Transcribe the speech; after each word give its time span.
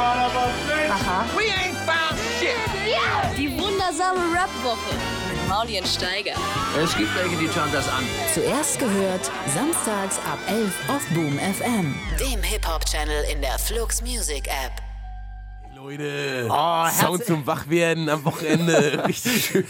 Aha. 0.00 1.26
We 1.36 1.44
ain't 1.52 1.76
found 1.84 2.18
shit. 2.38 2.56
Die 3.36 3.50
wundersame 3.58 4.20
Rap-Woche 4.32 4.94
mit 5.30 5.48
Mauli 5.48 5.78
und 5.78 5.86
Steiger. 5.86 6.32
Es 6.82 6.96
gibt 6.96 7.14
welche, 7.14 7.36
die 7.36 7.48
schauen 7.48 7.70
das 7.72 7.88
an. 7.88 8.04
Zuerst 8.32 8.78
gehört, 8.78 9.30
samstags 9.54 10.18
ab 10.20 10.38
11 10.48 10.72
auf 10.88 11.06
Boom 11.14 11.38
FM. 11.38 11.94
Dem 12.18 12.42
Hip-Hop-Channel 12.42 13.24
in 13.32 13.40
der 13.42 13.58
Flux 13.58 14.00
Music 14.02 14.46
App. 14.46 14.72
Leute, 15.74 16.46
Sound 16.92 17.24
zum 17.24 17.46
Wachwerden 17.46 18.08
am 18.10 18.22
Wochenende. 18.24 19.02
richtig 19.08 19.46
schön. 19.46 19.64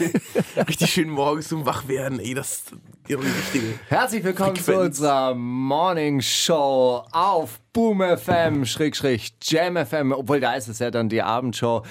Richtig 0.67 0.91
schön 0.91 1.09
morgens 1.09 1.47
zum 1.47 1.65
Wachwerden. 1.65 2.19
Ey, 2.19 2.33
das 2.33 2.51
ist 2.51 2.71
die 3.07 3.13
richtige. 3.13 3.79
Herzlich 3.87 4.21
willkommen 4.23 4.55
zu 4.57 4.63
Frequenz. 4.63 4.97
unserer 4.99 5.33
Morning 5.35 6.21
Show 6.21 7.05
auf 7.11 7.60
Boom 7.73 8.01
FM, 8.01 8.65
Schrägstrich 8.65 9.33
Jam 9.41 9.77
FM, 9.77 10.11
obwohl 10.11 10.39
da 10.39 10.55
ist 10.55 10.67
es 10.67 10.79
ja 10.79 10.91
dann 10.91 11.09
die 11.09 11.21
Abendshow. 11.21 11.83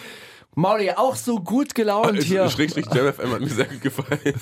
Mauli, 0.55 0.91
auch 0.91 1.15
so 1.15 1.41
gut 1.41 1.75
gelaunt 1.75 2.23
hier. 2.23 2.51
Schrägstrich 2.51 2.87
Jam 2.93 3.13
FM 3.13 3.33
hat 3.33 3.41
mir 3.41 3.49
sehr 3.49 3.67
gut 3.67 3.81
gefallen. 3.81 4.21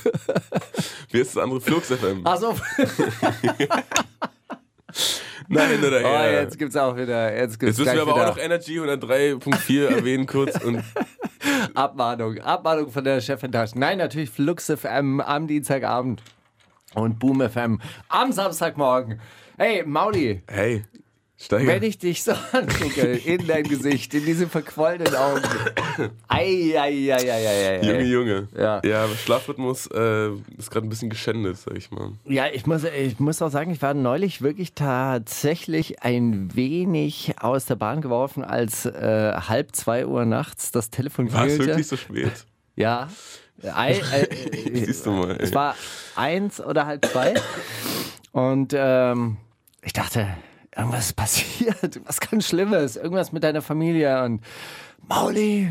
Wie 1.10 1.18
ist 1.20 1.36
das 1.36 1.42
andere? 1.42 1.60
Flux 1.60 1.92
FM. 1.92 2.26
Also, 2.26 2.56
Nein, 5.48 5.82
oder? 5.82 6.00
oh, 6.00 6.02
ja. 6.02 6.30
jetzt 6.40 6.58
gibt's 6.58 6.76
auch 6.76 6.96
wieder, 6.96 7.34
jetzt 7.34 7.58
gibt's 7.58 7.78
Jetzt 7.78 7.86
müssen 7.86 7.96
wir 7.96 8.02
aber 8.02 8.14
wieder 8.14 8.30
auch 8.30 8.36
noch 8.36 8.42
Energy 8.42 8.80
103.4 8.80 9.86
erwähnen 9.86 10.26
kurz. 10.26 10.62
Und 10.62 10.82
Abmahnung, 11.74 12.38
Abmahnung 12.38 12.90
von 12.90 13.04
der 13.04 13.20
Chefin 13.20 13.52
Taschen. 13.52 13.80
Nein, 13.80 13.98
natürlich 13.98 14.30
Flux 14.30 14.66
FM 14.66 15.20
am 15.20 15.46
Dienstagabend 15.46 16.22
und 16.94 17.18
Boom 17.18 17.48
FM 17.48 17.80
am 18.08 18.32
Samstagmorgen. 18.32 19.20
Hey, 19.56 19.84
Mauli, 19.86 20.42
hey, 20.48 20.84
Steiger. 21.40 21.68
Wenn 21.68 21.82
ich 21.84 21.98
dich 21.98 22.24
so 22.24 22.32
angucke, 22.52 23.00
in 23.12 23.46
dein 23.46 23.62
Gesicht, 23.62 24.12
in 24.12 24.24
diese 24.26 24.48
verquollenen 24.48 25.14
Augen. 25.14 25.42
Ei, 26.26 26.74
ei, 26.76 27.12
ei, 27.12 27.12
ei, 27.12 27.46
ei, 27.46 27.78
ei. 27.78 27.86
Junge, 27.86 28.02
Junge. 28.02 28.48
Ja. 28.58 28.80
ja 28.84 29.06
Schlafrhythmus 29.08 29.86
äh, 29.94 30.30
ist 30.58 30.70
gerade 30.72 30.86
ein 30.86 30.88
bisschen 30.88 31.10
geschändet, 31.10 31.56
sag 31.58 31.76
ich 31.76 31.92
mal. 31.92 32.10
Ja, 32.24 32.46
ich 32.52 32.66
muss, 32.66 32.82
ich 32.82 33.20
muss 33.20 33.40
auch 33.40 33.50
sagen, 33.50 33.70
ich 33.70 33.80
war 33.82 33.94
neulich 33.94 34.42
wirklich 34.42 34.74
tatsächlich 34.74 36.02
ein 36.02 36.56
wenig 36.56 37.34
aus 37.40 37.66
der 37.66 37.76
Bahn 37.76 38.00
geworfen, 38.00 38.42
als 38.42 38.84
äh, 38.86 39.32
halb 39.48 39.76
zwei 39.76 40.06
Uhr 40.06 40.24
nachts 40.24 40.72
das 40.72 40.90
Telefon 40.90 41.32
War 41.32 41.42
es 41.42 41.54
klingelte. 41.54 41.66
wirklich 41.68 41.86
so 41.86 41.96
spät? 41.96 42.32
Ja. 42.74 43.08
Ei, 43.74 43.94
äh, 44.12 44.28
Siehst 44.86 45.04
du 45.04 45.10
mal. 45.10 45.36
es 45.40 45.50
Ey. 45.50 45.54
war 45.56 45.74
eins 46.14 46.60
oder 46.60 46.86
halb 46.86 47.04
zwei. 47.06 47.34
Und 48.30 48.72
ähm, 48.76 49.36
ich 49.82 49.92
dachte, 49.92 50.28
irgendwas 50.78 51.06
ist 51.06 51.12
passiert, 51.16 52.00
was 52.06 52.20
ganz 52.20 52.46
Schlimmes, 52.48 52.96
irgendwas 52.96 53.32
mit 53.32 53.42
deiner 53.44 53.62
Familie. 53.62 54.22
Und 54.24 54.42
Mauli, 55.08 55.70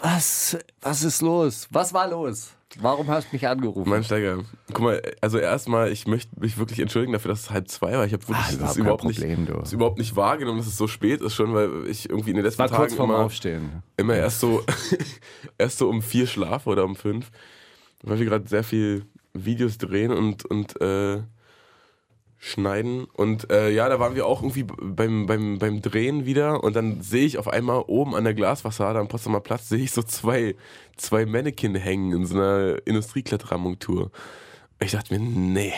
was, 0.00 0.58
was 0.82 1.02
ist 1.02 1.22
los? 1.22 1.68
Was 1.70 1.94
war 1.94 2.08
los? 2.08 2.50
Warum 2.80 3.08
hast 3.08 3.28
du 3.28 3.36
mich 3.36 3.48
angerufen? 3.48 3.88
Mein 3.88 4.04
Steiger, 4.04 4.40
guck 4.74 4.80
mal, 4.80 5.00
also 5.22 5.38
erstmal, 5.38 5.90
ich 5.90 6.06
möchte 6.06 6.38
mich 6.38 6.58
wirklich 6.58 6.80
entschuldigen 6.80 7.14
dafür, 7.14 7.30
dass 7.30 7.40
es 7.44 7.50
halb 7.50 7.68
zwei 7.68 7.92
war. 7.96 8.04
Ich 8.04 8.12
habe 8.12 8.22
wirklich 8.28 8.36
Ah, 8.46 8.50
das 8.60 8.76
überhaupt 8.76 8.76
überhaupt, 8.76 9.04
nicht, 9.04 9.18
Problem, 9.20 9.46
du. 9.46 9.54
das 9.54 9.72
überhaupt 9.72 9.98
nicht 9.98 10.16
wahrgenommen, 10.16 10.58
dass 10.58 10.66
es 10.66 10.76
so 10.76 10.86
spät 10.86 11.22
ist 11.22 11.34
schon, 11.34 11.54
weil 11.54 11.86
ich 11.88 12.10
irgendwie 12.10 12.30
in 12.30 12.36
den 12.36 12.44
letzten 12.44 12.58
war 12.58 12.68
kurz 12.68 12.90
Tagen 12.90 12.96
vorm 12.96 13.10
immer, 13.10 13.20
Aufstehen. 13.20 13.82
immer 13.96 14.14
erst 14.16 14.40
so 14.40 14.62
erst 15.58 15.78
so 15.78 15.88
um 15.88 16.02
vier 16.02 16.26
schlafe 16.26 16.68
oder 16.68 16.84
um 16.84 16.94
fünf, 16.94 17.30
weil 18.02 18.18
wir 18.18 18.26
gerade 18.26 18.46
sehr 18.46 18.62
viel 18.64 19.06
Videos 19.32 19.78
drehen 19.78 20.12
und 20.12 20.44
und 20.44 20.78
äh, 20.82 21.22
schneiden 22.38 23.04
und 23.12 23.50
äh, 23.50 23.70
ja, 23.70 23.88
da 23.88 23.98
waren 23.98 24.14
wir 24.14 24.26
auch 24.26 24.42
irgendwie 24.42 24.62
beim, 24.62 25.26
beim, 25.26 25.58
beim 25.58 25.82
Drehen 25.82 26.24
wieder 26.24 26.62
und 26.62 26.76
dann 26.76 27.00
sehe 27.02 27.26
ich 27.26 27.36
auf 27.36 27.48
einmal 27.48 27.82
oben 27.86 28.14
an 28.14 28.24
der 28.24 28.34
Glasfassade 28.34 28.98
am 28.98 29.08
Potsdamer 29.08 29.40
Platz 29.40 29.68
sehe 29.68 29.82
ich 29.82 29.90
so 29.90 30.02
zwei, 30.02 30.54
zwei 30.96 31.26
Mannequin 31.26 31.74
hängen 31.74 32.12
in 32.12 32.26
so 32.26 32.36
einer 32.36 32.78
Industriekletterermontur. 32.84 34.12
Ich 34.80 34.92
dachte 34.92 35.18
mir, 35.18 35.20
nee, 35.20 35.74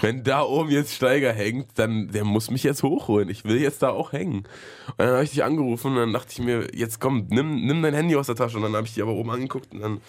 wenn 0.00 0.22
da 0.22 0.42
oben 0.42 0.70
jetzt 0.70 0.94
Steiger 0.94 1.32
hängt, 1.32 1.78
dann 1.78 2.08
der 2.08 2.24
muss 2.24 2.50
mich 2.50 2.62
jetzt 2.62 2.82
hochholen. 2.82 3.28
Ich 3.28 3.44
will 3.44 3.60
jetzt 3.60 3.82
da 3.82 3.90
auch 3.90 4.12
hängen. 4.12 4.44
Und 4.86 4.98
dann 4.98 5.10
habe 5.10 5.24
ich 5.24 5.30
dich 5.30 5.42
angerufen 5.42 5.92
und 5.92 5.96
dann 5.96 6.12
dachte 6.12 6.28
ich 6.30 6.38
mir, 6.38 6.68
jetzt 6.74 7.00
komm, 7.00 7.26
nimm, 7.30 7.66
nimm 7.66 7.82
dein 7.82 7.94
Handy 7.94 8.16
aus 8.16 8.26
der 8.26 8.36
Tasche 8.36 8.56
und 8.56 8.62
dann 8.62 8.76
habe 8.76 8.86
ich 8.86 8.94
dich 8.94 9.02
aber 9.02 9.12
oben 9.12 9.30
angeguckt 9.30 9.72
und 9.72 9.80
dann 9.80 10.00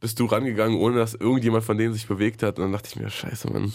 bist 0.00 0.18
du 0.18 0.24
rangegangen, 0.24 0.78
ohne 0.78 0.96
dass 0.96 1.14
irgendjemand 1.14 1.64
von 1.64 1.76
denen 1.76 1.92
sich 1.92 2.08
bewegt 2.08 2.42
hat. 2.42 2.58
Und 2.58 2.64
dann 2.64 2.72
dachte 2.72 2.88
ich 2.88 2.96
mir, 2.96 3.10
scheiße, 3.10 3.50
Mann, 3.52 3.72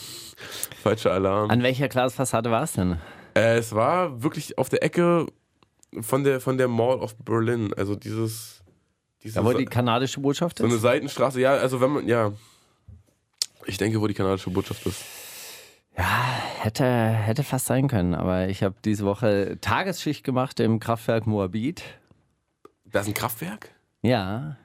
falscher 0.82 1.12
Alarm. 1.12 1.50
An 1.52 1.64
welcher 1.64 1.88
Glasfassade 1.88 2.52
war 2.52 2.64
es 2.64 2.74
denn? 2.74 2.98
Äh, 3.36 3.58
es 3.58 3.74
war 3.74 4.24
wirklich 4.24 4.58
auf 4.58 4.70
der 4.70 4.84
Ecke 4.84 5.28
von 6.02 6.24
der, 6.24 6.42
von 6.42 6.58
der 6.58 6.68
Mall 6.68 7.00
of 7.00 7.16
Berlin. 7.18 7.74
Also 7.78 7.96
dieses. 7.96 8.62
diese 9.24 9.36
Da 9.36 9.46
wo 9.46 9.54
die 9.54 9.66
kanadische 9.66 10.20
Botschaft 10.20 10.58
so 10.58 10.66
eine 10.66 10.74
ist? 10.74 10.82
Seitenstraße. 10.82 11.40
Ja, 11.40 11.54
also 11.54 11.80
wenn 11.80 11.92
man. 11.92 12.08
Ja. 12.08 12.34
Ich 13.68 13.78
denke, 13.78 14.00
wo 14.02 14.08
die 14.08 14.14
kanadische 14.14 14.50
Botschaft 14.50 14.86
ist. 14.86 15.04
Hätte, 15.96 16.86
hätte 16.86 17.44
fast 17.44 17.68
sein 17.68 17.88
können, 17.88 18.16
aber 18.16 18.50
ich 18.50 18.64
habe 18.64 18.76
diese 18.84 19.06
Woche 19.06 19.58
Tagesschicht 19.62 20.26
gemacht 20.26 20.60
im 20.60 20.80
Kraftwerk 20.80 21.26
Moabit. 21.26 21.84
Da 22.86 23.00
ist 23.00 23.08
ein 23.08 23.14
Kraftwerk? 23.14 23.70
Ja. 24.02 24.58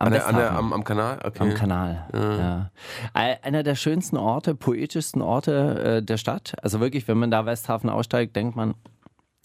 Am, 0.00 0.06
An 0.06 0.12
der, 0.12 0.26
an 0.28 0.36
der, 0.36 0.52
am, 0.52 0.72
am 0.72 0.84
Kanal? 0.84 1.18
Okay. 1.24 1.40
Am 1.42 1.54
Kanal. 1.54 2.08
Ja. 2.14 2.70
Ei- 3.14 3.42
Einer 3.42 3.64
der 3.64 3.74
schönsten 3.74 4.16
Orte, 4.16 4.54
poetischsten 4.54 5.20
Orte 5.22 5.96
äh, 5.98 6.02
der 6.04 6.18
Stadt. 6.18 6.54
Also 6.62 6.78
wirklich, 6.78 7.08
wenn 7.08 7.18
man 7.18 7.32
da 7.32 7.46
Westhafen 7.46 7.90
aussteigt, 7.90 8.36
denkt 8.36 8.54
man, 8.54 8.74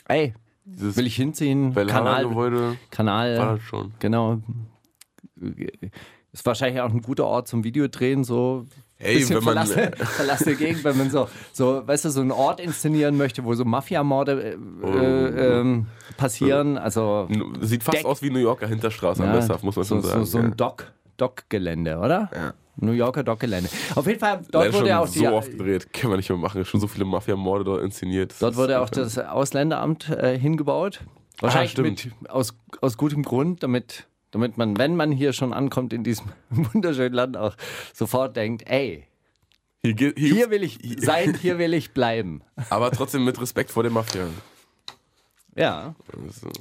ey, 0.07 0.35
Dieses 0.65 0.95
will 0.95 1.07
ich 1.07 1.15
hinziehen? 1.15 1.73
Kanal, 1.73 2.27
Kanal. 2.91 3.37
war 3.39 3.53
das 3.55 3.63
schon. 3.63 3.93
Genau. 3.97 4.41
Ist 6.31 6.45
wahrscheinlich 6.45 6.81
auch 6.81 6.91
ein 6.91 7.01
guter 7.01 7.25
Ort 7.25 7.47
zum 7.47 7.63
Videodrehen, 7.63 8.23
so 8.23 8.65
Hey, 8.97 9.15
bisschen 9.15 9.37
wenn 9.37 9.43
man- 9.43 9.65
verlassene, 9.67 9.91
verlassene 10.05 10.55
Gegend, 10.55 10.83
wenn 10.83 10.97
man 10.97 11.09
so, 11.09 11.27
so, 11.51 11.81
weißt 11.85 12.05
du, 12.05 12.09
so 12.09 12.21
einen 12.21 12.31
Ort 12.31 12.59
inszenieren 12.59 13.17
möchte, 13.17 13.43
wo 13.43 13.53
so 13.53 13.65
Mafia-Morde 13.65 14.57
äh, 14.83 14.87
äh, 14.87 15.59
ähm, 15.59 15.87
passieren. 16.17 16.77
Also 16.77 17.27
Sieht 17.61 17.83
fast 17.83 17.97
Deck- 17.99 18.05
aus 18.05 18.21
wie 18.21 18.29
New 18.29 18.39
Yorker 18.39 18.67
Hinterstraße 18.67 19.23
am 19.23 19.29
ja, 19.29 19.35
Westhafen, 19.37 19.65
muss 19.65 19.75
man 19.75 19.83
so, 19.85 19.95
schon 19.95 20.03
sagen. 20.03 20.25
so, 20.25 20.31
so 20.31 20.37
ein 20.39 20.55
Dock, 20.55 20.91
Dock-Gelände, 21.17 21.97
oder? 21.97 22.29
Ja. 22.33 22.53
New 22.77 22.91
Yorker 22.93 23.23
Dock-Gelände. 23.23 23.69
Auf 23.95 24.07
jeden 24.07 24.19
Fall, 24.19 24.41
dort 24.49 24.65
Leider 24.65 24.73
wurde 24.77 24.89
schon 24.89 24.97
auch 24.97 25.07
so 25.07 25.19
die, 25.19 25.27
oft 25.27 25.51
gedreht. 25.51 25.93
Können 25.93 26.13
wir 26.13 26.17
nicht 26.17 26.29
mehr 26.29 26.37
machen. 26.39 26.63
Schon 26.65 26.79
so 26.79 26.87
viele 26.87 27.05
Mafia-Morde 27.05 27.63
dort 27.65 27.83
inszeniert. 27.83 28.33
Dort 28.39 28.55
wurde 28.55 28.79
auch 28.81 28.89
das 28.89 29.17
Ausländeramt 29.19 30.09
äh, 30.09 30.37
hingebaut. 30.39 31.01
Wahrscheinlich 31.39 31.71
stimmt. 31.71 32.05
mit, 32.21 32.29
aus, 32.31 32.55
aus 32.81 32.97
gutem 32.97 33.21
Grund, 33.23 33.61
damit, 33.63 34.07
damit 34.33 34.57
man, 34.57 34.77
wenn 34.77 34.95
man 34.95 35.11
hier 35.11 35.31
schon 35.31 35.53
ankommt 35.53 35.93
in 35.93 36.03
diesem 36.03 36.25
wunderschönen 36.49 37.13
Land, 37.13 37.37
auch 37.37 37.55
sofort 37.93 38.35
denkt, 38.35 38.63
ey, 38.67 39.07
Hier, 39.85 39.95
hier, 39.95 40.13
hier 40.15 40.49
will 40.49 40.63
ich 40.63 40.79
sein, 40.97 41.37
hier 41.41 41.57
will 41.59 41.73
ich 41.73 41.91
bleiben. 41.91 42.41
Aber 42.69 42.91
trotzdem 42.91 43.23
mit 43.23 43.39
Respekt 43.39 43.71
vor 43.71 43.83
der 43.83 43.91
Mafia. 43.91 44.27
Ja. 45.55 45.93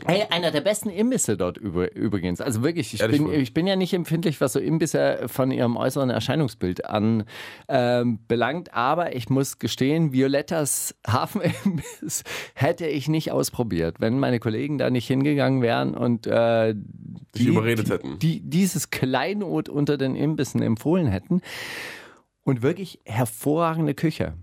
Hey, 0.06 0.24
einer 0.30 0.50
der 0.50 0.60
besten 0.60 0.90
Imbisse 0.90 1.36
dort 1.36 1.56
über, 1.56 1.94
übrigens. 1.94 2.40
Also 2.40 2.62
wirklich, 2.62 2.92
ich 2.92 3.00
Ehrlich 3.00 3.22
bin, 3.22 3.32
ich 3.32 3.54
bin 3.54 3.66
ja 3.66 3.76
nicht 3.76 3.94
empfindlich, 3.94 4.40
was 4.40 4.52
so 4.52 4.60
Imbisse 4.60 5.20
von 5.26 5.50
ihrem 5.50 5.76
äußeren 5.76 6.10
Erscheinungsbild 6.10 6.84
anbelangt, 6.84 7.26
ähm, 7.68 8.18
belangt, 8.28 8.74
aber 8.74 9.16
ich 9.16 9.30
muss 9.30 9.58
gestehen, 9.58 10.12
Violettas 10.12 10.94
Hafenimbiss 11.06 12.24
hätte 12.54 12.86
ich 12.86 13.08
nicht 13.08 13.32
ausprobiert, 13.32 13.96
wenn 14.00 14.18
meine 14.18 14.40
Kollegen 14.40 14.76
da 14.78 14.90
nicht 14.90 15.06
hingegangen 15.06 15.62
wären 15.62 15.94
und 15.94 16.26
äh, 16.26 16.74
Dich 17.34 17.46
überredet 17.46 17.88
hätten. 17.88 18.18
Die, 18.18 18.40
dieses 18.40 18.90
Kleinod 18.90 19.70
unter 19.70 19.96
den 19.96 20.14
Imbissen 20.16 20.60
empfohlen 20.60 21.06
hätten. 21.06 21.40
Und 22.44 22.60
wirklich 22.60 23.00
hervorragende 23.04 23.94
Küche. 23.94 24.34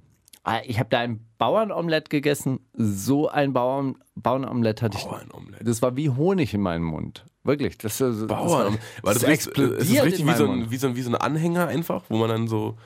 Ah, 0.44 0.62
Ich 0.66 0.80
habe 0.80 0.90
da 0.90 1.00
ein 1.00 1.29
Bauernomelett 1.40 2.10
gegessen. 2.12 2.60
So 2.74 3.30
ein 3.30 3.54
Bauern, 3.54 3.96
Bauernomelett 4.16 4.84
hatte 4.84 4.98
ich. 5.00 5.06
Bauernomelett. 5.06 5.68
Das 5.68 5.82
war 5.82 5.96
wie 5.96 6.10
Honig 6.10 6.54
in 6.54 6.62
meinem 6.62 6.84
Mund. 6.84 7.26
Wirklich. 7.44 7.78
Das, 7.80 7.98
das, 7.98 8.28
Bauern. 8.28 8.78
Das, 9.02 9.14
das 9.16 9.22
das 9.22 9.24
explodiert 9.24 9.82
es 9.82 9.90
ist 9.90 10.04
richtig 10.04 10.28
wie 10.28 10.34
so, 10.34 10.48
ein, 10.48 10.70
wie, 10.70 10.78
so 10.78 10.88
ein, 10.88 10.96
wie 10.96 11.02
so 11.02 11.10
ein 11.10 11.16
Anhänger 11.16 11.68
einfach, 11.68 12.04
wo 12.10 12.18
man 12.18 12.30
dann 12.30 12.48
so 12.48 12.78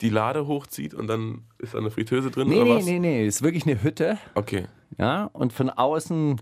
die 0.00 0.08
Lade 0.08 0.46
hochzieht 0.46 0.94
und 0.94 1.08
dann 1.08 1.42
ist 1.58 1.74
da 1.74 1.78
eine 1.78 1.90
Fritteuse 1.90 2.30
drin 2.30 2.48
Nee, 2.48 2.56
oder 2.56 2.64
nee, 2.64 2.76
was? 2.76 2.84
nee, 2.84 2.98
nee. 3.00 3.26
Es 3.26 3.36
ist 3.36 3.42
wirklich 3.42 3.66
eine 3.66 3.82
Hütte. 3.82 4.18
Okay. 4.34 4.66
Ja, 4.98 5.28
und 5.32 5.52
von 5.52 5.68
außen. 5.68 6.40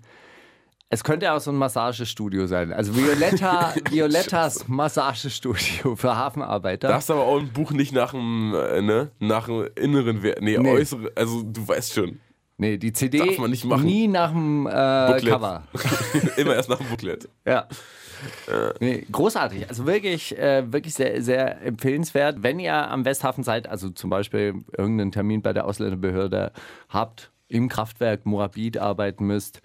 Es 0.94 1.02
könnte 1.02 1.32
auch 1.32 1.41
so 1.41 1.50
ein 1.50 1.56
Massagestudio 1.56 2.46
sein. 2.46 2.73
Also 2.73 2.94
Violetta, 2.96 3.75
Violettas 3.91 4.69
Massagestudio 4.69 5.96
für 5.96 6.17
Hafenarbeiter. 6.17 6.87
Darfst 6.87 7.11
aber 7.11 7.23
auch 7.23 7.41
ein 7.41 7.49
Buch 7.52 7.73
nicht 7.73 7.93
nach 7.93 8.12
dem, 8.12 8.55
äh, 8.55 8.81
ne, 8.81 9.11
nach 9.19 9.46
dem 9.46 9.67
inneren 9.75 10.23
Wert, 10.23 10.41
nee, 10.41 10.56
Nee. 10.56 10.70
äußere, 10.70 11.11
also 11.17 11.43
du 11.43 11.67
weißt 11.67 11.94
schon. 11.94 12.20
nee, 12.58 12.76
die 12.76 12.93
CD 12.93 13.19
Darf 13.19 13.38
man 13.38 13.50
nicht 13.50 13.64
machen. 13.64 13.85
nie 13.85 14.06
nach 14.06 14.31
dem 14.31 14.69
äh. 14.69 15.20
Cover. 15.25 15.64
Immer 16.37 16.55
erst 16.55 16.69
nach 16.69 16.79
dem 16.79 16.87
Booklet. 16.87 17.29
Ja. 17.44 17.67
Nee, 18.79 19.05
großartig. 19.11 19.69
Also 19.69 19.85
wirklich, 19.87 20.38
äh, 20.38 20.73
wirklich 20.73 20.94
sehr, 20.94 21.20
sehr 21.23 21.61
empfehlenswert. 21.61 22.37
Wenn 22.44 22.61
ihr 22.61 22.73
am 22.73 23.05
Westhafen 23.05 23.43
seid, 23.43 23.69
also 23.69 23.90
zum 23.90 24.11
Beispiel 24.11 24.55
irgendeinen 24.79 25.11
Termin 25.11 25.43
bei 25.43 25.52
der 25.52 25.67
Ausländerbehörde 25.67 26.52
habt, 26.88 27.32
im 27.55 27.69
Kraftwerk 27.69 28.27
Moabit 28.27 28.79
arbeiten 28.79 29.27
müsst, 29.27 29.62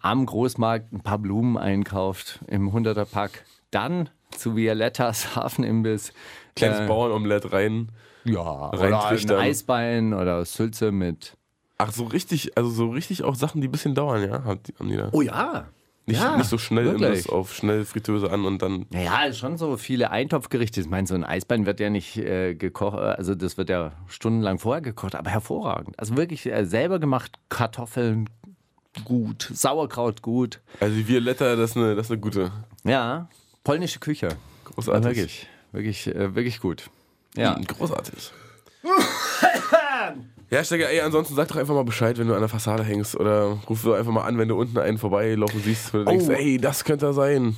am 0.00 0.26
Großmarkt 0.26 0.92
ein 0.92 1.00
paar 1.00 1.18
Blumen 1.18 1.56
einkauft 1.56 2.40
im 2.48 2.70
100er 2.70 3.04
Pack, 3.04 3.44
dann 3.70 4.10
zu 4.30 4.56
Violettas 4.56 5.36
Hafenimbiss. 5.36 6.12
Kleines 6.56 6.80
äh, 6.80 6.86
Bauernomelett 6.86 7.52
rein. 7.52 7.90
Ja, 8.24 8.70
oder 8.72 9.08
ein. 9.08 9.30
Eisbein 9.30 10.14
oder 10.14 10.44
Sülze 10.44 10.90
mit. 10.90 11.36
Ach, 11.78 11.92
so 11.92 12.04
richtig, 12.04 12.56
also 12.56 12.70
so 12.70 12.90
richtig 12.90 13.22
auch 13.22 13.34
Sachen, 13.34 13.60
die 13.60 13.68
ein 13.68 13.72
bisschen 13.72 13.94
dauern, 13.94 14.28
ja? 14.28 14.44
Haben 14.44 14.60
die, 14.64 14.74
haben 14.78 14.88
die 14.88 14.96
da. 14.96 15.08
Oh 15.12 15.22
ja. 15.22 15.68
Nicht, 16.06 16.20
ja, 16.20 16.36
nicht 16.36 16.48
so 16.48 16.58
schnell 16.58 16.84
wirklich. 16.86 17.08
Imbiss 17.08 17.28
auf 17.28 17.54
schnell 17.54 17.84
Fritteuse 17.84 18.30
an 18.30 18.44
und 18.44 18.60
dann. 18.60 18.86
Naja, 18.90 19.32
schon 19.32 19.56
so 19.56 19.76
viele 19.76 20.10
Eintopfgerichte. 20.10 20.80
Ich 20.80 20.88
meine, 20.88 21.06
so 21.06 21.14
ein 21.14 21.22
Eisbein 21.22 21.64
wird 21.64 21.78
ja 21.78 21.90
nicht 21.90 22.16
äh, 22.16 22.54
gekocht, 22.54 22.98
äh, 22.98 23.02
also 23.02 23.36
das 23.36 23.56
wird 23.56 23.68
ja 23.68 23.92
stundenlang 24.08 24.58
vorher 24.58 24.82
gekocht, 24.82 25.14
aber 25.14 25.30
hervorragend. 25.30 25.96
Also 26.00 26.16
wirklich 26.16 26.46
äh, 26.46 26.64
selber 26.64 26.98
gemacht, 26.98 27.38
Kartoffeln 27.48 28.28
gut, 29.04 29.48
Sauerkraut 29.52 30.22
gut. 30.22 30.60
Also 30.80 30.96
die 30.96 31.06
Violetta, 31.06 31.54
das 31.54 31.70
ist 31.70 31.76
eine, 31.76 31.94
das 31.94 32.06
ist 32.06 32.10
eine 32.12 32.20
gute. 32.20 32.50
Ja, 32.82 33.28
polnische 33.62 34.00
Küche. 34.00 34.30
Großartig. 34.64 35.04
Wirklich, 35.04 35.48
wirklich, 35.70 36.06
äh, 36.08 36.34
wirklich 36.34 36.60
gut. 36.60 36.90
Ja. 37.36 37.56
Mhm, 37.56 37.64
Großartig. 37.64 38.32
Ja, 40.52 40.62
Stecker, 40.62 40.90
ey, 40.90 41.00
ansonsten 41.00 41.34
sag 41.34 41.48
doch 41.48 41.56
einfach 41.56 41.72
mal 41.74 41.82
Bescheid, 41.84 42.18
wenn 42.18 42.28
du 42.28 42.34
an 42.34 42.40
der 42.40 42.48
Fassade 42.50 42.84
hängst 42.84 43.16
oder 43.18 43.58
ruf 43.70 43.84
doch 43.84 43.94
einfach 43.94 44.12
mal 44.12 44.24
an, 44.24 44.36
wenn 44.36 44.48
du 44.48 44.60
unten 44.60 44.76
einen 44.78 44.98
vorbeilaufen 44.98 45.62
siehst, 45.62 45.94
wo 45.94 45.98
du 45.98 46.04
denkst, 46.04 46.26
Oh. 46.28 46.32
ey, 46.32 46.58
das 46.58 46.84
könnte 46.84 47.06
er 47.06 47.14
sein. 47.14 47.56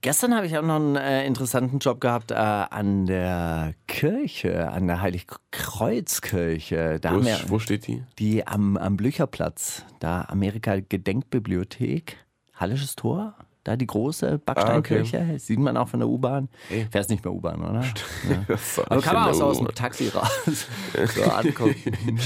Gestern 0.00 0.34
habe 0.34 0.46
ich 0.46 0.56
auch 0.56 0.62
noch 0.62 0.76
einen 0.76 0.96
äh, 0.96 1.26
interessanten 1.26 1.78
Job 1.80 2.00
gehabt 2.00 2.30
äh, 2.30 2.34
an 2.36 3.04
der 3.04 3.74
Kirche, 3.86 4.70
an 4.70 4.86
der 4.86 5.02
Heiligkreuzkirche. 5.02 6.98
Da 6.98 7.14
Wo, 7.14 7.22
wir 7.22 7.34
ist, 7.34 7.50
wo 7.50 7.58
steht 7.58 7.86
die? 7.86 8.02
die 8.18 8.46
am, 8.46 8.78
am 8.78 8.96
Blücherplatz, 8.96 9.84
da 9.98 10.22
Amerika 10.22 10.80
Gedenkbibliothek, 10.80 12.16
Hallisches 12.54 12.96
Tor, 12.96 13.34
da 13.64 13.76
die 13.76 13.86
große 13.86 14.38
Backsteinkirche, 14.38 15.38
sieht 15.38 15.58
man 15.58 15.76
auch 15.76 15.88
von 15.88 16.00
der 16.00 16.08
U-Bahn. 16.08 16.48
Fährst 16.90 17.10
nicht 17.10 17.24
mehr 17.24 17.32
U-Bahn, 17.32 17.60
oder? 17.62 17.82
Ja. 18.28 18.56
Aber 18.86 19.02
kann 19.02 19.14
man 19.14 19.28
auch 19.28 19.34
so 19.34 19.44
aus 19.44 19.58
dem. 19.58 19.68
Taxi 19.74 20.08
raus 20.08 20.66
so 21.14 21.22
angucken. 21.24 21.76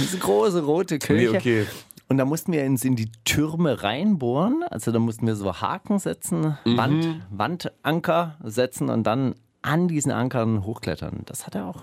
Diese 0.00 0.18
große 0.18 0.64
rote 0.64 0.98
Kirche. 0.98 1.32
Nee, 1.32 1.36
okay. 1.36 1.66
Und 2.08 2.18
da 2.18 2.24
mussten 2.24 2.52
wir 2.52 2.64
uns 2.64 2.84
in 2.84 2.96
die 2.96 3.10
Türme 3.24 3.82
reinbohren. 3.82 4.62
Also 4.70 4.92
da 4.92 4.98
mussten 4.98 5.26
wir 5.26 5.36
so 5.36 5.60
Haken 5.60 5.98
setzen, 5.98 6.56
Wand, 6.64 7.22
Wandanker 7.30 8.36
setzen 8.42 8.90
und 8.90 9.04
dann 9.04 9.34
an 9.62 9.88
diesen 9.88 10.12
Ankern 10.12 10.64
hochklettern. 10.64 11.22
Das 11.26 11.46
hat 11.46 11.54
er 11.54 11.66
auch. 11.66 11.82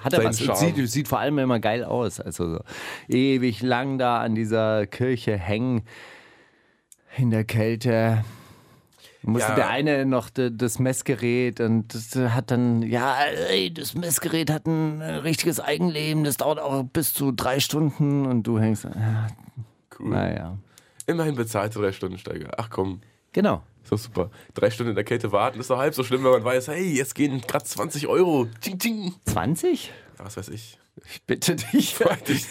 Hat 0.00 0.12
er 0.12 0.24
was. 0.24 0.36
Sieht, 0.36 0.88
sieht 0.88 1.08
vor 1.08 1.20
allem 1.20 1.38
immer 1.38 1.60
geil 1.60 1.84
aus. 1.84 2.20
Also 2.20 2.54
so 2.54 2.60
ewig 3.08 3.62
lang 3.62 3.98
da 3.98 4.20
an 4.20 4.34
dieser 4.34 4.86
Kirche 4.86 5.36
hängen 5.36 5.84
in 7.16 7.30
der 7.30 7.44
Kälte. 7.44 8.24
Musste 9.22 9.48
Ja. 9.50 9.54
der 9.54 9.68
eine 9.70 10.04
noch 10.04 10.28
das 10.30 10.78
Messgerät 10.78 11.58
und 11.58 11.94
das 11.94 12.14
hat 12.34 12.50
dann, 12.50 12.82
ja, 12.82 13.16
ey, 13.48 13.72
das 13.72 13.94
Messgerät 13.94 14.50
hat 14.50 14.66
ein 14.66 15.00
richtiges 15.00 15.60
Eigenleben, 15.60 16.24
das 16.24 16.36
dauert 16.36 16.58
auch 16.60 16.82
bis 16.84 17.14
zu 17.14 17.32
drei 17.32 17.58
Stunden 17.58 18.26
und 18.26 18.42
du 18.42 18.58
hängst, 18.58 18.84
ja, 18.84 19.28
Cool. 19.98 20.10
naja. 20.10 20.58
Immerhin 21.06 21.36
bezahlte 21.36 21.78
drei 21.78 21.92
Stunden 21.92 22.18
Steiger. 22.18 22.50
Ach 22.58 22.68
komm, 22.68 23.00
Genau. 23.32 23.62
ist 23.82 23.92
doch 23.92 23.98
super. 23.98 24.30
Drei 24.52 24.68
Stunden 24.70 24.90
in 24.90 24.94
der 24.96 25.04
Kälte 25.04 25.32
warten 25.32 25.58
ist 25.58 25.70
doch 25.70 25.78
halb 25.78 25.94
so 25.94 26.04
schlimm, 26.04 26.22
wenn 26.24 26.30
man 26.32 26.44
weiß, 26.44 26.68
hey, 26.68 26.92
jetzt 26.94 27.14
gehen 27.14 27.40
gerade 27.40 27.64
20 27.64 28.06
Euro. 28.08 28.46
Ting, 28.60 28.78
ting. 28.78 29.14
20? 29.24 29.90
Ja, 30.18 30.24
was 30.26 30.36
weiß 30.36 30.48
ich. 30.50 30.78
Ich 31.06 31.22
bitte 31.26 31.56
dich. 31.56 31.98
Wollte 32.00 32.32
ich, 32.32 32.46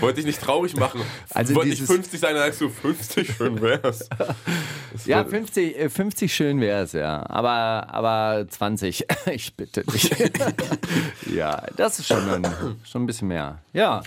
wollte 0.00 0.20
ich 0.20 0.26
nicht 0.26 0.40
traurig 0.40 0.76
machen. 0.76 1.00
Also 1.30 1.54
wollte 1.54 1.68
nicht 1.70 1.80
dieses- 1.80 1.94
50 1.94 2.20
sein, 2.20 2.34
dann 2.34 2.44
sagst 2.44 2.60
du 2.60 2.68
50, 2.70 3.34
schön 3.36 3.60
wär's. 3.60 4.08
Das 4.92 5.06
Ja, 5.06 5.18
war- 5.18 5.26
50, 5.26 5.76
äh, 5.78 5.90
50 5.90 6.34
schön 6.34 6.60
wäre 6.60 6.84
es, 6.84 6.92
ja. 6.92 7.24
Aber, 7.28 7.88
aber 7.92 8.46
20, 8.48 9.04
ich 9.32 9.54
bitte 9.56 9.82
dich. 9.84 10.10
ja, 11.34 11.62
das 11.76 11.98
ist 11.98 12.06
schon 12.08 12.28
ein, 12.30 12.46
schon 12.84 13.02
ein 13.02 13.06
bisschen 13.06 13.28
mehr. 13.28 13.58
Ja. 13.72 14.02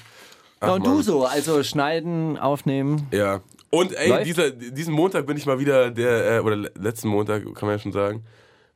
ja 0.61 0.71
und 0.73 0.85
du 0.85 0.95
Mann. 0.95 1.03
so, 1.03 1.25
also 1.25 1.63
schneiden, 1.63 2.37
aufnehmen. 2.37 3.07
Ja. 3.11 3.41
Und 3.69 3.93
ey, 3.93 4.23
dieser, 4.23 4.51
diesen 4.51 4.93
Montag 4.93 5.25
bin 5.25 5.35
ich 5.35 5.45
mal 5.45 5.59
wieder 5.59 5.89
der, 5.91 6.37
äh, 6.37 6.39
oder 6.39 6.55
le- 6.55 6.71
letzten 6.79 7.07
Montag, 7.09 7.43
kann 7.55 7.67
man 7.67 7.71
ja 7.77 7.79
schon 7.79 7.91
sagen, 7.91 8.23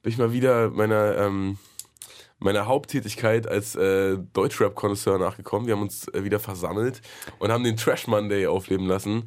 bin 0.01 0.11
ich 0.11 0.17
mal 0.17 0.31
wieder 0.33 0.69
meiner, 0.71 1.15
ähm, 1.17 1.57
meiner 2.39 2.67
Haupttätigkeit 2.67 3.47
als 3.47 3.75
äh, 3.75 4.17
Deutschrap-Konnoisseur 4.33 5.17
nachgekommen. 5.17 5.67
Wir 5.67 5.75
haben 5.75 5.81
uns 5.81 6.07
äh, 6.09 6.23
wieder 6.23 6.39
versammelt 6.39 7.01
und 7.39 7.51
haben 7.51 7.63
den 7.63 7.77
Trash 7.77 8.07
Monday 8.07 8.47
aufleben 8.47 8.87
lassen. 8.87 9.23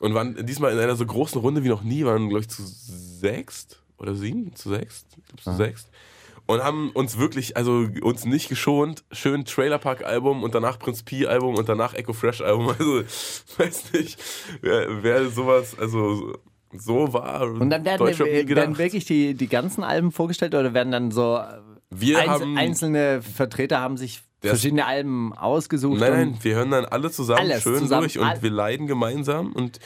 Und 0.00 0.14
waren 0.14 0.44
diesmal 0.46 0.72
in 0.72 0.78
einer 0.80 0.96
so 0.96 1.06
großen 1.06 1.40
Runde 1.40 1.62
wie 1.62 1.68
noch 1.68 1.82
nie, 1.84 2.04
waren, 2.04 2.28
glaube 2.28 2.40
ich, 2.40 2.48
zu 2.48 2.62
sechst 2.64 3.80
oder 3.98 4.16
sieben, 4.16 4.52
zu 4.56 4.70
sechst, 4.70 5.06
ich 5.16 5.26
glaub, 5.26 5.40
zu 5.40 5.52
sechst. 5.52 5.88
Und 6.46 6.64
haben 6.64 6.90
uns 6.90 7.18
wirklich, 7.18 7.56
also 7.56 7.86
uns 8.02 8.24
nicht 8.24 8.48
geschont, 8.48 9.04
schön 9.12 9.44
Trailer 9.44 9.78
Park 9.78 10.04
Album 10.04 10.42
und 10.42 10.56
danach 10.56 10.80
Prinz 10.80 11.04
P 11.04 11.26
Album 11.26 11.54
und 11.54 11.68
danach 11.68 11.94
Echo 11.94 12.12
Fresh 12.12 12.40
Album. 12.40 12.66
Also, 12.78 13.04
weiß 13.58 13.92
nicht, 13.92 14.18
wer, 14.60 15.04
wer 15.04 15.30
sowas, 15.30 15.78
also 15.78 16.36
so- 16.76 17.12
war. 17.12 17.42
Und 17.42 17.70
dann 17.70 17.84
werden, 17.84 18.04
nie 18.06 18.48
werden 18.48 18.78
wirklich 18.78 19.04
die, 19.04 19.34
die 19.34 19.46
ganzen 19.46 19.84
Alben 19.84 20.10
vorgestellt 20.10 20.54
oder 20.54 20.74
werden 20.74 20.90
dann 20.90 21.10
so 21.12 21.38
Wir 21.94 22.18
einz 22.18 22.28
haben- 22.30 22.58
einzelne 22.58 23.22
Vertreter 23.22 23.80
haben 23.80 23.96
sich 23.96 24.22
verschiedene 24.40 24.86
Alben 24.86 25.32
ausgesucht? 25.32 26.00
Nein, 26.00 26.12
nein, 26.12 26.38
wir 26.42 26.54
hören 26.56 26.70
dann 26.70 26.84
alle 26.84 27.10
zusammen 27.10 27.50
schön 27.60 27.78
zusammen, 27.78 28.02
durch 28.02 28.18
und 28.18 28.42
wir 28.42 28.50
leiden 28.50 28.86
gemeinsam 28.86 29.52
und 29.52 29.78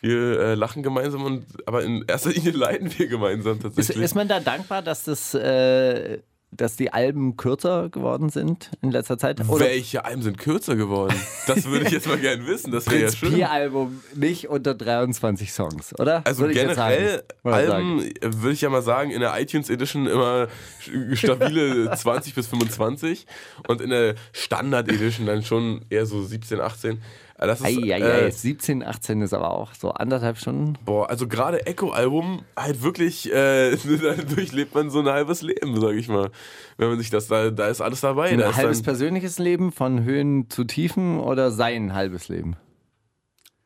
wir 0.00 0.38
äh, 0.40 0.54
lachen 0.54 0.82
gemeinsam 0.82 1.24
und 1.24 1.46
aber 1.66 1.82
in 1.82 2.04
erster 2.06 2.30
Linie 2.30 2.50
leiden 2.52 2.90
wir 2.98 3.06
gemeinsam 3.08 3.56
Ist, 3.56 3.62
tatsächlich. 3.62 4.04
ist 4.04 4.14
man 4.14 4.28
da 4.28 4.40
dankbar, 4.40 4.82
dass 4.82 5.04
das, 5.04 5.32
äh, 5.34 6.18
dass 6.50 6.76
die 6.76 6.92
Alben 6.92 7.36
kürzer 7.36 7.88
geworden 7.90 8.30
sind 8.30 8.70
in 8.80 8.90
letzter 8.90 9.18
Zeit? 9.18 9.40
Welche 9.46 10.04
Alben 10.04 10.22
sind 10.22 10.38
kürzer 10.38 10.76
geworden? 10.76 11.14
Das 11.46 11.64
würde 11.64 11.86
ich 11.86 11.92
jetzt 11.92 12.06
mal 12.06 12.18
gerne 12.18 12.46
wissen. 12.46 12.70
Das 12.72 12.86
wäre 12.86 13.02
ja 13.02 13.12
schön. 13.12 13.34
P-Album 13.34 14.00
nicht 14.14 14.48
unter 14.48 14.74
23 14.74 15.52
Songs, 15.52 15.98
oder? 15.98 16.22
Also 16.24 16.42
Würde 16.42 16.54
generell 16.54 17.10
sagen. 17.10 17.22
Oder 17.42 17.74
Alben 17.74 17.98
würde 18.22 18.52
ich 18.52 18.60
ja 18.60 18.70
mal 18.70 18.82
sagen, 18.82 19.10
in 19.10 19.20
der 19.20 19.38
iTunes 19.38 19.68
Edition 19.68 20.06
immer 20.06 20.48
stabile 21.12 21.90
20 21.96 22.34
bis 22.34 22.46
25 22.46 23.26
und 23.68 23.80
in 23.80 23.90
der 23.90 24.14
Standard 24.32 24.88
Edition 24.88 25.26
dann 25.26 25.42
schon 25.42 25.84
eher 25.90 26.06
so 26.06 26.22
17, 26.22 26.60
18. 26.60 27.02
Das 27.38 27.60
ist, 27.60 27.66
Ei, 27.66 27.94
ei, 27.94 27.98
äh, 27.98 28.26
ei, 28.26 28.30
17, 28.30 28.82
18 28.82 29.20
ist 29.20 29.34
aber 29.34 29.50
auch 29.50 29.74
so 29.74 29.90
anderthalb 29.90 30.38
Stunden. 30.38 30.78
Boah, 30.84 31.10
also 31.10 31.28
gerade 31.28 31.66
Echo-Album 31.66 32.42
halt 32.56 32.82
wirklich, 32.82 33.30
äh, 33.30 33.76
da 34.02 34.14
durchlebt 34.14 34.74
man 34.74 34.90
so 34.90 35.00
ein 35.00 35.06
halbes 35.06 35.42
Leben, 35.42 35.78
sag 35.80 35.94
ich 35.94 36.08
mal. 36.08 36.30
Wenn 36.78 36.88
man 36.88 36.98
sich 36.98 37.10
das, 37.10 37.26
da, 37.28 37.50
da 37.50 37.68
ist 37.68 37.82
alles 37.82 38.00
dabei. 38.00 38.30
Ein 38.30 38.38
da 38.38 38.56
halbes 38.56 38.82
persönliches 38.82 39.38
Leben 39.38 39.70
von 39.70 40.02
Höhen 40.02 40.48
zu 40.48 40.64
Tiefen 40.64 41.20
oder 41.20 41.50
sein 41.50 41.92
halbes 41.92 42.28
Leben? 42.28 42.56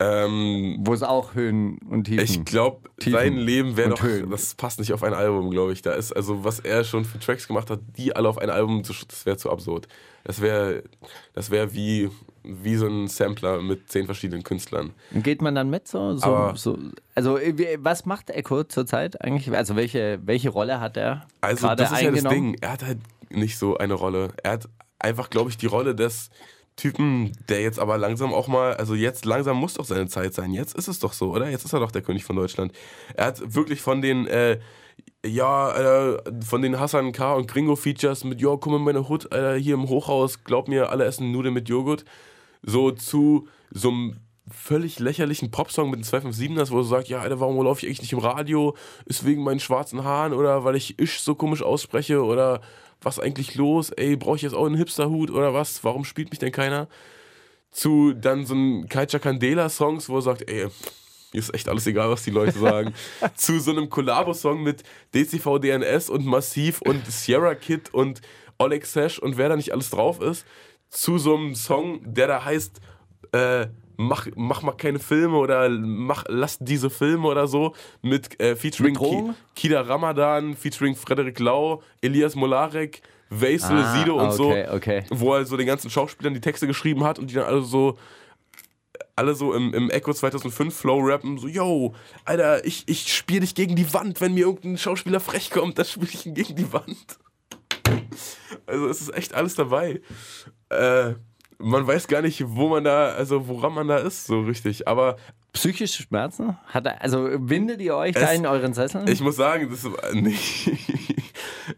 ähm, 0.00 0.78
Wo 0.80 0.94
es 0.94 1.02
auch 1.02 1.34
Höhen 1.34 1.78
und 1.88 2.04
Tiefen 2.04 2.24
ich 2.24 2.44
glaube, 2.46 2.88
sein 2.98 3.36
Leben 3.36 3.76
wäre 3.76 3.90
doch, 3.90 4.02
Höhen. 4.02 4.30
das 4.30 4.54
passt 4.54 4.78
nicht 4.78 4.94
auf 4.94 5.02
ein 5.02 5.12
Album, 5.12 5.50
glaube 5.50 5.72
ich. 5.72 5.82
Da 5.82 5.92
ist, 5.92 6.12
also 6.12 6.42
was 6.42 6.58
er 6.58 6.84
schon 6.84 7.04
für 7.04 7.18
Tracks 7.18 7.46
gemacht 7.46 7.68
hat, 7.70 7.80
die 7.98 8.16
alle 8.16 8.28
auf 8.28 8.38
ein 8.38 8.48
Album, 8.48 8.82
zu, 8.82 8.94
das 9.06 9.26
wäre 9.26 9.36
zu 9.36 9.50
absurd. 9.50 9.88
Das 10.24 10.40
wäre 10.40 10.84
das 11.34 11.50
wär 11.50 11.74
wie, 11.74 12.10
wie 12.42 12.76
so 12.76 12.86
ein 12.86 13.08
Sampler 13.08 13.60
mit 13.62 13.90
zehn 13.90 14.06
verschiedenen 14.06 14.42
Künstlern. 14.42 14.92
Geht 15.12 15.42
man 15.42 15.54
dann 15.54 15.70
mit 15.70 15.88
so? 15.88 16.16
so, 16.16 16.52
so 16.54 16.78
also 17.14 17.38
äh, 17.38 17.78
was 17.80 18.06
macht 18.06 18.30
Echo 18.30 18.64
zurzeit 18.64 19.20
eigentlich? 19.22 19.54
Also 19.54 19.76
welche, 19.76 20.20
welche 20.24 20.50
Rolle 20.50 20.80
hat 20.80 20.96
er 20.96 21.26
Also 21.40 21.74
das 21.74 21.92
ist 21.92 22.02
ja 22.02 22.10
das? 22.10 22.24
Ding. 22.24 22.56
Er 22.60 22.72
hat 22.72 22.84
halt 22.84 22.98
nicht 23.30 23.58
so 23.58 23.76
eine 23.76 23.94
Rolle. 23.94 24.28
Er 24.42 24.52
hat 24.52 24.68
einfach, 24.98 25.30
glaube 25.30 25.50
ich, 25.50 25.56
die 25.56 25.66
Rolle 25.66 25.94
des 25.94 26.30
Typen, 26.76 27.32
der 27.48 27.60
jetzt 27.60 27.78
aber 27.78 27.98
langsam 27.98 28.32
auch 28.32 28.48
mal, 28.48 28.74
also 28.74 28.94
jetzt 28.94 29.24
langsam 29.24 29.58
muss 29.58 29.74
doch 29.74 29.84
seine 29.84 30.08
Zeit 30.08 30.34
sein. 30.34 30.52
Jetzt 30.52 30.74
ist 30.74 30.88
es 30.88 30.98
doch 30.98 31.12
so, 31.12 31.30
oder? 31.32 31.50
Jetzt 31.50 31.64
ist 31.64 31.72
er 31.72 31.80
doch 31.80 31.90
der 31.90 32.02
König 32.02 32.24
von 32.24 32.36
Deutschland. 32.36 32.72
Er 33.14 33.26
hat 33.26 33.54
wirklich 33.54 33.82
von 33.82 34.00
den, 34.00 34.26
äh, 34.26 34.58
ja, 35.24 36.12
äh, 36.12 36.22
von 36.42 36.62
den 36.62 36.80
Hassan 36.80 37.12
K. 37.12 37.34
und 37.34 37.48
Gringo 37.48 37.76
Features 37.76 38.24
mit, 38.24 38.40
ja, 38.40 38.56
komm 38.56 38.76
in 38.76 38.82
meine 38.82 39.08
Hut, 39.08 39.30
Alter, 39.30 39.56
hier 39.56 39.74
im 39.74 39.88
Hochhaus, 39.88 40.44
glaub 40.44 40.68
mir, 40.68 40.90
alle 40.90 41.04
essen 41.04 41.30
Nudeln 41.32 41.52
mit 41.52 41.68
Joghurt, 41.68 42.04
so 42.62 42.90
zu 42.90 43.48
so 43.70 43.88
einem 43.88 44.16
völlig 44.50 44.98
lächerlichen 44.98 45.50
Popsong 45.50 45.90
mit 45.90 46.00
den 46.00 46.04
257ers, 46.04 46.70
wo 46.70 46.78
du 46.78 46.82
sagst, 46.82 47.08
ja, 47.08 47.20
Alter, 47.20 47.40
warum 47.40 47.62
laufe 47.64 47.80
ich 47.80 47.86
eigentlich 47.86 48.02
nicht 48.02 48.12
im 48.12 48.18
Radio? 48.18 48.76
Ist 49.06 49.24
wegen 49.24 49.42
meinen 49.42 49.60
schwarzen 49.60 50.04
Haaren 50.04 50.32
oder 50.32 50.64
weil 50.64 50.76
ich 50.76 50.98
Isch 50.98 51.20
so 51.20 51.34
komisch 51.34 51.62
ausspreche 51.62 52.22
oder 52.24 52.60
was 53.00 53.20
eigentlich 53.20 53.54
los? 53.54 53.90
Ey, 53.90 54.16
brauche 54.16 54.36
ich 54.36 54.42
jetzt 54.42 54.54
auch 54.54 54.66
einen 54.66 54.76
Hipsterhut 54.76 55.30
oder 55.30 55.54
was? 55.54 55.84
Warum 55.84 56.04
spielt 56.04 56.30
mich 56.30 56.38
denn 56.38 56.52
keiner? 56.52 56.88
Zu 57.70 58.12
dann 58.14 58.44
so 58.44 58.54
einem 58.54 58.88
Kaicha 58.88 59.20
Candela 59.20 59.68
Songs, 59.68 60.08
wo 60.08 60.16
er 60.16 60.22
sagt, 60.22 60.50
ey, 60.50 60.66
mir 61.32 61.38
ist 61.38 61.54
echt 61.54 61.68
alles 61.68 61.86
egal, 61.86 62.10
was 62.10 62.24
die 62.24 62.30
Leute 62.30 62.58
sagen. 62.58 62.92
Zu 63.36 63.60
so 63.60 63.70
einem 63.70 63.88
Collabo-Song 63.88 64.62
mit 64.62 64.82
DCV 65.14 65.60
DNS 65.60 66.10
und 66.10 66.26
Massiv 66.26 66.82
und 66.82 67.06
Sierra 67.06 67.54
Kid 67.54 67.94
und 67.94 68.20
Oleg 68.58 68.84
Sash 68.84 69.18
und 69.18 69.38
wer 69.38 69.48
da 69.48 69.56
nicht 69.56 69.72
alles 69.72 69.90
drauf 69.90 70.20
ist. 70.20 70.44
Zu 70.90 71.18
so 71.18 71.36
einem 71.36 71.54
Song, 71.54 72.00
der 72.04 72.26
da 72.26 72.44
heißt 72.44 72.80
äh, 73.32 73.66
mach, 73.96 74.26
mach 74.34 74.62
mal 74.62 74.72
keine 74.72 74.98
Filme 74.98 75.36
oder 75.36 75.68
mach, 75.68 76.24
lass 76.28 76.58
diese 76.58 76.90
Filme 76.90 77.28
oder 77.28 77.46
so 77.46 77.74
mit 78.02 78.40
äh, 78.40 78.56
featuring 78.56 78.94
Mit? 78.94 79.02
Ki, 79.02 79.32
Kida 79.54 79.82
Ramadan, 79.82 80.56
featuring 80.56 80.96
Frederik 80.96 81.38
Lau, 81.38 81.82
Elias 82.00 82.34
Molarek, 82.34 83.02
Vaisel, 83.28 83.78
Ah, 83.78 83.94
Sido 83.96 84.20
und 84.20 84.32
so. 84.32 84.48
okay, 84.50 84.68
okay. 84.70 85.04
Wo 85.10 85.34
er 85.34 85.44
so 85.44 85.56
den 85.56 85.66
ganzen 85.66 85.90
Schauspielern 85.90 86.34
die 86.34 86.40
Texte 86.40 86.66
geschrieben 86.66 87.04
hat 87.04 87.18
und 87.18 87.30
die 87.30 87.34
dann 87.34 87.44
alle 87.44 87.62
so 87.62 87.96
alle 89.16 89.34
so 89.34 89.52
im, 89.52 89.74
im 89.74 89.90
Echo 89.90 90.14
2005 90.14 90.74
Flow 90.74 90.98
rappen, 91.02 91.36
so, 91.36 91.46
yo, 91.46 91.94
Alter, 92.24 92.64
ich, 92.64 92.84
ich 92.86 93.14
spiele 93.14 93.40
dich 93.40 93.54
gegen 93.54 93.76
die 93.76 93.92
Wand, 93.92 94.20
wenn 94.22 94.32
mir 94.32 94.46
irgendein 94.46 94.78
Schauspieler 94.78 95.20
frech 95.20 95.50
kommt, 95.50 95.78
dann 95.78 95.84
spiele 95.84 96.08
ich 96.10 96.24
ihn 96.24 96.34
gegen 96.34 96.56
die 96.56 96.72
Wand. 96.72 96.96
Also 98.66 98.88
es 98.88 99.00
ist 99.00 99.14
echt 99.14 99.34
alles 99.34 99.54
dabei. 99.56 100.00
Äh, 100.70 101.14
man 101.58 101.86
weiß 101.86 102.08
gar 102.08 102.22
nicht, 102.22 102.42
wo 102.46 102.68
man 102.68 102.84
da, 102.84 103.08
also 103.10 103.46
woran 103.48 103.74
man 103.74 103.88
da 103.88 103.98
ist, 103.98 104.26
so 104.26 104.40
richtig. 104.40 104.88
Aber 104.88 105.16
Psychische 105.52 106.04
Schmerzen? 106.04 106.56
Hat 106.68 106.86
er, 106.86 107.02
also 107.02 107.28
windet 107.32 107.80
ihr 107.80 107.96
euch 107.96 108.14
da 108.14 108.30
Es- 108.32 108.38
in 108.38 108.46
euren 108.46 108.72
Sesseln? 108.72 109.08
ich 109.08 109.20
muss 109.20 109.34
sagen, 109.36 109.68
das 109.68 109.84
war, 109.84 109.98
nee. 110.14 110.36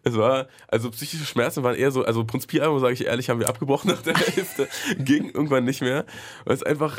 Es 0.05 0.17
war, 0.17 0.47
also 0.69 0.91
psychische 0.91 1.25
Schmerzen 1.25 1.63
waren 1.63 1.75
eher 1.75 1.91
so, 1.91 2.05
also 2.05 2.25
Prinz 2.25 2.47
Pi 2.47 2.61
Album, 2.61 2.81
sage 2.81 2.93
ich 2.95 3.07
ehrlich, 3.07 3.31
haben 3.31 3.41
wir 3.41 3.49
abgebrochen 3.49 3.91
nach 3.93 4.03
der 4.03 4.15
Hälfte. 4.15 4.69
Ging 4.99 5.31
irgendwann 5.31 5.65
nicht 5.65 5.81
mehr. 5.81 6.05
Weil 6.45 6.55
es 6.55 6.63
einfach, 6.63 6.97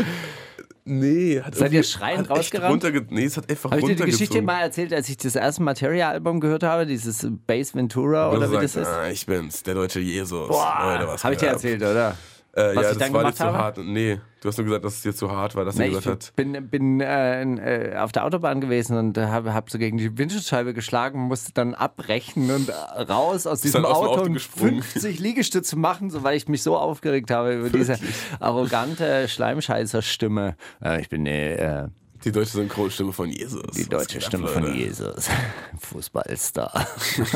nee. 0.85 1.41
Hat 1.41 1.55
Seid 1.55 1.71
ihr 1.73 1.83
schreiend 1.83 2.29
rausgerannt? 2.29 3.11
Nee, 3.11 3.25
es 3.25 3.37
hat 3.37 3.49
einfach 3.49 3.71
Habe 3.71 3.81
ich 3.81 3.87
dir 3.87 3.95
die. 3.95 4.11
Geschichte 4.11 4.41
mal 4.41 4.61
erzählt, 4.61 4.93
als 4.93 5.09
ich 5.09 5.17
das 5.17 5.35
erste 5.35 5.63
Materia-Album 5.63 6.39
gehört 6.39 6.63
habe, 6.63 6.85
dieses 6.85 7.27
Bass 7.47 7.73
Ventura 7.75 8.31
oder 8.31 8.51
wie 8.51 8.55
das 8.55 8.75
ist? 8.75 8.87
Ah, 8.87 9.09
ich 9.09 9.25
bin's, 9.25 9.63
der 9.63 9.75
deutsche 9.75 9.99
Jesus. 9.99 10.49
Was 10.49 11.23
Habe 11.23 11.33
ich 11.33 11.39
dir 11.39 11.47
erzählt, 11.47 11.81
oder? 11.81 12.17
Äh, 12.55 12.75
was 12.75 12.75
ja, 12.75 12.81
ich 12.81 12.87
das 12.89 12.97
dann 12.99 13.13
gemacht 13.13 13.35
zu 13.37 13.43
habe? 13.45 13.57
hart. 13.57 13.77
Nee, 13.79 14.19
du 14.41 14.47
hast 14.47 14.57
nur 14.57 14.65
gesagt, 14.65 14.85
dass 14.85 14.93
es 14.95 15.01
dir 15.01 15.15
zu 15.15 15.31
hart 15.31 15.55
war, 15.55 15.65
dass 15.65 15.75
Nee, 15.75 15.85
er 15.85 15.89
ich 15.89 15.95
gesagt 15.97 16.27
hat. 16.27 16.35
bin, 16.35 16.69
bin 16.69 17.01
äh, 17.01 17.41
äh, 17.41 17.97
auf 17.97 18.11
der 18.11 18.25
Autobahn 18.25 18.61
gewesen 18.61 18.95
und 18.95 19.17
habe 19.17 19.55
hab 19.55 19.71
so 19.71 19.79
gegen 19.79 19.97
die 19.97 20.15
Windschutzscheibe 20.19 20.75
geschlagen, 20.75 21.19
musste 21.21 21.51
dann 21.53 21.73
abbrechen 21.73 22.51
und 22.51 22.69
äh, 22.69 22.73
raus 23.01 23.47
aus 23.47 23.61
diesem 23.61 23.83
Auto 23.85 24.07
Auto 24.11 24.21
und 24.25 24.33
gesprungen. 24.33 24.83
50 24.83 25.19
Liegestütze 25.19 25.75
machen, 25.77 26.11
so, 26.11 26.23
weil 26.23 26.37
ich 26.37 26.47
mich 26.47 26.61
so 26.61 26.77
aufgeregt 26.77 27.31
habe 27.31 27.55
über 27.55 27.69
diese 27.69 27.97
arrogante 28.39 29.27
Schleimscheißer-Stimme. 29.27 30.55
Äh, 30.83 31.01
ich 31.01 31.09
bin 31.09 31.25
äh, 31.25 31.87
Die 32.23 32.31
deutsche 32.31 32.51
Synchronstimme 32.53 33.11
von 33.13 33.29
Jesus. 33.29 33.61
die 33.75 33.87
deutsche 33.87 34.21
Stimme 34.21 34.47
von? 34.47 34.73
Jesus. 34.73 35.27
Fußballstar. 35.79 36.87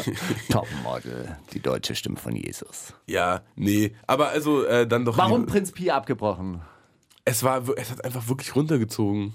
Topmodel. 0.50 1.36
Die 1.53 1.60
deutsche 1.60 1.96
Stimme 1.96 2.17
von 2.17 2.36
Jesus. 2.36 2.94
Ja, 3.06 3.41
nee, 3.56 3.94
aber 4.06 4.29
also 4.29 4.63
äh, 4.65 4.88
dann 4.88 5.06
doch. 5.06 5.17
Warum 5.17 5.46
Prinz 5.46 5.72
Pi 5.72 5.91
abgebrochen? 5.91 6.62
Es 7.25 7.44
war, 7.44 7.63
es 7.77 7.91
hat 7.91 8.06
einfach 8.06 8.27
wirklich 8.29 8.56
runtergezogen. 8.56 9.34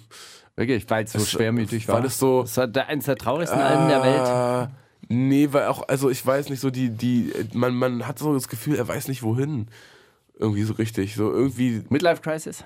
Wirklich, 0.57 0.89
weil 0.89 1.05
es 1.05 1.13
so 1.13 1.19
Es- 1.19 1.31
schwermütig 1.31 1.89
war. 1.89 1.97
weil 1.99 2.07
es 2.07 2.19
so- 2.19 2.43
Das 2.43 2.57
war 2.57 2.67
der- 2.67 2.87
eines 2.89 3.05
der 3.07 3.17
traurigsten 3.17 3.61
Alben 3.61 3.89
der 3.89 4.03
Welt. 4.03 4.21
Ah, 4.21 4.71
Nee, 5.09 5.49
weil 5.53 5.67
auch, 5.67 5.89
also 5.89 6.09
ich 6.11 6.25
weiß 6.25 6.49
nicht, 6.49 6.61
so 6.61 6.71
die, 6.71 6.89
die, 6.89 7.33
man, 7.53 7.75
man 7.75 8.07
hat 8.07 8.19
so 8.19 8.33
das 8.33 8.49
Gefühl, 8.49 8.77
er 8.77 8.87
weiß 8.89 9.09
nicht 9.09 9.23
wohin. 9.23 9.67
Irgendwie 10.39 10.63
so 10.63 10.73
richtig. 10.75 11.17
So 11.17 11.31
irgendwie, 11.31 11.83
Midlife 11.91 12.23
Crisis? 12.23 12.65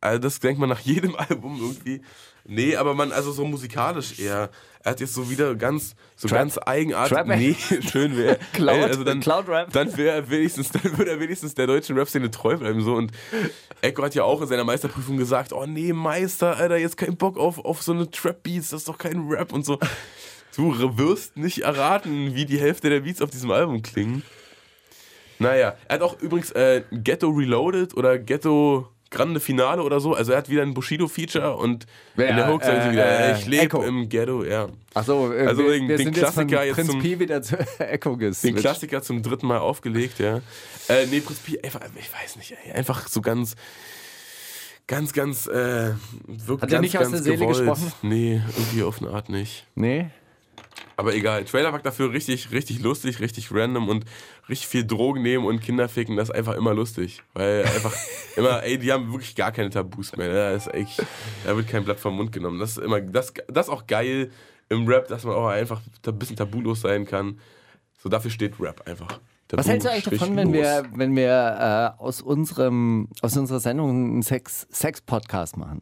Also 0.00 0.18
das 0.18 0.40
denkt 0.40 0.60
man 0.60 0.68
nach 0.68 0.80
jedem 0.80 1.14
Album 1.16 1.58
irgendwie. 1.60 2.02
Nee, 2.44 2.76
aber 2.76 2.94
man, 2.94 3.12
also 3.12 3.30
so 3.30 3.44
musikalisch 3.44 4.18
eher. 4.18 4.50
Er 4.82 4.92
hat 4.92 5.00
jetzt 5.00 5.12
so 5.12 5.28
wieder 5.28 5.54
ganz, 5.54 5.94
so 6.16 6.28
Trap? 6.28 6.38
ganz 6.38 6.58
eigenartig. 6.58 7.14
Trap? 7.14 7.26
Nee, 7.26 7.56
schön 7.90 8.16
wäre. 8.16 8.38
Cloud? 8.54 8.84
also 8.84 9.04
dann, 9.04 9.20
Cloud 9.20 9.48
Rap? 9.48 9.72
Dann 9.72 9.94
wäre 9.96 10.16
er 10.16 10.30
wenigstens, 10.30 10.70
dann 10.70 10.96
würde 10.96 11.10
er 11.10 11.20
wenigstens 11.20 11.54
der 11.54 11.66
deutschen 11.66 11.98
Rap-Szene 11.98 12.30
treu 12.30 12.56
bleiben. 12.56 12.80
So. 12.80 12.94
Und 12.94 13.12
Echo 13.82 14.02
hat 14.02 14.14
ja 14.14 14.22
auch 14.22 14.40
in 14.40 14.48
seiner 14.48 14.64
Meisterprüfung 14.64 15.18
gesagt: 15.18 15.52
Oh 15.52 15.66
nee, 15.66 15.92
Meister, 15.92 16.56
Alter, 16.56 16.78
jetzt 16.78 16.96
kein 16.96 17.16
Bock 17.16 17.36
auf, 17.36 17.58
auf 17.58 17.82
so 17.82 17.92
eine 17.92 18.10
Trap-Beats, 18.10 18.70
das 18.70 18.80
ist 18.82 18.88
doch 18.88 18.98
kein 18.98 19.28
Rap 19.28 19.52
und 19.52 19.66
so. 19.66 19.78
Du 20.56 20.98
wirst 20.98 21.36
nicht 21.36 21.62
erraten, 21.62 22.34
wie 22.34 22.46
die 22.46 22.58
Hälfte 22.58 22.88
der 22.88 23.00
Beats 23.00 23.20
auf 23.20 23.30
diesem 23.30 23.50
Album 23.50 23.82
klingen. 23.82 24.22
Naja, 25.38 25.76
er 25.86 25.94
hat 25.94 26.02
auch 26.02 26.20
übrigens 26.20 26.50
äh, 26.52 26.82
Ghetto 26.90 27.28
Reloaded 27.28 27.94
oder 27.96 28.18
Ghetto 28.18 28.88
Grande 29.10 29.40
Finale 29.40 29.82
oder 29.82 30.00
so. 30.00 30.12
Also 30.14 30.32
er 30.32 30.38
hat 30.38 30.48
wieder 30.50 30.62
ein 30.62 30.74
Bushido-Feature 30.74 31.56
und 31.56 31.86
Wer, 32.14 32.28
in 32.28 32.36
der 32.36 32.52
Hook 32.52 32.62
äh, 32.62 32.82
sie 32.82 32.90
wieder, 32.92 33.06
äh, 33.34 33.38
ich 33.38 33.46
lebe 33.46 33.78
im 33.84 34.08
Ghetto, 34.08 34.44
ja. 34.44 34.68
Achso, 34.92 35.32
äh, 35.32 35.46
Also 35.46 35.62
den- 35.62 35.88
den 35.88 36.12
Klassiker 36.12 36.64
jetzt 36.64 36.74
Prinz 36.76 36.90
zum- 36.90 37.00
Pi 37.00 37.18
wieder 37.18 37.40
zu 37.42 37.56
Echo 37.78 38.10
Den 38.10 38.18
geswitcht. 38.18 38.58
Klassiker 38.58 39.02
zum 39.02 39.22
dritten 39.22 39.46
Mal 39.46 39.58
aufgelegt, 39.58 40.18
ja. 40.18 40.42
Äh, 40.88 41.06
nee, 41.10 41.20
Prinz 41.20 41.38
Pi, 41.40 41.58
einfach, 41.62 41.80
ich 41.98 42.12
weiß 42.12 42.36
nicht, 42.36 42.54
ey, 42.64 42.72
einfach 42.72 43.08
so 43.08 43.20
ganz, 43.22 43.54
ganz, 44.86 45.12
ganz, 45.12 45.46
äh, 45.46 45.92
wirklich 46.26 46.60
Hat 46.60 46.62
er 46.62 46.68
ganz, 46.68 46.80
nicht 46.82 46.96
aus 46.98 47.02
ganz 47.04 47.12
der 47.14 47.22
Seele 47.22 47.36
gewollt. 47.38 47.58
gesprochen? 47.58 47.92
Nee, 48.02 48.42
irgendwie 48.56 48.82
auf 48.82 49.00
eine 49.02 49.10
Art 49.10 49.28
nicht. 49.28 49.66
Nee? 49.74 50.10
Aber 50.96 51.14
egal, 51.14 51.44
Trailer 51.44 51.72
war 51.72 51.78
dafür 51.80 52.12
richtig, 52.12 52.50
richtig 52.50 52.80
lustig, 52.80 53.20
richtig 53.20 53.52
random 53.52 53.88
und 53.88 54.04
richtig 54.48 54.68
viel 54.68 54.86
Drogen 54.86 55.22
nehmen 55.22 55.44
und 55.46 55.60
Kinder 55.60 55.88
ficken, 55.88 56.16
das 56.16 56.28
ist 56.30 56.34
einfach 56.34 56.54
immer 56.54 56.74
lustig. 56.74 57.22
Weil 57.34 57.62
einfach 57.64 57.94
immer, 58.36 58.62
ey, 58.62 58.78
die 58.78 58.92
haben 58.92 59.10
wirklich 59.12 59.34
gar 59.34 59.52
keine 59.52 59.70
Tabus 59.70 60.16
mehr. 60.16 60.28
ne? 60.28 60.34
Da, 60.34 60.50
ist 60.52 60.72
echt, 60.74 61.02
da 61.44 61.56
wird 61.56 61.68
kein 61.68 61.84
Blatt 61.84 62.00
vom 62.00 62.16
Mund 62.16 62.32
genommen. 62.32 62.58
Das 62.58 62.70
ist 62.72 62.78
immer, 62.78 63.00
das, 63.00 63.32
das 63.48 63.68
auch 63.68 63.86
geil 63.86 64.30
im 64.68 64.86
Rap, 64.86 65.08
dass 65.08 65.24
man 65.24 65.34
auch 65.34 65.48
einfach 65.48 65.80
ein 66.06 66.18
bisschen 66.18 66.36
tabulos 66.36 66.80
sein 66.82 67.04
kann. 67.06 67.38
So 68.02 68.08
dafür 68.08 68.30
steht 68.30 68.54
Rap 68.60 68.86
einfach. 68.86 69.20
Was 69.50 69.66
hältst 69.66 69.86
du 69.86 69.90
eigentlich 69.90 70.18
davon, 70.20 70.36
wenn 70.36 70.52
wir, 70.52 70.84
wenn 70.94 71.16
wir 71.16 71.94
äh, 71.98 72.02
aus, 72.02 72.20
unserem, 72.20 73.08
aus 73.22 73.34
unserer 73.36 73.60
Sendung 73.60 73.88
einen 73.90 74.22
Sex- 74.22 74.66
Sex-Podcast 74.70 75.56
machen? 75.56 75.80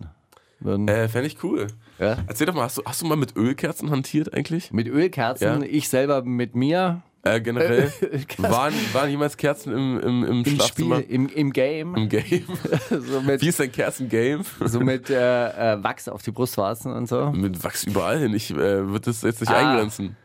Würden? 0.61 0.87
Äh, 0.89 1.09
Fände 1.09 1.27
ich 1.27 1.43
cool. 1.43 1.67
Ja? 1.99 2.17
Erzähl 2.29 2.47
doch 2.47 2.55
mal, 2.55 2.63
hast 2.63 2.79
du, 2.79 2.83
hast 2.87 3.03
du 3.03 3.07
mal 3.07 3.17
mit 3.17 3.37
Ölkerzen 3.37 3.91
hantiert 3.91 4.33
eigentlich? 4.33 4.73
Mit 4.73 4.87
Ölkerzen, 4.89 5.63
Ja. 5.63 5.69
ich 5.69 5.89
selber 5.89 6.23
mit 6.23 6.55
mir 6.55 7.03
Äh, 7.35 7.41
generell? 7.41 7.93
Waren, 8.39 8.75
waren 8.93 9.11
jemals 9.11 9.37
Kerzen 9.37 9.73
im, 9.73 10.01
im, 10.01 10.25
im, 10.25 10.45
im 10.45 10.45
Schlafzimmer? 10.45 11.01
Spiel, 11.01 11.15
im, 11.15 11.29
im 11.29 11.53
Game. 11.53 11.95
Im 11.95 12.09
Game? 12.09 12.45
so 12.91 13.21
mit, 13.21 13.43
Wie 13.43 13.49
ist 13.49 13.61
dein 13.61 13.73
Kerzen-Game? 13.73 14.43
so 14.65 14.81
mit 14.81 15.11
äh, 15.11 15.75
äh, 15.75 15.83
Wachs 15.83 16.09
auf 16.09 16.23
die 16.23 16.31
Brustwarzen 16.31 16.93
und 16.93 17.09
so. 17.09 17.31
Mit 17.33 17.63
Wachs 17.65 17.85
überall 17.85 18.19
hin. 18.19 18.35
Ich 18.35 18.51
äh, 18.51 18.57
würde 18.57 19.01
das 19.07 19.23
jetzt 19.23 19.41
nicht 19.41 19.51
Ah. 19.53 19.73
eingrenzen. 19.73 20.17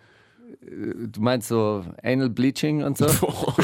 Du 0.63 1.21
meinst 1.21 1.47
so 1.47 1.83
Anal 2.03 2.29
Bleaching 2.29 2.83
und 2.83 2.95
so? 2.97 3.05
Boah, 3.21 3.55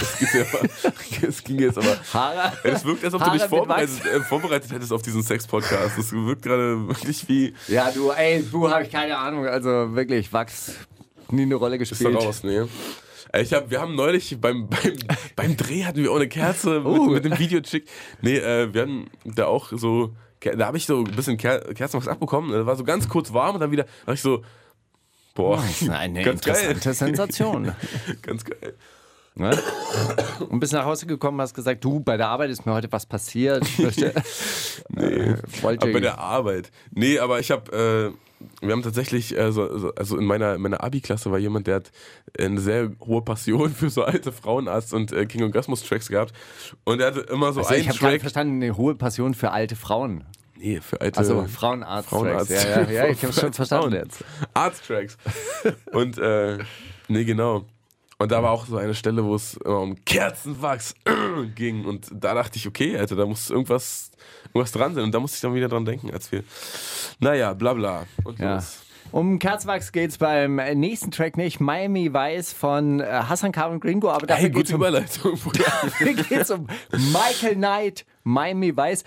das, 1.21 1.43
ging 1.43 1.59
jetzt 1.59 1.77
aber. 1.77 1.95
Haare? 2.13 2.53
Das 2.63 2.83
wirkt, 2.85 3.05
als 3.05 3.13
ob 3.13 3.19
du 3.19 3.25
Haare 3.27 3.33
dich 3.37 3.41
mit 3.43 3.49
vorbereitet, 3.49 4.05
äh, 4.05 4.19
vorbereitet 4.21 4.71
hättest 4.71 4.91
auf 4.91 5.03
diesen 5.03 5.21
Sex-Podcast. 5.21 5.97
Das 5.97 6.11
wirkt 6.11 6.41
gerade 6.41 6.87
wirklich 6.87 7.27
wie. 7.29 7.53
Ja, 7.67 7.91
du, 7.91 8.09
ey, 8.11 8.43
du 8.51 8.69
habe 8.69 8.83
ich 8.83 8.91
keine 8.91 9.15
Ahnung. 9.17 9.45
Also 9.45 9.69
wirklich, 9.95 10.33
Wachs 10.33 10.73
nie 11.29 11.43
eine 11.43 11.55
Rolle 11.55 11.75
Ist 11.77 11.91
da 11.91 12.09
gespielt. 12.09 12.15
raus, 12.25 12.43
ne? 12.43 12.67
Ich 13.41 13.53
hab, 13.53 13.69
wir 13.69 13.79
haben 13.81 13.95
neulich 13.95 14.37
beim, 14.39 14.67
beim, 14.67 14.93
beim 15.35 15.57
Dreh 15.57 15.83
hatten 15.85 16.03
wir 16.03 16.11
auch 16.11 16.15
eine 16.17 16.27
Kerze 16.27 16.79
mit, 16.79 16.85
Uh. 16.85 17.09
mit 17.11 17.25
dem 17.25 17.37
Videochick. 17.39 17.87
Nee, 18.21 18.37
äh, 18.37 18.73
wir 18.73 18.81
hatten 18.83 19.09
da 19.25 19.45
auch 19.47 19.71
so. 19.71 20.15
Da 20.39 20.67
habe 20.67 20.77
ich 20.77 20.85
so 20.85 20.99
ein 20.99 21.15
bisschen 21.15 21.37
Ker 21.37 21.59
Kerzenwachs 21.73 22.07
abbekommen. 22.07 22.51
Da 22.51 22.65
war 22.65 22.75
so 22.75 22.83
ganz 22.83 23.09
kurz 23.09 23.33
warm 23.33 23.55
und 23.55 23.61
dann 23.61 23.71
wieder. 23.71 23.85
Da 24.05 24.13
ich 24.13 24.21
so. 24.21 24.43
Boah, 25.33 25.63
Eine 25.91 26.21
ganz 26.23 26.41
geil. 26.41 26.55
interessante 26.71 26.93
Sensation. 26.95 27.71
Ganz 28.23 28.43
geil. 28.43 28.73
Ne? 29.35 29.55
Und 30.49 30.59
bist 30.59 30.73
nach 30.73 30.85
Hause 30.85 31.05
gekommen, 31.05 31.39
hast 31.41 31.53
gesagt, 31.53 31.83
du, 31.83 31.99
bei 31.99 32.17
der 32.17 32.27
Arbeit 32.29 32.49
ist 32.49 32.65
mir 32.65 32.73
heute 32.73 32.91
was 32.91 33.05
passiert. 33.05 33.63
Ich 33.63 33.77
möchte, 33.77 34.13
nee, 34.89 35.35
wollte, 35.61 35.83
Aber 35.83 35.93
bei 35.93 35.99
der 35.99 36.17
Arbeit. 36.17 36.71
Nee, 36.89 37.19
aber 37.19 37.39
ich 37.39 37.51
habe, 37.51 38.13
äh, 38.15 38.26
wir 38.61 38.71
haben 38.71 38.83
tatsächlich, 38.83 39.37
äh, 39.37 39.51
so, 39.51 39.77
so, 39.77 39.93
also 39.95 40.17
in 40.17 40.25
meiner, 40.25 40.55
in 40.55 40.61
meiner 40.61 40.83
Abi-Klasse 40.83 41.31
war 41.31 41.39
jemand, 41.39 41.67
der 41.67 41.75
hat 41.77 41.91
eine 42.37 42.59
sehr 42.59 42.91
hohe 43.05 43.21
Passion 43.21 43.71
für 43.73 43.89
so 43.89 44.03
alte 44.03 44.31
Frauenarzt 44.31 44.93
und 44.93 45.11
äh, 45.11 45.25
King 45.25 45.43
Orgasmus 45.43 45.83
Tracks 45.83 46.07
gehabt. 46.09 46.33
Und 46.83 46.99
er 46.99 47.07
hatte 47.07 47.21
immer 47.21 47.53
so 47.53 47.61
also 47.61 47.71
einen 47.73 47.81
ich 47.81 47.89
habe 47.89 47.97
gerade 47.99 48.13
Track. 48.13 48.21
verstanden, 48.21 48.61
eine 48.61 48.77
hohe 48.77 48.95
Passion 48.95 49.33
für 49.33 49.51
alte 49.51 49.75
Frauen. 49.75 50.23
Nee, 50.59 50.81
für 50.81 50.99
alte 51.01 51.19
Also 51.19 51.45
Frauenarzt. 51.45 52.09
Frauenarzt. 52.09 52.49
Ja, 52.49 52.81
ja, 52.81 52.89
ja, 52.89 53.07
ich 53.07 53.21
habe 53.23 53.33
schon 53.33 53.53
verstanden 53.53 53.93
jetzt. 53.93 54.23
Arzttracks. 54.53 55.17
Und, 55.91 56.17
äh, 56.17 56.57
nee, 57.07 57.23
genau. 57.25 57.65
Und 58.19 58.31
da 58.31 58.41
war 58.41 58.49
auch 58.51 58.65
so 58.65 58.77
eine 58.77 58.95
Stelle, 58.95 59.23
wo 59.23 59.35
es 59.35 59.57
immer 59.57 59.81
um 59.81 60.03
Kerzenwachs 60.03 60.95
ging. 61.55 61.85
Und 61.85 62.07
da 62.11 62.33
dachte 62.33 62.57
ich, 62.57 62.67
okay, 62.67 62.97
Alter, 62.97 63.15
da 63.15 63.27
muss 63.27 63.51
irgendwas, 63.51 64.09
irgendwas 64.53 64.71
dran 64.71 64.93
sein. 64.95 65.03
Und 65.03 65.13
da 65.13 65.19
musste 65.19 65.35
ich 65.35 65.41
dann 65.41 65.53
wieder 65.53 65.69
dran 65.69 65.85
denken, 65.85 66.11
als 66.11 66.31
wir. 66.31 66.43
Naja, 67.19 67.53
bla 67.53 67.73
bla. 67.73 68.05
Und 68.23 68.39
Ja. 68.39 68.55
los. 68.55 68.83
Um 69.13 69.39
Kerzwachs 69.39 69.93
geht's 69.93 70.17
beim 70.17 70.55
nächsten 70.57 71.11
Track 71.11 71.37
nicht. 71.37 71.61
Miami 71.61 72.13
Vice 72.13 72.51
von 72.51 72.99
äh, 72.99 73.05
Hassan 73.05 73.53
K. 73.53 73.67
und 73.67 73.79
Gringo, 73.79 74.09
aber 74.09 74.27
dafür 74.27 74.43
Hey, 74.43 74.49
geht's 74.49 74.71
gute 74.71 74.75
um, 74.75 74.81
Überleitung, 74.81 75.39
dafür 75.53 76.13
geht's 76.13 76.51
um 76.51 76.67
Michael 76.91 77.55
Knight, 77.55 78.05
Miami 78.23 78.75
Vice. 78.75 79.05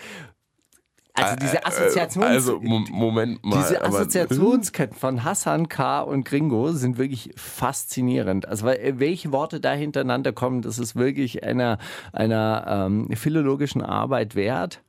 Also 1.12 1.36
diese 1.36 1.66
Assoziations... 1.66 2.24
Also, 2.26 2.60
Mo- 2.60 2.84
Moment 2.90 3.44
mal. 3.44 3.58
Diese 3.58 3.82
Assoziationsketten 3.84 4.96
von 4.96 5.22
Hassan 5.22 5.68
K. 5.68 6.00
und 6.00 6.24
Gringo 6.24 6.72
sind 6.72 6.96
wirklich 6.96 7.32
faszinierend. 7.36 8.48
Also 8.48 8.68
äh, 8.68 8.94
welche 8.98 9.32
Worte 9.32 9.60
da 9.60 9.72
hintereinander 9.72 10.32
kommen, 10.32 10.62
das 10.62 10.78
ist 10.78 10.96
wirklich 10.96 11.44
einer, 11.44 11.76
einer 12.12 12.86
ähm, 12.86 13.08
philologischen 13.14 13.82
Arbeit 13.82 14.34
wert. 14.34 14.82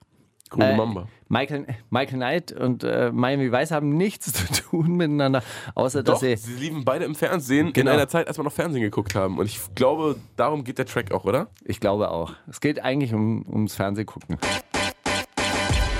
Grüne 0.51 0.73
Äh, 0.73 0.75
Mamba. 0.77 1.07
Michael, 1.29 1.65
Michael 1.89 2.17
Knight 2.17 2.51
und 2.51 2.83
äh, 2.83 3.09
Miami 3.11 3.51
Vice 3.51 3.71
haben 3.71 3.89
nichts 3.97 4.31
zu 4.33 4.45
tun 4.69 4.97
miteinander, 4.97 5.41
außer 5.75 6.03
Doch, 6.03 6.13
dass 6.13 6.19
sie. 6.21 6.35
sie 6.35 6.53
liefen 6.55 6.83
beide 6.85 7.05
im 7.05 7.15
Fernsehen 7.15 7.73
Genau. 7.73 7.91
in 7.91 7.97
einer 7.97 8.07
Zeit, 8.09 8.27
als 8.27 8.37
wir 8.37 8.43
noch 8.43 8.51
Fernsehen 8.51 8.81
geguckt 8.83 9.15
haben. 9.15 9.39
Und 9.39 9.45
ich 9.47 9.59
glaube, 9.75 10.17
darum 10.35 10.63
geht 10.63 10.77
der 10.77 10.85
Track 10.85 11.11
auch, 11.13 11.23
oder? 11.25 11.47
Ich 11.63 11.79
glaube 11.79 12.11
auch. 12.11 12.33
Es 12.49 12.59
geht 12.61 12.83
eigentlich 12.83 13.13
um, 13.13 13.43
ums 13.49 13.73
Fernsehgucken. 13.75 14.37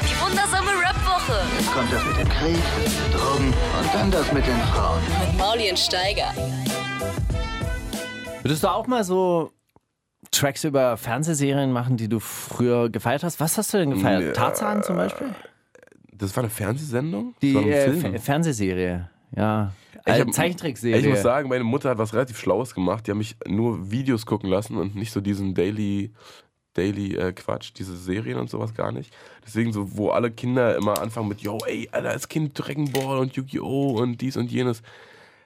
Die 0.03 0.21
wundersame 0.21 0.69
Rap-Woche 0.69 1.39
Jetzt 1.57 1.73
kommt 1.73 1.91
das 1.93 2.05
mit 2.05 2.17
dem 2.19 2.29
Krieg, 2.29 2.57
Drogen 3.13 3.47
und 3.47 3.93
dann 3.95 4.11
das 4.11 4.33
mit 4.33 4.45
den 4.45 4.57
Frauen. 4.73 4.99
mit 5.29 5.39
Mauli 5.39 5.69
und 5.69 5.79
Steiger. 5.79 6.33
Würdest 8.43 8.63
du 8.63 8.67
auch 8.67 8.87
mal 8.87 9.03
so 9.03 9.51
Tracks 10.29 10.63
über 10.63 10.95
Fernsehserien 10.97 11.71
machen, 11.71 11.97
die 11.97 12.07
du 12.07 12.19
früher 12.19 12.89
gefeiert 12.89 13.23
hast? 13.23 13.39
Was 13.39 13.57
hast 13.57 13.73
du 13.73 13.79
denn 13.79 13.89
gefeiert? 13.91 14.21
Ja. 14.23 14.31
Tarzan 14.33 14.83
zum 14.83 14.95
Beispiel? 14.95 15.29
Das 16.13 16.35
war 16.35 16.43
eine 16.43 16.51
Fernsehsendung? 16.51 17.33
Die 17.41 17.53
das 17.53 17.63
war 17.63 17.71
ein 17.71 18.13
äh. 18.13 18.17
Fer- 18.17 18.19
Fernsehserie. 18.19 19.09
Ja. 19.35 19.71
Ich 20.05 20.19
hab- 20.19 20.33
Zeichentrickserie. 20.33 20.97
Ich 20.99 21.07
muss 21.07 21.21
sagen, 21.21 21.49
meine 21.49 21.63
Mutter 21.63 21.89
hat 21.89 21.97
was 21.97 22.13
relativ 22.13 22.37
Schlaues 22.37 22.73
gemacht. 22.75 23.05
Die 23.07 23.11
haben 23.11 23.17
mich 23.17 23.35
nur 23.47 23.91
Videos 23.91 24.25
gucken 24.25 24.49
lassen 24.49 24.77
und 24.77 24.95
nicht 24.95 25.11
so 25.11 25.21
diesen 25.21 25.53
Daily, 25.53 26.11
Daily 26.73 27.15
äh, 27.15 27.33
Quatsch, 27.33 27.71
diese 27.77 27.95
Serien 27.97 28.37
und 28.39 28.49
sowas 28.49 28.73
gar 28.73 28.91
nicht. 28.91 29.13
Deswegen 29.45 29.73
so, 29.73 29.97
wo 29.97 30.09
alle 30.09 30.31
Kinder 30.31 30.75
immer 30.75 31.01
anfangen 31.01 31.27
mit, 31.29 31.41
yo, 31.41 31.57
ey, 31.67 31.89
Alter, 31.91 32.09
als 32.11 32.29
Kind 32.29 32.57
Dragon 32.57 32.91
Ball 32.91 33.19
und 33.19 33.35
Yu-Gi-Oh! 33.35 33.99
und 34.01 34.21
dies 34.21 34.37
und 34.37 34.51
jenes. 34.51 34.81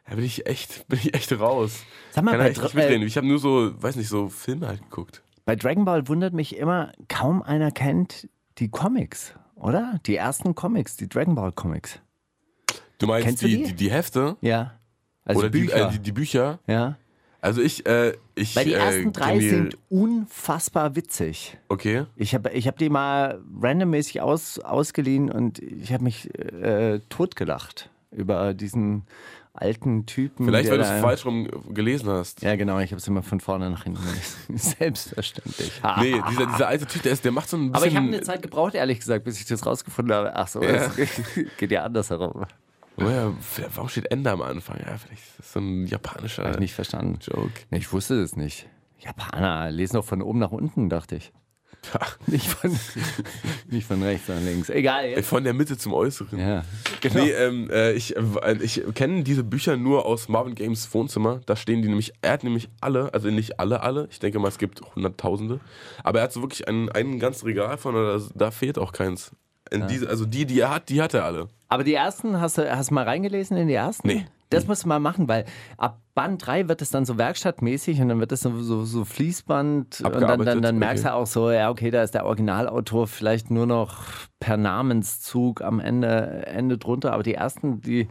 Da 0.07 0.15
bin 0.15 0.23
ich 0.25 0.45
echt, 0.47 0.87
bin 0.87 0.99
ich 0.99 1.13
echt 1.13 1.31
raus. 1.39 1.83
Sag 2.11 2.23
mal, 2.23 2.31
Kann 2.31 2.39
bei 2.41 2.49
echt 2.49 2.61
nicht 2.61 2.73
mitreden. 2.75 3.07
Ich 3.07 3.17
habe 3.17 3.27
nur 3.27 3.39
so, 3.39 3.71
weiß 3.81 3.95
nicht, 3.95 4.07
so 4.09 4.29
Filme 4.29 4.67
halt 4.67 4.81
geguckt. 4.83 5.21
Bei 5.45 5.55
Dragon 5.55 5.85
Ball 5.85 6.07
wundert 6.07 6.33
mich 6.33 6.57
immer, 6.57 6.91
kaum 7.07 7.41
einer 7.43 7.71
kennt 7.71 8.27
die 8.57 8.69
Comics, 8.69 9.33
oder? 9.55 9.99
Die 10.05 10.15
ersten 10.15 10.55
Comics, 10.55 10.97
die 10.97 11.07
Dragon 11.07 11.35
Ball 11.35 11.51
Comics. 11.51 11.99
Du 12.97 13.07
meinst 13.07 13.27
Kennst 13.27 13.43
du 13.43 13.47
die, 13.47 13.57
die? 13.57 13.63
die? 13.65 13.73
Die, 13.75 13.91
Hefte? 13.91 14.37
Ja. 14.41 14.73
Also 15.25 15.39
Oder 15.41 15.49
Bücher. 15.49 15.75
Die, 15.75 15.81
äh, 15.81 15.91
die, 15.91 15.99
die 15.99 16.11
Bücher? 16.11 16.59
ja. 16.67 16.97
Also 17.41 17.61
ich, 17.61 17.85
äh, 17.85 18.13
ich. 18.33 18.55
Weil 18.55 18.65
die 18.65 18.73
äh, 18.73 18.77
ersten 18.77 19.13
drei 19.13 19.29
kenn 19.33 19.39
die- 19.39 19.49
sind 19.49 19.77
unfassbar 19.89 20.95
witzig. 20.95 21.59
Okay. 21.69 22.05
Ich 22.15 22.33
habe 22.33 22.49
ich 22.49 22.67
hab 22.67 22.79
die 22.79 22.89
mal 22.89 23.39
randommäßig 23.61 24.21
aus, 24.21 24.57
ausgeliehen 24.57 25.29
und 25.29 25.59
ich 25.59 25.93
habe 25.93 26.03
mich 26.03 26.33
äh, 26.39 27.01
totgelacht 27.09 27.91
über 28.09 28.55
diesen 28.55 29.03
alten 29.55 30.05
Typen. 30.05 30.45
Vielleicht, 30.45 30.69
weil 30.69 30.77
du 30.77 30.83
es 30.83 31.01
falsch 31.01 31.25
rum 31.25 31.47
gelesen 31.73 32.09
hast. 32.09 32.41
Ja, 32.41 32.55
genau, 32.55 32.79
ich 32.79 32.91
habe 32.91 32.99
es 32.99 33.07
immer 33.07 33.23
von 33.23 33.39
vorne 33.39 33.69
nach 33.69 33.83
hinten 33.83 34.01
gelesen. 34.03 34.57
Selbstverständlich. 34.79 35.71
Nee, 35.99 36.21
dieser, 36.29 36.45
dieser 36.47 36.67
alte 36.67 36.85
Typ, 36.85 37.03
der, 37.03 37.13
ist, 37.13 37.23
der 37.25 37.31
macht 37.31 37.49
so 37.49 37.57
ein 37.57 37.71
bisschen. 37.71 37.75
Aber 37.75 37.87
ich 37.87 37.95
habe 37.95 38.07
eine 38.07 38.21
Zeit 38.21 38.41
gebraucht, 38.41 38.75
ehrlich 38.75 38.99
gesagt, 38.99 39.23
bis 39.25 39.39
ich 39.39 39.45
das 39.45 39.65
rausgefunden 39.65 40.13
habe. 40.15 40.35
Ach 40.35 40.47
so, 40.47 40.61
Ja. 40.61 40.91
es 40.97 41.21
geht 41.57 41.71
ja 41.71 41.83
anders 41.83 42.09
herum. 42.09 42.45
Woher, 42.97 43.33
warum 43.75 43.89
steht 43.89 44.09
Ende 44.11 44.31
am 44.31 44.41
Anfang? 44.41 44.77
Ja, 44.79 44.97
vielleicht 44.97 45.21
ist 45.23 45.39
das 45.39 45.53
so 45.53 45.59
ein 45.59 45.85
japanischer 45.85 46.43
Habe 46.43 46.53
ich 46.53 46.59
nicht 46.59 46.73
verstanden. 46.73 47.19
Joke. 47.21 47.51
Nee, 47.69 47.79
ich 47.79 47.91
wusste 47.91 48.21
das 48.21 48.35
nicht. 48.37 48.67
Japaner 48.99 49.69
lesen 49.71 49.95
doch 49.97 50.05
von 50.05 50.21
oben 50.21 50.39
nach 50.39 50.51
unten, 50.51 50.89
dachte 50.89 51.17
ich. 51.17 51.33
Nicht 52.27 52.47
von, 52.47 52.77
nicht 53.69 53.87
von 53.87 54.01
rechts 54.01 54.27
nach 54.27 54.39
links. 54.39 54.69
Egal. 54.69 55.05
Äh, 55.05 55.15
Jetzt. 55.15 55.27
Von 55.27 55.43
der 55.43 55.53
Mitte 55.53 55.77
zum 55.77 55.93
Äußeren. 55.93 56.39
Ja, 56.39 56.63
genau. 57.01 57.23
Nee, 57.23 57.31
ähm, 57.31 57.69
äh, 57.69 57.93
ich, 57.93 58.15
äh, 58.15 58.57
ich 58.61 58.83
kenne 58.93 59.23
diese 59.23 59.43
Bücher 59.43 59.77
nur 59.77 60.05
aus 60.05 60.27
Marvin 60.29 60.55
Games 60.55 60.91
Wohnzimmer. 60.93 61.41
Da 61.45 61.55
stehen 61.55 61.81
die 61.81 61.87
nämlich, 61.87 62.13
er 62.21 62.33
hat 62.33 62.43
nämlich 62.43 62.69
alle, 62.81 63.13
also 63.13 63.29
nicht 63.29 63.59
alle, 63.59 63.81
alle. 63.81 64.07
Ich 64.11 64.19
denke 64.19 64.39
mal, 64.39 64.47
es 64.47 64.57
gibt 64.57 64.81
Hunderttausende. 64.95 65.59
Aber 66.03 66.19
er 66.19 66.25
hat 66.25 66.33
so 66.33 66.41
wirklich 66.41 66.67
ein, 66.67 66.89
ein 66.89 67.19
ganzes 67.19 67.45
Regal 67.45 67.77
von, 67.77 67.95
da, 67.95 68.19
da 68.33 68.51
fehlt 68.51 68.77
auch 68.77 68.91
keins. 68.91 69.31
In 69.71 69.87
diese, 69.87 70.09
also 70.09 70.25
die, 70.25 70.45
die 70.45 70.59
er 70.59 70.69
hat, 70.69 70.89
die 70.89 71.01
hat 71.01 71.13
er 71.13 71.25
alle. 71.25 71.47
Aber 71.69 71.83
die 71.83 71.93
ersten, 71.93 72.39
hast 72.39 72.57
du, 72.57 72.69
hast 72.69 72.91
du 72.91 72.93
mal 72.93 73.03
reingelesen 73.03 73.57
in 73.57 73.67
die 73.67 73.73
ersten? 73.73 74.07
Nee. 74.07 74.25
Das 74.49 74.67
musst 74.67 74.83
du 74.83 74.87
mal 74.87 74.99
machen, 74.99 75.27
weil 75.27 75.45
ab 75.77 75.99
Band 76.15 76.45
3 76.45 76.69
wird 76.69 76.81
es 76.81 76.89
dann 76.89 77.05
so 77.05 77.17
werkstattmäßig 77.17 77.99
und 78.01 78.07
dann 78.07 78.19
wird 78.21 78.31
es 78.31 78.39
so, 78.39 78.61
so, 78.61 78.85
so 78.85 79.03
Fließband 79.03 80.01
und 80.01 80.21
dann, 80.21 80.45
dann, 80.45 80.61
dann 80.61 80.79
merkst 80.79 81.03
du 81.03 81.13
auch 81.13 81.27
so, 81.27 81.51
ja, 81.51 81.69
okay, 81.69 81.91
da 81.91 82.03
ist 82.03 82.13
der 82.13 82.25
Originalautor 82.25 83.05
vielleicht 83.07 83.51
nur 83.51 83.65
noch 83.65 83.99
per 84.39 84.55
Namenszug 84.55 85.61
am 85.61 85.81
Ende, 85.81 86.45
Ende 86.45 86.77
drunter. 86.77 87.11
Aber 87.11 87.23
die 87.23 87.33
ersten, 87.33 87.81
die 87.81 88.07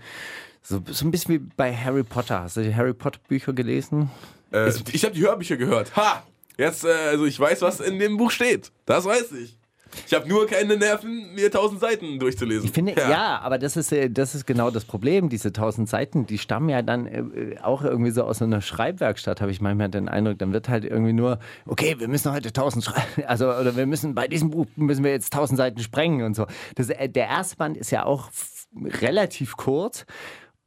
so, 0.61 0.83
so 0.87 1.07
ein 1.07 1.11
bisschen 1.11 1.35
wie 1.35 1.39
bei 1.57 1.75
Harry 1.75 2.05
Potter. 2.05 2.43
Hast 2.43 2.59
du 2.59 2.63
die 2.63 2.75
Harry 2.75 2.93
Potter 2.93 3.21
Bücher 3.27 3.55
gelesen? 3.55 4.11
Äh, 4.53 4.71
ich 4.93 5.05
habe 5.05 5.15
die 5.15 5.23
Hörbücher 5.23 5.57
gehört. 5.57 5.97
Ha! 5.97 6.23
Jetzt, 6.59 6.85
äh, 6.85 6.93
also 7.11 7.25
ich 7.25 7.41
weiß, 7.41 7.63
was 7.63 7.81
in 7.81 7.99
dem 7.99 8.19
Buch 8.19 8.31
steht. 8.31 8.71
Das 8.85 9.07
weiß 9.07 9.33
ich. 9.33 9.59
Ich 10.07 10.15
habe 10.15 10.29
nur 10.29 10.47
keine 10.47 10.77
Nerven, 10.77 11.35
mir 11.35 11.51
tausend 11.51 11.81
Seiten 11.81 12.19
durchzulesen. 12.19 12.67
Ich 12.67 12.73
finde, 12.73 12.95
ja. 12.97 13.41
aber 13.41 13.59
das 13.59 13.77
ist, 13.77 13.93
äh, 13.93 14.11
das 14.11 14.35
ist 14.35 14.47
genau 14.47 14.71
das 14.71 14.85
Problem. 14.85 15.29
Diese 15.29 15.53
tausend 15.53 15.89
Seiten, 15.89 16.27
die 16.27 16.39
stammen 16.39 16.69
ja 16.69 16.83
dann 16.83 17.07
äh, 17.07 17.57
auch 17.63 17.83
irgendwie 17.83 18.11
so 18.11 18.25
aus 18.25 18.39
so 18.39 18.45
einer 18.45 18.61
Schreibwerkstatt, 18.61 19.41
habe 19.41 19.51
ich 19.51 19.61
manchmal 19.61 19.89
den 19.89 20.09
Eindruck. 20.09 20.39
Dann 20.39 20.53
wird 20.53 20.69
halt 20.69 20.85
irgendwie 20.85 21.13
nur, 21.13 21.39
okay, 21.67 21.97
wir 21.99 22.09
müssen 22.09 22.33
heute 22.33 22.53
tausend 22.53 22.85
schreiben, 22.85 23.07
also 23.27 23.47
oder 23.47 23.77
wir 23.77 23.87
müssen 23.87 24.15
bei 24.15 24.29
diesem 24.29 24.51
Buch 24.51 24.67
müssen 24.77 25.05
wir 25.05 25.11
jetzt 25.11 25.33
tausend 25.33 25.59
Seiten 25.59 25.81
sprengen 25.81 26.23
und 26.23 26.35
so. 26.35 26.47
Das, 26.75 26.91
äh, 26.91 27.09
der 27.09 27.29
erste 27.29 27.57
Band 27.57 27.77
ist 27.77 27.91
ja 27.91 28.05
auch 28.05 28.31
relativ 28.77 29.57
kurz 29.57 30.07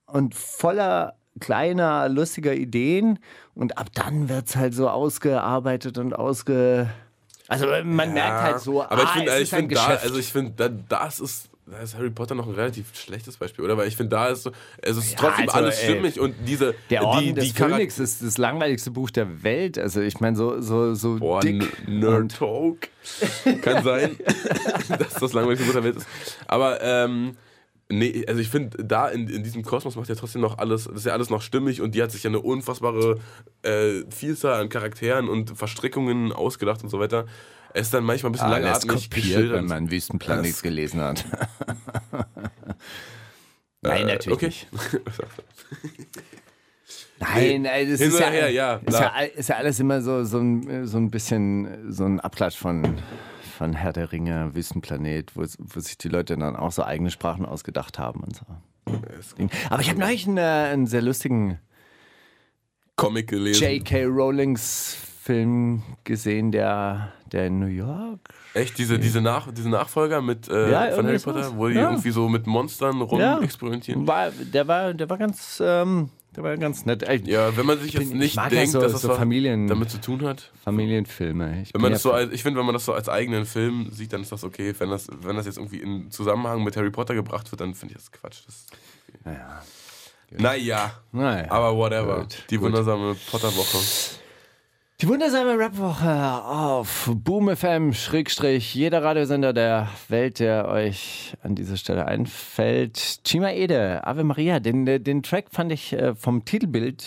und 0.05 0.35
voller 0.35 1.15
kleiner, 1.39 2.09
lustiger 2.09 2.53
Ideen 2.53 3.19
und 3.53 3.77
ab 3.77 3.89
dann 3.93 4.29
wird 4.29 4.47
es 4.47 4.55
halt 4.55 4.73
so 4.73 4.89
ausgearbeitet 4.89 5.97
und 5.97 6.13
ausge... 6.13 6.89
Also 7.47 7.67
man 7.83 8.13
merkt 8.13 8.41
halt 8.41 8.59
so, 8.59 8.83
aber 8.83 9.03
ich 9.03 9.09
ah, 9.09 9.13
finde, 9.13 9.35
ich 9.35 9.41
ist 9.43 9.53
ein 9.53 9.59
finde 9.59 9.75
da, 9.75 9.85
also 9.87 10.17
ich 10.17 10.31
finde, 10.31 10.51
da, 10.55 10.69
das 10.69 11.19
ist, 11.19 11.49
da 11.65 11.79
ist 11.79 11.95
Harry 11.95 12.09
Potter 12.09 12.35
noch 12.35 12.47
ein 12.47 12.55
relativ 12.55 12.95
schlechtes 12.95 13.37
Beispiel, 13.37 13.63
oder? 13.63 13.77
Weil 13.77 13.87
ich 13.87 13.95
finde, 13.95 14.15
da 14.15 14.27
ist 14.27 14.43
so, 14.43 14.51
es 14.81 14.97
ist 14.97 15.11
Ja, 15.13 15.17
trotzdem 15.19 15.47
also, 15.49 15.57
alles 15.57 15.79
ey, 15.79 15.91
stimmig 15.91 16.19
und 16.19 16.35
diese, 16.45 16.75
Der 16.89 17.03
Orden 17.05 17.19
die, 17.19 17.33
die 17.33 17.39
des 17.39 17.51
Phönix 17.53 17.99
ist 17.99 18.23
das 18.23 18.37
langweiligste 18.37 18.91
Buch 18.91 19.09
der 19.11 19.43
Welt. 19.43 19.77
Also 19.77 20.01
ich 20.01 20.19
meine, 20.19 20.35
so, 20.35 20.59
so, 20.61 20.93
so 20.93 21.17
Boah, 21.17 21.39
dick. 21.41 21.87
Nerd 21.87 22.35
Talk. 22.37 22.89
Kann 23.61 23.83
sein, 23.83 24.17
dass 24.99 25.13
das 25.13 25.33
langweiligste 25.33 25.65
Buch 25.65 25.73
der 25.73 25.83
Welt 25.83 25.97
ist. 25.97 26.07
Aber, 26.47 26.81
ähm, 26.81 27.37
nee, 27.89 28.25
also 28.27 28.39
ich 28.41 28.49
finde, 28.49 28.83
da 28.83 29.07
in, 29.09 29.27
in 29.29 29.43
diesem 29.43 29.63
Kosmos 29.63 29.95
macht 29.95 30.09
ja 30.09 30.15
trotzdem 30.15 30.41
noch 30.41 30.57
alles, 30.57 30.85
das 30.85 30.95
ist 30.97 31.05
ja 31.05 31.13
alles 31.13 31.29
noch 31.29 31.41
stimmig 31.41 31.81
und 31.81 31.95
die 31.95 32.01
hat 32.03 32.11
sich 32.11 32.23
ja 32.23 32.29
eine 32.29 32.39
unfassbare 32.39 33.19
äh, 33.63 34.03
Vielzahl 34.09 34.61
an 34.61 34.69
Charakteren 34.69 35.29
und 35.29 35.57
Verstrickungen 35.57 36.31
ausgedacht 36.31 36.83
und 36.83 36.89
so 36.89 36.99
weiter. 36.99 37.25
Es 37.73 37.87
ist 37.87 37.93
dann 37.93 38.03
manchmal 38.03 38.29
ein 38.29 38.33
bisschen 38.33 38.47
Alles 38.47 38.85
langatmig 38.85 39.09
kopiert, 39.09 39.51
wenn 39.51 39.65
man 39.65 39.91
Wüstenplanet 39.91 40.51
Das- 40.51 40.61
gelesen 40.61 41.01
hat. 41.01 41.25
Äh, 43.83 43.89
Nein, 43.89 44.07
natürlich 44.07 44.33
okay. 44.35 44.45
nicht. 44.47 44.67
Nein, 47.19 47.65
ey, 47.65 47.89
das 47.89 47.99
hin 47.99 48.09
ist 48.09 48.19
ja, 48.19 48.29
her, 48.29 48.49
ja, 48.49 48.75
ist, 48.85 48.99
ja, 48.99 49.19
ist 49.19 49.49
ja 49.49 49.55
alles 49.55 49.79
immer 49.79 50.01
so, 50.01 50.23
so, 50.23 50.39
ein, 50.39 50.85
so 50.87 50.97
ein 50.97 51.09
bisschen 51.09 51.91
so 51.91 52.03
ein 52.05 52.19
Abklatsch 52.19 52.57
von, 52.57 52.97
von 53.57 53.73
Herr 53.73 53.91
der 53.93 54.11
Ringe, 54.11 54.55
Wüstenplanet, 54.55 55.35
wo, 55.35 55.41
wo 55.41 55.79
sich 55.79 55.97
die 55.97 56.09
Leute 56.09 56.37
dann 56.37 56.55
auch 56.55 56.71
so 56.71 56.83
eigene 56.83 57.09
Sprachen 57.11 57.45
ausgedacht 57.45 57.97
haben 57.99 58.21
und 58.21 58.35
so. 58.35 58.45
Aber 59.69 59.81
ich 59.81 59.89
habe 59.89 59.99
neulich 59.99 60.27
einen, 60.27 60.37
äh, 60.37 60.41
einen 60.41 60.87
sehr 60.87 61.01
lustigen 61.01 61.59
Comic 62.95 63.27
gelesen. 63.27 63.63
J.K. 63.63 64.05
Rowlings 64.05 64.95
Film 65.23 65.83
gesehen, 66.05 66.51
der, 66.53 67.11
der 67.31 67.47
in 67.47 67.59
New 67.59 67.65
York. 67.65 68.19
Echt, 68.53 68.77
diese, 68.77 68.97
diese, 68.97 69.19
Nach, 69.19 69.51
diese 69.51 69.69
Nachfolger 69.69 70.21
mit, 70.21 70.47
äh, 70.47 70.71
Ja, 70.71 70.91
von 70.95 71.05
Harry. 71.05 71.19
Potter, 71.19 71.57
wo 71.57 71.67
die 71.67 71.75
Ja. 71.75 71.89
irgendwie 71.89 72.11
so 72.11 72.29
mit 72.29 72.47
Monstern 72.47 73.01
rum 73.01 73.21
experimentieren. 73.43 74.07
War, 74.07 74.31
der, 74.31 74.67
war, 74.69 74.93
der 74.93 75.09
war 75.09 75.17
ganz, 75.17 75.61
ähm, 75.61 76.09
der 76.37 76.43
war 76.43 76.55
ganz 76.55 76.85
nett. 76.85 77.03
Ja, 77.27 77.57
wenn 77.57 77.65
man 77.65 77.79
sich 77.81 77.91
jetzt 77.93 78.09
bin- 78.11 78.21
ich 78.21 78.35
nicht 78.37 78.51
denkt, 78.51 78.71
so- 78.71 78.79
dass 78.79 78.93
das 78.93 79.01
so 79.01 79.13
Familien- 79.15 79.67
damit 79.67 79.89
zu 79.89 79.99
tun 79.99 80.23
hat. 80.23 80.51
Familienfilme. 80.63 81.63
Ich 81.63 81.73
Wenn 81.73 81.79
bin 81.79 81.81
man 81.81 81.91
ja 81.91 81.95
das 81.95 82.03
so 82.03 82.11
als, 82.13 82.31
ich 82.31 82.43
finde, 82.43 82.59
wenn 82.59 82.65
man 82.65 82.73
das 82.73 82.85
so 82.85 82.93
als 82.93 83.09
eigenen 83.09 83.45
Film 83.45 83.89
sieht, 83.91 84.13
dann 84.13 84.21
ist 84.21 84.31
das 84.31 84.43
okay. 84.45 84.73
Wenn 84.77 84.89
das, 84.89 85.07
wenn 85.21 85.35
das 85.35 85.45
jetzt 85.47 85.57
irgendwie 85.57 85.81
in 85.81 86.09
Zusammenhang 86.11 86.63
mit 86.63 86.77
Harry 86.77 86.91
Potter 86.91 87.15
gebracht 87.15 87.51
wird, 87.51 87.59
dann 87.61 87.73
finde 87.73 87.95
ich 87.95 87.97
das 88.01 88.11
Quatsch. 88.11 88.41
Das 88.45 88.67
naja. 89.25 89.61
naja, 90.37 90.91
Naja. 91.11 91.51
aber 91.51 91.75
whatever. 91.75 92.19
Gut, 92.21 92.43
Die 92.49 92.57
gut. 92.57 92.65
wundersame 92.67 93.15
Potter-Woche. 93.31 93.77
Die 94.99 95.07
wundersame 95.07 95.59
Rapwoche 95.59 96.43
auf 96.43 97.11
Boom 97.13 97.55
FM, 97.55 97.93
Schrägstrich, 97.93 98.73
jeder 98.73 99.03
Radiosender 99.03 99.53
der 99.53 99.89
Welt, 100.07 100.39
der 100.39 100.67
euch 100.67 101.35
an 101.43 101.53
dieser 101.53 101.77
Stelle 101.77 102.07
einfällt. 102.07 103.19
Chima 103.23 103.51
Ede, 103.51 104.07
Ave 104.07 104.23
Maria, 104.23 104.59
den, 104.59 104.85
den 105.03 105.21
Track 105.21 105.49
fand 105.51 105.71
ich 105.71 105.93
äh, 105.93 106.15
vom 106.15 106.45
Titelbild, 106.45 107.05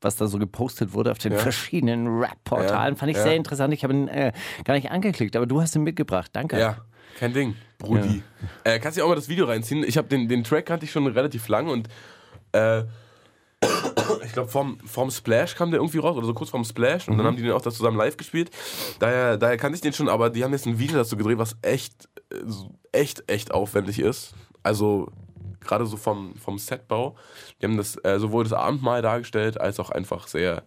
was 0.00 0.16
da 0.16 0.26
so 0.26 0.38
gepostet 0.38 0.94
wurde 0.94 1.10
auf 1.10 1.18
den 1.18 1.32
Ja. 1.32 1.38
verschiedenen 1.38 2.06
Rap-Portalen, 2.18 2.94
Ja, 2.94 2.98
fand 2.98 3.10
ich 3.10 3.18
ja. 3.18 3.24
sehr 3.24 3.36
interessant. 3.36 3.74
Ich 3.74 3.84
habe 3.84 3.92
ihn 3.92 4.08
äh, 4.08 4.32
gar 4.64 4.72
nicht 4.72 4.90
angeklickt, 4.90 5.36
aber 5.36 5.44
du 5.44 5.60
hast 5.60 5.76
ihn 5.76 5.82
mitgebracht. 5.82 6.30
Danke. 6.32 6.58
Ja, 6.58 6.78
kein 7.18 7.34
Ding, 7.34 7.56
Brudi. 7.76 8.22
Äh, 8.64 8.78
kannst 8.78 8.96
du 8.96 9.04
auch 9.04 9.08
mal 9.08 9.16
das 9.16 9.28
Video 9.28 9.44
reinziehen? 9.44 9.84
Ich 9.86 9.98
habe 9.98 10.08
den, 10.08 10.28
den 10.28 10.44
Track 10.44 10.64
kannte 10.64 10.86
ich 10.86 10.92
schon 10.92 11.06
relativ 11.06 11.46
lang 11.48 11.68
und 11.68 11.88
äh, 12.52 12.84
ich 14.24 14.32
glaube 14.32 14.48
vorm, 14.48 14.78
vorm 14.84 15.10
Splash 15.10 15.54
kam 15.54 15.70
der 15.70 15.80
irgendwie 15.80 15.98
raus 15.98 16.16
oder 16.16 16.26
so 16.26 16.34
kurz 16.34 16.50
vorm 16.50 16.64
Splash 16.64 17.08
und 17.08 17.18
dann 17.18 17.26
haben 17.26 17.36
die 17.36 17.42
den 17.42 17.52
auch 17.52 17.62
da 17.62 17.70
zusammen 17.70 17.96
live 17.96 18.16
gespielt. 18.16 18.50
Daher, 18.98 19.36
daher 19.36 19.56
kannte 19.56 19.76
ich 19.76 19.80
den 19.80 19.92
schon, 19.92 20.08
aber 20.08 20.30
die 20.30 20.44
haben 20.44 20.52
jetzt 20.52 20.66
ein 20.66 20.78
Video 20.78 20.96
dazu 20.96 21.16
gedreht, 21.16 21.38
was 21.38 21.56
echt 21.62 22.08
so 22.44 22.76
echt, 22.96 23.30
echt 23.30 23.52
aufwendig 23.52 23.98
ist. 23.98 24.34
Also 24.62 25.12
gerade 25.60 25.86
so 25.86 25.96
vom, 25.96 26.34
vom 26.36 26.58
Setbau. 26.58 27.16
Die 27.60 27.66
haben 27.66 27.76
das 27.76 27.96
äh, 28.04 28.18
sowohl 28.18 28.44
das 28.44 28.52
Abendmahl 28.52 29.02
dargestellt, 29.02 29.60
als 29.60 29.78
auch 29.78 29.90
einfach 29.90 30.26
sehr, 30.28 30.64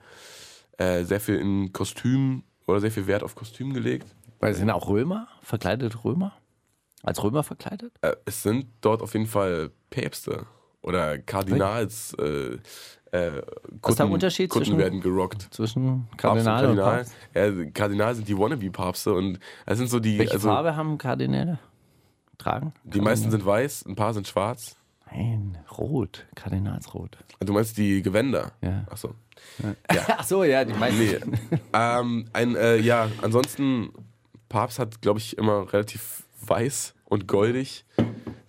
äh, 0.78 1.04
sehr 1.04 1.20
viel 1.20 1.36
in 1.36 1.74
Kostüm 1.74 2.44
oder 2.68 2.80
sehr 2.80 2.92
viel 2.92 3.08
Wert 3.08 3.24
auf 3.24 3.36
Kostüm 3.36 3.74
gelegt. 3.74 4.16
Weil 4.40 4.54
sind 4.54 4.70
auch 4.70 4.88
Römer, 4.88 5.28
verkleidet 5.42 6.04
Römer? 6.04 6.34
Als 7.04 7.22
Römer 7.24 7.44
verkleidet? 7.44 7.94
Äh, 8.02 8.16
es 8.26 8.44
sind 8.44 8.68
dort 8.82 9.02
auf 9.02 9.14
jeden 9.14 9.28
Fall 9.28 9.72
Päpste 9.90 10.46
oder 10.82 11.18
Kardinals. 11.20 12.14
Äh, 12.20 12.58
äh, 13.12 13.42
Was 13.82 13.92
ist 13.92 14.00
der 14.00 14.10
Unterschied 14.10 14.50
Kutten 14.50 14.66
zwischen- 14.66 14.78
werden 14.78 15.02
gerockt. 15.02 15.48
Zwischen 15.52 16.08
Kardinal 16.18 16.66
und 16.68 16.78
Kardinal. 16.78 16.98
Papst? 16.98 17.16
Ja, 17.34 17.66
Kardinal 17.72 18.16
sind 18.16 18.28
die 18.28 18.38
Wannabe-Papste 18.38 19.14
und 19.14 19.40
es 19.66 19.78
sind 19.78 19.90
so 19.90 20.00
die. 20.00 20.20
Welche 20.20 20.34
also, 20.34 20.48
Farbe 20.50 20.76
haben 20.76 20.98
Kardinäle? 20.98 21.60
Tragen? 22.38 22.74
Die 22.84 23.02
meisten 23.02 23.32
sind 23.32 23.46
weiß, 23.46 23.86
ein 23.86 23.96
paar 23.96 24.14
sind 24.14 24.28
schwarz. 24.28 24.78
Nein, 25.12 25.58
rot. 25.78 26.26
Kardinalsrot. 26.36 27.18
Du 27.40 27.52
meinst 27.54 27.78
die 27.78 28.02
Gewänder? 28.02 28.52
Ja. 28.62 28.86
Achso. 28.90 29.16
Ach 29.88 30.24
so, 30.24 30.44
ja, 30.44 30.64
die 30.64 30.74
meisten. 30.74 31.00
Nee. 31.50 31.58
ähm, 31.74 32.26
ein, 32.32 32.56
äh, 32.56 32.78
ja, 32.78 33.10
ansonsten, 33.22 33.90
Papst 34.50 34.80
hat, 34.80 35.02
glaube 35.02 35.20
ich, 35.20 35.38
immer 35.38 35.72
relativ 35.74 36.24
weiß 36.42 36.94
und 37.06 37.28
goldig. 37.28 37.86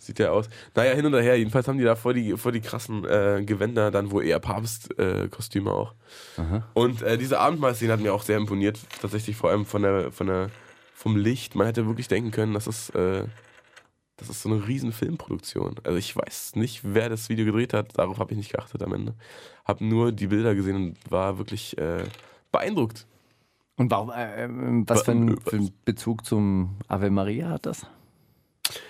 Sieht 0.01 0.19
der 0.19 0.33
aus. 0.33 0.49
Naja, 0.75 0.95
hin 0.95 1.05
und 1.05 1.13
her. 1.13 1.37
Jedenfalls 1.37 1.69
haben 1.69 1.77
die 1.77 1.85
da 1.85 1.95
voll 1.95 2.15
die, 2.15 2.35
voll 2.39 2.53
die 2.53 2.63
krassen 2.63 3.05
äh, 3.05 3.43
Gewänder, 3.45 3.91
dann 3.91 4.11
wohl 4.11 4.25
eher 4.25 4.41
Papst-Kostüme 4.41 5.69
äh, 5.69 5.73
auch. 5.73 5.95
Und 6.73 7.03
äh, 7.03 7.19
diese 7.19 7.39
Abendmahlszene 7.39 7.93
hat 7.93 8.01
mir 8.01 8.15
auch 8.15 8.23
sehr 8.23 8.39
imponiert. 8.39 8.81
Tatsächlich 9.03 9.37
vor 9.37 9.51
allem 9.51 9.67
von 9.67 9.83
der, 9.83 10.11
von 10.11 10.27
der, 10.27 10.49
vom 10.95 11.17
Licht. 11.17 11.55
Man 11.55 11.67
hätte 11.67 11.87
wirklich 11.87 12.09
denken 12.09 12.31
können, 12.31 12.55
das 12.55 12.67
ist, 12.67 12.95
äh, 12.95 13.25
das 14.17 14.31
ist 14.31 14.41
so 14.41 14.49
eine 14.49 14.67
riesen 14.67 14.93
Filmproduktion. 14.93 15.77
Also 15.85 15.99
ich 15.99 16.17
weiß 16.17 16.57
nicht, 16.57 16.81
wer 16.83 17.11
das 17.11 17.29
Video 17.29 17.45
gedreht 17.45 17.75
hat. 17.75 17.99
Darauf 17.99 18.19
habe 18.19 18.33
ich 18.33 18.39
nicht 18.39 18.53
geachtet 18.53 18.83
am 18.83 18.95
Ende. 18.95 19.15
Habe 19.67 19.85
nur 19.85 20.13
die 20.13 20.29
Bilder 20.29 20.55
gesehen 20.55 20.77
und 20.77 21.11
war 21.11 21.37
wirklich 21.37 21.77
äh, 21.77 22.05
beeindruckt. 22.51 23.07
Und 23.77 23.91
warum, 23.91 24.11
äh, 24.11 24.49
was 24.87 25.03
für 25.03 25.11
einen 25.11 25.39
Bezug 25.85 26.25
zum 26.25 26.77
Ave 26.89 27.11
Maria 27.11 27.51
hat 27.51 27.67
das? 27.67 27.87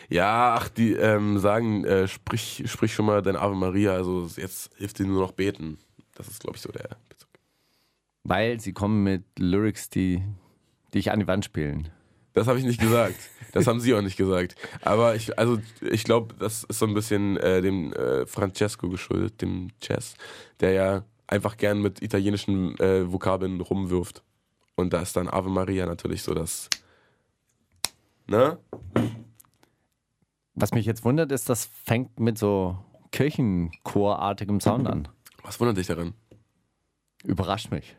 Ja, 0.08 0.56
ach, 0.58 0.68
die 0.68 0.92
ähm, 0.92 1.38
sagen, 1.38 1.84
äh, 1.84 2.08
sprich, 2.08 2.64
sprich 2.66 2.94
schon 2.94 3.06
mal 3.06 3.22
dein 3.22 3.36
Ave 3.36 3.54
Maria, 3.54 3.92
also 3.92 4.28
jetzt 4.36 4.70
hilft 4.76 4.98
dir 4.98 5.06
nur 5.06 5.20
noch 5.20 5.32
beten. 5.32 5.78
Das 6.14 6.28
ist, 6.28 6.40
glaube 6.40 6.56
ich, 6.56 6.62
so 6.62 6.70
der 6.70 6.96
Bezug. 7.08 7.28
Weil 8.24 8.60
sie 8.60 8.72
kommen 8.72 9.02
mit 9.02 9.24
Lyrics, 9.38 9.90
die, 9.90 10.22
die 10.92 10.98
ich 10.98 11.10
an 11.10 11.20
die 11.20 11.26
Wand 11.26 11.44
spielen. 11.44 11.90
Das 12.32 12.46
habe 12.46 12.58
ich 12.58 12.64
nicht 12.64 12.80
gesagt. 12.80 13.16
Das 13.52 13.66
haben 13.66 13.80
sie 13.80 13.92
auch 13.94 14.02
nicht 14.02 14.16
gesagt. 14.16 14.54
Aber 14.82 15.16
ich, 15.16 15.38
also 15.38 15.58
ich 15.80 16.04
glaube, 16.04 16.34
das 16.38 16.64
ist 16.64 16.78
so 16.78 16.86
ein 16.86 16.94
bisschen 16.94 17.36
äh, 17.38 17.60
dem 17.60 17.92
äh, 17.92 18.24
Francesco 18.26 18.88
geschuldet, 18.88 19.42
dem 19.42 19.70
Chess, 19.80 20.14
der 20.60 20.72
ja 20.72 21.04
einfach 21.26 21.56
gern 21.56 21.82
mit 21.82 22.02
italienischen 22.02 22.78
äh, 22.78 23.10
Vokabeln 23.10 23.60
rumwirft. 23.60 24.22
Und 24.76 24.92
da 24.92 25.00
ist 25.00 25.16
dann 25.16 25.28
Ave 25.28 25.50
Maria 25.50 25.86
natürlich 25.86 26.22
so 26.22 26.34
das. 26.34 26.68
Ne? 28.26 28.58
Was 30.54 30.72
mich 30.72 30.86
jetzt 30.86 31.04
wundert, 31.04 31.32
ist, 31.32 31.48
das 31.48 31.70
fängt 31.84 32.18
mit 32.18 32.38
so 32.38 32.78
Kirchenchorartigem 33.12 34.60
Sound 34.60 34.86
an. 34.88 35.08
Was 35.42 35.60
wundert 35.60 35.76
dich 35.76 35.86
darin? 35.86 36.14
Überrascht 37.24 37.70
mich. 37.70 37.94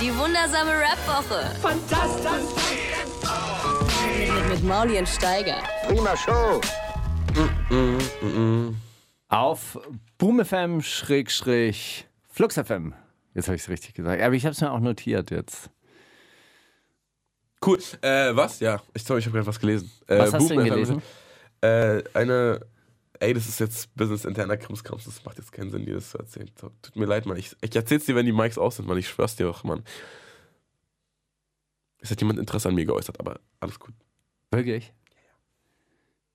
Die 0.00 0.16
wundersame 0.16 0.70
Rap-Woche. 0.70 1.54
Fantastisch. 1.60 2.30
Mit, 4.18 4.34
mit, 4.34 4.48
mit 4.48 4.64
Mauli 4.64 4.98
und 4.98 5.08
Steiger. 5.08 5.58
Prima 5.86 6.16
Show. 6.16 6.60
Auf 9.28 9.78
BoomFM 10.18 10.80
Schrägstrich 10.80 12.06
FluxFM. 12.28 12.94
Jetzt 13.34 13.46
habe 13.48 13.56
ich 13.56 13.62
es 13.62 13.68
richtig 13.68 13.94
gesagt. 13.94 14.22
Aber 14.22 14.34
ich 14.34 14.44
habe 14.44 14.52
es 14.52 14.60
mir 14.60 14.72
auch 14.72 14.80
notiert 14.80 15.30
jetzt. 15.30 15.70
Cool. 17.64 17.78
Äh, 18.00 18.34
was? 18.34 18.60
Ja, 18.60 18.80
ich, 18.94 19.04
sorry, 19.04 19.20
ich 19.20 19.26
habe 19.26 19.34
gerade 19.36 19.46
was 19.46 19.60
gelesen. 19.60 19.90
Äh, 20.06 20.18
Was 20.18 20.32
hast 20.32 20.48
du 20.50 20.54
Boom 20.54 20.64
denn 20.64 20.66
FM 20.66 20.74
gelesen? 20.74 21.02
Äh, 21.60 22.02
eine. 22.14 22.66
Ey, 23.22 23.34
das 23.34 23.46
ist 23.46 23.60
jetzt 23.60 23.94
business-interner 23.96 24.56
Krimskrams, 24.56 25.04
das 25.04 25.22
macht 25.26 25.36
jetzt 25.36 25.52
keinen 25.52 25.70
Sinn, 25.70 25.84
dir 25.84 25.94
das 25.94 26.10
zu 26.10 26.18
erzählen. 26.18 26.50
Tut 26.56 26.96
mir 26.96 27.04
leid, 27.04 27.26
Mann. 27.26 27.36
Ich, 27.36 27.54
ich 27.60 27.76
erzähl's 27.76 28.06
dir, 28.06 28.16
wenn 28.16 28.24
die 28.24 28.32
Mics 28.32 28.56
aus 28.56 28.76
sind, 28.76 28.88
Mann. 28.88 28.96
Ich 28.96 29.08
schwör's 29.08 29.36
dir 29.36 29.50
auch, 29.50 29.62
Mann. 29.62 29.84
Es 31.98 32.10
hat 32.10 32.18
jemand 32.22 32.38
Interesse 32.38 32.70
an 32.70 32.74
mir 32.74 32.86
geäußert, 32.86 33.20
aber 33.20 33.40
alles 33.60 33.78
gut. 33.78 33.92
Wirklich? 34.50 34.94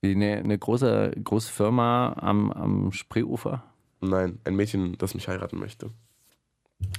Wie 0.01 0.11
eine, 0.11 0.37
eine 0.37 0.59
große, 0.59 1.13
große 1.23 1.51
Firma 1.51 2.13
am, 2.19 2.51
am 2.51 2.91
Spreeufer? 2.91 3.63
Nein, 4.01 4.39
ein 4.43 4.55
Mädchen, 4.55 4.95
das 4.99 5.15
mich 5.15 5.27
heiraten 5.27 5.57
möchte. 5.57 5.89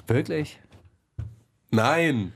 Wirklich? 0.09 0.61
Nein! 1.71 2.33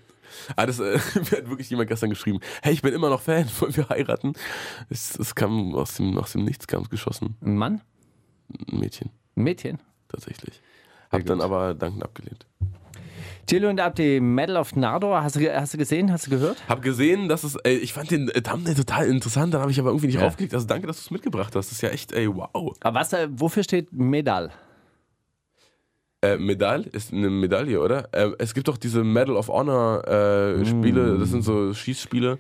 Ah, 0.56 0.66
das 0.66 0.78
äh, 0.80 0.98
mir 1.14 1.38
hat 1.38 1.48
wirklich 1.48 1.70
jemand 1.70 1.88
gestern 1.88 2.10
geschrieben. 2.10 2.40
Hey, 2.62 2.72
ich 2.72 2.82
bin 2.82 2.94
immer 2.94 3.10
noch 3.10 3.20
Fan, 3.20 3.46
wollen 3.60 3.76
wir 3.76 3.88
heiraten? 3.88 4.32
Es, 4.88 5.18
es 5.18 5.34
kam 5.34 5.74
aus 5.74 5.94
dem, 5.94 6.16
aus 6.18 6.32
dem 6.32 6.44
Nichts 6.44 6.66
kam 6.66 6.82
es 6.82 6.90
geschossen. 6.90 7.36
Ein 7.44 7.56
Mann? 7.56 7.80
Ein 8.70 8.78
Mädchen, 8.80 9.10
Ein 9.36 9.44
Mädchen? 9.44 9.78
tatsächlich. 10.08 10.60
Hab 11.10 11.24
dann 11.26 11.40
aber 11.40 11.74
dankend 11.74 12.02
abgelehnt. 12.04 12.46
Chilo 13.48 13.68
und 13.68 13.80
Ab, 13.80 13.96
die 13.96 14.20
Medal 14.20 14.56
of 14.58 14.76
Nardor, 14.76 15.24
hast 15.24 15.34
du, 15.34 15.52
hast 15.52 15.74
du 15.74 15.78
gesehen, 15.78 16.12
hast 16.12 16.26
du 16.26 16.30
gehört? 16.30 16.56
Hab 16.68 16.82
gesehen, 16.82 17.28
dass 17.28 17.42
es, 17.42 17.56
ey, 17.56 17.78
ich 17.78 17.92
fand 17.92 18.10
den 18.12 18.28
äh, 18.28 18.42
Thumbnail 18.42 18.76
total 18.76 19.08
interessant, 19.08 19.52
dann 19.54 19.60
habe 19.60 19.72
ich 19.72 19.80
aber 19.80 19.88
irgendwie 19.90 20.06
nicht 20.06 20.20
Ja. 20.20 20.26
aufgelegt. 20.26 20.54
Also 20.54 20.66
danke, 20.68 20.86
dass 20.86 20.98
du 20.98 21.00
es 21.02 21.10
mitgebracht 21.10 21.56
hast. 21.56 21.66
Das 21.66 21.72
ist 21.72 21.80
ja 21.80 21.88
echt, 21.88 22.12
ey, 22.12 22.28
wow. 22.32 22.76
Aber 22.80 23.00
was, 23.00 23.08
da- 23.08 23.26
wofür 23.30 23.64
steht 23.64 23.92
Medal? 23.92 24.52
Äh, 26.22 26.36
Medaille 26.36 26.84
ist 26.92 27.12
eine 27.12 27.30
Medaille, 27.30 27.80
oder? 27.80 28.08
Äh, 28.12 28.32
es 28.38 28.52
gibt 28.52 28.68
doch 28.68 28.76
diese 28.76 29.02
Medal 29.04 29.36
of 29.36 29.48
Honor 29.48 30.06
äh, 30.06 30.64
Spiele, 30.66 31.18
das 31.18 31.30
sind 31.30 31.42
so 31.42 31.72
Schießspiele. 31.72 32.38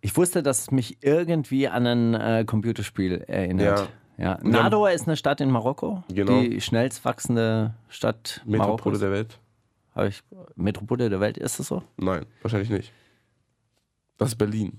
Ich 0.00 0.16
wusste, 0.16 0.42
dass 0.42 0.60
es 0.60 0.70
mich 0.70 0.98
irgendwie 1.02 1.66
an 1.66 1.86
ein 1.86 2.14
äh, 2.14 2.44
Computerspiel 2.46 3.24
erinnert. 3.26 3.88
Ja. 4.16 4.38
Nardor 4.42 4.90
ist 4.92 5.08
eine 5.08 5.16
Stadt 5.16 5.40
in 5.40 5.50
Marokko, 5.50 6.04
Genau. 6.08 6.40
die 6.40 6.60
schnellst 6.60 7.04
wachsende 7.04 7.74
Stadt 7.88 8.42
Metropole 8.44 8.68
Marokkos. 8.76 8.98
der 9.00 9.10
Welt. 9.10 9.38
Hab 9.96 10.06
ich, 10.06 10.22
Metropole 10.54 11.10
der 11.10 11.18
Welt, 11.20 11.36
ist 11.36 11.58
das 11.58 11.66
so? 11.68 11.82
Nein, 11.96 12.24
wahrscheinlich 12.42 12.70
nicht. 12.70 12.92
Das 14.18 14.28
ist 14.28 14.36
Berlin. 14.36 14.78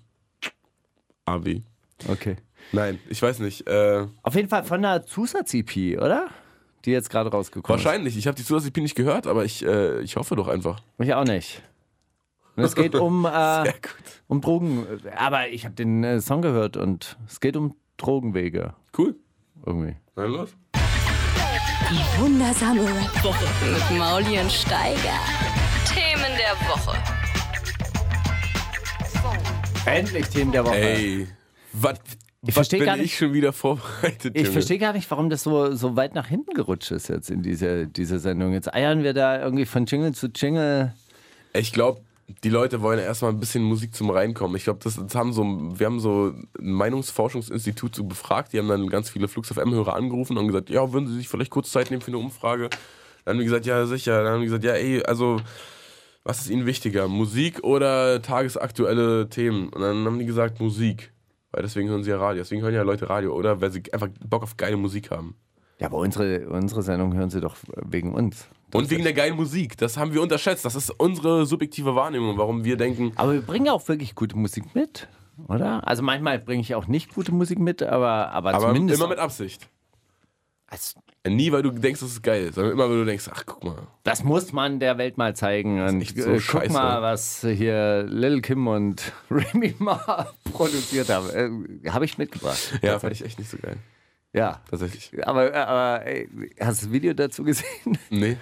AB. 1.25 1.63
Okay. 2.07 2.37
Nein, 2.71 2.99
ich 3.09 3.21
weiß 3.21 3.39
nicht. 3.39 3.67
Äh, 3.67 4.05
Auf 4.23 4.35
jeden 4.35 4.47
Fall 4.47 4.63
von 4.63 4.77
einer 4.85 5.03
Zusatz-EP, 5.05 5.97
oder? 6.01 6.27
Die 6.85 6.91
jetzt 6.91 7.09
gerade 7.09 7.31
rausgekommen 7.31 7.83
wahrscheinlich. 7.83 8.15
Ich 8.15 8.27
habe 8.27 8.35
die 8.35 8.43
Zusatzliebe 8.43 8.81
nicht 8.81 8.95
gehört, 8.95 9.25
aber 9.25 9.43
ich, 9.43 9.65
äh, 9.65 10.01
ich 10.01 10.15
hoffe 10.17 10.35
doch 10.35 10.47
einfach. 10.47 10.79
ist. 10.97 11.07
Ich 11.07 11.13
auch 11.13 11.23
nicht. 11.23 11.63
Und 12.55 12.63
es 12.63 12.75
geht 12.75 12.95
um, 12.95 13.25
äh, 13.33 13.73
um 14.27 14.39
Drogen. 14.41 14.85
Aber 15.17 15.49
ich 15.49 15.65
habe 15.65 15.75
den 15.75 16.03
äh, 16.03 16.21
Song 16.21 16.41
gehört 16.41 16.77
und 16.77 17.17
es 17.27 17.39
geht 17.39 17.57
um 17.57 17.75
Drogenwege. 17.97 18.75
Cool. 18.97 19.15
Irgendwie. 19.65 19.95
Na 20.15 20.25
los. 20.25 20.55
Die 21.89 22.21
wundersame 22.21 22.81
Rap-Woche. 22.81 23.45
Mit 23.65 23.99
Mauli 23.99 24.39
und 24.39 24.51
Steiger. 24.51 25.19
Themen 25.91 26.37
der 26.37 26.67
Woche. 26.69 26.97
Endlich 29.85 30.27
Themen 30.29 30.51
der 30.51 30.65
Woche. 30.65 30.75
Ey, 30.75 31.27
was, 31.73 31.99
was 32.47 32.53
versteh 32.55 32.77
bin 32.77 32.85
gar 32.87 32.95
ich 32.97 33.01
nicht- 33.03 33.17
schon 33.17 33.33
wieder 33.33 33.53
vorbereitet? 33.53 34.35
Ich 34.35 34.49
verstehe 34.49 34.77
gar 34.77 34.93
nicht, 34.93 35.09
warum 35.11 35.29
das 35.29 35.43
so, 35.43 35.73
so 35.75 35.95
weit 35.95 36.15
nach 36.15 36.27
hinten 36.27 36.53
gerutscht 36.53 36.91
ist 36.91 37.07
jetzt 37.09 37.29
in 37.29 37.41
diese, 37.41 37.87
diese 37.87 38.19
Sendung. 38.19 38.53
Jetzt 38.53 38.73
eiern 38.73 39.03
wir 39.03 39.13
da 39.13 39.41
irgendwie 39.41 39.65
von 39.65 39.85
Jingle 39.85 40.13
zu 40.13 40.27
Jingle. 40.27 40.93
Ich 41.53 41.71
glaube, 41.73 42.01
die 42.43 42.49
Leute 42.49 42.81
wollen 42.81 42.97
erstmal 42.99 43.31
ein 43.31 43.39
bisschen 43.39 43.63
Musik 43.63 43.93
zum 43.93 44.09
Reinkommen. 44.09 44.57
Ich 44.57 44.63
glaube, 44.63 44.79
das, 44.83 44.95
das 44.95 45.13
haben 45.15 45.31
so, 45.31 45.43
wir 45.43 45.85
haben 45.85 45.99
so 45.99 46.33
ein 46.59 46.71
Meinungsforschungsinstitut 46.71 47.95
so 47.95 48.03
befragt. 48.03 48.51
Die 48.53 48.59
haben 48.59 48.67
dann 48.67 48.87
ganz 48.89 49.09
viele 49.09 49.27
Flux 49.27 49.49
FM-Hörer 49.53 49.95
angerufen 49.95 50.37
und 50.37 50.47
gesagt, 50.47 50.69
ja, 50.69 50.91
würden 50.91 51.07
Sie 51.07 51.15
sich 51.15 51.27
vielleicht 51.29 51.51
kurz 51.51 51.71
Zeit 51.71 51.91
nehmen 51.91 52.01
für 52.01 52.07
eine 52.09 52.17
Umfrage? 52.17 52.69
Dann 53.23 53.33
haben 53.33 53.39
die 53.39 53.45
gesagt, 53.45 53.65
ja, 53.65 53.85
sicher. 53.85 54.23
Dann 54.23 54.33
haben 54.33 54.39
die 54.41 54.45
gesagt, 54.47 54.63
ja, 54.63 54.73
ey, 54.73 55.03
also, 55.03 55.39
was 56.23 56.41
ist 56.41 56.49
Ihnen 56.49 56.65
wichtiger? 56.65 57.07
Musik 57.07 57.63
oder 57.63 58.21
tagesaktuelle 58.23 59.29
Themen? 59.29 59.69
Und 59.69 59.81
dann 59.81 60.05
haben 60.05 60.17
die 60.19 60.25
gesagt, 60.25 60.59
Musik. 60.59 61.11
Weil 61.55 61.63
deswegen 61.63 61.87
hören 61.87 62.03
sie 62.03 62.09
ja 62.09 62.17
Radio. 62.17 62.43
Deswegen 62.43 62.61
hören 62.61 62.73
ja 62.73 62.81
Leute 62.81 63.09
Radio, 63.09 63.33
oder? 63.33 63.61
Weil 63.61 63.71
sie 63.71 63.81
einfach 63.93 64.09
Bock 64.27 64.43
auf 64.43 64.57
geile 64.57 64.75
Musik 64.75 65.09
haben. 65.09 65.37
Ja, 65.79 65.87
aber 65.87 65.99
unsere, 65.99 66.49
unsere 66.49 66.83
Sendung 66.83 67.15
hören 67.15 67.29
sie 67.29 67.39
doch 67.39 67.55
wegen 67.81 68.13
uns. 68.13 68.49
Und 68.73 68.89
wegen 68.89 69.03
der 69.03 69.13
geilen 69.13 69.37
Musik. 69.37 69.77
Das 69.77 69.95
haben 69.95 70.13
wir 70.13 70.21
unterschätzt. 70.21 70.65
Das 70.65 70.75
ist 70.75 70.89
unsere 70.89 71.45
subjektive 71.45 71.95
Wahrnehmung, 71.95 72.37
warum 72.37 72.65
wir 72.65 72.75
denken, 72.75 73.13
Aber 73.15 73.31
wir 73.31 73.41
bringen 73.41 73.69
auch 73.69 73.87
wirklich 73.87 74.15
gute 74.15 74.37
Musik 74.37 74.75
mit, 74.75 75.07
oder? 75.47 75.87
Also 75.87 76.03
manchmal 76.03 76.39
bringe 76.39 76.59
ich 76.59 76.75
auch 76.75 76.87
nicht 76.87 77.15
gute 77.15 77.31
Musik 77.31 77.57
mit, 77.57 77.81
aber, 77.81 78.31
aber, 78.31 78.55
aber 78.55 78.67
zumindest. 78.67 78.99
immer 78.99 79.07
mit 79.07 79.19
Absicht. 79.19 79.69
Also, 80.67 80.99
Nie, 81.27 81.51
weil 81.51 81.63
du 81.63 81.71
denkst, 81.71 82.01
das 82.01 82.11
ist 82.11 82.23
geil, 82.23 82.51
sondern 82.53 82.73
immer, 82.73 82.89
weil 82.89 82.97
du 82.97 83.05
denkst, 83.05 83.29
ach, 83.33 83.43
guck 83.45 83.63
mal. 83.63 83.87
das 84.03 84.23
muss 84.23 84.53
man 84.53 84.79
der 84.79 84.97
Welt 84.97 85.17
mal 85.17 85.35
zeigen. 85.35 85.81
Und 85.81 86.01
echt 86.01 86.17
so 86.17 86.29
äh, 86.29 86.33
guck 86.33 86.41
scheiße. 86.41 86.73
mal, 86.73 87.01
was 87.01 87.41
hier 87.41 88.03
Lil 88.07 88.41
Kim 88.41 88.67
und 88.67 89.11
Remy 89.31 89.75
Ma 89.79 90.27
produziert 90.53 91.09
haben. 91.09 91.29
Äh, 91.83 91.89
Habe 91.89 92.05
ich 92.05 92.17
mitgebracht. 92.17 92.79
Ja, 92.81 92.99
fand 92.99 93.13
ich 93.13 93.25
echt 93.25 93.39
nicht 93.39 93.49
so 93.49 93.57
geil. 93.57 93.77
Ja. 94.33 94.61
Tatsächlich. 94.69 95.11
Aber, 95.25 95.53
aber 95.55 96.05
ey, 96.05 96.27
hast 96.59 96.81
du 96.81 96.85
das 96.87 96.91
Video 96.93 97.13
dazu 97.13 97.43
gesehen? 97.43 97.97
Nee. 98.09 98.37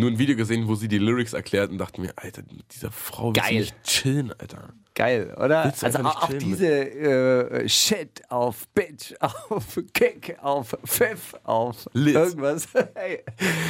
Nur 0.00 0.10
ein 0.10 0.18
Video 0.18 0.34
gesehen, 0.36 0.66
wo 0.66 0.74
sie 0.74 0.88
die 0.88 0.98
Lyrics 0.98 1.32
erklärt 1.34 1.70
und 1.70 1.78
dachte 1.78 2.00
mir, 2.00 2.12
Alter, 2.16 2.42
mit 2.50 2.74
dieser 2.74 2.90
Frau 2.90 3.28
willst 3.34 3.40
du 3.40 3.42
Geil. 3.50 3.60
nicht 3.60 3.82
chillen, 3.84 4.32
Alter. 4.38 4.70
Geil, 4.94 5.34
oder? 5.36 5.72
Also 5.82 5.98
auch, 6.00 6.22
auch 6.24 6.32
diese 6.32 6.66
äh, 6.68 7.68
Shit 7.68 8.22
auf 8.28 8.66
Bitch, 8.68 9.14
auf 9.20 9.78
Kick, 9.94 10.36
auf 10.42 10.76
Pfiff, 10.84 11.34
auf 11.44 11.86
Lit. 11.92 12.14
irgendwas. 12.14 12.66
Hey, 12.94 13.22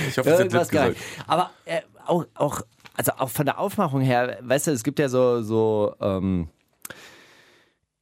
Ich 0.09 0.17
hoffe, 0.19 0.31
hat 0.33 0.39
irgendwas 0.39 0.69
geil. 0.71 0.95
gesagt. 0.95 1.07
Aber 1.29 1.51
äh, 1.67 1.81
auch, 2.07 2.25
auch, 2.35 2.63
also 2.97 3.13
auch 3.19 3.29
von 3.29 3.47
der 3.47 3.59
Aufmachung 3.59 4.01
her, 4.01 4.39
weißt 4.43 4.69
du, 4.69 4.71
es 4.73 4.83
gibt 4.83 4.99
ja 4.99 5.09
so, 5.09 5.43
so 5.43 5.95
ähm, 6.01 6.49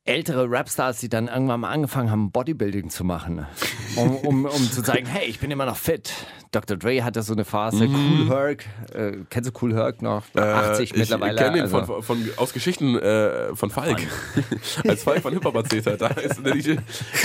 ältere 0.09 0.51
Rapstars, 0.51 1.01
die 1.01 1.09
dann 1.09 1.29
irgendwann 1.29 1.61
mal 1.61 1.71
angefangen 1.71 2.11
haben, 2.11 2.31
Bodybuilding 2.33 2.91
zu 2.91 3.05
machen, 3.05 3.47
um, 3.97 4.17
um, 4.17 4.45
um 4.47 4.71
zu 4.73 4.83
zeigen, 4.83 5.07
hey, 5.07 5.27
ich 5.29 5.39
bin 5.39 5.51
immer 5.51 5.67
noch 5.67 5.77
fit. 5.77 6.11
Dr. 6.51 6.79
Dre 6.79 7.05
hatte 7.05 7.23
so 7.23 7.35
eine 7.35 7.45
Phase, 7.45 7.85
Cool 7.87 8.29
Herc, 8.31 8.65
äh, 8.95 9.19
kennst 9.29 9.51
du 9.51 9.59
Cool 9.61 9.75
Herc 9.75 10.01
noch? 10.01 10.23
80 10.35 10.93
Mhm. 10.93 10.97
Äh, 10.97 10.99
mittlerweile. 11.01 11.33
Ich 11.35 11.39
kenne 11.39 11.53
den 11.57 11.63
also- 11.65 11.83
von, 11.85 12.03
von, 12.03 12.29
aus 12.39 12.55
Geschichten 12.55 12.99
äh, 12.99 13.55
von 13.55 13.69
Falk. 13.71 14.01
Als 14.89 15.03
Falk 15.03 15.21
von 15.21 15.35
Hip-Hop 15.35 15.55
erzählt 15.55 15.87
hat, 15.87 16.01
da 16.01 16.07
ist 16.09 16.43
der 16.43 16.55
DJ, 16.55 16.77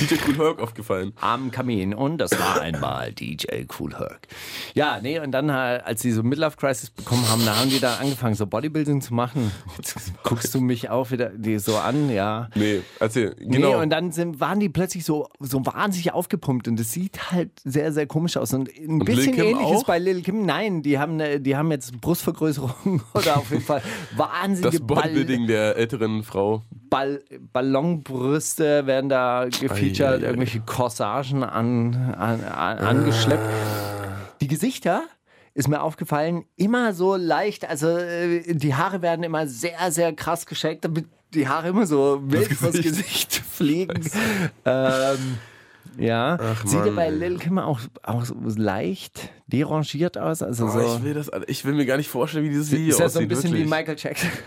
DJ 0.02 0.16
Cool 0.28 0.38
Herc 0.38 0.60
aufgefallen. 0.62 1.14
am 1.22 1.52
Kamin 1.52 1.94
und 1.94 2.18
das 2.18 2.38
war 2.38 2.60
einmal 2.60 3.14
DJ 3.14 3.64
Cool 3.80 3.98
Herc. 3.98 4.28
Ja, 4.74 5.00
nee, 5.02 5.20
und 5.20 5.32
dann, 5.32 5.48
äh, 5.48 5.54
als 5.86 6.02
sie 6.02 6.12
so 6.12 6.22
Midlife 6.22 6.58
Crisis 6.58 6.90
bekommen 6.90 7.26
haben, 7.30 7.46
da 7.46 7.56
haben 7.58 7.70
die 7.70 7.80
da 7.80 7.96
angefangen, 7.96 8.36
so 8.36 8.46
Bodybuilding 8.46 9.00
zu 9.00 9.14
machen. 9.14 9.52
Jetzt 9.78 9.96
guckst 10.24 10.54
du 10.54 10.60
mich 10.60 10.90
auch 10.90 11.12
wieder 11.12 11.32
so 11.60 11.78
an, 11.78 12.10
ja. 12.10 12.50
Nee, 12.56 12.73
erzähl. 13.00 13.36
Genau. 13.40 13.70
Nee, 13.70 13.76
und 13.76 13.90
dann 13.90 14.12
sind, 14.12 14.40
waren 14.40 14.60
die 14.60 14.70
plötzlich 14.70 15.06
so, 15.06 15.28
so 15.40 15.66
wahnsinnig 15.66 16.14
aufgepumpt 16.14 16.68
und 16.68 16.80
das 16.80 16.92
sieht 16.92 17.32
halt 17.32 17.52
sehr, 17.64 17.92
sehr 17.92 18.08
komisch 18.08 18.38
aus. 18.38 18.54
Und 18.54 18.70
ein 18.78 19.02
Und 19.02 19.06
bisschen 19.06 19.34
ähnliches 19.34 19.82
auch? 19.82 19.84
bei 19.86 20.00
Lil 20.00 20.22
Kim. 20.22 20.46
Nein, 20.46 20.82
die 20.82 20.98
haben, 21.00 21.20
die 21.44 21.56
haben 21.56 21.72
jetzt 21.72 22.00
Brustvergrößerung 22.02 23.02
oder 23.14 23.38
auf 23.38 23.52
jeden 23.52 23.64
Fall 23.64 23.82
wahnsinnige 24.16 24.80
das 24.80 24.88
Bodybuilding 24.88 25.48
der 25.48 25.76
älteren 25.76 26.24
Frau. 26.24 26.62
Ball, 26.90 27.22
Ballonbrüste 27.52 28.86
werden 28.86 29.10
da 29.10 29.46
gefeatured, 29.46 30.02
Ei, 30.02 30.06
ei, 30.06 30.16
ei. 30.16 30.22
irgendwelche 30.22 30.60
Corsagen 30.62 31.44
an, 31.44 31.96
an, 32.18 32.44
an, 32.44 32.78
angeschleppt. 32.80 33.44
Die 34.42 34.48
Gesichter 34.48 35.04
ist 35.54 35.68
mir 35.68 35.82
aufgefallen, 35.82 36.46
immer 36.56 36.94
so 36.94 37.16
leicht, 37.16 37.70
also 37.70 37.88
äh, 37.88 38.56
die 38.56 38.74
Haare 38.76 39.02
werden 39.02 39.24
immer 39.24 39.48
sehr, 39.48 39.92
sehr 39.92 40.14
krass 40.14 40.46
gescheckt, 40.46 40.86
die 41.34 41.48
Haare 41.48 41.70
immer 41.70 41.86
so 41.86 42.22
wild 42.26 42.52
vors 42.54 42.74
Gesicht. 42.74 42.90
Gesicht 42.90 43.34
fliegen. 43.52 44.02
Ähm, 44.66 45.38
ja, 45.98 46.38
Ach, 46.42 46.66
sieht 46.66 46.86
ja 46.86 46.92
bei. 46.92 47.10
Lil 47.10 47.38
Kim 47.38 47.60
auch, 47.60 47.80
auch 48.02 48.26
so 48.26 48.36
leicht 48.56 49.30
derangiert 49.48 50.18
aus. 50.18 50.42
Also 50.42 50.66
Oh, 50.66 50.70
so. 50.70 50.96
ich, 50.98 51.04
will 51.04 51.14
das, 51.14 51.30
ich 51.48 51.66
will 51.66 51.74
mir 51.74 51.86
gar 51.86 51.98
nicht 51.98 52.10
vorstellen, 52.10 52.46
wie 52.46 52.50
dieses 52.50 52.72
Video 52.72 52.90
Ist 52.90 53.00
ja 53.00 53.10
so 53.10 53.20
ein 53.20 53.26
aussieht. 53.26 53.30
bisschen 53.30 53.52
wirklich. 53.52 53.66
wie 53.66 53.70
Michael 53.70 53.96
Jackson. 53.98 54.30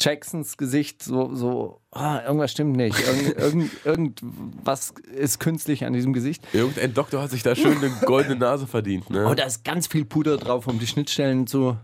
Jacksons 0.00 0.56
Gesicht, 0.56 1.02
so, 1.02 1.34
so 1.34 1.80
ah, 1.90 2.20
irgendwas 2.24 2.52
stimmt 2.52 2.76
nicht. 2.76 2.96
Irgend, 3.04 3.36
irgend, 3.84 3.84
irgendwas 3.84 4.92
ist 5.16 5.40
künstlich 5.40 5.84
an 5.84 5.92
diesem 5.92 6.12
Gesicht. 6.12 6.44
Irgendein 6.52 6.94
Doktor 6.94 7.20
hat 7.20 7.30
sich 7.32 7.42
da 7.42 7.56
schön 7.56 7.78
eine 7.78 7.90
goldene 8.04 8.36
Nase 8.36 8.68
verdient. 8.68 9.10
Ne? 9.10 9.26
Oh, 9.28 9.34
da 9.34 9.42
ist 9.44 9.64
ganz 9.64 9.88
viel 9.88 10.04
Puder 10.04 10.36
drauf, 10.36 10.68
um 10.68 10.78
die 10.78 10.86
Schnittstellen 10.86 11.48
zu 11.48 11.76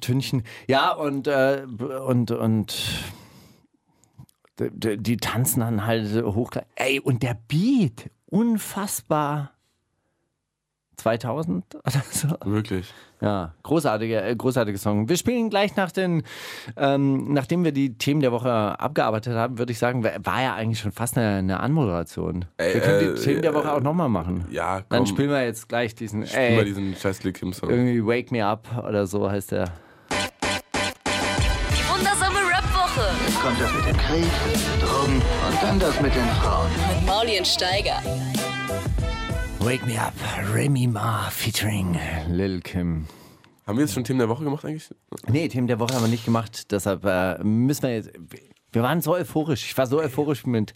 übertünchen. 0.00 0.42
Ja, 0.68 0.92
und, 0.92 1.26
äh, 1.26 1.62
und, 2.06 2.30
und 2.30 3.04
die, 4.58 4.96
die- 4.98 5.16
tanzen 5.16 5.60
dann 5.60 5.86
halt 5.86 6.22
hoch. 6.24 6.50
Ey, 6.76 7.00
und 7.00 7.22
der 7.22 7.36
Beat, 7.48 8.10
unfassbar. 8.26 9.52
2000 10.98 11.74
oder 11.74 12.02
so. 12.10 12.28
Wirklich. 12.46 12.90
Ja, 13.20 13.54
großartiger, 13.64 14.26
äh, 14.26 14.34
großartiger 14.34 14.78
Song. 14.78 15.10
Wir 15.10 15.18
spielen 15.18 15.50
gleich 15.50 15.76
nach 15.76 15.92
den, 15.92 16.22
ähm, 16.78 17.34
nachdem 17.34 17.64
wir 17.64 17.72
die 17.72 17.98
Themen 17.98 18.20
der 18.22 18.32
Woche 18.32 18.50
abgearbeitet 18.50 19.34
haben, 19.34 19.58
würde 19.58 19.72
ich 19.72 19.78
sagen, 19.78 20.02
war 20.04 20.42
ja 20.42 20.54
eigentlich 20.54 20.80
schon 20.80 20.92
fast 20.92 21.18
eine, 21.18 21.36
eine 21.36 21.60
Anmoderation. 21.60 22.46
Ey, 22.56 22.72
wir 22.74 22.80
können 22.80 23.10
äh, 23.10 23.14
die 23.14 23.20
Themen 23.22 23.42
der 23.42 23.52
Woche 23.52 23.70
auch 23.74 23.82
nochmal 23.82 24.08
machen. 24.08 24.46
Ja, 24.50 24.76
komm. 24.80 24.86
Dann 24.88 25.06
spielen 25.06 25.28
wir 25.28 25.44
jetzt 25.44 25.68
gleich 25.68 25.94
diesen, 25.94 26.26
Spiel 26.26 26.50
mal 26.52 26.58
ey, 26.60 26.64
diesen 26.64 26.96
scheiß 26.96 27.22
Lil 27.24 27.34
Kim 27.34 27.52
Song. 27.52 27.68
irgendwie 27.68 28.02
Wake 28.02 28.32
Me 28.32 28.44
Up 28.46 28.66
oder 28.88 29.06
so 29.06 29.30
heißt 29.30 29.52
der. 29.52 29.66
Kommt 33.46 33.60
das 33.60 33.72
mit 33.74 33.86
dem 33.86 33.96
Krieg, 33.96 34.26
Drogen 34.80 35.22
und 35.22 35.62
dann 35.62 35.78
das 35.78 36.00
mit 36.00 36.12
den 36.12 36.24
Frauen. 36.42 36.68
mit 36.88 37.06
Mauli 37.06 37.38
und 37.38 37.46
Steiger. 37.46 38.02
Wake 39.60 39.86
Me 39.86 40.00
Up, 40.00 40.14
Remy 40.52 40.88
Ma 40.88 41.30
featuring 41.30 41.96
Lil 42.28 42.60
Kim. 42.60 43.06
Haben 43.64 43.78
wir 43.78 43.84
jetzt 43.84 43.94
schon 43.94 44.02
Themen 44.02 44.18
der 44.18 44.28
Woche 44.28 44.42
gemacht 44.42 44.64
eigentlich? 44.64 44.92
Nee, 45.28 45.46
Themen 45.46 45.68
der 45.68 45.78
Woche 45.78 45.94
haben 45.94 46.02
wir 46.02 46.08
nicht 46.08 46.24
gemacht, 46.24 46.72
deshalb 46.72 47.04
äh, 47.04 47.38
müssen 47.44 47.82
wir 47.84 47.94
jetzt. 47.94 48.10
Wir 48.72 48.82
waren 48.82 49.00
so 49.00 49.14
euphorisch. 49.14 49.64
Ich 49.64 49.78
war 49.78 49.86
so 49.86 50.00
euphorisch 50.00 50.44
mit 50.44 50.74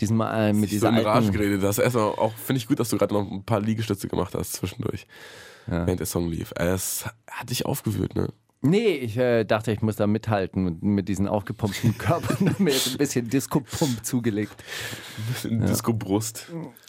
diesem, 0.00 0.20
äh, 0.20 0.52
mit 0.52 0.68
so 0.68 0.74
dieser 0.74 0.88
in 0.90 0.96
Rage 0.96 1.10
alten. 1.10 1.32
geredet. 1.32 1.62
Das 1.62 1.78
erstmal 1.78 2.04
auch, 2.04 2.34
finde 2.34 2.58
ich 2.58 2.66
gut, 2.68 2.78
dass 2.80 2.90
du 2.90 2.98
gerade 2.98 3.14
noch 3.14 3.30
ein 3.30 3.44
paar 3.44 3.60
Liegestütze 3.62 4.08
gemacht 4.08 4.34
hast 4.34 4.52
zwischendurch. 4.52 5.06
Während 5.66 6.00
der 6.00 6.06
Song 6.06 6.28
lief. 6.28 6.50
Äh, 6.56 6.66
Das 6.66 7.06
hat 7.30 7.48
dich 7.48 7.64
aufgewühlt, 7.64 8.14
ne? 8.14 8.28
Nee, 8.62 8.88
ich 8.96 9.16
äh, 9.16 9.44
dachte, 9.44 9.72
ich 9.72 9.80
muss 9.80 9.96
da 9.96 10.06
mithalten 10.06 10.64
mit, 10.64 10.82
mit 10.82 11.08
diesen 11.08 11.26
aufgepumpten 11.26 11.96
Körpern. 11.98 12.54
mir 12.58 12.72
jetzt 12.72 12.88
ein 12.92 12.98
bisschen 12.98 13.28
Disco-Pump 13.30 14.04
zugelegt. 14.04 14.62
Disco-Brust. 15.44 16.46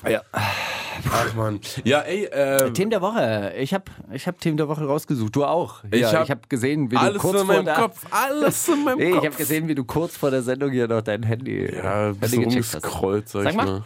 Ja. 0.08 0.22
Ach 0.34 1.34
man. 1.36 1.62
Ja, 1.86 2.02
ey, 2.02 2.26
äh, 2.26 2.72
Themen 2.74 2.92
der 2.92 3.02
Woche. 3.02 3.54
Ich 3.58 3.74
habe 3.74 3.86
ich 4.12 4.28
hab 4.28 4.40
Themen 4.42 4.58
der 4.58 4.68
Woche 4.68 4.84
rausgesucht. 4.86 5.34
Du 5.34 5.46
auch. 5.46 5.84
Ich 5.92 6.02
Ja, 6.02 6.12
hab 6.12 6.24
ich 6.26 6.32
habe 6.32 6.42
gesehen, 6.50 6.92
wie 6.92 6.96
du 6.96 7.02
alles 7.02 7.22
kurz 7.22 7.40
in 7.40 7.46
vor 7.46 7.56
meinem 7.56 7.66
der, 7.66 7.76
Kopf. 7.76 8.06
Alles 8.12 8.68
in 8.68 8.84
meinem 8.84 8.98
Nee, 9.00 9.08
ich 9.10 9.14
Kopf. 9.16 9.26
habe 9.26 9.36
gesehen, 9.38 9.68
wie 9.70 9.76
du 9.76 9.86
kurz 9.86 10.18
vor 10.18 10.30
der 10.32 10.42
Sendung 10.42 10.72
hier 10.72 10.90
noch 10.90 11.02
dein 11.02 11.24
Handy, 11.24 11.74
ja, 11.74 12.10
ein 12.10 12.18
bisschen 12.18 12.46
umgescrollt, 12.46 13.30
sag, 13.30 13.44
Sag 13.44 13.52
ich 13.52 13.58
mal. 13.58 13.66
mal. 13.66 13.84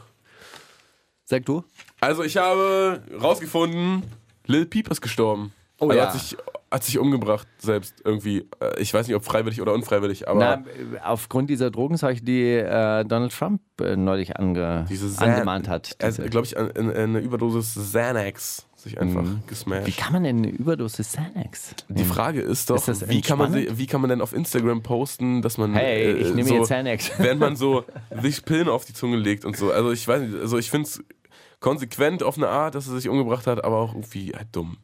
Sag 1.25 1.45
du? 1.45 1.63
Also, 2.01 2.23
ich 2.23 2.37
habe 2.37 3.01
rausgefunden, 3.21 4.01
Lil 4.47 4.65
Peep 4.65 4.89
ist 4.89 5.01
gestorben. 5.01 5.53
Oh 5.79 5.89
also 5.89 5.97
ja. 5.99 6.05
hat 6.05 6.13
sich, 6.13 6.35
hat 6.75 6.83
sich 6.83 6.99
umgebracht 6.99 7.47
selbst 7.57 7.95
irgendwie. 8.03 8.47
Äh, 8.59 8.79
Ich 8.81 8.93
weiß 8.93 9.07
nicht, 9.07 9.15
ob 9.15 9.23
freiwillig 9.25 9.61
oder 9.61 9.73
unfreiwillig, 9.73 10.27
aber 10.27 10.39
Na, 10.39 10.53
äh, 10.55 10.99
aufgrund 11.03 11.49
dieser 11.49 11.71
Drogenseuche, 11.71 12.21
die 12.21 12.43
äh, 12.51 13.03
Donald 13.05 13.31
Trump 13.31 13.61
äh, 13.81 13.95
neulich 13.95 14.37
ange 14.37 14.85
angemahnt 15.17 15.67
hat. 15.67 15.95
Er 15.99 16.09
hat, 16.11 16.31
glaube 16.31 16.45
ich, 16.45 16.57
an- 16.57 16.69
in- 16.71 16.89
in 16.89 16.95
eine 16.97 17.19
Überdosis 17.19 17.75
Xanax 17.75 18.67
sich 18.75 18.99
einfach 19.01 19.23
gesmashed. 19.47 19.87
wie 19.87 19.91
kann 19.93 20.13
man 20.13 20.23
denn 20.23 20.37
eine 20.37 20.49
Überdosis 20.49 21.07
Xanax? 21.13 21.73
Die 21.89 22.03
Frage 22.03 22.41
ist 22.41 22.69
doch, 22.69 22.87
Ist 22.87 23.09
wie, 23.09 23.21
kann 23.21 23.37
man, 23.39 23.53
wie 23.53 23.87
kann 23.87 23.99
man 24.01 24.09
denn 24.11 24.21
auf 24.21 24.33
Instagram 24.33 24.83
posten, 24.83 25.41
dass 25.41 25.57
man. 25.57 25.73
Hey, 25.73 26.03
äh, 26.03 26.11
ich 26.17 26.33
nehme 26.35 26.47
so, 26.49 26.55
jetzt 26.55 26.65
Xanax. 26.67 27.11
Wenn 27.17 27.39
man 27.39 27.55
so 27.55 27.83
sich 28.21 28.45
Pillen 28.45 28.67
auf 28.69 28.85
die 28.85 28.93
Zunge 28.93 29.17
legt 29.17 29.43
und 29.45 29.57
so. 29.57 29.71
Also, 29.71 29.91
ich 29.91 30.07
weiß 30.07 30.21
nicht, 30.21 30.35
also 30.39 30.57
ich 30.59 30.69
finde 30.69 30.87
es 30.87 31.03
konsequent 31.59 32.21
auf 32.21 32.37
eine 32.37 32.47
Art, 32.49 32.75
dass 32.75 32.87
er 32.87 32.95
sich 32.95 33.09
umgebracht 33.09 33.47
hat, 33.47 33.63
aber 33.63 33.77
auch 33.77 33.93
irgendwie 33.95 34.33
halt 34.35 34.49
dumm. 34.51 34.77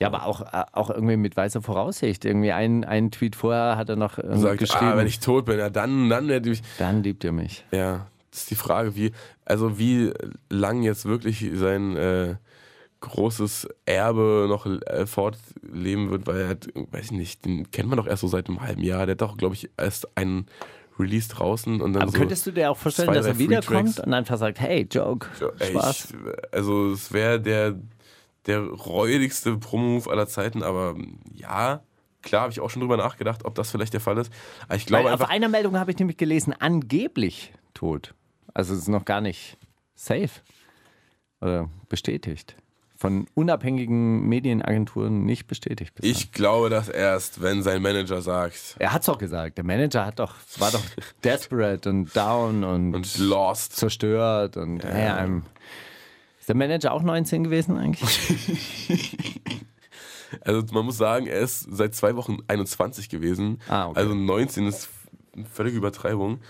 Ja, 0.00 0.06
aber 0.08 0.26
auch, 0.26 0.40
äh, 0.42 0.64
auch 0.72 0.90
irgendwie 0.90 1.16
mit 1.16 1.36
weißer 1.36 1.60
Voraussicht. 1.60 2.24
Irgendwie 2.24 2.52
ein, 2.52 2.84
einen 2.84 3.10
Tweet 3.10 3.34
vorher 3.34 3.76
hat 3.76 3.88
er 3.88 3.96
noch 3.96 4.18
äh, 4.18 4.36
Sagt, 4.38 4.58
geschrieben. 4.58 4.92
ah, 4.92 4.96
wenn 4.96 5.06
ich 5.08 5.18
tot 5.20 5.44
bin, 5.46 5.58
ja, 5.58 5.70
dann, 5.70 6.08
dann 6.08 6.28
hätte 6.28 6.50
ich. 6.50 6.62
dann 6.78 7.02
liebt 7.02 7.24
ihr 7.24 7.32
mich. 7.32 7.64
Ja, 7.72 8.06
das 8.30 8.40
ist 8.42 8.50
die 8.50 8.54
Frage, 8.54 8.94
wie, 8.94 9.10
also 9.44 9.78
wie 9.78 10.12
lang 10.50 10.82
jetzt 10.82 11.04
wirklich 11.06 11.44
sein 11.54 11.96
äh, 11.96 12.36
großes 13.00 13.68
Erbe 13.86 14.46
noch 14.48 14.66
äh, 14.66 15.06
fortleben 15.06 16.10
wird, 16.10 16.26
weil 16.26 16.40
er 16.42 16.48
hat, 16.48 16.68
weiß 16.74 17.06
ich 17.06 17.12
nicht, 17.12 17.44
den 17.44 17.70
kennt 17.70 17.88
man 17.88 17.96
doch 17.96 18.06
erst 18.06 18.22
so 18.22 18.28
seit 18.28 18.48
einem 18.48 18.60
halben 18.60 18.82
Jahr. 18.82 19.06
Der 19.06 19.12
hat 19.14 19.20
doch, 19.20 19.36
glaube 19.36 19.54
ich, 19.54 19.70
erst 19.76 20.16
einen 20.16 20.46
Release 20.98 21.28
draußen 21.28 21.80
und 21.80 21.92
dann 21.92 22.02
Aber 22.02 22.10
so. 22.12 22.18
könntest 22.18 22.44
du 22.46 22.50
dir 22.50 22.70
auch 22.70 22.76
vorstellen, 22.76 23.06
zwei, 23.08 23.14
dass 23.14 23.26
er 23.26 23.38
wiederkommt 23.38 24.00
und 24.00 24.12
einfach 24.14 24.36
sagt, 24.36 24.58
hey, 24.60 24.86
Joke, 24.90 25.28
Ja, 25.40 25.48
ey, 25.60 25.70
Spaß. 25.70 26.08
ich, 26.10 26.54
also 26.54 26.90
es 26.92 27.12
wäre 27.12 27.40
der, 27.40 27.76
der 28.46 28.60
räudigste 28.60 29.56
Promo-Move 29.56 30.10
aller 30.10 30.26
Zeiten, 30.26 30.62
aber 30.62 30.96
ja, 31.34 31.82
klar 32.22 32.42
habe 32.42 32.52
ich 32.52 32.60
auch 32.60 32.70
schon 32.70 32.80
drüber 32.80 32.96
nachgedacht, 32.96 33.44
ob 33.44 33.54
das 33.54 33.70
vielleicht 33.70 33.92
der 33.92 34.00
Fall 34.00 34.18
ist. 34.18 34.32
Aber 34.66 34.76
ich 34.76 34.86
glaube 34.86 35.04
Weil 35.04 35.12
auf 35.14 35.20
einfach, 35.20 35.32
einer 35.32 35.48
Meldung 35.48 35.78
habe 35.78 35.90
ich 35.90 35.98
nämlich 35.98 36.16
gelesen, 36.16 36.54
angeblich 36.58 37.52
tot. 37.74 38.14
Also 38.54 38.72
es 38.74 38.80
ist 38.80 38.88
noch 38.88 39.04
gar 39.04 39.20
nicht 39.20 39.56
safe 39.94 40.30
oder 41.40 41.68
bestätigt. 41.88 42.56
von 42.96 43.26
unabhängigen 43.34 44.28
Medienagenturen 44.28 45.24
nicht 45.24 45.46
bestätigt. 45.46 45.94
bislang. 45.94 46.10
Ich 46.10 46.32
glaube 46.32 46.68
das 46.68 46.88
erst, 46.88 47.40
wenn 47.40 47.62
sein 47.62 47.80
Manager 47.80 48.20
sagt. 48.22 48.74
Er 48.80 48.92
hat's 48.92 49.06
doch 49.06 49.18
gesagt. 49.18 49.56
Der 49.56 49.64
Manager 49.64 50.04
hat 50.04 50.18
doch, 50.18 50.34
war 50.58 50.72
doch 50.72 50.82
desperate 51.24 51.88
und 51.88 52.16
down 52.16 52.64
und, 52.64 52.94
Und 52.96 53.18
lost. 53.18 53.76
zerstört 53.76 54.56
und 54.56 54.82
hey, 54.82 55.10
I'm- 55.10 55.42
ist 56.48 56.54
der 56.54 56.56
Manager 56.56 56.92
auch 56.92 57.02
19 57.02 57.44
gewesen 57.44 57.76
eigentlich? 57.76 58.18
Also 60.42 60.62
man 60.72 60.84
muss 60.84 60.98
sagen, 60.98 61.26
er 61.26 61.40
ist 61.40 61.66
seit 61.70 61.94
zwei 61.94 62.14
Wochen 62.14 62.40
21 62.48 63.08
gewesen. 63.08 63.60
Ah, 63.66 63.88
okay. 63.88 63.98
Also 63.98 64.14
19 64.14 64.66
ist 64.66 64.90
eine 65.34 65.46
völlige 65.46 65.78
Übertreibung. 65.78 66.40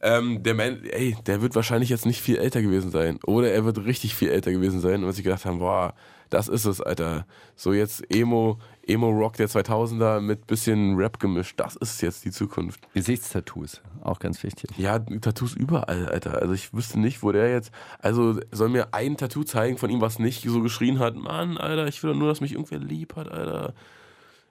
Ähm, 0.00 0.44
der 0.44 0.54
Man, 0.54 0.84
ey, 0.84 1.16
der 1.26 1.42
wird 1.42 1.56
wahrscheinlich 1.56 1.88
jetzt 1.88 2.06
nicht 2.06 2.20
viel 2.20 2.36
älter 2.36 2.62
gewesen 2.62 2.92
sein. 2.92 3.18
Oder 3.26 3.50
er 3.50 3.64
wird 3.64 3.84
richtig 3.84 4.14
viel 4.14 4.30
älter 4.30 4.52
gewesen 4.52 4.78
sein, 4.80 5.02
und 5.02 5.12
sie 5.14 5.24
gedacht 5.24 5.44
haben, 5.44 5.58
boah, 5.58 5.94
das 6.30 6.46
ist 6.46 6.64
es, 6.64 6.80
Alter. 6.80 7.26
So 7.56 7.72
jetzt 7.72 8.04
Emo, 8.08 8.60
Emo-Rock 8.86 9.36
der 9.36 9.48
2000er 9.48 10.20
mit 10.20 10.46
bisschen 10.46 10.96
Rap 10.96 11.18
gemischt. 11.18 11.58
Das 11.58 11.76
ist 11.76 12.00
jetzt 12.02 12.24
die 12.24 12.30
Zukunft. 12.30 12.80
Gesichtstattoos, 12.94 13.80
auch 14.02 14.18
ganz 14.18 14.42
wichtig. 14.42 14.70
Ja, 14.78 14.98
Tattoos 14.98 15.54
überall, 15.54 16.08
Alter. 16.08 16.40
Also 16.40 16.54
ich 16.54 16.72
wüsste 16.72 17.00
nicht, 17.00 17.22
wo 17.22 17.32
der 17.32 17.50
jetzt. 17.50 17.72
Also 17.98 18.40
soll 18.52 18.68
mir 18.68 18.94
ein 18.94 19.16
Tattoo 19.16 19.44
zeigen 19.44 19.78
von 19.78 19.90
ihm, 19.90 20.00
was 20.00 20.18
nicht 20.18 20.44
so 20.44 20.60
geschrien 20.62 20.98
hat. 20.98 21.16
Mann, 21.16 21.58
Alter, 21.58 21.86
ich 21.88 22.02
will 22.02 22.14
nur, 22.14 22.28
dass 22.28 22.40
mich 22.40 22.52
irgendwer 22.52 22.78
lieb 22.78 23.16
hat, 23.16 23.30
Alter. 23.30 23.74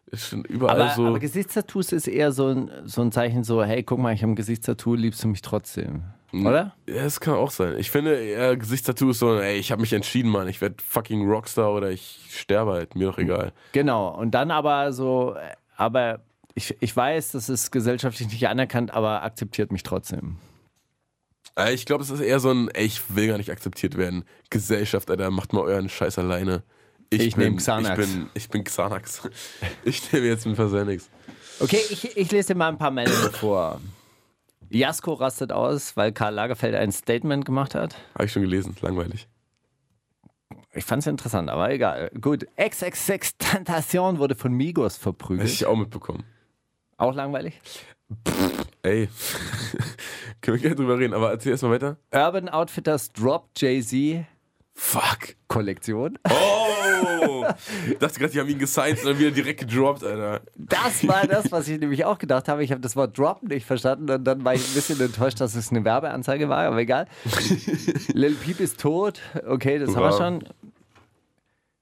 Ist 0.07 0.27
schon 0.27 0.43
überall 0.45 0.81
Aber, 0.81 0.91
so. 0.91 1.07
aber 1.07 1.19
Gesichtstattoos 1.19 1.91
ist 1.91 2.07
eher 2.07 2.31
so 2.31 2.47
ein, 2.47 2.71
so 2.85 3.01
ein 3.01 3.11
Zeichen 3.11 3.43
so, 3.43 3.63
hey, 3.63 3.83
guck 3.83 3.99
mal, 3.99 4.13
ich 4.13 4.21
habe 4.21 4.33
ein 4.33 4.35
Gesichtstattoo, 4.35 4.93
liebst 4.95 5.23
du 5.23 5.29
mich 5.29 5.41
trotzdem? 5.41 6.03
Oder? 6.43 6.75
ja, 6.87 7.03
das 7.03 7.19
kann 7.19 7.35
auch 7.35 7.51
sein. 7.51 7.77
Ich 7.77 7.91
finde, 7.91 8.15
eher 8.15 8.57
Gesichtstattoo 8.57 9.11
ist 9.11 9.19
so, 9.19 9.39
ey, 9.39 9.57
ich 9.57 9.71
habe 9.71 9.81
mich 9.81 9.93
entschieden, 9.93 10.29
Mann. 10.31 10.47
Ich 10.47 10.59
werde 10.61 10.75
fucking 10.83 11.29
Rockstar 11.29 11.71
oder 11.73 11.91
ich 11.91 12.19
sterbe 12.29 12.71
halt. 12.73 12.95
Mir 12.95 13.07
doch 13.07 13.17
egal. 13.17 13.53
Genau. 13.73 14.09
Und 14.15 14.31
dann 14.31 14.51
aber 14.51 14.91
so, 14.91 15.35
äh, 15.35 15.55
aber 15.77 16.21
ich, 16.55 16.75
ich 16.79 16.95
weiß, 16.95 17.31
das 17.33 17.49
ist 17.49 17.71
gesellschaftlich 17.71 18.29
nicht 18.29 18.47
anerkannt, 18.47 18.91
aber 18.93 19.23
akzeptiert 19.23 19.71
mich 19.71 19.83
trotzdem. 19.83 20.37
Äh, 21.57 21.73
Ich 21.73 21.85
glaube, 21.85 22.03
es 22.03 22.09
ist 22.09 22.21
eher 22.21 22.39
so 22.39 22.49
ein, 22.51 22.69
ey, 22.69 22.85
ich 22.85 23.15
will 23.15 23.27
gar 23.27 23.37
nicht 23.37 23.51
akzeptiert 23.51 23.97
werden. 23.97 24.25
Gesellschaft, 24.49 25.09
Alter, 25.11 25.31
macht 25.31 25.53
mal 25.53 25.61
euren 25.61 25.89
Scheiß 25.89 26.17
alleine. 26.17 26.63
Ich 27.09 27.37
nehm 27.37 27.57
Xanax. 27.57 27.99
Ich 27.99 28.13
bin, 28.13 28.29
ich 28.33 28.49
bin 28.49 28.63
Xanax. 28.63 29.21
Ich 29.85 30.11
nehme 30.11 30.25
jetzt 30.27 30.45
mit 30.45 30.55
Versendix. 30.55 31.09
Okay, 31.59 31.79
ich, 31.89 32.17
ich 32.17 32.31
lese 32.31 32.53
dir 32.53 32.57
mal 32.57 32.69
ein 32.69 32.77
paar 32.77 32.91
Meldungen 32.91 33.31
vor. 33.31 33.79
Jasko 34.75 35.13
rastet 35.13 35.51
aus, 35.51 35.95
weil 35.95 36.11
Karl 36.11 36.33
Lagerfeld 36.33 36.75
ein 36.75 36.91
Statement 36.91 37.45
gemacht 37.45 37.75
hat. 37.75 37.95
Habe 38.13 38.25
ich 38.25 38.31
schon 38.31 38.41
gelesen, 38.41 38.75
langweilig. 38.81 39.27
Ich 40.73 40.83
fand 40.83 41.01
es 41.01 41.07
interessant, 41.07 41.49
aber 41.49 41.71
egal. 41.71 42.11
Gut, 42.19 42.45
XXX 42.57 43.37
Tentation 43.37 44.19
wurde 44.19 44.35
von 44.35 44.51
Migos 44.51 44.95
Hätte 44.95 45.03
verprügelt. 45.03 45.49
ich 45.49 45.65
auch 45.65 45.77
mitbekommen. 45.77 46.25
Auch 46.97 47.13
langweilig. 47.13 47.59
Ey, 48.83 49.07
können 50.41 50.57
wir 50.57 50.61
gerne 50.61 50.75
drüber 50.75 50.99
reden, 50.99 51.13
aber 51.13 51.31
erzähl 51.31 51.53
erstmal 51.53 51.71
weiter. 51.71 51.97
Urban 52.13 52.49
Outfitters 52.49 53.11
Drop 53.13 53.49
Jay-Z 53.55 54.25
Fuck. 54.73 55.35
Kollektion. 55.47 56.19
Oh! 56.29 56.64
Ich 57.89 57.97
dachte 57.97 58.19
gerade, 58.19 58.31
die 58.33 58.39
haben 58.39 58.49
ihn 58.49 58.59
gesigned 58.59 58.99
und 58.99 59.05
dann 59.05 59.19
wieder 59.19 59.31
direkt 59.31 59.61
gedroppt, 59.61 60.03
Alter. 60.03 60.41
Das 60.55 61.07
war 61.07 61.25
das, 61.27 61.51
was 61.51 61.67
ich 61.67 61.79
nämlich 61.79 62.05
auch 62.05 62.17
gedacht 62.17 62.47
habe. 62.47 62.63
Ich 62.63 62.71
habe 62.71 62.81
das 62.81 62.95
Wort 62.95 63.17
Drop 63.17 63.43
nicht 63.43 63.65
verstanden 63.65 64.09
und 64.09 64.23
dann 64.23 64.43
war 64.45 64.53
ich 64.53 64.67
ein 64.67 64.73
bisschen 64.73 64.99
enttäuscht, 65.01 65.39
dass 65.41 65.55
es 65.55 65.71
eine 65.71 65.83
Werbeanzeige 65.85 66.49
war, 66.49 66.59
aber 66.65 66.77
egal. 66.77 67.07
Lil 68.13 68.35
Peep 68.35 68.59
ist 68.59 68.79
tot. 68.79 69.19
Okay, 69.47 69.79
das 69.79 69.89
haben 69.95 70.03
wir 70.03 70.09
Wow. 70.11 70.17
schon. 70.17 70.43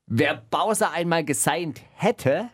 Wer 0.07 0.35
Bowser 0.49 0.91
einmal 0.91 1.23
gesigned 1.23 1.81
hätte, 1.95 2.49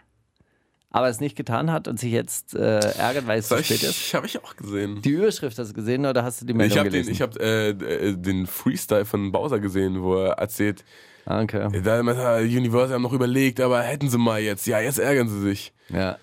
aber 0.92 1.08
es 1.10 1.20
nicht 1.20 1.36
getan 1.36 1.72
hat 1.72 1.88
und 1.88 2.00
sich 2.00 2.12
jetzt 2.12 2.56
äh, 2.56 2.80
ärgert, 2.98 3.28
weil 3.28 3.40
es 3.40 3.48
zu 3.48 3.58
spät 3.64 3.84
ist. 3.84 3.90
ich, 4.08 4.16
habe 4.16 4.26
ich 4.26 4.44
auch 4.44 4.56
gesehen. 4.56 5.02
Die 5.04 5.10
Überschrift 5.12 5.58
hast 5.60 5.70
du 5.70 5.74
gesehen 5.74 6.06
oder 6.06 6.24
hast 6.24 6.42
du 6.42 6.46
die 6.46 6.54
Meldung 6.54 6.72
Ich 6.74 6.80
habe 6.80 6.90
den, 6.90 7.04
gelesen? 7.04 7.12
ich 7.12 7.22
hab, 7.22 7.38
äh, 7.40 7.70
äh, 7.70 8.16
den 8.18 8.48
Freestyle 8.48 9.06
von 9.06 9.32
Bowser 9.32 9.60
gesehen, 9.60 10.02
wo 10.02 10.16
er 10.16 10.34
erzählt, 10.34 10.84
Ah, 11.26 11.42
okay. 11.42 11.70
da 11.84 11.98
hat 11.98 12.42
Universal 12.42 12.96
haben 12.96 13.04
noch 13.04 13.14
überlegt, 13.14 13.60
aber 13.62 13.82
hätten 13.84 14.10
sie 14.10 14.18
mal 14.18 14.40
jetzt. 14.40 14.66
Ja, 14.66 14.80
jetzt 14.80 14.98
ärgern 14.98 15.28
sie 15.30 15.40
sich. 15.42 15.74
Ja. 15.90 16.18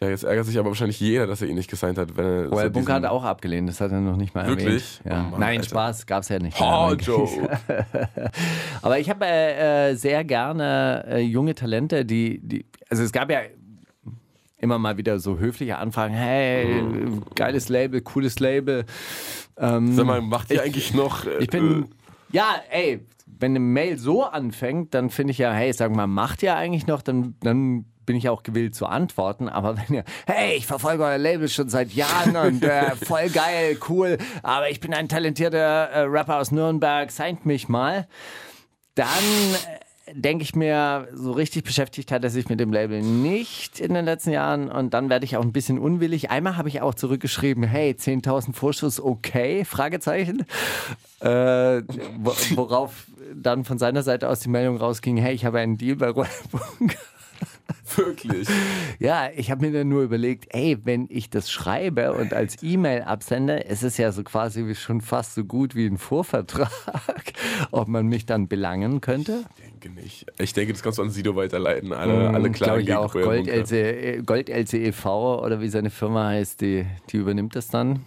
Ja, 0.00 0.08
jetzt 0.10 0.24
ärgert 0.24 0.44
sich 0.46 0.58
aber 0.58 0.68
wahrscheinlich 0.68 1.00
jeder, 1.00 1.26
dass 1.26 1.40
er 1.40 1.48
ihn 1.48 1.54
nicht 1.54 1.70
gesigned 1.70 1.96
hat. 1.98 2.16
Wenn 2.18 2.24
er 2.26 2.48
Royal 2.48 2.66
so 2.66 2.70
Bunker 2.72 2.94
hat 2.94 3.04
auch 3.06 3.24
abgelehnt, 3.24 3.68
das 3.68 3.80
hat 3.80 3.92
er 3.92 4.00
noch 4.00 4.16
nicht 4.16 4.34
mal 4.34 4.46
Wirklich? 4.46 4.66
erwähnt. 4.66 5.00
Ja. 5.04 5.26
Oh 5.26 5.30
Mann, 5.30 5.40
Nein, 5.40 5.58
Alter. 5.58 5.68
Spaß, 5.70 6.06
gab 6.06 6.22
es 6.22 6.28
ja 6.28 6.38
nicht. 6.38 6.56
Oh, 6.60 6.94
Joe. 6.98 7.48
Aber 8.82 8.98
ich 8.98 9.08
habe 9.10 9.24
äh, 9.26 9.90
äh, 9.90 9.94
sehr 9.94 10.24
gerne 10.24 11.04
äh, 11.08 11.18
junge 11.20 11.54
Talente, 11.54 12.04
die, 12.04 12.40
die, 12.42 12.66
also 12.90 13.02
es 13.02 13.12
gab 13.12 13.30
ja 13.30 13.40
immer 14.58 14.78
mal 14.78 14.96
wieder 14.96 15.18
so 15.18 15.38
höfliche 15.38 15.78
Anfragen, 15.78 16.14
hey, 16.14 16.82
geiles 17.34 17.68
Label, 17.68 18.00
cooles 18.00 18.38
Label. 18.38 18.84
Ähm, 19.58 19.94
Sag 19.94 20.06
mal, 20.06 20.20
macht 20.20 20.50
ihr 20.50 20.62
eigentlich 20.62 20.94
noch. 20.94 21.26
Äh, 21.26 21.38
ich 21.38 21.48
bin, 21.48 21.88
ja, 22.32 22.56
ey, 22.70 23.06
wenn 23.26 23.52
eine 23.52 23.60
Mail 23.60 23.98
so 23.98 24.24
anfängt, 24.24 24.94
dann 24.94 25.10
finde 25.10 25.32
ich 25.32 25.38
ja, 25.38 25.52
hey, 25.52 25.72
sag 25.72 25.94
mal, 25.94 26.06
macht 26.06 26.42
ihr 26.42 26.56
eigentlich 26.56 26.86
noch, 26.86 27.02
dann, 27.02 27.36
dann 27.40 27.84
bin 28.06 28.16
ich 28.16 28.28
auch 28.28 28.42
gewillt 28.42 28.74
zu 28.74 28.86
antworten. 28.86 29.48
Aber 29.48 29.76
wenn 29.76 29.96
ihr, 29.96 30.04
hey, 30.26 30.56
ich 30.56 30.66
verfolge 30.66 31.02
euer 31.04 31.18
Label 31.18 31.48
schon 31.48 31.68
seit 31.68 31.92
Jahren 31.92 32.36
und 32.36 32.64
äh, 32.64 32.96
voll 32.96 33.28
geil, 33.28 33.78
cool, 33.88 34.18
aber 34.42 34.70
ich 34.70 34.80
bin 34.80 34.94
ein 34.94 35.08
talentierter 35.08 35.58
äh, 35.90 36.00
Rapper 36.02 36.38
aus 36.38 36.52
Nürnberg, 36.52 37.10
seint 37.10 37.44
mich 37.44 37.68
mal, 37.68 38.06
dann 38.94 39.06
äh, 39.06 39.85
denke 40.12 40.42
ich 40.44 40.54
mir, 40.54 41.08
so 41.12 41.32
richtig 41.32 41.64
beschäftigt 41.64 42.12
hat 42.12 42.22
er 42.22 42.30
sich 42.30 42.48
mit 42.48 42.60
dem 42.60 42.72
Label 42.72 43.02
nicht 43.02 43.80
in 43.80 43.94
den 43.94 44.04
letzten 44.04 44.30
Jahren 44.30 44.70
und 44.70 44.94
dann 44.94 45.10
werde 45.10 45.24
ich 45.24 45.36
auch 45.36 45.42
ein 45.42 45.52
bisschen 45.52 45.78
unwillig. 45.78 46.30
Einmal 46.30 46.56
habe 46.56 46.68
ich 46.68 46.80
auch 46.80 46.94
zurückgeschrieben, 46.94 47.64
hey, 47.64 47.96
10.000 47.98 48.54
Vorschuss, 48.54 49.00
okay, 49.00 49.64
Fragezeichen. 49.64 50.46
Äh, 51.20 51.82
wo, 52.18 52.32
worauf 52.54 53.06
dann 53.34 53.64
von 53.64 53.78
seiner 53.78 54.02
Seite 54.02 54.28
aus 54.28 54.40
die 54.40 54.48
Meldung 54.48 54.76
rausging, 54.76 55.16
hey, 55.16 55.34
ich 55.34 55.44
habe 55.44 55.58
einen 55.58 55.78
Deal 55.78 55.96
bei 55.96 56.10
Royal 56.10 56.30
Bunker. 56.50 56.96
wirklich. 57.96 58.48
Ja, 58.98 59.28
ich 59.34 59.50
habe 59.50 59.66
mir 59.66 59.72
dann 59.72 59.88
nur 59.88 60.02
überlegt, 60.02 60.54
ey, 60.54 60.78
wenn 60.84 61.06
ich 61.10 61.30
das 61.30 61.50
schreibe 61.50 62.12
und 62.12 62.32
als 62.32 62.62
E-Mail 62.62 63.02
absende, 63.02 63.58
ist 63.58 63.82
es 63.82 63.96
ja 63.96 64.12
so 64.12 64.22
quasi 64.22 64.74
schon 64.74 65.00
fast 65.00 65.34
so 65.34 65.44
gut 65.44 65.74
wie 65.74 65.86
ein 65.86 65.98
Vorvertrag, 65.98 66.70
ob 67.70 67.88
man 67.88 68.06
mich 68.06 68.26
dann 68.26 68.48
belangen 68.48 69.00
könnte. 69.00 69.44
Ich 69.56 69.62
denke 69.62 69.90
nicht. 70.00 70.26
Ich 70.38 70.52
denke, 70.52 70.72
das 70.72 70.82
kannst 70.82 70.98
du 70.98 71.02
an 71.02 71.10
Sido 71.10 71.36
weiterleiten. 71.36 71.92
Alle, 71.92 72.30
alle 72.30 72.50
Glaube 72.50 72.82
Klagen 72.82 72.82
ich 72.82 72.94
auch. 72.94 73.12
Gold. 73.12 73.48
LC, 73.48 74.24
Gold 74.26 74.48
LCEV 74.48 75.06
oder 75.06 75.60
wie 75.60 75.68
seine 75.68 75.90
Firma 75.90 76.28
heißt, 76.28 76.60
die, 76.60 76.86
die 77.10 77.16
übernimmt 77.16 77.56
das 77.56 77.68
dann. 77.68 78.00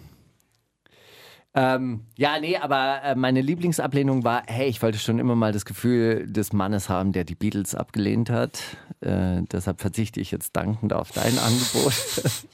Ähm, 1.52 2.06
ja, 2.16 2.38
nee, 2.38 2.56
aber 2.56 3.02
äh, 3.02 3.14
meine 3.16 3.40
Lieblingsablehnung 3.40 4.22
war, 4.22 4.44
hey, 4.46 4.68
ich 4.68 4.80
wollte 4.82 4.98
schon 4.98 5.18
immer 5.18 5.34
mal 5.34 5.52
das 5.52 5.64
Gefühl 5.64 6.26
des 6.30 6.52
Mannes 6.52 6.88
haben, 6.88 7.12
der 7.12 7.24
die 7.24 7.34
Beatles 7.34 7.74
abgelehnt 7.74 8.30
hat. 8.30 8.60
Äh, 9.00 9.42
deshalb 9.50 9.80
verzichte 9.80 10.20
ich 10.20 10.30
jetzt 10.30 10.54
dankend 10.54 10.92
auf 10.92 11.10
dein 11.10 11.36
Angebot. 11.38 11.94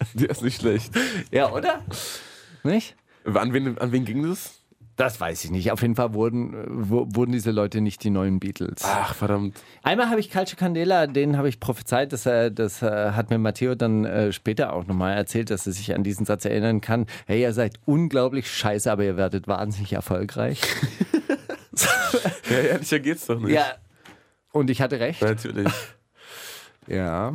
Der 0.14 0.30
ist 0.30 0.42
nicht 0.42 0.61
schlecht. 0.61 0.94
ja, 1.30 1.52
oder? 1.52 1.82
Nicht? 2.62 2.96
An 3.24 3.52
wen, 3.52 3.76
an 3.76 3.92
wen 3.92 4.04
ging 4.04 4.22
das? 4.22 4.61
Das 4.96 5.20
weiß 5.20 5.44
ich 5.44 5.50
nicht. 5.50 5.72
Auf 5.72 5.82
jeden 5.82 5.94
Fall 5.94 6.14
wurden, 6.14 6.54
äh, 6.54 6.66
wurden 6.68 7.32
diese 7.32 7.50
Leute 7.50 7.80
nicht 7.80 8.02
die 8.02 8.11
neuen 8.11 8.40
Beatles. 8.40 8.82
Ach, 8.82 9.14
verdammt. 9.14 9.61
Einmal 9.82 10.09
habe 10.09 10.20
ich 10.20 10.30
Calcio 10.30 10.56
Candela, 10.56 11.06
den 11.06 11.37
habe 11.37 11.48
ich 11.48 11.61
prophezeit, 11.61 12.12
das, 12.12 12.24
äh, 12.24 12.50
das 12.50 12.80
hat 12.82 13.30
mir 13.30 13.38
Matteo 13.38 13.74
dann 13.74 14.04
äh, 14.04 14.32
später 14.32 14.72
auch 14.72 14.87
nochmal 14.87 15.14
erzählt, 15.16 15.50
dass 15.50 15.66
er 15.66 15.72
sich 15.72 15.94
an 15.94 16.02
diesen 16.02 16.24
Satz 16.24 16.44
erinnern 16.46 16.80
kann. 16.80 17.06
Hey, 17.26 17.42
ihr 17.42 17.52
seid 17.52 17.78
unglaublich 17.85 18.50
scheiße, 18.50 18.90
aber 18.90 19.04
ihr 19.04 19.16
werdet 19.16 19.46
wahnsinnig 19.48 19.92
erfolgreich. 19.92 20.61
Ja, 22.48 22.59
ehrlicher 22.59 23.00
geht's 23.00 23.26
doch 23.26 23.38
nicht. 23.38 23.52
ja. 23.52 23.64
Und 24.52 24.70
ich 24.70 24.80
hatte 24.80 24.98
recht. 25.00 25.20
Natürlich. 25.22 25.72
Ja. 26.88 27.32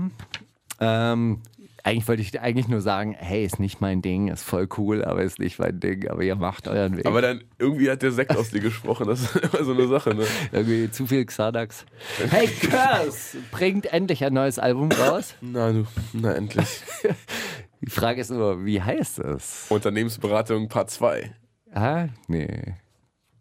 Ähm, 0.79 1.41
eigentlich 1.83 2.07
wollte 2.07 2.21
ich 2.21 2.39
eigentlich 2.39 2.67
nur 2.67 2.81
sagen, 2.81 3.15
hey, 3.17 3.45
ist 3.45 3.59
nicht 3.59 3.81
mein 3.81 4.01
Ding, 4.01 4.27
ist 4.27 4.43
voll 4.43 4.67
cool, 4.77 5.03
aber 5.03 5.23
ist 5.23 5.39
nicht 5.39 5.59
mein 5.59 5.79
Ding, 5.79 6.07
aber 6.07 6.23
ihr 6.23 6.35
macht 6.35 6.67
euren 6.67 6.97
Weg. 6.97 7.05
Aber 7.05 7.21
dann 7.21 7.43
irgendwie 7.57 7.89
hat 7.89 8.01
der 8.01 8.11
Sekt 8.11 8.35
aus 8.35 8.49
dir 8.51 8.59
gesprochen. 8.59 9.07
Das 9.07 9.21
ist 9.21 9.35
immer 9.35 9.63
so 9.63 9.73
eine 9.73 9.87
Sache, 9.87 10.13
ne? 10.15 10.25
Irgendwie 10.51 10.91
zu 10.91 11.07
viel 11.07 11.25
Xanax. 11.25 11.85
Hey, 12.29 12.47
Curse 12.47 13.37
bringt 13.51 13.91
endlich 13.91 14.23
ein 14.23 14.33
neues 14.33 14.59
Album 14.59 14.91
raus. 14.91 15.35
Na 15.41 15.71
du, 15.71 15.85
na 16.13 16.33
endlich. 16.33 16.81
Die 17.81 17.89
Frage 17.89 18.21
ist 18.21 18.29
nur, 18.29 18.63
wie 18.63 18.81
heißt 18.81 19.19
es? 19.19 19.65
Unternehmensberatung 19.69 20.67
Part 20.69 20.91
2. 20.91 21.31
Ah, 21.73 22.07
nee. 22.27 22.75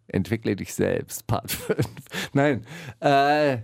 Entwickle 0.09 0.57
dich 0.57 0.73
selbst, 0.75 1.27
Part 1.27 1.51
5. 1.53 1.79
Nein. 2.33 2.65
Äh, 3.01 3.59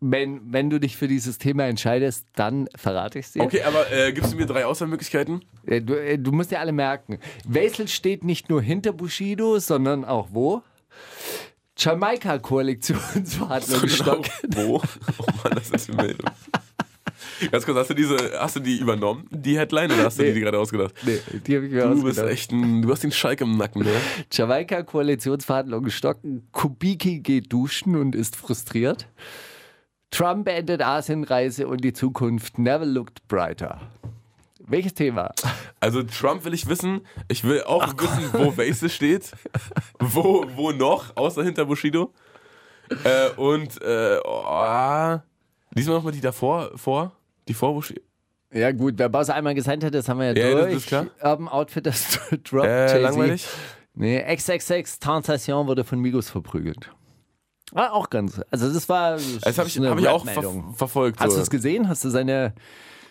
wenn, 0.00 0.40
wenn 0.52 0.70
du 0.70 0.78
dich 0.78 0.96
für 0.96 1.08
dieses 1.08 1.38
Thema 1.38 1.64
entscheidest, 1.64 2.26
dann 2.34 2.68
verrate 2.76 3.18
ich 3.18 3.26
es 3.26 3.32
dir. 3.32 3.42
Okay, 3.42 3.62
aber 3.62 3.90
äh, 3.92 4.12
gibst 4.12 4.32
du 4.32 4.36
mir 4.36 4.46
drei 4.46 4.66
Auswahlmöglichkeiten? 4.66 5.44
Äh, 5.66 5.80
Du, 5.80 5.94
äh, 5.94 6.18
du 6.18 6.32
musst 6.32 6.50
dir 6.50 6.60
alle 6.60 6.72
merken, 6.72 7.18
Wesel 7.46 7.88
steht 7.88 8.24
nicht 8.24 8.48
nur 8.50 8.62
hinter 8.62 8.92
Bushido, 8.92 9.58
sondern 9.58 10.04
auch 10.04 10.28
wo? 10.32 10.62
Jamaika-Koalitionsverhandlungen 11.78 13.88
Genau. 13.88 14.22
Wo? 14.56 14.82
Oh 15.18 15.24
Mann, 15.44 15.54
das 15.54 15.70
ist 15.70 15.90
eine 15.90 16.02
Meldung. 16.02 16.30
Ganz 17.50 17.64
kurz, 17.66 17.76
hast 17.78 17.90
du 17.90 17.94
diese, 17.94 18.16
hast 18.38 18.56
du 18.56 18.60
die 18.60 18.78
übernommen, 18.78 19.26
die 19.30 19.58
Headline, 19.58 19.90
oder 19.92 20.04
hast 20.04 20.18
du 20.18 20.22
die, 20.24 20.32
die 20.32 20.40
gerade 20.40 20.58
ausgedacht? 20.58 20.94
Nee, 21.04 21.18
die 21.46 21.56
habe 21.56 21.66
ich 21.66 21.72
mir 21.72 21.82
Du 21.82 21.90
bist 22.02 22.18
ausgedacht. 22.18 22.32
echt 22.32 22.50
ein, 22.52 22.80
du 22.82 22.90
hast 22.90 23.02
den 23.02 23.12
Schalk 23.12 23.40
im 23.42 23.56
Nacken, 23.58 23.82
ne? 23.82 23.90
Jamaika-Koalitionsverhandlungen 24.32 25.90
stocken. 25.90 26.46
Kubicki 26.52 27.18
geht 27.20 27.52
duschen 27.52 27.96
und 27.96 28.14
ist 28.14 28.36
frustriert. 28.36 29.06
Trump 30.10 30.44
beendet 30.44 30.82
Asienreise 30.82 31.66
und 31.66 31.82
die 31.82 31.92
Zukunft 31.92 32.58
never 32.58 32.84
looked 32.86 33.26
brighter. 33.28 33.80
Welches 34.68 34.94
Thema? 34.94 35.32
Also 35.78 36.02
Trump 36.02 36.44
will 36.44 36.54
ich 36.54 36.66
wissen. 36.68 37.02
Ich 37.28 37.44
will 37.44 37.62
auch 37.62 37.94
wissen, 37.98 38.30
wo 38.32 38.56
Waze 38.56 38.88
steht. 38.88 39.30
Wo, 40.00 40.44
wo 40.56 40.72
noch, 40.72 41.16
außer 41.16 41.44
hinter 41.44 41.66
Bushido. 41.66 42.12
Äh, 43.04 43.30
und 43.36 43.80
äh, 43.82 44.18
oh, 44.24 45.18
diesmal 45.72 45.96
nochmal 45.96 46.12
die 46.12 46.20
davor, 46.20 46.70
vor, 46.76 47.12
die 47.46 47.54
vor 47.54 47.74
Bushido. 47.74 48.00
Ja 48.52 48.72
gut, 48.72 48.94
wer 48.96 49.08
Bowser 49.08 49.34
einmal 49.34 49.54
gesigned 49.54 49.84
hat, 49.84 49.94
das 49.94 50.08
haben 50.08 50.18
wir 50.20 50.36
ja, 50.36 50.48
Ja, 50.48 50.54
das 50.54 50.64
durch. 50.64 50.76
ist 50.76 50.86
klar. 50.86 51.06
Urban 51.22 51.48
Outfit, 51.48 51.86
das 51.86 52.18
droppt. 52.44 52.66
Äh, 52.66 52.98
langweilig. 53.00 53.46
Nee, 53.94 54.22
XXX 54.34 54.98
Tentation 54.98 55.66
wurde 55.66 55.84
von 55.84 56.00
Migos 56.00 56.28
verprügelt. 56.30 56.90
War 57.72 57.92
auch 57.92 58.10
ganz. 58.10 58.40
Also 58.50 58.72
das 58.72 58.88
war. 58.88 59.18
Das 59.42 59.58
habe 59.58 59.68
ich, 59.68 59.78
hab 59.78 59.98
ich 59.98 60.08
auch 60.08 60.24
ver 60.24 60.42
verfolgt. 60.76 61.20
Hast 61.20 61.30
so. 61.30 61.36
du 61.36 61.42
es 61.42 61.50
gesehen? 61.50 61.88
Hast 61.88 62.04
du 62.04 62.10
seine. 62.10 62.54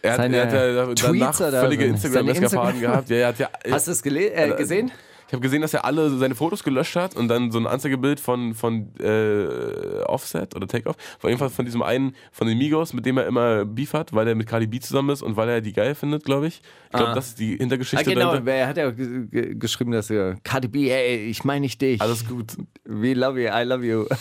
Er 0.01 0.12
hat, 0.12 0.18
seine 0.18 0.38
er 0.38 0.45
hat 0.45 0.53
ja 0.53 0.86
danach 0.86 0.95
Tweets 0.95 1.41
oder 1.41 1.62
völlige 1.62 1.97
seine 1.97 2.80
gehabt. 2.80 3.10
Ja, 3.10 3.28
hat 3.30 3.39
ja, 3.39 3.49
Hast 3.70 3.88
du 3.88 3.91
es 3.91 4.03
äh, 4.06 4.56
gesehen? 4.56 4.91
Ich 5.36 5.38
habe 5.38 5.43
gesehen, 5.43 5.61
dass 5.61 5.73
er 5.73 5.83
alle 5.83 6.09
seine 6.17 6.33
Fotos 6.33 6.63
gelöscht 6.63 6.95
hat 6.95 7.13
und 7.15 7.27
dann 7.27 7.51
so 7.51 7.59
ein 7.59 7.67
Anzeigebild 7.67 8.21
von, 8.21 8.53
von 8.53 8.88
äh, 9.01 10.01
Offset 10.05 10.55
oder 10.55 10.65
Takeoff, 10.65 10.95
von 11.19 11.29
jedenfalls 11.29 11.53
von 11.53 11.65
diesem 11.65 11.81
einen, 11.81 12.15
von 12.31 12.47
den 12.47 12.57
Migos, 12.57 12.93
mit 12.93 13.05
dem 13.05 13.17
er 13.17 13.27
immer 13.27 13.65
Beef 13.65 13.91
hat, 13.93 14.13
weil 14.13 14.27
er 14.29 14.36
mit 14.36 14.47
Cardi 14.47 14.65
B 14.67 14.79
zusammen 14.79 15.09
ist 15.09 15.21
und 15.21 15.36
weil 15.36 15.49
er 15.49 15.59
die 15.59 15.73
geil 15.73 15.93
findet, 15.93 16.23
glaube 16.23 16.47
ich. 16.47 16.61
Ich 16.86 16.91
glaube, 16.91 17.11
Ah. 17.11 17.15
das 17.15 17.27
ist 17.27 17.39
die 17.39 17.55
Ah, 17.55 17.57
Hintergeschichte 17.57 18.05
genau, 18.13 18.31
dahinter. 18.31 18.51
er 18.53 18.67
hat 18.67 18.77
ja 18.77 18.89
ge 18.91 19.55
geschrieben, 19.55 19.91
dass 19.91 20.09
er 20.09 20.38
Cardi 20.43 20.69
B, 20.69 20.89
ey, 20.89 21.25
ich 21.25 21.43
meine 21.43 21.61
nicht 21.61 21.81
dich. 21.81 21.99
Alles 22.01 22.25
gut. 22.25 22.53
We 22.86 23.13
love 23.13 23.38
you, 23.41 23.49
I 23.49 23.63
love 23.63 23.86
you. 23.86 24.05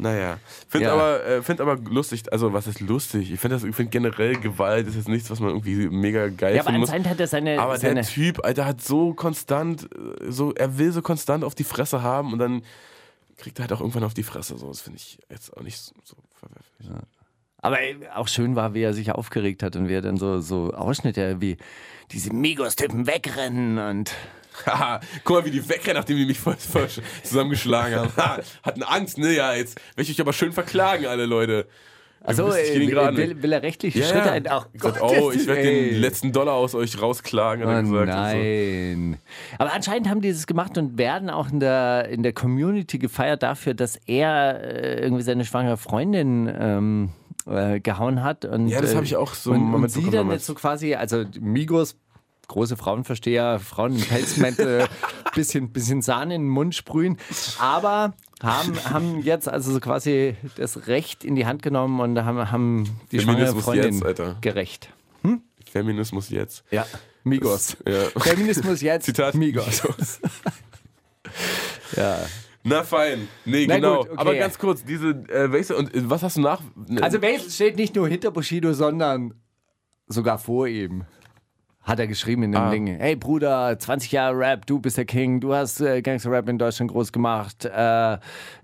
Naja. 0.00 0.38
Finde 0.68 0.86
Ja. 0.86 0.94
aber, 0.94 1.24
äh, 1.26 1.42
find 1.42 1.60
aber 1.60 1.76
lustig, 1.76 2.32
also 2.32 2.52
was 2.52 2.68
ist 2.68 2.80
lustig? 2.80 3.32
Ich 3.32 3.40
finde 3.40 3.56
das- 3.56 3.64
ich 3.64 3.74
find 3.74 3.90
generell 3.90 4.36
Gewalt 4.36 4.86
ist 4.86 4.94
jetzt 4.94 5.08
nichts, 5.08 5.28
was 5.30 5.40
man 5.40 5.50
irgendwie 5.50 5.88
mega 5.88 6.28
geil 6.28 6.54
Ja, 6.54 6.62
aber 6.62 6.70
muss. 6.72 6.88
anscheinend 6.88 7.08
hat 7.08 7.18
er 7.18 7.26
seine. 7.26 7.60
Aber 7.60 7.76
seine 7.78 7.94
der 7.96 8.04
Typ, 8.04 8.44
Alter, 8.44 8.64
hat 8.64 8.80
so 8.80 9.12
konstant, 9.12 9.88
äh, 9.92 10.30
so, 10.30 10.54
er 10.54 10.78
will 10.78 10.92
so 10.92 11.02
konstant 11.02 11.42
auf 11.42 11.56
die 11.56 11.64
Fresse 11.64 12.02
haben 12.02 12.32
und 12.32 12.38
dann 12.38 12.62
kriegt 13.38 13.58
er 13.58 13.62
halt 13.64 13.72
auch 13.72 13.80
irgendwann 13.80 14.04
auf 14.04 14.14
die 14.14 14.22
Fresse. 14.22 14.56
So, 14.56 14.68
das 14.68 14.80
finde 14.82 14.98
ich 14.98 15.18
jetzt 15.30 15.56
auch 15.56 15.62
nicht 15.62 15.78
so, 15.78 15.92
so 16.04 16.14
verwerflich. 16.34 17.04
Aber 17.60 17.80
ey, 17.80 17.96
auch 18.14 18.28
schön 18.28 18.54
war, 18.54 18.74
wie 18.74 18.82
er 18.82 18.94
sich 18.94 19.10
aufgeregt 19.10 19.64
hat 19.64 19.74
und 19.74 19.88
wie 19.88 19.94
er 19.94 20.00
dann 20.02 20.16
so, 20.16 20.40
so 20.40 20.72
Ausschnitte 20.74 21.40
wie 21.40 21.56
diese 22.12 22.32
Migos-Typen 22.32 23.08
wegrennen 23.08 23.78
und. 23.78 24.12
Guck 25.24 25.36
mal, 25.38 25.44
wie 25.44 25.50
die 25.50 25.68
wegrennen, 25.68 25.96
nachdem 25.96 26.16
die 26.16 26.26
mich 26.26 26.38
voll, 26.38 26.56
voll 26.56 26.88
zusammengeschlagen 27.22 27.96
haben. 27.96 28.12
Ha, 28.16 28.38
hatten 28.62 28.82
Angst, 28.82 29.18
ne? 29.18 29.34
Ja, 29.34 29.54
jetzt 29.54 29.80
werde 29.96 30.02
ich 30.10 30.16
euch 30.16 30.20
aber 30.20 30.32
schön 30.32 30.52
verklagen, 30.52 31.06
alle 31.06 31.26
Leute. 31.26 31.66
Also 32.20 32.48
äh, 32.52 32.74
will, 33.16 33.42
will 33.42 33.52
er 33.52 33.62
rechtliche 33.62 34.00
Ja, 34.00 34.06
Schritte 34.06 34.30
ein. 34.32 34.44
Ach, 34.48 34.66
Gott, 34.78 35.00
oh, 35.00 35.30
ich 35.30 35.46
werde 35.46 35.62
den 35.62 36.00
letzten 36.00 36.32
Dollar 36.32 36.54
aus 36.54 36.74
euch 36.74 37.00
rausklagen, 37.00 37.64
hat 37.64 37.72
er 37.72 37.78
Oh 37.78 37.82
gesagt. 37.82 38.08
und 38.08 38.12
so. 38.12 38.18
nein. 38.18 39.18
Aber 39.58 39.72
anscheinend 39.72 40.08
haben 40.08 40.20
die 40.20 40.32
das 40.32 40.46
gemacht 40.46 40.76
und 40.78 40.98
werden 40.98 41.30
auch 41.30 41.48
in 41.50 41.60
der, 41.60 42.08
in 42.08 42.24
der 42.24 42.32
Community 42.32 42.98
gefeiert 42.98 43.44
dafür, 43.44 43.74
dass 43.74 43.96
er 44.06 44.60
äh, 44.62 45.00
irgendwie 45.00 45.22
seine 45.22 45.44
schwangere 45.44 45.76
Freundin 45.76 46.52
ähm, 46.58 47.08
äh, 47.46 47.78
gehauen 47.78 48.22
hat. 48.24 48.44
Und, 48.44 48.66
Ja, 48.68 48.80
das 48.80 48.94
äh, 48.94 48.96
hab 48.96 49.04
ich 49.04 49.14
auch 49.16 49.34
so 49.34 49.52
Und, 49.52 49.72
und 49.72 49.88
sie 49.88 50.10
dann 50.10 50.30
jetzt 50.32 50.46
so 50.46 50.54
quasi, 50.54 50.96
also 50.96 51.24
Migos, 51.40 51.96
große 52.48 52.76
Frauenversteher, 52.76 53.60
Frauen 53.60 53.94
im 53.94 54.02
Pelzmäntel, 54.02 54.88
bisschen, 55.34 55.70
bisschen 55.70 56.02
Sahne 56.02 56.34
in 56.34 56.42
den 56.42 56.48
Mund 56.48 56.74
sprühen, 56.74 57.18
aber 57.58 58.14
haben, 58.42 58.84
haben 58.84 59.22
jetzt 59.22 59.48
also 59.48 59.72
so 59.72 59.80
quasi 59.80 60.36
das 60.56 60.86
Recht 60.86 61.24
in 61.24 61.36
die 61.36 61.46
Hand 61.46 61.62
genommen 61.62 62.00
und 62.00 62.24
haben, 62.24 62.50
haben 62.50 62.98
die 63.12 63.20
schwangere 63.20 63.46
Feminismus 63.46 63.64
Freundin 63.64 63.94
jetzt, 63.94 64.04
Alter. 64.04 64.36
gerecht. 64.40 64.92
Feminismus 65.68 66.30
jetzt. 66.30 66.64
Ja. 66.70 66.86
Migos. 67.24 67.76
Ja. 67.86 68.04
Feminismus 68.20 68.80
jetzt. 68.80 69.04
Zitat 69.04 69.34
Migos. 69.34 69.82
ja. 71.96 72.18
Na 72.64 72.82
fein. 72.82 73.28
Nee, 73.44 73.66
Na 73.66 73.76
genau. 73.76 73.98
gut, 73.98 74.10
okay. 74.10 74.18
Aber 74.20 74.34
ganz 74.34 74.58
kurz, 74.58 74.84
diese, 74.84 75.10
äh, 75.28 75.48
du, 75.48 75.76
und 75.76 75.94
äh, 75.94 76.10
was 76.10 76.22
hast 76.22 76.36
du 76.36 76.40
nach? 76.40 76.60
Also 77.00 77.22
Wesel 77.22 77.50
steht 77.50 77.76
nicht 77.76 77.94
nur 77.94 78.08
hinter 78.08 78.30
Bushido, 78.30 78.72
sondern 78.72 79.34
sogar 80.06 80.38
vor 80.38 80.66
ihm. 80.66 81.04
Hat 81.88 81.98
er 81.98 82.06
geschrieben 82.06 82.42
in 82.42 82.52
dem 82.52 82.60
Ah. 82.60 82.70
Ding. 82.70 82.86
Hey 82.86 83.16
Bruder, 83.16 83.78
20 83.78 84.12
Jahre 84.12 84.38
Rap, 84.38 84.66
du 84.66 84.78
bist 84.78 84.98
der 84.98 85.06
King, 85.06 85.40
du 85.40 85.54
hast 85.54 85.80
äh, 85.80 86.02
Gangster-Rap 86.02 86.46
in 86.50 86.58
Deutschland 86.58 86.90
groß 86.92 87.12
gemacht. 87.12 87.64
Äh, 87.64 88.18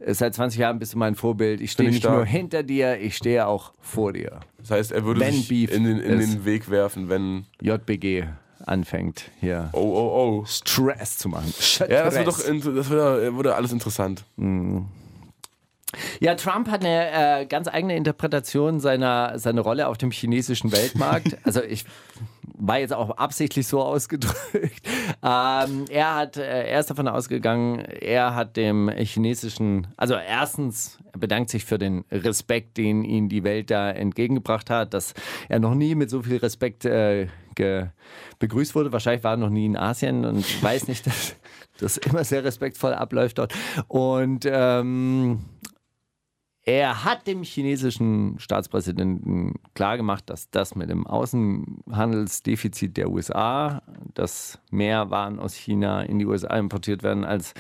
seit 0.09 0.35
20 0.35 0.61
Jahren 0.61 0.79
bist 0.79 0.93
du 0.93 0.99
mein 0.99 1.15
Vorbild. 1.15 1.63
Ich 1.63 1.73
stehe 1.73 1.89
nicht 1.89 2.01
stark. 2.01 2.15
nur 2.17 2.27
hinter 2.27 2.63
dir, 2.63 2.99
ich 3.01 3.17
stehe 3.17 3.47
auch 3.47 3.73
vor 3.81 4.13
dir. 4.13 4.41
das 4.59 4.71
heißt, 4.71 4.93
er 4.93 5.05
würde 5.07 5.21
wenn 5.21 5.33
sich 5.33 5.49
Beef 5.49 5.73
in 5.75 5.85
den, 5.85 6.01
in 6.01 6.19
den 6.19 6.45
Weg 6.45 6.69
werfen, 6.71 7.09
wenn. 7.09 7.47
JBG 7.63 8.25
anfängt 8.67 9.31
hier 9.41 9.71
Oh, 9.73 9.79
oh, 9.81 10.41
oh. 10.41 10.45
Stress 10.47 11.17
zu 11.19 11.29
machen. 11.31 11.53
Ja, 11.89 12.05
das 12.05 12.15
wird 12.17 12.27
doch, 12.29 12.39
Stress. 12.39 12.61
das 12.63 12.91
wird, 12.91 13.23
äh, 13.25 13.35
wurde 13.35 13.55
alles 13.55 13.73
interessant. 13.73 14.25
Ja, 16.21 16.35
Trump 16.35 16.69
hat 16.69 16.85
eine 16.85 17.41
äh, 17.43 17.47
ganz 17.47 17.69
eigene 17.69 17.97
Interpretation 17.97 18.81
seiner, 18.81 19.39
seiner 19.39 19.63
Rolle 19.63 19.87
auf 19.89 19.97
dem 19.97 20.11
chinesischen 20.11 20.73
Weltmarkt. 20.73 21.39
also 21.45 21.63
ich 21.63 21.85
war 22.57 22.79
jetzt 22.79 22.93
auch 22.93 23.11
absichtlich 23.11 23.67
so 23.67 23.83
ausgedrückt. 23.85 24.87
Ähm, 25.23 25.85
er, 25.91 26.15
hat, 26.15 26.37
äh, 26.37 26.69
er 26.69 26.81
ist 26.81 26.91
davon 26.91 27.09
ausgegangen, 27.09 27.81
er 27.81 28.35
hat 28.35 28.57
dem 28.57 28.89
chinesischen, 28.89 29.89
also 29.97 30.15
erstens, 30.15 30.99
er 31.13 31.19
bedankt 31.19 31.51
sich 31.51 31.65
für 31.65 31.79
den 31.79 32.05
Respekt, 32.11 32.77
den 32.77 33.05
ihm 33.05 33.29
die 33.29 33.45
Welt 33.45 33.71
da 33.71 33.91
entgegengebracht 33.91 34.71
hat, 34.71 34.95
dass 34.95 35.15
er 35.49 35.59
noch 35.59 35.75
nie 35.75 35.95
mit 35.95 36.11
so 36.11 36.23
viel 36.23 36.39
Respekt 36.39 36.85
äh, 36.85 37.27
begrüßt 38.39 38.75
wurde. 38.75 38.93
Wahrscheinlich 38.93 39.25
war 39.25 39.35
er 39.35 39.37
noch 39.37 39.51
nie 39.51 39.67
in 39.67 39.77
Asien 39.77 40.25
und 40.25 40.63
weiß 40.63 40.89
nicht, 40.89 41.07
dass 41.07 41.37
das 41.79 41.97
immer 41.99 42.25
sehr 42.25 42.45
respektvoll 42.45 42.95
abläuft 42.95 43.39
dort. 43.39 43.53
Und 43.89 44.47
ähm, 44.49 45.45
er 46.67 47.05
hat 47.05 47.27
dem 47.27 47.43
chinesischen 47.43 48.39
Staatspräsidenten 48.39 49.55
klargemacht, 49.75 50.31
dass 50.31 50.51
das 50.51 50.75
mit 50.75 50.89
dem 50.89 51.07
Außenhandelsdefizit 51.07 52.97
der 52.97 53.11
USA, 53.11 53.83
dass 54.15 54.59
mehr 54.71 55.11
Waren 55.11 55.39
aus 55.39 55.55
China 55.55 56.03
in 56.03 56.19
die 56.19 56.27
USA 56.27 56.57
importiert 56.57 57.03
werden 57.03 57.25
als 57.25 57.53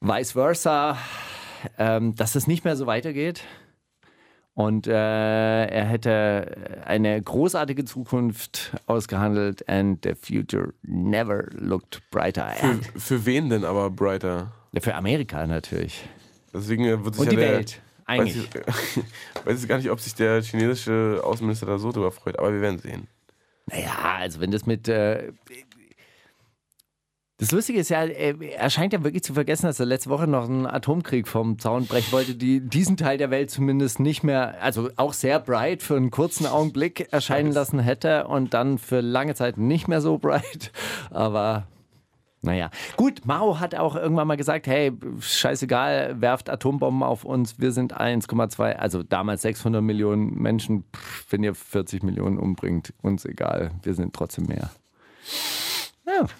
vice 0.00 0.32
versa, 0.32 0.96
ähm, 1.78 2.14
dass 2.14 2.34
es 2.34 2.46
nicht 2.46 2.64
mehr 2.64 2.76
so 2.76 2.86
weitergeht. 2.86 3.42
Und 4.54 4.86
äh, 4.86 4.92
er 5.66 5.84
hätte 5.84 6.82
eine 6.84 7.20
großartige 7.22 7.84
Zukunft 7.84 8.72
ausgehandelt 8.86 9.68
and 9.68 10.04
the 10.04 10.14
future 10.14 10.72
never 10.82 11.46
looked 11.52 12.02
brighter. 12.10 12.46
Er, 12.46 12.74
Für, 12.74 13.00
für 13.00 13.26
wen 13.26 13.48
denn 13.48 13.64
aber 13.64 13.90
Brighter? 13.90 14.52
für 14.80 14.94
Amerika 14.94 15.46
natürlich. 15.46 16.02
Deswegen 16.52 16.84
äh, 16.84 17.04
wird 17.04 17.14
sich 17.14 17.20
Und 17.20 17.26
ja 17.26 17.30
die 17.30 17.36
der, 17.36 17.52
Welt. 17.52 17.80
Eigentlich. 18.06 18.36
Weiß 18.54 18.96
ich, 18.96 19.44
weiß 19.46 19.62
ich 19.62 19.68
gar 19.68 19.78
nicht, 19.78 19.90
ob 19.90 20.00
sich 20.00 20.14
der 20.14 20.42
chinesische 20.42 21.20
Außenminister 21.22 21.66
da 21.66 21.78
so 21.78 21.92
drüber 21.92 22.10
freut, 22.10 22.38
aber 22.38 22.52
wir 22.52 22.60
werden 22.60 22.78
sehen. 22.78 23.06
Naja, 23.66 24.16
also 24.18 24.40
wenn 24.40 24.50
das 24.50 24.66
mit. 24.66 24.88
Äh, 24.88 25.32
das 27.38 27.52
Lustige 27.52 27.78
ist 27.78 27.88
ja, 27.88 28.04
äh, 28.04 28.34
er 28.50 28.68
scheint 28.68 28.92
ja 28.92 29.02
wirklich 29.02 29.22
zu 29.22 29.32
vergessen, 29.32 29.64
dass 29.64 29.80
er 29.80 29.86
letzte 29.86 30.10
Woche 30.10 30.26
noch 30.26 30.44
einen 30.44 30.66
Atomkrieg 30.66 31.26
vom 31.26 31.58
Zaun 31.58 31.86
brechen 31.86 32.12
wollte, 32.12 32.34
die 32.34 32.60
diesen 32.60 32.98
Teil 32.98 33.16
der 33.16 33.30
Welt 33.30 33.50
zumindest 33.50 33.98
nicht 33.98 34.22
mehr, 34.22 34.60
also 34.60 34.90
auch 34.96 35.14
sehr 35.14 35.40
bright 35.40 35.82
für 35.82 35.96
einen 35.96 36.10
kurzen 36.10 36.44
Augenblick 36.46 37.10
erscheinen 37.12 37.50
lassen 37.50 37.78
hätte 37.78 38.26
und 38.26 38.52
dann 38.52 38.76
für 38.76 39.00
lange 39.00 39.34
Zeit 39.34 39.56
nicht 39.56 39.88
mehr 39.88 40.02
so 40.02 40.18
bright. 40.18 40.70
Aber 41.10 41.66
naja, 42.42 42.70
gut, 42.96 43.26
Mao 43.26 43.60
hat 43.60 43.74
auch 43.74 43.96
irgendwann 43.96 44.26
mal 44.26 44.36
gesagt, 44.36 44.66
hey, 44.66 44.92
scheißegal, 45.20 46.20
werft 46.20 46.48
Atombomben 46.48 47.02
auf 47.02 47.24
uns, 47.24 47.58
wir 47.58 47.72
sind 47.72 48.00
1,2, 48.00 48.76
also 48.76 49.02
damals 49.02 49.42
600 49.42 49.82
Millionen 49.82 50.34
Menschen, 50.40 50.84
pff, 50.94 51.26
wenn 51.30 51.42
ihr 51.42 51.54
40 51.54 52.02
Millionen 52.02 52.38
umbringt, 52.38 52.94
uns 53.02 53.26
egal, 53.26 53.72
wir 53.82 53.94
sind 53.94 54.14
trotzdem 54.14 54.46
mehr. 54.46 54.70
Ja, 56.06 56.22
Das 56.22 56.30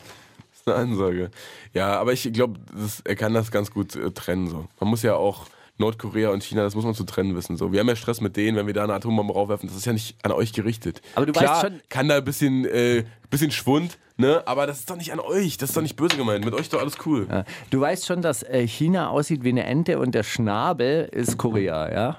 ist 0.61 0.69
eine 0.69 0.77
Ansage. 0.77 1.31
Ja, 1.75 2.01
aber 2.01 2.13
ich 2.15 2.33
glaube, 2.33 2.61
er 3.05 3.17
kann 3.17 3.35
das 3.35 3.51
ganz 3.51 3.71
gut 3.71 3.95
äh, 3.95 4.11
trennen. 4.11 4.49
So. 4.49 4.67
Man 4.81 4.91
muss 4.91 5.03
ja 5.03 5.15
auch 5.15 5.47
Nordkorea 5.81 6.31
und 6.31 6.45
China, 6.45 6.63
das 6.63 6.75
muss 6.77 6.85
man 6.85 6.95
zu 6.95 7.05
trennen 7.05 7.35
wissen. 7.35 7.57
So, 7.57 7.73
wir 7.73 7.81
haben 7.81 7.89
ja 7.89 7.97
Stress 7.97 8.21
mit 8.21 8.37
denen, 8.37 8.57
wenn 8.57 8.67
wir 8.67 8.75
da 8.75 8.85
eine 8.85 8.93
Atombombe 8.95 9.33
raufwerfen. 9.33 9.69
Das 9.69 9.77
ist 9.77 9.87
ja 9.87 9.93
nicht 9.93 10.17
an 10.25 10.31
euch 10.33 10.53
gerichtet. 10.53 11.01
Aber 11.17 11.27
du 11.27 11.33
Klar, 11.33 11.55
weißt 11.55 11.61
schon- 11.63 11.81
kann 11.89 12.09
da 12.09 12.19
ein 12.19 12.25
bisschen, 12.25 12.65
äh, 12.67 13.05
bisschen 13.31 13.51
Schwund, 13.51 13.99
ne? 14.17 14.43
Aber 14.47 14.67
das 14.69 14.79
ist 14.81 14.91
doch 14.91 14.97
nicht 14.97 15.13
an 15.13 15.19
euch. 15.21 15.57
Das 15.57 15.71
ist 15.71 15.77
doch 15.77 15.83
nicht 15.83 15.97
böse 15.97 16.17
gemeint. 16.17 16.45
Mit 16.45 16.55
euch 16.55 16.61
ist 16.63 16.73
doch 16.73 16.81
alles 16.81 16.99
cool. 17.07 17.27
Ja. 17.29 17.45
Du 17.71 17.81
weißt 17.81 18.07
schon, 18.07 18.23
dass 18.23 18.43
äh, 18.45 18.67
China 18.67 19.09
aussieht 19.09 19.43
wie 19.43 19.49
eine 19.49 19.65
Ente 19.65 19.99
und 19.99 20.15
der 20.15 20.23
Schnabel 20.23 21.09
ist 21.11 21.37
Korea, 21.39 21.91
ja? 21.93 22.19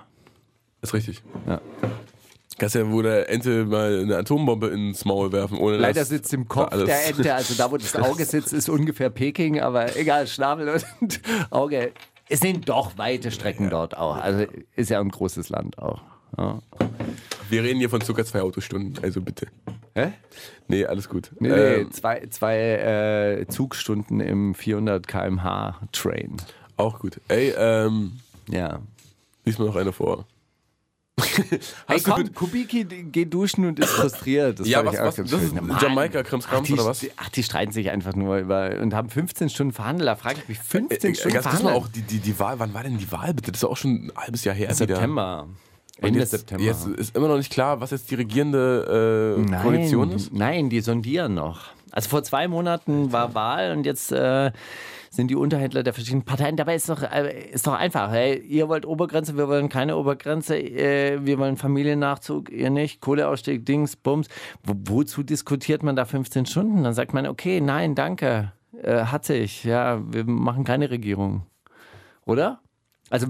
Ist 0.82 0.94
richtig. 0.94 1.22
Ja. 1.48 1.62
Kannst 2.58 2.76
ja 2.76 2.88
wohl 2.92 3.04
der 3.04 3.28
Ente 3.30 3.66
mal 3.66 4.02
eine 4.02 4.18
Atombombe 4.18 4.68
ins 4.68 5.04
Maul 5.06 5.32
werfen, 5.32 5.58
ohne 5.58 5.78
Leider 5.78 6.06
sitzt 6.06 6.32
im 6.34 6.48
Kopf 6.48 6.70
der 6.70 7.08
Ente, 7.08 7.34
also 7.34 7.56
da, 7.56 7.72
wo 7.72 7.78
das 7.78 7.96
Auge 7.96 8.24
sitzt, 8.26 8.54
ist 8.54 8.70
ungefähr 8.70 9.10
Peking, 9.10 9.60
aber 9.62 9.96
egal, 9.96 10.28
Schnabel 10.28 10.80
und 11.00 11.22
Auge. 11.50 11.92
Es 12.32 12.40
sind 12.40 12.70
doch 12.70 12.98
weite 12.98 13.30
Strecken 13.30 13.70
dort 13.70 13.98
auch. 13.98 14.16
Also 14.16 14.46
ist 14.76 14.90
ja 14.90 15.00
ein 15.02 15.10
großes 15.10 15.50
Land 15.50 15.78
auch. 15.78 16.02
Ja. 16.38 16.60
Wir 17.50 17.64
reden 17.64 17.80
hier 17.80 17.90
von 17.90 18.00
circa 18.02 18.24
zwei 18.24 18.42
Autostunden, 18.42 19.04
also 19.04 19.22
bitte. 19.22 19.48
Hä? 19.96 20.14
Nee, 20.70 20.86
alles 20.86 21.10
gut. 21.10 21.32
Nee, 21.40 21.50
nee, 21.50 21.56
Ähm, 21.56 21.92
zwei, 21.92 22.26
zwei 22.30 22.58
äh, 23.42 23.48
Zugstunden 23.50 24.22
im 24.22 24.56
400 24.56 25.06
km/h 25.08 25.82
Train. 25.92 26.38
auch 26.78 27.00
gut. 27.00 27.20
Ey, 27.28 27.54
ähm, 27.58 28.14
Ja. 28.50 28.80
lies 29.44 29.60
mir 29.60 29.66
noch 29.66 29.76
eine 29.76 29.92
vor. 29.92 30.26
Hey, 31.88 32.00
komm, 32.02 32.34
Kubiki 32.34 32.84
geht 32.86 33.34
duschen 33.34 33.66
und 33.66 33.80
ist 33.80 33.90
frustriert. 33.90 34.60
Das 34.60 34.68
Ja, 34.68 34.86
was- 34.86 34.98
was- 34.98 35.16
das 35.16 35.16
schön. 35.16 35.26
ist 35.26 35.34
Ach, 35.44 36.62
die- 36.62 36.74
oder 36.74 36.86
was? 36.86 37.06
Ach, 37.18 37.30
die 37.30 37.44
streiten 37.44 37.72
sich 37.72 37.90
einfach 37.90 38.16
nur 38.16 38.38
über 38.38 38.78
und 38.82 38.94
haben 38.94 39.10
15 39.10 39.50
Stunden 39.50 39.74
verhandelt. 39.74 40.08
Da 40.08 40.16
frage 40.16 40.40
ich 40.42 40.50
mich, 40.50 40.60
15 40.60 41.12
Äh, 41.12 41.16
Stunden 41.16 41.34
ganz 41.34 41.46
kurz 41.46 41.56
mal 41.64 41.70
verhandelt? 41.72 41.86
auch 41.86 41.92
die, 41.94 42.02
die, 42.02 42.20
die 42.20 42.40
Wahl, 42.40 42.60
wann 42.60 42.74
war 42.74 42.84
denn 42.84 42.98
die 42.98 43.12
Wahl 43.12 43.34
bitte? 43.34 43.52
Das 43.52 43.62
ist 43.64 43.70
auch 43.70 43.78
schon 43.78 44.08
ein 44.08 44.12
halbes 44.16 44.44
Jahr 44.44 44.56
her. 44.56 44.74
September. 44.74 45.48
Ende 45.98 46.20
jetzt, 46.20 46.32
September. 46.32 46.64
jetzt 46.64 46.88
ist 46.88 47.16
immer 47.16 47.28
noch 47.28 47.38
nicht 47.38 47.52
klar, 47.52 47.80
was 47.80 47.92
jetzt 47.92 48.10
die 48.10 48.16
regierende 48.16 49.36
äh, 49.38 49.42
nein, 49.42 49.62
Koalition 49.62 50.12
ist. 50.12 50.34
Nein, 50.34 50.70
die 50.70 50.82
sondieren 50.82 51.36
noch. 51.36 51.60
Also 51.92 52.10
vor 52.10 52.24
zwei 52.24 52.48
Monaten 52.48 53.12
war 53.12 53.36
Wahl 53.36 53.72
und 53.76 53.86
jetzt 53.86 54.12
äh, 54.12 54.52
sind 55.14 55.28
die 55.28 55.36
Unterhändler 55.36 55.84
der 55.84 55.94
verschiedenen 55.94 56.24
Parteien. 56.24 56.56
Dabei 56.56 56.76
ist 56.76 56.88
doch, 56.88 57.04
äh, 57.04 57.50
ist 57.52 57.68
doch 57.68 57.74
einfach. 57.74 58.12
Hey, 58.12 58.40
ihr 58.40 58.70
wollt 58.70 58.86
Obergrenze, 58.86 59.36
wir 59.36 59.50
wollen 59.50 59.68
keine 59.68 59.98
Obergrenze. 59.98 60.58
Äh, 60.58 61.26
wir 61.26 61.38
wollen 61.38 61.58
Familiennachzug, 61.58 62.50
ihr 62.50 62.70
nicht. 62.70 63.02
Kohleausstieg, 63.02 63.66
Dings, 63.66 63.98
Bums. 63.98 64.30
Wo, 64.64 64.74
wozu 64.86 65.22
diskutiert 65.24 65.84
man 65.84 65.98
da 65.98 66.06
15 66.06 66.46
Stunden? 66.46 66.84
Dann 66.84 66.94
sagt 66.94 67.14
man, 67.14 67.28
okay, 67.28 67.60
nein, 67.60 67.94
danke. 67.94 68.54
Äh, 68.82 69.04
hat 69.04 69.26
sich. 69.26 69.66
Ja, 69.66 70.02
wir 70.12 70.24
machen 70.24 70.64
keine 70.64 70.90
Regierung. 70.90 71.46
Oder? 72.26 72.62
Also, 73.10 73.28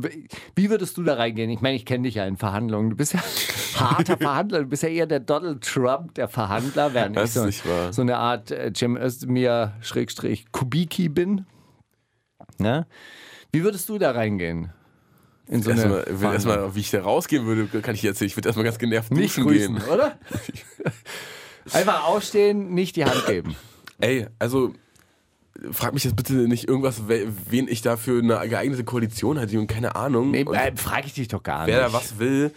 wie 0.55 0.69
würdest 0.69 0.95
du 0.97 1.03
da 1.03 1.15
reingehen? 1.15 1.49
Ich 1.49 1.61
meine, 1.61 1.75
ich 1.75 1.87
kenne 1.87 2.03
dich 2.03 2.13
ja 2.13 2.25
in 2.25 2.37
Verhandlungen. 2.37 2.91
Du 2.91 2.95
bist 2.95 3.13
ja 3.13 3.21
harter 3.79 4.17
Verhandler. 4.17 4.59
Du 4.59 4.67
bist 4.67 4.83
ja 4.83 4.89
eher 4.89 5.07
der 5.07 5.19
Donald 5.19 5.63
Trump 5.63 6.13
der 6.13 6.27
Verhandler, 6.27 6.93
während 6.93 7.17
Das 7.17 7.35
ich 7.35 7.57
so, 7.63 7.91
so 7.91 8.03
eine 8.03 8.17
Art 8.17 8.51
äh, 8.51 8.71
Cem 8.71 8.95
Özdemir 8.95 9.73
Schrägstrich 9.81 10.51
Kubiki 10.51 11.09
bin. 11.09 11.47
Ne? 12.61 12.85
Wie 13.51 13.63
würdest 13.63 13.89
du 13.89 13.97
da 13.97 14.11
reingehen? 14.11 14.71
In 15.47 15.61
so 15.63 15.71
Erstmal, 15.71 16.05
erstmal, 16.33 16.75
wie 16.75 16.79
ich 16.79 16.91
da 16.91 17.01
rausgehen 17.01 17.45
würde, 17.45 17.81
kann 17.81 17.93
ich 17.95 18.01
dir 18.01 18.09
erzählen. 18.11 18.27
Ich 18.27 18.37
würde 18.37 18.47
erstmal 18.47 18.63
ganz 18.63 18.77
genervt 18.79 19.11
nicht 19.11 19.35
duschen 19.37 19.43
grüßen, 19.47 19.75
gehen. 19.79 19.87
oder? 19.89 20.17
Einfach 21.73 22.05
aufstehen, 22.05 22.73
nicht 22.73 22.95
die 22.95 23.05
Hand 23.05 23.25
geben. 23.25 23.55
Ey, 23.99 24.27
also 24.39 24.73
frag 25.71 25.93
mich 25.93 26.03
jetzt 26.05 26.15
bitte 26.15 26.33
nicht 26.33 26.67
irgendwas, 26.67 27.07
we- 27.07 27.27
wen 27.49 27.67
ich 27.67 27.81
da 27.81 27.97
für 27.97 28.19
eine 28.19 28.47
geeignete 28.49 28.83
Koalition 28.83 29.39
hatte 29.39 29.59
und 29.59 29.67
keine 29.67 29.95
Ahnung. 29.95 30.31
Nee, 30.31 30.41
äh, 30.41 30.75
frage 30.75 31.07
ich 31.07 31.13
dich 31.13 31.27
doch 31.27 31.43
gar 31.43 31.67
wer 31.67 31.79
da 31.81 31.85
nicht. 31.85 31.93
was 31.95 32.17
will. 32.17 32.51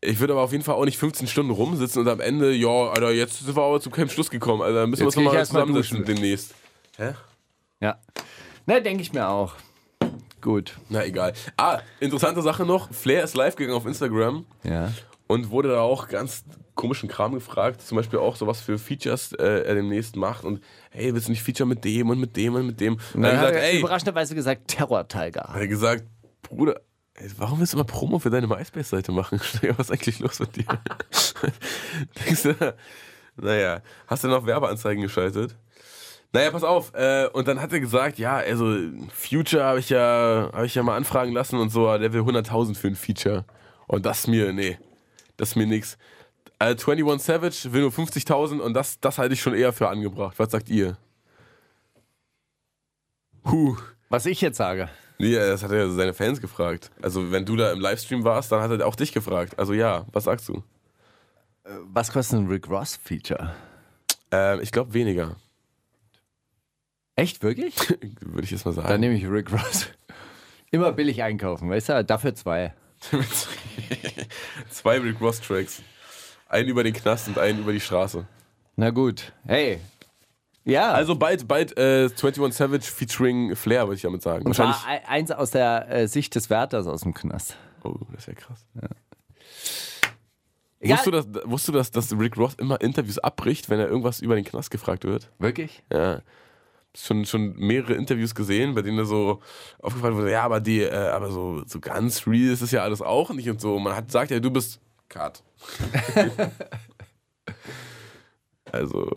Ich 0.00 0.20
würde 0.20 0.32
aber 0.34 0.42
auf 0.42 0.52
jeden 0.52 0.62
Fall 0.62 0.76
auch 0.76 0.84
nicht 0.84 0.96
15 0.96 1.26
Stunden 1.26 1.50
rumsitzen 1.50 2.00
und 2.02 2.08
am 2.08 2.20
Ende, 2.20 2.52
ja, 2.52 2.68
Alter, 2.68 3.10
jetzt 3.10 3.44
sind 3.44 3.56
wir 3.56 3.62
aber 3.62 3.80
zu 3.80 3.90
keinem 3.90 4.08
Schluss 4.08 4.30
gekommen. 4.30 4.60
Dann 4.72 4.88
müssen 4.88 5.02
Jetzt 5.04 5.16
wir 5.16 5.28
uns 5.40 5.52
nochmal 5.52 5.74
duschen. 5.74 6.04
demnächst. 6.04 6.54
Hä? 6.96 7.12
Ja. 7.80 7.98
Ne, 8.68 8.82
denke 8.82 9.00
ich 9.00 9.14
mir 9.14 9.26
auch. 9.26 9.54
Gut. 10.42 10.76
Na 10.90 11.02
egal. 11.02 11.32
Ah, 11.56 11.80
interessante 12.00 12.42
Sache 12.42 12.66
noch. 12.66 12.92
Flair 12.92 13.24
ist 13.24 13.34
live 13.34 13.56
gegangen 13.56 13.74
auf 13.78 13.86
Instagram 13.86 14.44
Ja. 14.62 14.92
und 15.26 15.48
wurde 15.48 15.70
da 15.70 15.80
auch 15.80 16.06
ganz 16.08 16.44
komischen 16.74 17.08
Kram 17.08 17.32
gefragt. 17.32 17.80
Zum 17.80 17.96
Beispiel 17.96 18.18
auch 18.18 18.36
sowas 18.36 18.60
für 18.60 18.78
Features 18.78 19.32
äh, 19.32 19.62
er 19.64 19.74
demnächst 19.74 20.16
macht. 20.16 20.44
Und 20.44 20.62
hey, 20.90 21.14
willst 21.14 21.28
du 21.28 21.32
nicht 21.32 21.42
Feature 21.42 21.66
mit 21.66 21.82
dem 21.82 22.10
und 22.10 22.20
mit 22.20 22.36
dem 22.36 22.56
und 22.56 22.66
mit 22.66 22.78
dem? 22.78 22.92
Und 22.96 23.00
Und 23.14 23.22
dann 23.22 23.36
dann 23.36 23.40
hat 23.40 23.52
er 23.54 23.62
er 23.62 23.70
ey, 23.70 23.78
überraschenderweise 23.80 24.34
gesagt, 24.34 24.68
Terror-Tiger. 24.68 25.44
hat 25.48 25.60
er 25.60 25.66
gesagt, 25.66 26.04
Bruder, 26.42 26.78
warum 27.38 27.60
willst 27.60 27.72
du 27.72 27.78
immer 27.78 27.84
Promo 27.86 28.18
für 28.18 28.28
deine 28.28 28.48
MySpace-Seite 28.48 29.12
machen? 29.12 29.40
Was 29.78 29.86
ist 29.86 29.92
eigentlich 29.92 30.18
los 30.18 30.40
mit 30.40 30.56
dir? 30.56 30.66
Denkst 32.26 32.42
du, 32.42 32.74
naja, 33.36 33.80
hast 34.06 34.24
du 34.24 34.28
noch 34.28 34.44
Werbeanzeigen 34.44 35.02
geschaltet? 35.02 35.56
Naja, 36.32 36.50
pass 36.50 36.64
auf. 36.64 36.92
Äh, 36.94 37.28
und 37.32 37.48
dann 37.48 37.60
hat 37.60 37.72
er 37.72 37.80
gesagt, 37.80 38.18
ja, 38.18 38.36
also 38.36 38.76
Future 39.12 39.64
habe 39.64 39.80
ich 39.80 39.88
ja, 39.88 40.50
habe 40.52 40.66
ich 40.66 40.74
ja 40.74 40.82
mal 40.82 40.96
anfragen 40.96 41.32
lassen 41.32 41.58
und 41.58 41.70
so, 41.70 41.86
der 41.96 42.12
will 42.12 42.20
100.000 42.20 42.76
für 42.76 42.88
ein 42.88 42.96
Feature. 42.96 43.44
Und 43.86 44.04
das 44.04 44.26
mir, 44.26 44.52
nee, 44.52 44.78
das 45.36 45.50
ist 45.50 45.56
mir 45.56 45.66
nix. 45.66 45.96
Äh, 46.58 46.74
21 46.76 47.22
Savage 47.22 47.72
will 47.72 47.82
nur 47.82 47.90
50.000 47.90 48.58
und 48.58 48.74
das, 48.74 49.00
das 49.00 49.18
halte 49.18 49.34
ich 49.34 49.40
schon 49.40 49.54
eher 49.54 49.72
für 49.72 49.88
angebracht. 49.88 50.38
Was 50.38 50.50
sagt 50.50 50.68
ihr? 50.68 50.98
Huh. 53.44 53.76
Was 54.10 54.26
ich 54.26 54.40
jetzt 54.40 54.58
sage. 54.58 54.90
Nee, 55.18 55.34
das 55.34 55.62
hat 55.62 55.72
er 55.72 55.90
seine 55.90 56.14
Fans 56.14 56.40
gefragt. 56.40 56.90
Also, 57.02 57.32
wenn 57.32 57.44
du 57.44 57.56
da 57.56 57.72
im 57.72 57.80
Livestream 57.80 58.22
warst, 58.24 58.52
dann 58.52 58.62
hat 58.62 58.70
er 58.70 58.86
auch 58.86 58.94
dich 58.94 59.12
gefragt. 59.12 59.58
Also, 59.58 59.72
ja, 59.72 60.04
was 60.12 60.24
sagst 60.24 60.48
du? 60.48 60.62
Was 61.84 62.12
kostet 62.12 62.38
ein 62.38 62.46
Rick 62.46 62.68
Ross-Feature? 62.68 63.54
Ähm, 64.30 64.60
ich 64.62 64.70
glaube 64.70 64.94
weniger, 64.94 65.36
Echt, 67.18 67.42
wirklich? 67.42 67.74
würde 68.20 68.44
ich 68.44 68.50
jetzt 68.52 68.64
mal 68.64 68.74
Dann 68.74 68.84
sagen. 68.84 69.00
nehme 69.00 69.14
ich 69.16 69.28
Rick 69.28 69.52
Ross. 69.52 69.88
Immer 70.70 70.92
billig 70.92 71.22
einkaufen, 71.22 71.68
weißt 71.68 71.88
du? 71.88 72.04
Dafür 72.04 72.34
zwei. 72.34 72.74
Zwei 74.70 74.98
Rick 74.98 75.20
Ross 75.20 75.40
Tracks. 75.40 75.82
Einen 76.48 76.68
über 76.68 76.82
den 76.82 76.92
Knast 76.94 77.28
und 77.28 77.38
einen 77.38 77.60
über 77.60 77.72
die 77.72 77.80
Straße. 77.80 78.26
Na 78.76 78.90
gut. 78.90 79.32
Hey. 79.46 79.78
Ja. 80.64 80.92
Also 80.92 81.14
bald, 81.16 81.46
bald 81.48 81.76
äh, 81.78 82.04
21 82.10 82.54
Savage 82.54 82.82
featuring 82.84 83.54
Flair, 83.56 83.86
würde 83.86 83.96
ich 83.96 84.02
damit 84.02 84.22
sagen. 84.22 84.44
und 84.46 84.58
Wahrscheinlich. 84.58 84.76
e- 85.04 85.06
eins 85.06 85.30
aus 85.30 85.50
der 85.52 85.88
äh, 85.90 86.08
Sicht 86.08 86.34
des 86.34 86.50
Wärters 86.50 86.86
aus 86.86 87.02
dem 87.02 87.14
Knast. 87.14 87.56
Oh, 87.84 87.94
das 88.12 88.20
ist 88.22 88.26
ja 88.28 88.34
krass. 88.34 88.66
Egal. 90.80 90.98
Wusstest 90.98 91.06
du, 91.06 91.10
dass, 91.10 91.50
wusstest 91.50 91.68
du 91.68 91.72
dass, 91.72 91.90
dass 91.90 92.12
Rick 92.18 92.36
Ross 92.36 92.54
immer 92.54 92.80
Interviews 92.80 93.18
abbricht, 93.18 93.70
wenn 93.70 93.80
er 93.80 93.88
irgendwas 93.88 94.20
über 94.20 94.34
den 94.34 94.44
Knast 94.44 94.70
gefragt 94.70 95.04
wird? 95.04 95.30
Wirklich? 95.38 95.82
Ja. 95.92 96.20
Schon, 97.00 97.24
schon 97.26 97.54
mehrere 97.56 97.94
Interviews 97.94 98.34
gesehen, 98.34 98.74
bei 98.74 98.82
denen 98.82 98.98
er 98.98 99.04
so 99.04 99.40
aufgefallen 99.78 100.16
wurde, 100.16 100.32
ja, 100.32 100.42
aber 100.42 100.60
die, 100.60 100.80
äh, 100.80 100.92
aber 100.92 101.30
so, 101.30 101.62
so 101.64 101.78
ganz 101.78 102.26
real 102.26 102.52
ist 102.52 102.60
es 102.60 102.72
ja 102.72 102.82
alles 102.82 103.02
auch 103.02 103.30
nicht 103.30 103.48
und 103.48 103.60
so. 103.60 103.78
Man 103.78 103.94
hat 103.94 104.10
sagt 104.10 104.32
ja, 104.32 104.40
du 104.40 104.50
bist 104.50 104.80
Cut. 105.08 105.42
also, 108.72 109.16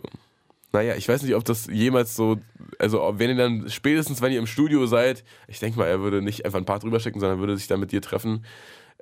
naja, 0.72 0.94
ich 0.94 1.08
weiß 1.08 1.22
nicht, 1.22 1.34
ob 1.34 1.44
das 1.44 1.66
jemals 1.66 2.16
so, 2.16 2.38
also 2.78 3.14
wenn 3.16 3.30
ihr 3.30 3.36
dann 3.36 3.68
spätestens, 3.68 4.22
wenn 4.22 4.32
ihr 4.32 4.38
im 4.38 4.46
Studio 4.46 4.86
seid, 4.86 5.24
ich 5.48 5.58
denke 5.58 5.78
mal, 5.78 5.86
er 5.86 6.00
würde 6.00 6.22
nicht 6.22 6.44
einfach 6.44 6.58
ein 6.58 6.64
paar 6.64 6.78
drüber 6.78 7.00
schicken, 7.00 7.20
sondern 7.20 7.40
würde 7.40 7.56
sich 7.56 7.66
dann 7.66 7.80
mit 7.80 7.92
dir 7.92 8.00
treffen, 8.00 8.44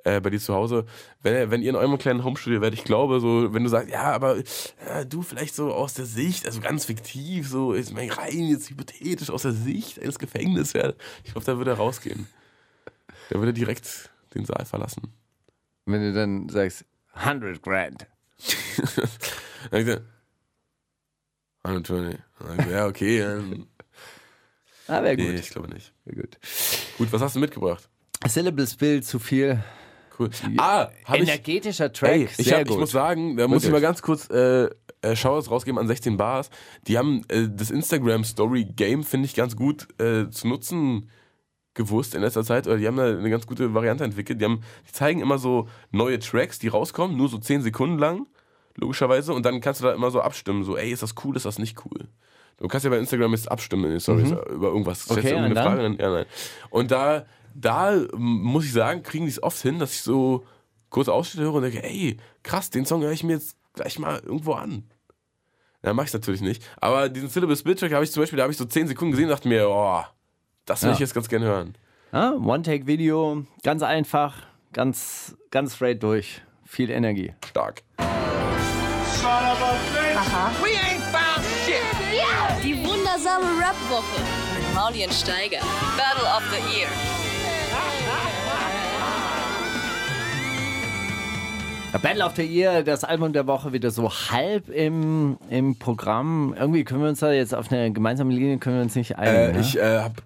äh, 0.03 0.19
bei 0.19 0.29
dir 0.29 0.39
zu 0.39 0.53
Hause. 0.53 0.85
Wenn, 1.21 1.33
er, 1.33 1.51
wenn 1.51 1.61
ihr 1.61 1.69
in 1.69 1.75
eurem 1.75 1.97
kleinen 1.97 2.23
Homestudio 2.23 2.61
werdet, 2.61 2.79
ich 2.79 2.85
glaube, 2.85 3.19
so, 3.19 3.53
wenn 3.53 3.63
du 3.63 3.69
sagst, 3.69 3.89
ja, 3.89 4.03
aber 4.11 4.37
äh, 4.37 5.05
du 5.07 5.21
vielleicht 5.21 5.55
so 5.55 5.73
aus 5.73 5.93
der 5.93 6.05
Sicht, 6.05 6.45
also 6.45 6.59
ganz 6.61 6.85
fiktiv, 6.85 7.47
so 7.47 7.75
jetzt 7.75 7.93
mal 7.93 8.07
rein, 8.09 8.43
jetzt 8.47 8.69
hypothetisch 8.69 9.29
aus 9.29 9.43
der 9.43 9.51
Sicht 9.53 10.01
eines 10.01 10.19
Gefängniswärters, 10.19 10.95
ich 11.23 11.31
glaube, 11.31 11.45
da 11.45 11.57
würde 11.57 11.71
er 11.71 11.77
rausgehen. 11.77 12.27
Der 13.29 13.39
würde 13.39 13.53
direkt 13.53 14.09
den 14.33 14.45
Saal 14.45 14.65
verlassen. 14.65 15.13
Wenn 15.85 16.01
du 16.01 16.13
dann 16.13 16.49
sagst, 16.49 16.85
100 17.13 17.61
Grand. 17.61 18.07
Dann 19.69 19.85
sagt 19.85 19.87
er, 19.87 20.01
120. 21.63 22.19
Dann 22.39 22.47
sagt 22.57 22.67
er, 22.69 22.71
Ja, 22.71 22.87
okay. 22.87 23.19
Dann, 23.19 23.67
Ah, 24.87 25.03
wäre 25.03 25.15
gut. 25.15 25.25
nee, 25.27 25.35
ich 25.35 25.49
glaube 25.51 25.69
nicht. 25.73 25.93
Wär 26.05 26.15
gut. 26.23 26.37
Gut, 26.97 27.13
was 27.13 27.21
hast 27.21 27.35
du 27.35 27.39
mitgebracht? 27.39 27.87
Syllable 28.27 28.65
Spill, 28.67 29.03
zu 29.03 29.19
viel. 29.19 29.63
Cool. 30.21 30.55
Ah, 30.57 30.89
hab 31.05 31.15
ich, 31.15 31.21
Energetischer 31.23 31.91
Track, 31.91 32.11
ey, 32.11 32.23
ich, 32.25 32.45
sehr 32.45 32.59
hab, 32.59 32.69
ich 32.69 32.77
muss 32.77 32.91
sagen, 32.91 33.37
da 33.37 33.47
muss 33.47 33.63
ich 33.63 33.71
mal 33.71 33.81
ganz 33.81 34.01
kurz 34.01 34.29
äh, 34.29 34.69
äh, 35.01 35.15
Shoutouts 35.15 35.49
rausgeben 35.49 35.79
an 35.79 35.87
16 35.87 36.17
Bars. 36.17 36.49
Die 36.87 36.97
haben 36.97 37.23
äh, 37.27 37.47
das 37.49 37.71
Instagram 37.71 38.23
Story 38.23 38.65
Game, 38.65 39.03
finde 39.03 39.25
ich, 39.25 39.35
ganz 39.35 39.55
gut 39.55 39.87
äh, 39.99 40.29
zu 40.29 40.47
nutzen 40.47 41.09
gewusst 41.73 42.15
in 42.15 42.21
letzter 42.21 42.43
Zeit. 42.43 42.67
Oder 42.67 42.77
die 42.77 42.87
haben 42.87 42.97
da 42.97 43.05
eine 43.05 43.29
ganz 43.29 43.47
gute 43.47 43.73
Variante 43.73 44.03
entwickelt. 44.03 44.41
Die, 44.41 44.45
haben, 44.45 44.61
die 44.87 44.91
zeigen 44.91 45.21
immer 45.21 45.37
so 45.37 45.67
neue 45.91 46.19
Tracks, 46.19 46.59
die 46.59 46.67
rauskommen, 46.67 47.17
nur 47.17 47.29
so 47.29 47.37
10 47.37 47.61
Sekunden 47.61 47.97
lang, 47.97 48.27
logischerweise. 48.75 49.33
Und 49.33 49.45
dann 49.45 49.61
kannst 49.61 49.81
du 49.81 49.85
da 49.85 49.93
immer 49.93 50.11
so 50.11 50.21
abstimmen, 50.21 50.63
so, 50.63 50.77
ey, 50.77 50.91
ist 50.91 51.01
das 51.01 51.15
cool, 51.23 51.35
ist 51.35 51.45
das 51.45 51.59
nicht 51.59 51.77
cool? 51.85 52.09
Du 52.57 52.67
kannst 52.67 52.83
ja 52.83 52.91
bei 52.91 52.99
Instagram 52.99 53.31
jetzt 53.31 53.51
abstimmen 53.51 53.85
in 53.85 53.91
den 53.91 53.99
Stories 53.99 54.31
über 54.31 54.67
irgendwas. 54.67 55.09
Mhm. 55.09 55.17
Okay, 55.17 55.33
und? 55.33 55.53
Frage? 55.53 55.81
Dann, 55.81 55.97
ja, 55.97 56.11
nein. 56.11 56.25
Und 56.69 56.91
da 56.91 57.25
da 57.55 57.93
ähm, 57.95 58.07
muss 58.43 58.65
ich 58.65 58.73
sagen, 58.73 59.03
kriegen 59.03 59.25
die 59.25 59.31
es 59.31 59.41
oft 59.41 59.61
hin, 59.61 59.79
dass 59.79 59.91
ich 59.93 60.01
so 60.01 60.45
kurz 60.89 61.07
Ausschnitte 61.07 61.43
höre 61.45 61.53
und 61.55 61.63
denke, 61.63 61.83
ey, 61.83 62.17
krass, 62.43 62.69
den 62.69 62.85
Song 62.85 63.01
höre 63.01 63.11
ich 63.11 63.23
mir 63.23 63.33
jetzt 63.33 63.55
gleich 63.73 63.97
mal 63.99 64.19
irgendwo 64.19 64.53
an. 64.53 64.83
Ja, 65.83 65.93
mach 65.93 66.05
ich 66.05 66.13
natürlich 66.13 66.41
nicht. 66.41 66.63
Aber 66.79 67.09
diesen 67.09 67.29
Syllable 67.29 67.55
Split 67.55 67.79
Track 67.79 67.93
habe 67.93 68.03
ich 68.03 68.11
zum 68.11 68.21
Beispiel, 68.21 68.37
da 68.37 68.43
habe 68.43 68.51
ich 68.51 68.57
so 68.57 68.65
10 68.65 68.87
Sekunden 68.87 69.11
gesehen 69.11 69.25
und 69.25 69.31
dachte 69.31 69.47
mir, 69.47 69.67
oh, 69.69 70.01
das 70.65 70.81
will 70.83 70.89
Ja. 70.89 70.93
ich 70.93 70.99
jetzt 70.99 71.13
ganz 71.13 71.27
gerne 71.29 71.45
hören. 71.45 71.75
Ja, 72.11 72.33
One-Take-Video, 72.33 73.45
ganz 73.63 73.81
einfach, 73.83 74.35
ganz, 74.73 75.35
ganz 75.49 75.75
straight 75.75 76.03
durch. 76.03 76.41
Viel 76.65 76.89
Energie. 76.89 77.33
Stark. 77.49 77.83
Die 82.63 82.75
wundersame 82.85 83.45
Rap-Woche 83.59 84.21
mit 84.55 84.75
Mauli 84.75 85.03
und 85.05 85.13
Steiger. 85.13 85.59
Battle 85.97 86.27
of 86.27 86.43
the 86.51 86.77
Year. 86.77 86.87
Battle 91.99 92.23
of 92.23 92.35
the 92.35 92.43
Year, 92.43 92.83
das 92.83 93.03
Album 93.03 93.33
der 93.33 93.47
Woche 93.47 93.73
wieder 93.73 93.91
so 93.91 94.09
halb 94.09 94.69
im, 94.69 95.37
im 95.49 95.77
Programm. 95.77 96.55
Irgendwie 96.57 96.85
können 96.85 97.01
wir 97.01 97.09
uns 97.09 97.19
da 97.19 97.31
jetzt 97.31 97.53
auf 97.53 97.71
eine 97.71 97.91
gemeinsame 97.91 98.33
Linie 98.33 98.57
können 98.59 98.77
wir 98.77 98.83
uns 98.83 98.95
nicht 98.95 99.17
einigen. 99.17 99.35
Äh, 99.35 99.51
ne? 99.53 99.59
ich, 99.59 99.77
äh, 99.77 99.99
hab, 99.99 100.23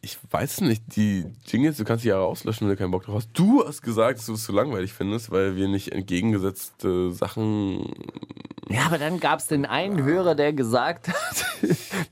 ich 0.00 0.18
weiß 0.30 0.60
nicht, 0.62 0.82
die 0.96 1.26
Jingles, 1.44 1.76
du 1.76 1.84
kannst 1.84 2.04
die 2.04 2.08
ja 2.08 2.18
rauslöschen, 2.18 2.68
wenn 2.68 2.74
du 2.74 2.78
keinen 2.78 2.92
Bock 2.92 3.04
drauf 3.04 3.16
hast. 3.16 3.30
Du 3.32 3.64
hast 3.66 3.82
gesagt, 3.82 4.18
dass 4.18 4.26
du 4.26 4.34
es 4.34 4.44
zu 4.44 4.52
langweilig 4.52 4.92
findest, 4.92 5.30
weil 5.30 5.56
wir 5.56 5.66
nicht 5.66 5.92
entgegengesetzte 5.92 7.12
Sachen. 7.12 7.92
ja, 8.68 8.82
aber 8.86 8.98
dann 8.98 9.18
gab 9.18 9.40
es 9.40 9.48
den 9.48 9.66
einen 9.66 10.02
Hörer, 10.02 10.36
der 10.36 10.52
gesagt 10.52 11.08
hat, 11.08 11.46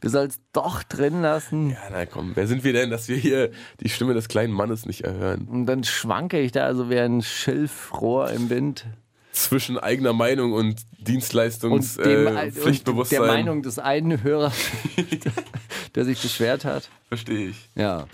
wir 0.00 0.11
sollen 0.11 0.28
es 0.28 0.40
doch 0.52 0.82
drin 0.82 1.22
lassen. 1.22 1.70
Ja, 1.70 1.78
na 1.92 2.07
komm, 2.07 2.32
wer 2.34 2.48
sind 2.48 2.64
wir 2.64 2.72
denn, 2.72 2.90
dass 2.90 3.09
wir 3.09 3.16
hier 3.16 3.50
die 3.80 3.88
Stimme 3.88 4.14
des 4.14 4.28
kleinen 4.28 4.52
Mannes 4.52 4.84
nicht 4.84 5.04
erhören? 5.04 5.46
Und 5.48 5.66
dann 5.66 5.84
schwanke 5.84 6.40
ich 6.40 6.50
da 6.52 6.74
so 6.74 6.90
wie 6.90 6.98
ein 6.98 7.22
Schilfrohr 7.22 8.30
im 8.30 8.50
Wind. 8.50 8.84
Zwischen 9.37 9.76
eigener 9.78 10.14
Meinung 10.14 10.53
und 10.55 10.66
Und, 10.66 10.87
Dienstleistungs 11.09 11.97
dem, 11.97 12.26
äh, 12.26 12.45
und 12.47 12.53
Pflichtbewusstsein. 12.55 13.20
der 13.22 13.26
Meinung 13.28 13.62
des 13.62 13.78
einen 13.78 14.22
Hörers, 14.22 14.55
der 15.95 16.05
sich 16.07 16.20
beschwert 16.22 16.64
hat. 16.64 16.89
Verstehe 17.09 17.49
ich. 17.51 17.68
Ja. 17.74 18.07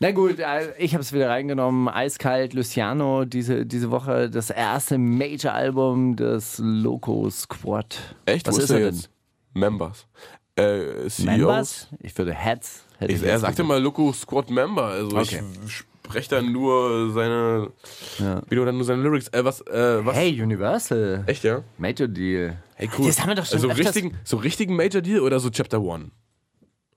Na 0.00 0.12
gut, 0.12 0.38
äh, 0.38 0.74
ich 0.78 0.92
habe 0.92 1.02
es 1.02 1.12
wieder 1.14 1.30
reingenommen. 1.30 1.88
Eiskalt, 1.88 2.52
Luciano, 2.52 3.24
diese, 3.24 3.64
diese 3.66 3.90
Woche 3.90 4.28
das 4.30 4.50
erste 4.50 4.98
Major-Album 4.98 6.16
des 6.16 6.58
Loco 6.62 7.28
Squad. 7.30 7.98
Echt? 8.26 8.46
Was 8.46 8.56
Wo 8.58 8.60
ist 8.60 8.70
er 8.70 8.80
jetzt? 8.80 9.10
Members. 9.54 10.06
Äh, 10.54 11.08
CEOs. 11.08 11.18
Members? 11.24 11.88
Ich 12.00 12.16
würde 12.18 12.34
Heads. 12.34 12.84
hätte 12.98 13.12
Ich, 13.12 13.22
ich 13.22 13.26
er 13.28 13.38
sagte 13.38 13.64
mal 13.64 13.80
Loco 13.82 14.12
Squad 14.12 14.50
Member. 14.50 14.84
Also 14.84 15.16
Okay. 15.16 15.42
ich 15.66 15.82
spreche 16.08 16.30
dann 16.30 16.52
nur 16.52 17.12
seine. 17.12 17.70
Ja. 18.18 18.42
Wieder 18.48 18.64
dann 18.64 18.76
nur 18.76 18.84
seine 18.84 19.02
Lyrics. 19.02 19.28
Äh, 19.28 19.44
was, 19.44 19.60
äh, 19.62 20.04
was? 20.04 20.16
Hey, 20.16 20.40
Universal. 20.42 21.24
Echt, 21.26 21.44
ja? 21.44 21.62
Major 21.78 22.08
Deal. 22.08 22.56
Hey, 22.74 22.88
cool. 22.98 23.06
Das 23.06 23.20
haben 23.20 23.28
wir 23.28 23.34
doch 23.34 23.46
schon 23.46 23.56
also 23.56 23.68
öfters- 23.68 23.94
richtigen, 23.94 24.16
so 24.24 24.36
richtigen 24.36 24.76
Major 24.76 25.00
Deal 25.02 25.20
oder 25.20 25.40
so 25.40 25.50
Chapter 25.50 25.80
One? 25.80 26.10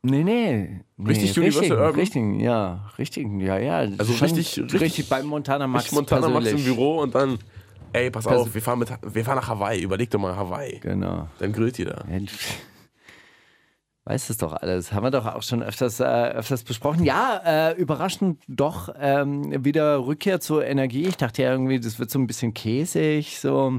Nee, 0.04 0.24
nee. 0.24 0.82
nee 0.98 1.08
Richtig 1.10 1.38
Universal 1.38 1.62
richtig, 1.62 1.72
Urban? 1.72 2.00
Richtig, 2.00 2.42
ja. 2.42 2.90
Richtig, 2.98 3.28
ja, 3.42 3.58
ja. 3.60 3.78
Also 3.98 4.14
Schon 4.14 4.28
richtig- 4.30 4.58
richtig, 4.58 4.82
richtig- 4.82 5.10
beim 5.10 5.28
Montana 5.28 5.68
Max 5.68 5.86
ich 5.86 5.92
Montana 5.92 6.28
Max 6.28 6.48
im 6.48 6.56
persönlich. 6.56 6.66
Büro 6.66 7.00
und 7.02 7.14
dann, 7.14 7.38
ey, 7.94 8.10
pass 8.10 8.26
Perso- 8.26 8.42
auf, 8.44 8.54
wir 8.56 8.62
fahren, 8.64 8.80
mit, 8.80 8.90
wir 9.02 9.24
fahren 9.26 9.36
nach 9.36 9.48
Hawaii. 9.48 9.82
Überleg 9.84 10.10
doch 10.10 10.20
mal 10.20 10.36
Hawaii. 10.36 10.80
Genau. 10.80 11.28
Dann 11.40 11.54
grillt 11.54 11.78
ihr 11.78 11.86
da. 11.86 12.04
Weißt 14.12 14.30
es 14.30 14.36
doch 14.36 14.52
alles. 14.52 14.92
Haben 14.92 15.06
wir 15.06 15.12
doch 15.12 15.26
auch 15.26 15.42
schon 15.42 15.64
öfters, 15.64 16.02
äh, 16.02 16.04
öfters 16.04 16.64
besprochen. 16.64 17.06
Ja, 17.06 17.42
äh, 17.46 17.76
überraschend 17.80 18.42
doch 18.50 18.94
ähm, 19.00 19.64
wieder 19.64 20.06
Rückkehr 20.06 20.42
zur 20.42 20.66
Energie. 20.66 21.04
Ich 21.04 21.16
dachte 21.16 21.44
ja 21.44 21.52
irgendwie, 21.54 21.80
das 21.80 21.98
wird 21.98 22.12
so 22.12 22.20
ein 22.20 22.28
bisschen 22.28 22.54
käsig, 22.54 23.40
so. 23.40 23.78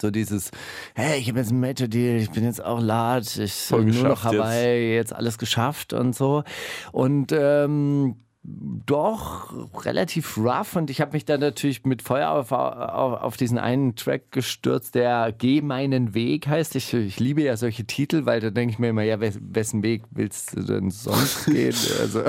So 0.00 0.10
dieses, 0.10 0.52
hey, 0.94 1.18
ich 1.18 1.28
habe 1.28 1.40
jetzt 1.40 1.50
einen 1.50 1.60
Major 1.60 1.86
Deal, 1.86 2.16
ich 2.16 2.30
bin 2.30 2.44
jetzt 2.44 2.64
auch 2.64 2.80
large, 2.80 3.42
ich 3.42 3.52
Voll 3.52 3.84
nur 3.84 4.08
noch 4.08 4.24
Hawaii, 4.24 4.94
jetzt. 4.94 5.14
alles 5.14 5.36
geschafft 5.36 5.92
und 5.92 6.16
so. 6.16 6.44
Und 6.90 7.30
ähm, 7.32 8.16
doch 8.44 9.52
relativ 9.84 10.36
rough 10.36 10.74
und 10.74 10.90
ich 10.90 11.00
habe 11.00 11.12
mich 11.12 11.24
dann 11.24 11.38
natürlich 11.40 11.84
mit 11.84 12.02
Feuer 12.02 12.30
auf, 12.30 12.50
auf, 12.50 13.20
auf 13.22 13.36
diesen 13.36 13.56
einen 13.58 13.94
Track 13.94 14.32
gestürzt, 14.32 14.96
der 14.96 15.32
Geh 15.36 15.60
meinen 15.62 16.12
Weg 16.14 16.48
heißt. 16.48 16.74
Ich, 16.74 16.92
ich 16.92 17.20
liebe 17.20 17.42
ja 17.42 17.56
solche 17.56 17.84
Titel, 17.84 18.26
weil 18.26 18.40
da 18.40 18.50
denke 18.50 18.72
ich 18.72 18.78
mir 18.80 18.88
immer, 18.88 19.02
ja, 19.04 19.20
wes- 19.20 19.38
wessen 19.40 19.82
Weg 19.84 20.02
willst 20.10 20.56
du 20.56 20.62
denn 20.62 20.90
sonst 20.90 21.46
gehen? 21.52 21.74
Also, 22.00 22.22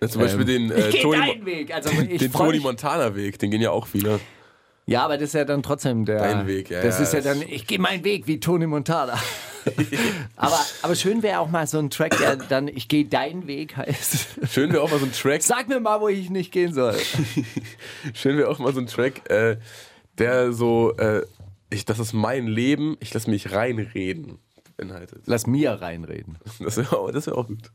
Ja, 0.00 0.08
zum 0.08 0.20
Beispiel 0.20 0.44
den, 0.44 0.70
äh, 0.70 0.90
Tony, 0.90 1.40
Weg. 1.44 1.74
Also 1.74 1.90
den 1.90 2.30
Tony 2.32 2.60
Montana 2.60 3.14
Weg, 3.16 3.38
den 3.38 3.50
gehen 3.50 3.62
ja 3.62 3.70
auch 3.70 3.86
viele. 3.86 4.20
Ja, 4.88 5.04
aber 5.04 5.18
das 5.18 5.28
ist 5.28 5.34
ja 5.34 5.44
dann 5.44 5.62
trotzdem 5.62 6.06
der. 6.06 6.18
Dein 6.18 6.46
Weg, 6.46 6.70
ja, 6.70 6.80
Das 6.80 6.96
ja, 6.96 7.02
ist 7.02 7.12
ja 7.12 7.20
dann, 7.20 7.42
ich 7.42 7.66
gehe 7.66 7.78
meinen 7.78 8.04
Weg 8.04 8.26
wie 8.26 8.40
Tony 8.40 8.66
Montana. 8.66 9.18
aber, 10.36 10.58
aber 10.80 10.94
schön 10.94 11.22
wäre 11.22 11.40
auch 11.40 11.50
mal 11.50 11.66
so 11.66 11.78
ein 11.78 11.90
Track, 11.90 12.16
der 12.16 12.36
dann 12.36 12.68
Ich 12.68 12.88
gehe 12.88 13.04
deinen 13.04 13.46
Weg 13.46 13.76
heißt. 13.76 14.38
Schön 14.50 14.72
wäre 14.72 14.82
auch 14.82 14.90
mal 14.90 14.98
so 14.98 15.04
ein 15.04 15.12
Track, 15.12 15.42
Sag 15.42 15.68
mir 15.68 15.78
mal, 15.78 16.00
wo 16.00 16.08
ich 16.08 16.30
nicht 16.30 16.52
gehen 16.52 16.72
soll. 16.72 16.96
schön 18.14 18.38
wäre 18.38 18.48
auch 18.48 18.58
mal 18.58 18.72
so 18.72 18.80
ein 18.80 18.86
Track, 18.86 19.30
äh, 19.30 19.58
der 20.16 20.54
so, 20.54 20.96
äh, 20.96 21.20
ich, 21.68 21.84
das 21.84 21.98
ist 21.98 22.14
mein 22.14 22.46
Leben, 22.46 22.96
ich 23.00 23.12
lasse 23.12 23.28
mich 23.28 23.52
reinreden, 23.52 24.38
beinhaltet. 24.78 25.20
Lass 25.26 25.46
mir 25.46 25.72
reinreden. 25.72 26.38
Das 26.60 26.78
wäre 26.78 26.98
auch, 26.98 27.10
das 27.10 27.26
wär 27.26 27.36
auch 27.36 27.46
gut. 27.46 27.70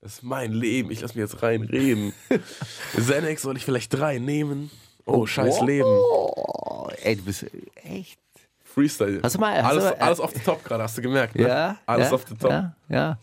Das 0.00 0.12
ist 0.12 0.22
mein 0.22 0.52
Leben, 0.52 0.92
ich 0.92 1.00
lasse 1.00 1.18
mich 1.18 1.28
jetzt 1.28 1.42
reinreden. 1.42 2.12
Xanax 2.96 3.42
soll 3.42 3.56
ich 3.56 3.64
vielleicht 3.64 3.92
drei 3.92 4.20
nehmen? 4.20 4.70
Oh, 5.08 5.26
scheiß 5.26 5.60
Leben. 5.62 5.88
Oh, 5.88 6.88
ey, 7.02 7.16
du 7.16 7.22
bist 7.22 7.46
echt. 7.84 8.18
Freestyle. 8.64 9.20
Hast 9.22 9.34
du 9.34 9.40
mal- 9.40 9.56
hast 9.62 9.70
alles, 9.70 9.84
du- 9.84 10.00
alles 10.00 10.20
off 10.20 10.32
the 10.34 10.40
top 10.40 10.62
gerade, 10.64 10.82
hast 10.84 10.96
du 10.98 11.02
gemerkt, 11.02 11.34
ne? 11.34 11.48
Ja. 11.48 11.76
Alles 11.86 12.08
ja, 12.08 12.14
off 12.14 12.24
the 12.28 12.34
top. 12.36 12.50
Ja, 12.50 12.74
ja. 12.88 13.18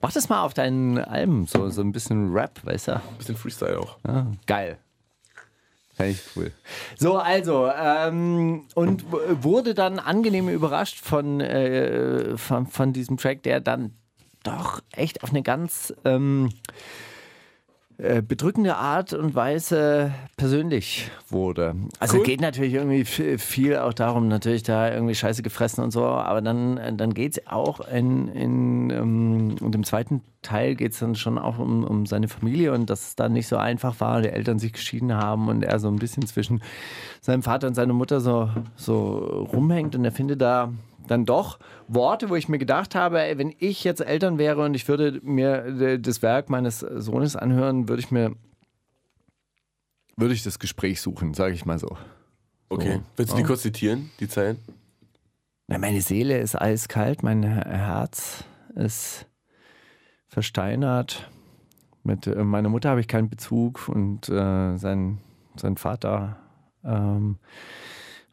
Mach 0.00 0.12
das 0.12 0.28
mal 0.28 0.42
auf 0.42 0.54
deinen 0.54 0.98
Alben, 0.98 1.46
so, 1.46 1.68
so 1.70 1.80
ein 1.80 1.92
bisschen 1.92 2.32
Rap, 2.32 2.60
weißt 2.64 2.88
du? 2.88 3.00
Bisschen 3.16 3.36
Freestyle 3.36 3.80
auch. 3.80 3.96
Ja, 4.06 4.26
geil. 4.46 4.78
Fand 5.96 6.10
ich 6.10 6.20
cool. 6.36 6.52
So, 6.96 7.16
also, 7.18 7.68
ähm, 7.76 8.66
und 8.74 9.04
wurde 9.42 9.74
dann 9.74 9.98
angenehm 9.98 10.48
überrascht 10.48 11.00
von, 11.00 11.40
äh, 11.40 12.36
von, 12.36 12.66
von 12.68 12.92
diesem 12.92 13.16
Track, 13.16 13.42
der 13.42 13.60
dann 13.60 13.96
doch 14.44 14.80
echt 14.92 15.24
auf 15.24 15.30
eine 15.30 15.42
ganz 15.42 15.92
ähm, 16.04 16.50
äh, 16.50 17.07
bedrückende 17.98 18.76
Art 18.76 19.12
und 19.12 19.34
Weise 19.34 20.12
persönlich 20.36 21.10
wurde. 21.28 21.74
Also 21.98 22.18
Cool. 22.18 22.24
geht 22.24 22.40
natürlich 22.40 22.74
irgendwie 22.74 23.04
viel 23.04 23.76
auch 23.76 23.92
darum, 23.92 24.28
natürlich 24.28 24.62
da 24.62 24.92
irgendwie 24.92 25.16
Scheiße 25.16 25.42
gefressen 25.42 25.82
und 25.82 25.90
so, 25.90 26.04
aber 26.04 26.40
dann, 26.40 26.78
äh, 26.78 26.94
dann 26.94 27.12
geht 27.12 27.32
es 27.32 27.46
auch 27.48 27.80
in, 27.80 28.28
in, 28.28 28.90
ähm, 28.90 29.56
und 29.60 29.74
im 29.74 29.82
zweiten 29.82 30.22
Teil 30.42 30.76
geht 30.76 30.92
es 30.92 31.00
dann 31.00 31.16
schon 31.16 31.38
auch 31.38 31.58
um, 31.58 31.82
um 31.82 32.06
seine 32.06 32.28
Familie 32.28 32.72
und 32.72 32.88
dass 32.88 33.08
es 33.08 33.16
dann 33.16 33.32
nicht 33.32 33.48
so 33.48 33.56
einfach 33.56 33.98
war, 33.98 34.22
die 34.22 34.28
Eltern 34.28 34.60
sich 34.60 34.72
geschieden 34.72 35.12
haben 35.12 35.48
und 35.48 35.64
er 35.64 35.80
so 35.80 35.88
ein 35.88 35.96
bisschen 35.96 36.24
zwischen 36.24 36.62
seinem 37.20 37.42
Vater 37.42 37.66
und 37.66 37.74
seiner 37.74 37.94
Mutter 37.94 38.20
so, 38.20 38.48
so 38.76 39.48
rumhängt 39.52 39.96
und 39.96 40.04
er 40.04 40.12
findet 40.12 40.40
da 40.40 40.72
dann 41.10 41.24
doch 41.24 41.58
Worte, 41.88 42.30
wo 42.30 42.36
ich 42.36 42.48
mir 42.48 42.58
gedacht 42.58 42.94
habe, 42.94 43.20
ey, 43.20 43.36
wenn 43.38 43.54
ich 43.58 43.82
jetzt 43.84 44.00
Eltern 44.00 44.38
wäre 44.38 44.64
und 44.64 44.74
ich 44.74 44.86
würde 44.88 45.20
mir 45.22 45.64
äh, 45.66 45.98
das 45.98 46.22
Werk 46.22 46.48
meines 46.50 46.80
Sohnes 46.80 47.34
anhören, 47.36 47.88
würde 47.88 48.00
ich 48.00 48.10
mir 48.10 48.34
würde 50.16 50.34
ich 50.34 50.42
das 50.42 50.58
Gespräch 50.58 51.00
suchen, 51.00 51.32
sage 51.34 51.54
ich 51.54 51.64
mal 51.64 51.78
so. 51.78 51.96
Okay. 52.68 52.94
So. 52.94 53.02
Willst 53.16 53.32
du 53.32 53.36
die 53.36 53.42
Ja. 53.42 53.46
kurz 53.46 53.62
zitieren, 53.62 54.10
die 54.20 54.28
Zeilen? 54.28 54.58
Na, 55.68 55.78
meine 55.78 56.00
Seele 56.00 56.38
ist 56.38 56.60
eiskalt, 56.60 57.22
mein 57.22 57.42
Herz 57.44 58.44
ist 58.74 59.26
versteinert. 60.26 61.30
Mit 62.02 62.26
äh, 62.26 62.42
meiner 62.42 62.68
Mutter 62.68 62.90
habe 62.90 63.00
ich 63.00 63.08
keinen 63.08 63.28
Bezug 63.28 63.88
und 63.88 64.28
äh, 64.28 64.76
sein, 64.76 65.18
sein 65.56 65.76
Vater 65.76 66.36
ähm, 66.84 67.38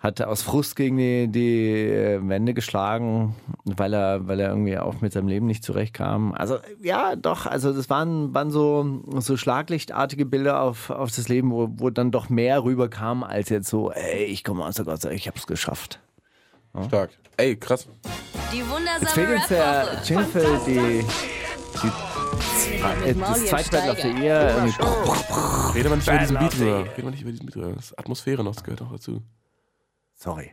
hat 0.05 0.21
aus 0.21 0.41
Frust 0.41 0.75
gegen 0.75 0.97
die, 0.97 1.27
die 1.27 1.89
äh, 1.89 2.19
Wände 2.27 2.53
geschlagen, 2.53 3.35
weil 3.65 3.93
er, 3.93 4.27
weil 4.27 4.39
er 4.39 4.49
irgendwie 4.49 4.77
auch 4.77 5.01
mit 5.01 5.11
seinem 5.13 5.27
Leben 5.27 5.45
nicht 5.47 5.63
zurechtkam. 5.63 6.31
Also 6.33 6.57
ja, 6.81 7.15
doch, 7.15 7.45
also 7.45 7.73
das 7.73 7.89
waren, 7.89 8.33
waren 8.33 8.51
so, 8.51 9.01
so 9.19 9.35
schlaglichtartige 9.35 10.25
Bilder 10.25 10.61
auf, 10.61 10.89
auf 10.89 11.11
das 11.13 11.27
Leben, 11.27 11.51
wo, 11.51 11.67
wo 11.77 11.89
dann 11.89 12.11
doch 12.11 12.29
mehr 12.29 12.63
rüberkam, 12.63 13.23
als 13.23 13.49
jetzt 13.49 13.67
so, 13.67 13.91
ey, 13.91 14.25
ich 14.25 14.43
komme 14.43 14.63
aus 14.63 14.75
der 14.75 14.85
Gott, 14.85 15.03
ich 15.05 15.27
habe 15.27 15.37
es 15.37 15.47
geschafft. 15.47 15.99
Stark. 16.87 17.09
Ey, 17.37 17.55
krass. 17.55 17.87
Die 18.53 18.57
Jetzt 18.57 18.69
wundersame 18.69 19.07
fehlt 19.09 19.29
uns 19.37 19.47
der. 19.47 20.01
Jingle 20.05 20.25
für 20.25 20.61
die, 20.67 21.05
Mauli 23.15 23.49
das 23.49 23.63
the 23.63 23.67
Steiger. 23.67 24.19
Year. 24.19 24.49
Irgendwie- 24.55 25.77
Rede 25.77 25.89
mal 25.89 25.95
nicht 25.97 26.07
über 26.07 26.17
diesen 26.19 26.37
Beat 26.37 26.51
the 26.53 26.63
Rede 26.69 27.03
mal 27.03 27.11
nicht 27.11 27.21
über 27.21 27.31
diesen 27.31 27.45
Beat 27.47 27.77
ist 27.77 27.97
Atmosphäre 27.99 28.43
noch, 28.43 28.53
das 28.55 28.63
gehört 28.63 28.81
auch 28.81 28.91
dazu. 28.91 29.21
Sorry. 30.16 30.51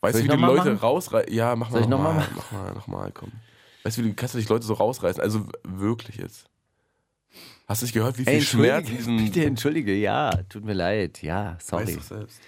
Weißt 0.00 0.16
du, 0.16 0.18
wie 0.18 0.22
die 0.22 0.28
noch 0.28 0.38
mal 0.38 0.48
Leute 0.48 0.70
machen? 0.70 0.76
rausreißen? 0.78 1.32
Ja, 1.32 1.56
mach 1.56 1.68
mal. 1.70 1.72
Soll 1.72 1.82
ich 1.82 1.88
noch 1.88 1.98
mal 2.02 2.26
Mach 2.36 2.52
mal, 2.52 2.72
noch 2.74 2.86
mal, 2.86 3.12
komm. 3.12 3.32
Weißt 3.84 3.96
du, 3.98 4.04
wie 4.04 4.08
du 4.08 4.14
kannst 4.14 4.34
du 4.34 4.38
dich 4.38 4.48
Leute 4.48 4.66
so 4.66 4.74
rausreißen? 4.74 5.22
Also 5.22 5.46
wirklich 5.64 6.16
jetzt. 6.16 6.46
Hast 7.66 7.80
du 7.80 7.86
nicht 7.86 7.94
gehört, 7.94 8.18
wie 8.18 8.24
viel 8.24 8.34
Ey, 8.34 8.40
Schmerz 8.42 8.86
diesen. 8.88 9.16
bitte 9.16 9.44
entschuldige, 9.44 9.94
ja, 9.94 10.30
tut 10.50 10.64
mir 10.64 10.74
leid, 10.74 11.22
ja, 11.22 11.54
Weißt 11.54 11.68
sorry. 11.68 11.94
du 11.94 12.00
selbst. 12.00 12.40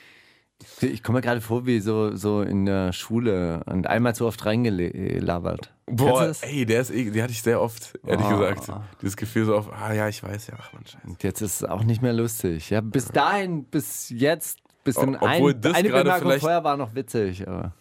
Ich 0.83 1.03
komme 1.03 1.19
mir 1.19 1.23
gerade 1.23 1.41
vor 1.41 1.67
wie 1.67 1.81
so, 1.81 2.15
so 2.17 2.43
in 2.43 2.65
der 2.67 2.93
Schule 2.93 3.63
und 3.67 3.87
einmal 3.87 4.15
zu 4.15 4.27
oft 4.27 4.45
reingelabert. 4.45 5.73
Du 5.87 5.97
Boah, 6.07 6.27
das? 6.27 6.43
ey, 6.43 6.65
der 6.67 6.81
ist 6.81 6.91
eh, 6.91 7.11
die 7.11 7.23
hatte 7.23 7.33
ich 7.33 7.43
sehr 7.43 7.61
oft, 7.61 7.99
ehrlich 8.07 8.27
Oh. 8.27 8.39
gesagt. 8.39 8.71
Dieses 9.03 9.17
Gefühl 9.17 9.45
so 9.45 9.57
auf, 9.57 9.71
ah 9.73 9.93
ja, 9.93 10.09
ich 10.09 10.23
weiß, 10.23 10.49
ja, 10.49 10.55
ach 10.59 10.73
man, 10.73 10.85
scheiße. 10.87 11.07
Und 11.07 11.23
jetzt 11.23 11.41
ist 11.43 11.63
es 11.63 11.65
auch 11.69 11.83
nicht 11.85 12.03
mehr 12.03 12.13
lustig. 12.15 12.71
Ja, 12.71 12.81
bis 12.81 13.09
dahin, 13.09 13.65
bis 13.65 14.09
jetzt, 14.11 14.59
bis 14.87 14.95
den 14.97 15.17
obwohl 15.17 15.53
ein, 15.53 15.61
das 15.61 15.75
eine 15.75 15.89
gerade 15.91 16.05
Bemerkung 16.05 16.41
vorher 16.41 16.65
war 16.65 16.77
noch 16.79 16.95
witzig, 16.95 17.47
aber 17.47 17.73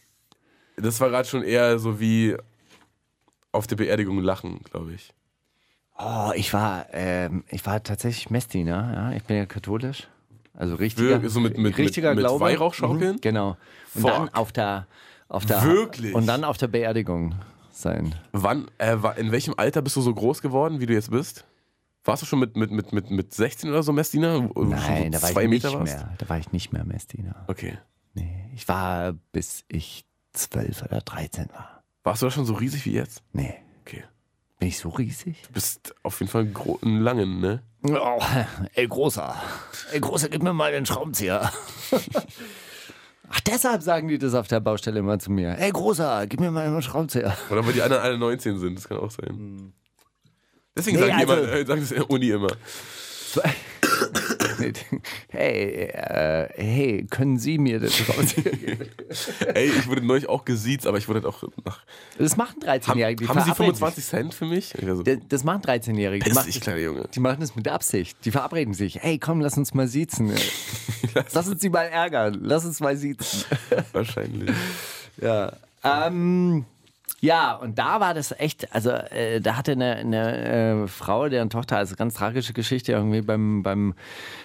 Das 0.76 1.00
war 1.00 1.10
gerade 1.10 1.28
schon 1.28 1.44
eher 1.44 1.80
so 1.80 2.00
wie 2.00 2.36
auf 3.54 3.68
der 3.68 3.78
Beerdigung 3.78 4.20
lachen, 4.20 4.60
glaube 4.70 4.94
ich. 4.94 5.14
oh, 5.98 6.32
ich 6.36 6.52
war, 6.54 6.88
ähm, 6.92 7.46
ich 7.50 7.66
war 7.66 7.82
tatsächlich 7.82 8.30
Messdiener, 8.30 8.92
ja, 8.94 9.12
ich 9.16 9.24
bin 9.24 9.38
ja 9.38 9.46
katholisch, 9.46 10.08
also 10.54 10.76
richtiger, 10.76 11.10
Wirklich? 11.12 11.32
So 11.32 11.40
mit- 11.40 11.58
mit- 11.58 11.78
richtiger 11.78 12.10
mit- 12.10 12.18
mit 12.18 12.26
Glaube. 12.26 12.44
Weihrauch 12.44 12.74
schaukeln? 12.74 13.16
Mhm, 13.16 13.22
genau. 13.22 13.56
Und 13.94 14.02
Fuck. 14.02 14.12
dann 14.12 14.30
auf 14.34 14.52
der, 14.52 14.88
auf 15.30 15.46
der, 15.46 15.64
Wirklich? 15.64 16.14
und 16.14 16.28
dann 16.28 16.44
auf 16.44 16.58
der 16.58 16.68
Beerdigung 16.68 17.36
sein. 17.72 18.14
Wann, 18.34 18.68
äh, 18.78 18.98
in 19.18 19.32
welchem 19.32 19.54
Alter 19.58 19.82
bist 19.82 19.96
du 19.96 20.02
so 20.02 20.14
groß 20.14 20.42
geworden, 20.42 20.80
wie 20.82 20.86
du 20.86 20.94
jetzt 20.94 21.12
bist? 21.12 21.46
Warst 22.06 22.22
du 22.22 22.26
schon 22.28 22.40
mit, 22.40 22.56
mit, 22.56 22.72
mit, 22.72 22.94
mit, 22.94 23.10
mit 23.10 23.34
16 23.34 23.70
oder 23.70 23.82
so 23.84 23.92
Messdiener? 23.92 24.48
Nein, 24.56 25.12
da 25.12 25.22
war 25.22 25.30
zwei 25.32 25.44
ich 25.44 25.50
nicht 25.50 25.64
Meter 25.64 25.80
warst? 25.80 25.94
mehr, 25.94 26.14
da 26.20 26.30
war 26.30 26.38
ich 26.38 26.52
nicht 26.52 26.72
mehr 26.72 26.86
Messdiener. 26.86 27.46
Okay. 27.48 27.78
Nee, 28.14 28.50
ich 28.54 28.68
war 28.68 29.14
bis 29.32 29.66
ich 29.68 30.06
zwölf 30.32 30.84
oder 30.84 31.02
13 31.02 31.50
war. 31.52 31.84
Warst 32.04 32.22
du 32.22 32.28
da 32.28 32.32
schon 32.32 32.46
so 32.46 32.54
riesig 32.54 32.86
wie 32.86 32.94
jetzt? 32.94 33.24
Nee, 33.34 33.56
Okay. 33.82 34.04
bin 34.60 34.68
ich 34.70 34.78
so 34.78 34.90
riesig? 34.90 35.42
Du 35.48 35.54
bist 35.54 35.96
auf 36.04 36.20
jeden 36.20 36.32
Fall 36.32 36.48
ein 36.84 37.00
langen, 37.00 37.40
ne? 37.40 37.64
Oh, 37.84 38.22
ey, 38.74 38.88
Großer. 38.88 39.36
Ey, 39.92 40.00
Großer, 40.00 40.30
gib 40.30 40.44
mir 40.44 40.54
mal 40.54 40.72
den 40.72 40.86
Schraubenzieher. 40.86 41.52
Ach, 43.30 43.40
deshalb 43.42 43.82
sagen 43.82 44.08
die 44.08 44.18
das 44.20 44.34
auf 44.36 44.48
der 44.48 44.60
Baustelle 44.60 45.00
immer 45.00 45.18
zu 45.20 45.32
mir. 45.32 45.58
Ey, 45.58 45.72
Großer, 45.72 46.28
gib 46.28 46.40
mir 46.40 46.52
mal 46.52 46.70
den 46.70 46.82
Schraubenzieher. 46.82 47.36
Oder 47.50 47.66
weil 47.66 47.74
die 47.74 47.82
anderen 47.82 48.04
alle 48.04 48.18
19 48.18 48.60
sind, 48.60 48.78
das 48.78 48.88
kann 48.88 48.98
auch 48.98 49.10
sein. 49.12 49.74
Deswegen 50.78 50.98
Nee, 51.00 51.08
sagen, 51.08 51.18
die 51.20 51.32
also- 51.32 51.44
immer, 51.44 51.54
äh, 51.54 51.66
sagen 51.66 51.82
das 51.82 51.92
in 51.92 51.98
der 51.98 52.10
Uni 52.10 52.30
immer. 52.30 52.48
hey, 55.30 55.90
äh, 55.94 56.48
hey, 56.56 57.06
können 57.10 57.38
Sie 57.38 57.58
mir 57.58 57.80
den 57.80 57.90
Schraubenzieher 57.90 58.52
geben? 58.52 58.86
Ey, 59.54 59.68
ich 59.68 59.88
wurde 59.88 60.02
neulich 60.06 60.30
auch 60.30 60.46
gesiezt, 60.46 60.88
aber 60.88 60.98
ich 60.98 61.08
wurde 61.08 61.22
halt 61.22 61.34
auch 61.34 61.44
nach. 61.66 61.80
Das 62.18 62.38
machen 62.38 62.56
Haben, 62.66 62.80
13-Jährige. 62.82 63.24
die 63.24 63.28
haben 63.30 63.40
Sie 63.40 63.44
verabreden 63.46 63.76
25 63.76 64.06
Cent 64.06 64.34
für 64.34 64.46
mich? 64.46 64.74
Ich 64.76 64.88
war 64.88 64.96
so, 64.96 65.04
Sich. 65.04 65.20
Das 65.30 65.44
machen 65.44 65.62
13-Jährige. 65.64 66.26
Die, 66.26 66.32
machen- 66.34 66.50
kleiner 66.52 66.80
Junge. 66.80 67.10
die 67.14 67.20
machen 67.20 67.42
das 67.42 67.56
mit 67.56 67.68
Absicht. 67.68 68.18
Die 68.24 68.32
verabreden 68.32 68.74
sich. 68.74 69.00
Hey, 69.02 69.20
komm, 69.20 69.42
lass 69.42 69.58
uns 69.58 69.74
mal 69.74 69.88
siezen. 69.88 70.34
Lass 71.34 71.48
uns 71.48 71.62
die 71.62 71.70
mal 71.70 71.84
ärgern. 71.86 72.40
Lass 72.42 72.66
uns 72.66 72.80
mal 72.82 72.98
siezen. 72.98 73.44
Wahrscheinlich. 73.94 74.54
Ja. 75.22 75.54
Ähm, 75.82 76.66
ja, 77.26 77.56
und 77.56 77.80
da 77.80 78.00
war 78.00 78.14
das 78.14 78.32
echt, 78.38 78.74
also 78.74 78.92
äh, 78.92 79.42
da 79.42 79.58
hatte 79.58 79.72
eine, 79.72 79.96
eine 79.96 80.84
äh, 80.84 80.88
Frau, 80.88 81.28
deren 81.28 81.50
Tochter, 81.50 81.78
also 81.78 81.96
ganz 81.96 82.14
tragische 82.14 82.54
Geschichte, 82.54 82.92
irgendwie 82.92 83.22
beim, 83.22 83.64
beim 83.64 83.96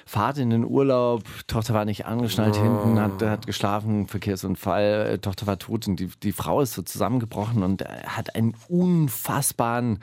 Fahrt 0.06 0.38
in 0.38 0.48
den 0.48 0.64
Urlaub, 0.64 1.22
Tochter 1.46 1.74
war 1.74 1.84
nicht 1.84 2.06
angeschnallt 2.06 2.56
hinten, 2.56 2.98
hat, 2.98 3.22
hat 3.22 3.46
geschlafen, 3.46 4.06
Verkehrsunfall, 4.06 5.10
äh, 5.12 5.18
Tochter 5.18 5.46
war 5.46 5.58
tot 5.58 5.86
und 5.88 6.00
die, 6.00 6.08
die 6.22 6.32
Frau 6.32 6.62
ist 6.62 6.72
so 6.72 6.80
zusammengebrochen 6.80 7.62
und 7.62 7.82
äh, 7.82 7.86
hat 8.06 8.34
einen 8.34 8.54
unfassbaren 8.68 9.98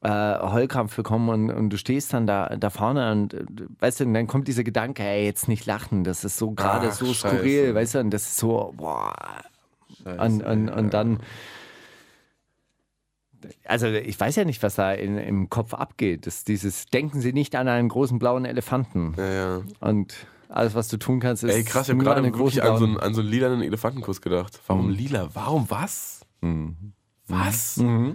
äh, 0.00 0.08
Heulkrampf 0.08 0.96
bekommen 0.96 1.28
und, 1.28 1.50
und 1.50 1.70
du 1.70 1.76
stehst 1.76 2.14
dann 2.14 2.26
da, 2.26 2.56
da 2.56 2.70
vorne 2.70 3.12
und 3.12 3.34
äh, 3.34 3.44
weißt 3.80 4.00
du, 4.00 4.04
und 4.04 4.14
dann 4.14 4.26
kommt 4.26 4.48
dieser 4.48 4.64
Gedanke, 4.64 5.02
ey, 5.02 5.26
jetzt 5.26 5.46
nicht 5.46 5.66
lachen, 5.66 6.04
das 6.04 6.24
ist 6.24 6.38
so 6.38 6.52
gerade 6.52 6.90
so 6.90 7.06
scheiße. 7.12 7.36
skurril, 7.36 7.74
weißt 7.74 7.96
du, 7.96 7.98
und 8.00 8.10
das 8.10 8.22
ist 8.22 8.38
so, 8.38 8.72
boah, 8.76 9.14
und, 10.04 10.42
und, 10.42 10.70
und 10.70 10.94
dann. 10.94 11.18
Also 13.64 13.86
ich 13.86 14.18
weiß 14.18 14.36
ja 14.36 14.44
nicht, 14.44 14.62
was 14.62 14.76
da 14.76 14.92
in, 14.92 15.18
im 15.18 15.48
Kopf 15.48 15.74
abgeht. 15.74 16.26
Das, 16.26 16.44
dieses 16.44 16.86
Denken 16.86 17.20
Sie 17.20 17.32
nicht 17.32 17.54
an 17.56 17.68
einen 17.68 17.88
großen 17.88 18.18
blauen 18.18 18.44
Elefanten. 18.44 19.14
Ja, 19.16 19.28
ja. 19.28 19.62
Und 19.80 20.14
alles, 20.48 20.74
was 20.74 20.88
du 20.88 20.96
tun 20.96 21.20
kannst, 21.20 21.44
ist 21.44 21.54
Ey, 21.54 21.62
krass, 21.64 21.88
ich 21.88 21.94
habe 21.94 22.04
gerade 22.04 22.22
wirklich 22.22 22.62
an 22.62 22.78
so, 22.78 22.84
einen, 22.84 22.98
an 22.98 23.14
so 23.14 23.20
einen 23.20 23.30
lilanen 23.30 23.62
Elefantenkuss 23.62 24.20
gedacht. 24.20 24.58
Warum 24.66 24.90
lila? 24.90 25.28
Warum 25.34 25.70
was? 25.70 26.20
Was? 27.26 27.76
Na 27.76 28.14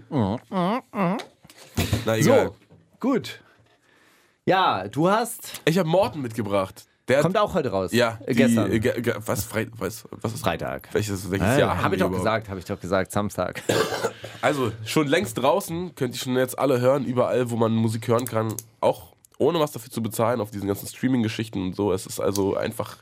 egal. 2.06 2.22
So, 2.22 2.56
gut. 3.00 3.42
Ja, 4.46 4.88
du 4.88 5.10
hast. 5.10 5.62
Ich 5.66 5.78
habe 5.78 5.88
Morten 5.88 6.22
mitgebracht. 6.22 6.86
Der 7.10 7.22
Kommt 7.22 7.38
auch 7.38 7.54
heute 7.54 7.70
raus. 7.70 7.92
Ja, 7.92 8.18
Äh, 8.26 8.32
die, 8.34 8.38
gestern. 8.38 8.72
äh, 8.72 8.80
ge, 8.80 9.02
ge, 9.02 9.14
was, 9.26 9.44
Freit, 9.44 9.70
was, 9.78 10.06
was 10.12 10.34
ist 10.36 10.42
Freitag. 10.42 10.88
Welches, 10.94 11.30
welches 11.30 11.48
Ah, 11.48 11.60
Jahr? 11.60 11.82
habe 11.84 11.96
ich 11.96 12.00
doch 12.00 12.08
überhaupt? 12.08 12.24
gesagt, 12.24 12.50
habe 12.50 12.60
ich 12.60 12.66
doch 12.66 12.80
gesagt, 12.80 13.12
Samstag. 13.12 13.62
Also, 14.42 14.74
schon 14.84 15.08
längst 15.08 15.38
draußen, 15.38 15.96
könnt 15.96 16.16
ihr 16.16 16.20
schon 16.20 16.36
jetzt 16.36 16.60
alle 16.60 16.82
hören, 16.82 17.06
überall, 17.06 17.50
wo 17.50 17.56
man 17.56 17.72
Musik 17.74 18.10
hören 18.10 18.26
kann, 18.26 18.54
auch 18.82 19.16
ohne 19.38 19.58
was 19.62 19.72
dafür 19.72 19.90
zu 19.90 20.04
bezahlen, 20.04 20.42
auf 20.42 20.52
diesen 20.52 20.68
ganzen 20.68 20.86
Streaming-Geschichten 20.86 21.62
und 21.62 21.76
so. 21.78 21.94
Es 21.94 22.06
ist 22.06 22.20
also 22.20 22.58
einfach 22.58 22.98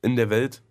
in 0.00 0.16
der 0.16 0.30
Welt. 0.30 0.62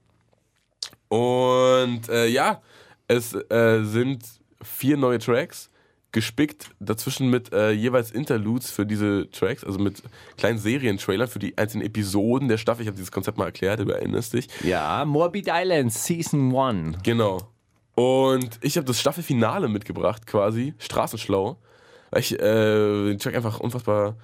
Und 1.10 2.10
äh, 2.10 2.26
ja, 2.28 2.62
es 3.08 3.34
äh, 3.34 3.84
sind 3.84 4.24
vier 4.64 4.98
neue 4.98 5.20
Tracks, 5.20 5.70
gespickt 6.14 6.70
dazwischen 6.80 7.30
mit 7.30 7.52
äh, 7.52 7.72
jeweils 7.72 8.12
Interludes 8.12 8.72
für 8.72 8.86
diese 8.86 9.30
Tracks, 9.32 9.64
also 9.64 9.80
mit 9.80 10.02
kleinen 10.38 10.60
Serientrailern 10.60 11.28
für 11.28 11.40
die 11.40 11.58
einzelnen 11.58 11.86
Episoden 11.86 12.48
der 12.48 12.58
Staffel. 12.58 12.84
Ich 12.84 12.88
habe 12.88 12.96
dieses 12.96 13.12
Konzept 13.12 13.38
mal 13.38 13.46
erklärt, 13.46 13.82
du 13.82 13.90
erinnerst 13.90 14.34
dich. 14.34 14.48
Ja, 14.64 15.04
Morbid 15.04 15.50
Island 15.52 15.92
Season 15.92 16.56
1. 16.56 17.00
Genau. 17.04 17.50
Und 17.96 18.60
ich 18.62 18.78
habe 18.78 18.86
das 18.86 19.00
Staffelfinale 19.00 19.68
mitgebracht, 19.68 20.26
quasi, 20.26 20.74
Straßenschlau, 20.78 21.58
weil 22.12 22.22
ich 22.22 22.34
äh, 22.34 23.08
den 23.08 23.20
Track 23.20 23.36
einfach 23.36 23.60
unfassbar, 23.60 24.16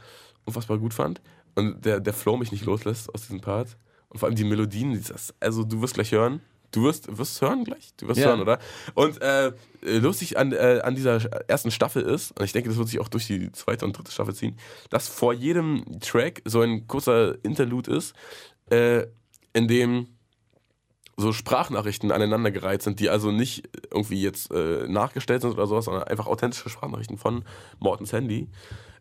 unfassbar 0.46 0.78
gut 0.78 0.94
fand 0.94 1.22
und 1.56 1.86
der, 1.86 2.00
der 2.00 2.14
Flow 2.14 2.38
mich 2.38 2.52
nicht 2.52 2.66
loslässt 2.66 3.14
aus 3.14 3.22
diesem 3.22 3.42
Part. 3.42 3.78
Und 4.10 4.20
vor 4.20 4.28
allem 4.28 4.36
die 4.36 4.44
Melodien, 4.44 5.00
also 5.40 5.64
du 5.64 5.82
wirst 5.82 5.94
gleich 5.94 6.12
hören. 6.12 6.42
Du 6.72 6.84
wirst, 6.84 7.08
wirst 7.18 7.34
es 7.36 7.42
hören 7.42 7.64
gleich? 7.64 7.94
Du 7.98 8.08
wirst 8.08 8.20
Ja. 8.20 8.28
hören, 8.28 8.42
oder? 8.42 8.60
Und 8.94 9.22
äh, 9.22 9.52
lustig 9.82 10.38
an, 10.38 10.52
äh, 10.52 10.82
an 10.84 10.96
dieser 10.96 11.24
ersten 11.48 11.72
Staffel 11.72 12.04
ist, 12.04 12.38
und 12.40 12.46
ich 12.46 12.52
denke, 12.52 12.70
das 12.70 12.78
wird 12.78 12.88
sich 12.90 13.00
auch 13.00 13.08
durch 13.08 13.28
die 13.28 13.52
zweite 13.52 13.86
und 13.86 13.98
dritte 13.98 14.12
Staffel 14.12 14.36
ziehen, 14.36 14.58
dass 14.90 15.08
vor 15.08 15.34
jedem 15.34 15.84
Track 16.00 16.42
so 16.46 16.62
ein 16.62 16.88
kurzer 16.88 17.44
Interlude 17.44 17.92
ist, 17.96 18.14
äh, 18.70 19.06
in 19.54 19.68
dem 19.68 20.08
so 21.18 21.34
Sprachnachrichten 21.34 22.12
aneinandergereiht 22.12 22.82
sind, 22.82 23.00
die 23.00 23.10
also 23.10 23.32
nicht 23.32 23.68
irgendwie 23.92 24.22
jetzt 24.22 24.52
äh, 24.52 24.88
nachgestellt 24.88 25.42
sind 25.42 25.52
oder 25.52 25.68
sowas, 25.68 25.86
sondern 25.86 26.04
einfach 26.04 26.28
authentische 26.28 26.70
Sprachnachrichten 26.70 27.18
von 27.18 27.44
Mortens 27.80 28.14
Handy 28.14 28.48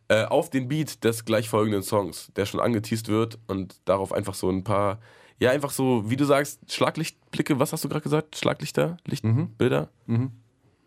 äh, 0.08 0.24
auf 0.24 0.50
den 0.50 0.66
Beat 0.68 1.04
des 1.04 1.24
gleichfolgenden 1.24 1.82
Songs, 1.82 2.32
der 2.34 2.46
schon 2.46 2.58
angeteased 2.60 3.08
wird 3.08 3.38
und 3.46 3.76
darauf 3.84 4.12
einfach 4.12 4.34
so 4.34 4.48
ein 4.50 4.64
paar, 4.64 4.98
ja 5.40 5.50
einfach 5.50 5.70
so, 5.70 6.08
wie 6.10 6.16
du 6.16 6.24
sagst, 6.24 6.72
Schlaglichtblicke, 6.72 7.58
was 7.58 7.72
hast 7.72 7.84
du 7.84 7.88
gerade 7.88 8.02
gesagt? 8.02 8.36
Schlaglichter, 8.36 8.96
Lichtbilder? 9.06 9.88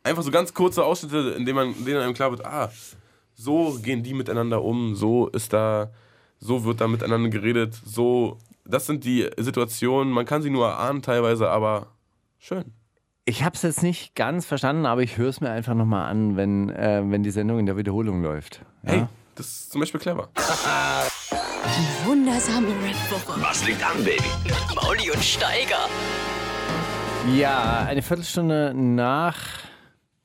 Einfach 0.03 0.23
so 0.23 0.31
ganz 0.31 0.53
kurze 0.53 0.83
Ausschnitte, 0.83 1.35
in 1.37 1.45
denen, 1.45 1.55
man, 1.55 1.75
in 1.75 1.85
denen 1.85 2.01
einem 2.01 2.13
klar 2.13 2.31
wird, 2.31 2.45
ah, 2.45 2.71
so 3.35 3.79
gehen 3.81 4.03
die 4.03 4.13
miteinander 4.13 4.63
um, 4.63 4.95
so 4.95 5.27
ist 5.27 5.53
da, 5.53 5.91
so 6.39 6.65
wird 6.65 6.81
da 6.81 6.87
miteinander 6.87 7.29
geredet, 7.29 7.79
so, 7.85 8.37
das 8.65 8.87
sind 8.87 9.05
die 9.05 9.29
Situationen, 9.37 10.11
man 10.11 10.25
kann 10.25 10.41
sie 10.41 10.49
nur 10.49 10.67
erahnen 10.67 11.01
teilweise, 11.01 11.49
aber 11.49 11.87
schön. 12.39 12.73
Ich 13.25 13.43
habe 13.43 13.55
es 13.55 13.61
jetzt 13.61 13.83
nicht 13.83 14.15
ganz 14.15 14.47
verstanden, 14.47 14.87
aber 14.87 15.03
ich 15.03 15.17
höre 15.17 15.29
es 15.29 15.41
mir 15.41 15.51
einfach 15.51 15.75
nochmal 15.75 16.09
an, 16.09 16.35
wenn, 16.35 16.69
äh, 16.69 17.03
wenn 17.05 17.21
die 17.21 17.31
Sendung 17.31 17.59
in 17.59 17.67
der 17.67 17.77
Wiederholung 17.77 18.23
läuft. 18.23 18.61
Ja? 18.83 18.91
Hey, 18.91 19.05
das 19.35 19.47
ist 19.47 19.71
zum 19.71 19.81
Beispiel 19.81 20.01
clever. 20.01 20.29
Die 21.31 22.05
wundersame 22.07 22.67
Red 22.67 22.95
Booker. 23.09 23.41
Was 23.41 23.65
liegt 23.65 23.83
an, 23.83 24.03
Baby? 24.03 24.23
Mauli 24.75 25.09
und 25.11 25.23
Steiger. 25.23 25.87
Ja, 27.33 27.85
eine 27.87 28.01
Viertelstunde 28.01 28.73
nach, 28.73 29.37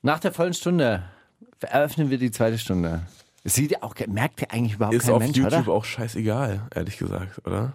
nach 0.03 0.19
der 0.19 0.33
vollen 0.33 0.55
Stunde 0.55 1.05
eröffnen 1.61 2.11
wir 2.11 2.19
die 2.19 2.31
zweite 2.31 2.59
Stunde. 2.59 3.03
Sieht 3.45 3.71
ja 3.71 3.79
auch, 3.83 3.95
merkt 4.09 4.41
ja 4.41 4.49
eigentlich 4.51 4.75
überhaupt 4.75 4.97
Ist 4.97 5.07
kein 5.07 5.15
auf 5.15 5.21
Mensch, 5.21 5.37
YouTube 5.37 5.69
oder? 5.69 5.73
auch 5.73 5.85
scheißegal, 5.85 6.67
ehrlich 6.75 6.99
gesagt, 6.99 7.47
oder? 7.47 7.75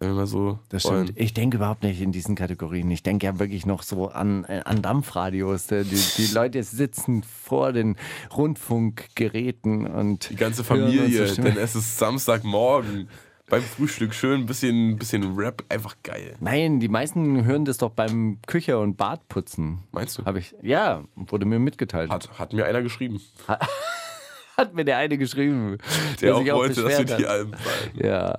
Wenn 0.00 0.10
wir 0.10 0.14
mal 0.14 0.26
so 0.28 0.60
das 0.68 0.84
wollen. 0.84 1.06
stimmt. 1.06 1.18
Ich 1.20 1.34
denke 1.34 1.56
überhaupt 1.56 1.82
nicht 1.82 2.00
in 2.00 2.12
diesen 2.12 2.36
Kategorien. 2.36 2.88
Ich 2.92 3.02
denke 3.02 3.26
ja 3.26 3.38
wirklich 3.40 3.66
noch 3.66 3.82
so 3.82 4.08
an, 4.08 4.44
äh, 4.44 4.60
an 4.64 4.80
Dampfradios. 4.80 5.66
Die, 5.66 5.82
die 5.82 6.26
Leute 6.32 6.62
sitzen 6.62 7.24
vor 7.24 7.72
den 7.72 7.96
Rundfunkgeräten 8.36 9.86
und 9.86 10.30
Die 10.30 10.36
ganze 10.36 10.62
Familie, 10.64 11.26
Stimme. 11.26 11.50
denn 11.52 11.58
es 11.62 11.74
ist 11.74 11.98
Samstagmorgen. 11.98 13.08
Beim 13.50 13.62
Frühstück 13.62 14.12
schön 14.14 14.42
ein 14.42 14.46
bisschen, 14.46 14.96
bisschen 14.98 15.34
Rap, 15.34 15.64
einfach 15.70 15.96
geil. 16.02 16.36
Nein, 16.38 16.80
die 16.80 16.88
meisten 16.88 17.44
hören 17.46 17.64
das 17.64 17.78
doch 17.78 17.90
beim 17.90 18.38
Küche- 18.46 18.78
und 18.78 18.96
Badputzen. 18.98 19.78
Meinst 19.90 20.18
du? 20.18 20.24
Habe 20.26 20.38
ich, 20.38 20.54
ja, 20.62 21.02
wurde 21.16 21.46
mir 21.46 21.58
mitgeteilt. 21.58 22.10
Hat, 22.10 22.38
hat 22.38 22.52
mir 22.52 22.66
einer 22.66 22.82
geschrieben. 22.82 23.20
Hat 24.56 24.74
mir 24.74 24.84
der 24.84 24.98
eine 24.98 25.16
geschrieben. 25.18 25.78
Der 26.20 26.34
auch 26.34 26.42
sich 26.42 26.52
wollte, 26.52 26.82
dass 26.82 26.98
wir 26.98 27.04
die. 27.04 27.26
Alben 27.26 27.52
fallen. 27.54 27.90
Ja, 28.04 28.34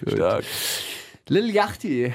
gut. 0.00 0.12
Stark. 0.14 0.44
Lil 1.28 1.50
Yachty. 1.50 2.12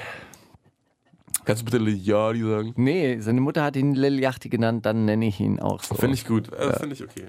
Kannst 1.43 1.61
du 1.61 1.65
bitte 1.65 1.79
Liadi 1.79 2.43
sagen? 2.43 2.73
Nee, 2.77 3.19
seine 3.19 3.41
Mutter 3.41 3.63
hat 3.63 3.75
ihn 3.75 3.93
Lil 3.93 4.19
Yachty 4.19 4.47
genannt, 4.47 4.85
dann 4.85 5.05
nenne 5.05 5.27
ich 5.27 5.39
ihn 5.39 5.59
auch 5.59 5.83
so. 5.83 5.95
Finde 5.95 6.15
ich 6.15 6.25
gut. 6.25 6.51
Äh, 6.53 6.73
Finde 6.79 6.95
ich 6.95 7.03
okay. 7.03 7.25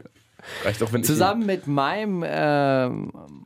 Reicht 0.64 0.82
auch, 0.82 0.92
wenn 0.92 1.02
Zusammen 1.02 1.44
mit 1.44 1.66
meinem 1.66 2.24
ähm, 2.24 3.41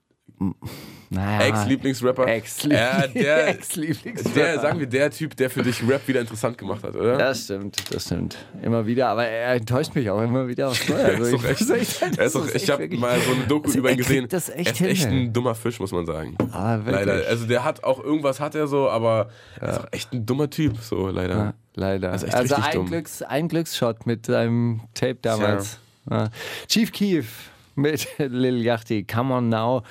naja, 1.09 1.47
Ex-Lieblingsrapper. 1.47 2.26
Ex-Liebling- 2.26 2.72
Ja, 2.78 3.07
der, 3.07 3.49
Ex-Lieblingsrapper. 3.55 4.34
der, 4.34 4.61
sagen 4.61 4.80
wir, 4.80 4.87
der 4.87 5.11
Typ, 5.11 5.37
der 5.37 5.49
für 5.51 5.62
dich 5.62 5.80
Rap 5.89 6.07
wieder 6.09 6.20
interessant 6.20 6.59
gemacht 6.59 6.82
hat, 6.82 6.97
oder? 6.97 7.16
Das 7.16 7.45
stimmt, 7.45 7.76
das 7.95 8.05
stimmt. 8.07 8.37
Immer 8.62 8.87
wieder, 8.87 9.09
aber 9.09 9.24
er 9.26 9.55
enttäuscht 9.55 9.95
mich 9.95 10.11
auch 10.11 10.20
immer 10.20 10.49
wieder 10.49 10.68
aufs 10.68 10.89
Neue. 10.89 11.05
Also 11.05 11.37
ich- 11.37 11.45
echt, 11.45 11.70
echt- 11.70 12.18
er 12.18 12.26
ist 12.26 12.34
doch, 12.34 12.47
ich 12.49 12.55
echt 12.57 12.70
habe 12.70 12.89
mal 12.97 13.18
so 13.20 13.32
eine 13.32 13.45
Doku 13.47 13.66
Also 13.68 13.78
über 13.78 13.93
ihn 13.93 13.99
gesehen. 13.99 14.26
das 14.28 14.49
echt 14.49 14.80
er 14.80 14.89
ist 14.89 14.93
echt 15.03 15.09
hin, 15.09 15.26
ein 15.28 15.32
dummer 15.32 15.55
Fisch, 15.55 15.78
muss 15.78 15.93
man 15.93 16.07
sagen. 16.07 16.37
Ah, 16.53 16.76
wirklich. 16.78 16.95
Leider. 17.07 17.26
Also 17.28 17.47
der 17.47 17.64
hat 17.64 17.84
auch 17.84 18.03
irgendwas 18.03 18.41
hat 18.41 18.55
er 18.57 18.66
so, 18.66 18.91
aber 18.91 19.30
er 19.61 19.68
ist 19.70 19.78
auch 19.80 19.89
echt 19.93 20.12
ein 20.12 20.26
dummer 20.26 20.51
Typ, 20.51 20.76
so 20.80 21.09
leider. 21.09 21.37
Ja, 21.37 21.55
leider. 21.74 22.12
Echt 22.14 22.34
also 22.34 22.55
richtig 22.57 22.64
ein, 22.72 22.76
dumm. 22.76 22.87
Glücks, 22.87 23.22
ein 23.22 23.49
Glücksshot 23.49 24.07
mit 24.07 24.26
seinem 24.26 24.80
Tape 24.95 25.18
damals. 25.22 25.78
Ja. 26.11 26.30
Chief 26.68 26.91
Keef 26.93 27.51
mit 27.77 28.07
Lil 28.18 28.62
Yachty, 28.64 29.05
Come 29.05 29.35
On 29.35 29.49
Now. 29.49 29.83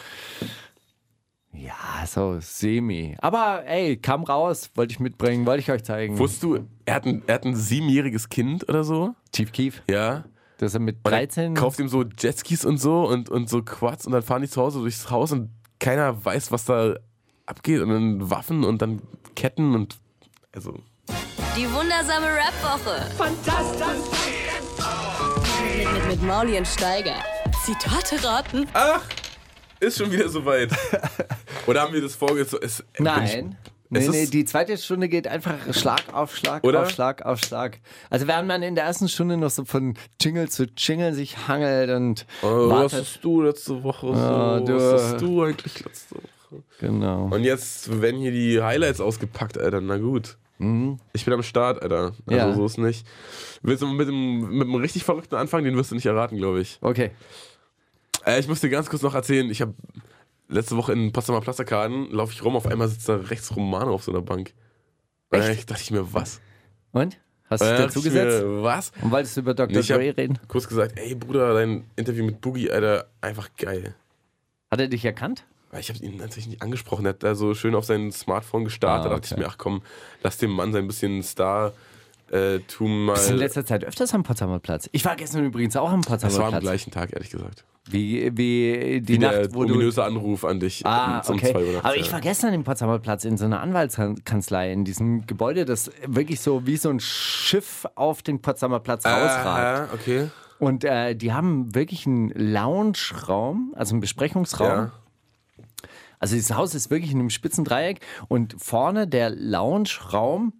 Ja, 1.53 2.05
so 2.05 2.37
semi. 2.41 3.15
Aber 3.21 3.63
ey, 3.65 3.95
kam 3.95 4.23
raus, 4.23 4.69
wollte 4.75 4.91
ich 4.93 4.99
mitbringen, 4.99 5.45
wollte 5.45 5.61
ich 5.61 5.71
euch 5.71 5.83
zeigen. 5.85 6.17
Wusstest 6.19 6.43
du, 6.43 6.67
er 6.83 6.95
hat, 6.95 7.05
ein, 7.05 7.23
er 7.27 7.35
hat 7.35 7.45
ein 7.45 7.55
siebenjähriges 7.55 8.27
Kind 8.27 8.67
oder 8.67 8.83
so? 8.83 9.15
Chief 9.33 9.51
Keef, 9.53 9.81
Ja. 9.89 10.25
dass 10.57 10.73
er 10.73 10.81
mit 10.81 10.97
Und 11.03 11.05
er 11.13 11.19
13 11.19 11.53
kauft 11.53 11.79
ihm 11.79 11.87
so 11.87 12.03
Jetskis 12.03 12.65
und 12.65 12.77
so 12.77 13.07
und, 13.07 13.29
und 13.29 13.49
so 13.49 13.61
Quads 13.63 14.05
und 14.05 14.11
dann 14.11 14.21
fahren 14.21 14.41
die 14.41 14.49
zu 14.49 14.61
Hause 14.61 14.79
durchs 14.79 15.09
Haus 15.09 15.31
und 15.31 15.49
keiner 15.79 16.23
weiß, 16.25 16.51
was 16.51 16.65
da 16.65 16.95
abgeht 17.45 17.79
und 17.81 17.89
dann 17.89 18.29
Waffen 18.29 18.65
und 18.65 18.81
dann 18.81 19.01
Ketten 19.35 19.75
und 19.75 19.97
also 20.53 20.73
Die 21.57 21.71
wundersame 21.71 22.25
Rap-Woche. 22.27 23.11
Fantastisch. 23.15 24.09
Mit, 25.77 25.93
mit, 25.93 26.07
mit 26.07 26.23
Mauli 26.23 26.57
und 26.57 26.67
Steiger. 26.67 27.15
Zitate 27.65 28.23
raten. 28.23 28.67
ach, 28.73 29.01
ist 29.79 29.97
schon 29.97 30.11
wieder 30.11 30.29
soweit. 30.29 30.69
Oder 31.67 31.81
haben 31.81 31.93
wir 31.93 32.01
das 32.01 32.15
vorgezogen? 32.15 32.69
Nein. 32.99 33.57
Nee, 33.89 34.07
nee, 34.09 34.25
die 34.25 34.45
zweite 34.45 34.77
Stunde 34.77 35.07
geht 35.09 35.27
einfach 35.27 35.55
Schlag 35.73 36.03
auf 36.13 36.35
Schlag 36.35 36.63
Oder? 36.63 36.81
auf 36.81 36.89
Schlag 36.89 37.23
auf 37.23 37.39
Schlag. 37.39 37.79
Also 38.09 38.27
während 38.27 38.47
man 38.47 38.61
in 38.63 38.75
der 38.75 38.83
ersten 38.83 39.07
Stunde 39.07 39.37
noch 39.37 39.51
so 39.51 39.63
von 39.63 39.95
Jingle 40.19 40.49
zu 40.49 40.65
Jingle 40.75 41.13
sich 41.13 41.47
hangelt 41.47 41.89
und 41.91 42.25
Oh, 42.41 42.69
was 42.69 42.69
wartet. 42.93 42.99
hast 43.01 43.19
du 43.23 43.41
letzte 43.43 43.83
Woche 43.83 44.07
so? 44.07 44.13
Ah, 44.21 44.59
du- 44.59 44.75
Was 44.75 45.03
hast 45.13 45.21
du 45.21 45.43
eigentlich 45.43 45.85
letzte 45.85 46.15
Woche? 46.15 46.63
Genau. 46.79 47.25
Und 47.31 47.43
jetzt 47.43 48.01
werden 48.01 48.19
hier 48.21 48.31
die 48.31 48.61
Highlights 48.61 48.99
ausgepackt, 48.99 49.57
Alter. 49.57 49.81
Na 49.81 49.97
gut. 49.97 50.37
Ich 51.13 51.25
bin 51.25 51.33
am 51.33 51.43
Start, 51.43 51.81
Alter. 51.81 52.13
Also 52.27 52.37
Ja. 52.37 52.53
so 52.53 52.65
ist 52.65 52.77
nicht. 52.77 53.05
Willst 53.61 53.83
du 53.83 53.87
mit 53.87 54.07
dem, 54.07 54.49
mit 54.57 54.67
dem 54.67 54.75
richtig 54.75 55.03
verrückten 55.03 55.35
anfangen? 55.35 55.65
Den 55.65 55.75
wirst 55.75 55.91
du 55.91 55.95
nicht 55.95 56.05
erraten, 56.05 56.37
glaube 56.37 56.61
ich. 56.61 56.77
Okay. 56.81 57.11
Äh, 58.25 58.39
ich 58.39 58.47
muss 58.47 58.61
dir 58.61 58.69
ganz 58.69 58.89
kurz 58.89 59.01
noch 59.01 59.15
erzählen, 59.15 59.49
ich 59.49 59.61
habe 59.61 59.73
letzte 60.47 60.77
Woche 60.77 60.93
in 60.93 61.11
Potsdamer 61.11 61.41
Plasterkarten, 61.41 62.11
laufe 62.11 62.33
ich 62.33 62.43
rum, 62.43 62.55
auf 62.55 62.67
einmal 62.67 62.87
sitzt 62.87 63.09
da 63.09 63.15
rechts 63.15 63.55
Romano 63.55 63.93
auf 63.93 64.03
so 64.03 64.11
einer 64.11 64.21
Bank. 64.21 64.53
Und 65.29 65.39
dann 65.39 65.57
dachte 65.65 65.81
ich 65.81 65.91
mir, 65.91 66.13
was? 66.13 66.39
Und? 66.91 67.17
Hast 67.47 67.61
du 67.61 67.65
dich 67.69 67.77
dazu 67.77 67.99
ich 67.99 68.05
gesetzt? 68.05 68.43
Mir, 68.43 68.63
was? 68.63 68.91
Und 69.01 69.11
wolltest 69.11 69.37
du 69.37 69.41
über 69.41 69.53
Dr. 69.53 69.73
Nee, 69.73 69.79
ich 69.79 69.87
Dre 69.87 70.17
reden? 70.17 70.39
kurz 70.47 70.67
gesagt, 70.67 70.97
ey 70.97 71.13
Bruder, 71.13 71.53
dein 71.53 71.85
Interview 71.95 72.25
mit 72.25 72.41
Boogie, 72.41 72.71
Alter, 72.71 73.07
einfach 73.21 73.49
geil. 73.57 73.93
Hat 74.71 74.79
er 74.79 74.87
dich 74.87 75.05
erkannt? 75.05 75.45
Ich 75.77 75.89
habe 75.89 75.99
ihn 75.99 76.17
natürlich 76.17 76.47
nicht 76.47 76.61
angesprochen. 76.61 77.05
Er 77.05 77.09
hat 77.09 77.23
da 77.23 77.35
so 77.35 77.53
schön 77.53 77.75
auf 77.75 77.85
sein 77.85 78.11
Smartphone 78.11 78.63
gestartet. 78.63 79.05
Ah, 79.07 79.09
Da 79.09 79.15
dachte 79.15 79.27
ich 79.27 79.31
okay. 79.33 79.41
mir, 79.41 79.47
ach 79.47 79.57
komm, 79.57 79.81
lass 80.23 80.37
dem 80.37 80.51
Mann 80.51 80.71
sein 80.71 80.87
bisschen 80.87 81.21
Star-Tum 82.29 83.07
Bist 83.13 83.25
du 83.27 83.31
in 83.31 83.35
mal. 83.35 83.43
letzter 83.43 83.65
Zeit 83.65 83.83
öfters 83.85 84.13
am 84.13 84.23
Potsdamer 84.23 84.59
Platz? 84.59 84.89
Ich 84.91 85.05
war 85.05 85.15
gestern 85.15 85.45
übrigens 85.45 85.75
auch 85.75 85.91
am 85.91 86.01
Potsdamer 86.01 86.31
Das 86.31 86.37
war 86.37 86.45
am 86.45 86.51
Platz. 86.51 86.63
gleichen 86.63 86.91
Tag, 86.91 87.13
ehrlich 87.13 87.29
gesagt. 87.29 87.65
Wie, 87.87 88.31
wie 88.35 88.99
die 89.01 89.13
Wie 89.13 89.17
Nacht, 89.19 89.33
der 89.35 89.53
wo 89.53 89.63
du... 89.63 89.73
ominöse 89.75 90.03
Anruf 90.03 90.43
an 90.43 90.59
dich 90.59 90.83
Ah, 90.85 91.21
um 91.27 91.35
okay. 91.35 91.51
2 91.51 91.59
Uhr 91.63 91.71
nachts, 91.73 91.85
Aber 91.85 91.95
ich 91.97 92.07
ja. 92.07 92.13
war 92.13 92.21
gestern 92.21 92.53
im 92.53 92.63
Potsdamer 92.63 92.97
Platz 92.97 93.25
in 93.25 93.37
so 93.37 93.45
einer 93.45 93.61
Anwaltskanzlei, 93.61 94.71
in 94.73 94.85
diesem 94.85 95.27
Gebäude, 95.27 95.65
das 95.65 95.91
wirklich 96.07 96.39
so 96.39 96.65
wie 96.65 96.77
so 96.77 96.89
ein 96.89 96.99
Schiff 96.99 97.85
auf 97.93 98.23
den 98.23 98.41
Potsdamer 98.41 98.79
Platz 98.79 99.05
rausragt. 99.05 99.89
Ah, 99.91 99.93
okay. 99.93 100.29
Und 100.57 100.83
äh, 100.83 101.15
die 101.15 101.31
haben 101.33 101.75
wirklich 101.75 102.07
einen 102.07 102.29
Lounge-Raum, 102.29 103.73
also 103.77 103.93
einen 103.93 104.01
Besprechungsraum. 104.01 104.67
Ja. 104.67 104.91
Also 106.17 106.33
dieses 106.35 106.55
Haus 106.55 106.73
ist 106.73 106.89
wirklich 106.89 107.11
in 107.11 107.19
einem 107.19 107.29
spitzen 107.29 107.65
Dreieck 107.65 107.99
und 108.29 108.55
vorne 108.57 109.05
der 109.07 109.29
Lounge-Raum 109.29 110.53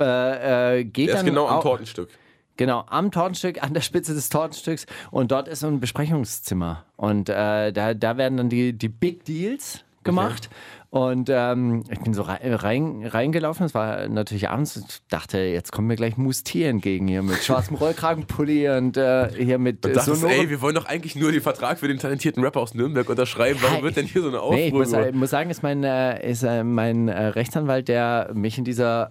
äh, 0.00 0.78
äh, 0.80 0.84
geht 0.84 1.08
Der 1.08 1.16
ist 1.16 1.24
genau 1.24 1.46
am 1.46 1.60
Tortenstück. 1.60 2.08
Genau, 2.56 2.84
am 2.88 3.10
Tortenstück, 3.10 3.62
an 3.62 3.74
der 3.74 3.80
Spitze 3.80 4.14
des 4.14 4.28
Tortenstücks. 4.28 4.86
Und 5.10 5.32
dort 5.32 5.48
ist 5.48 5.60
so 5.60 5.66
ein 5.66 5.80
Besprechungszimmer. 5.80 6.84
Und 6.96 7.28
äh, 7.28 7.72
da, 7.72 7.94
da 7.94 8.16
werden 8.16 8.36
dann 8.36 8.48
die, 8.48 8.72
die 8.72 8.88
Big 8.88 9.24
Deals 9.24 9.84
gemacht. 10.04 10.50
Und 10.90 11.28
ähm, 11.28 11.82
ich 11.90 11.98
bin 11.98 12.14
so 12.14 12.22
rein, 12.22 12.54
rein, 12.54 13.04
reingelaufen, 13.04 13.66
es 13.66 13.74
war 13.74 14.06
natürlich 14.06 14.48
abends, 14.48 14.76
ich 14.76 15.02
dachte, 15.08 15.38
jetzt 15.38 15.72
kommt 15.72 15.88
mir 15.88 15.96
gleich 15.96 16.16
Mustier 16.16 16.68
entgegen 16.68 17.08
hier 17.08 17.24
mit 17.24 17.42
schwarzem 17.42 17.74
Rollkragenpulli 17.74 18.68
und 18.68 18.96
äh, 18.96 19.28
hier 19.30 19.58
mit 19.58 19.84
Und 19.84 19.90
äh, 19.90 19.94
dachtest, 19.94 20.22
ey, 20.22 20.48
wir 20.48 20.60
wollen 20.60 20.76
doch 20.76 20.86
eigentlich 20.86 21.16
nur 21.16 21.32
den 21.32 21.40
Vertrag 21.40 21.80
für 21.80 21.88
den 21.88 21.98
talentierten 21.98 22.44
Rapper 22.44 22.60
aus 22.60 22.74
Nürnberg 22.74 23.08
unterschreiben. 23.08 23.58
Warum 23.60 23.82
wird 23.82 23.96
denn 23.96 24.06
hier 24.06 24.22
so 24.22 24.28
eine 24.28 24.38
Aufruhr? 24.38 24.54
Nee, 24.54 24.68
ich 24.68 24.72
muss, 24.72 24.92
muss 25.14 25.30
sagen, 25.30 25.50
ist 25.50 25.64
mein, 25.64 25.82
äh, 25.82 26.30
ist, 26.30 26.44
äh, 26.44 26.62
mein 26.62 27.08
Rechtsanwalt, 27.08 27.88
der 27.88 28.30
mich 28.32 28.56
in 28.56 28.62
dieser 28.62 29.10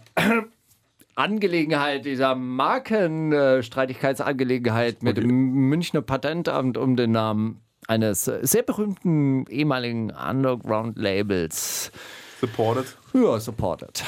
Angelegenheit, 1.15 2.05
dieser 2.05 2.35
Markenstreitigkeitsangelegenheit 2.35 5.03
mit 5.03 5.17
Okay. 5.17 5.27
dem 5.27 5.69
Münchner 5.69 6.01
Patentamt 6.01 6.77
um 6.77 6.95
den 6.95 7.11
Namen 7.11 7.59
eines 7.87 8.25
sehr 8.25 8.63
berühmten 8.63 9.45
ehemaligen 9.47 10.11
Underground-Labels 10.11 11.91
supported. 12.39 12.97
ja, 13.13 13.39
supported. 13.39 14.03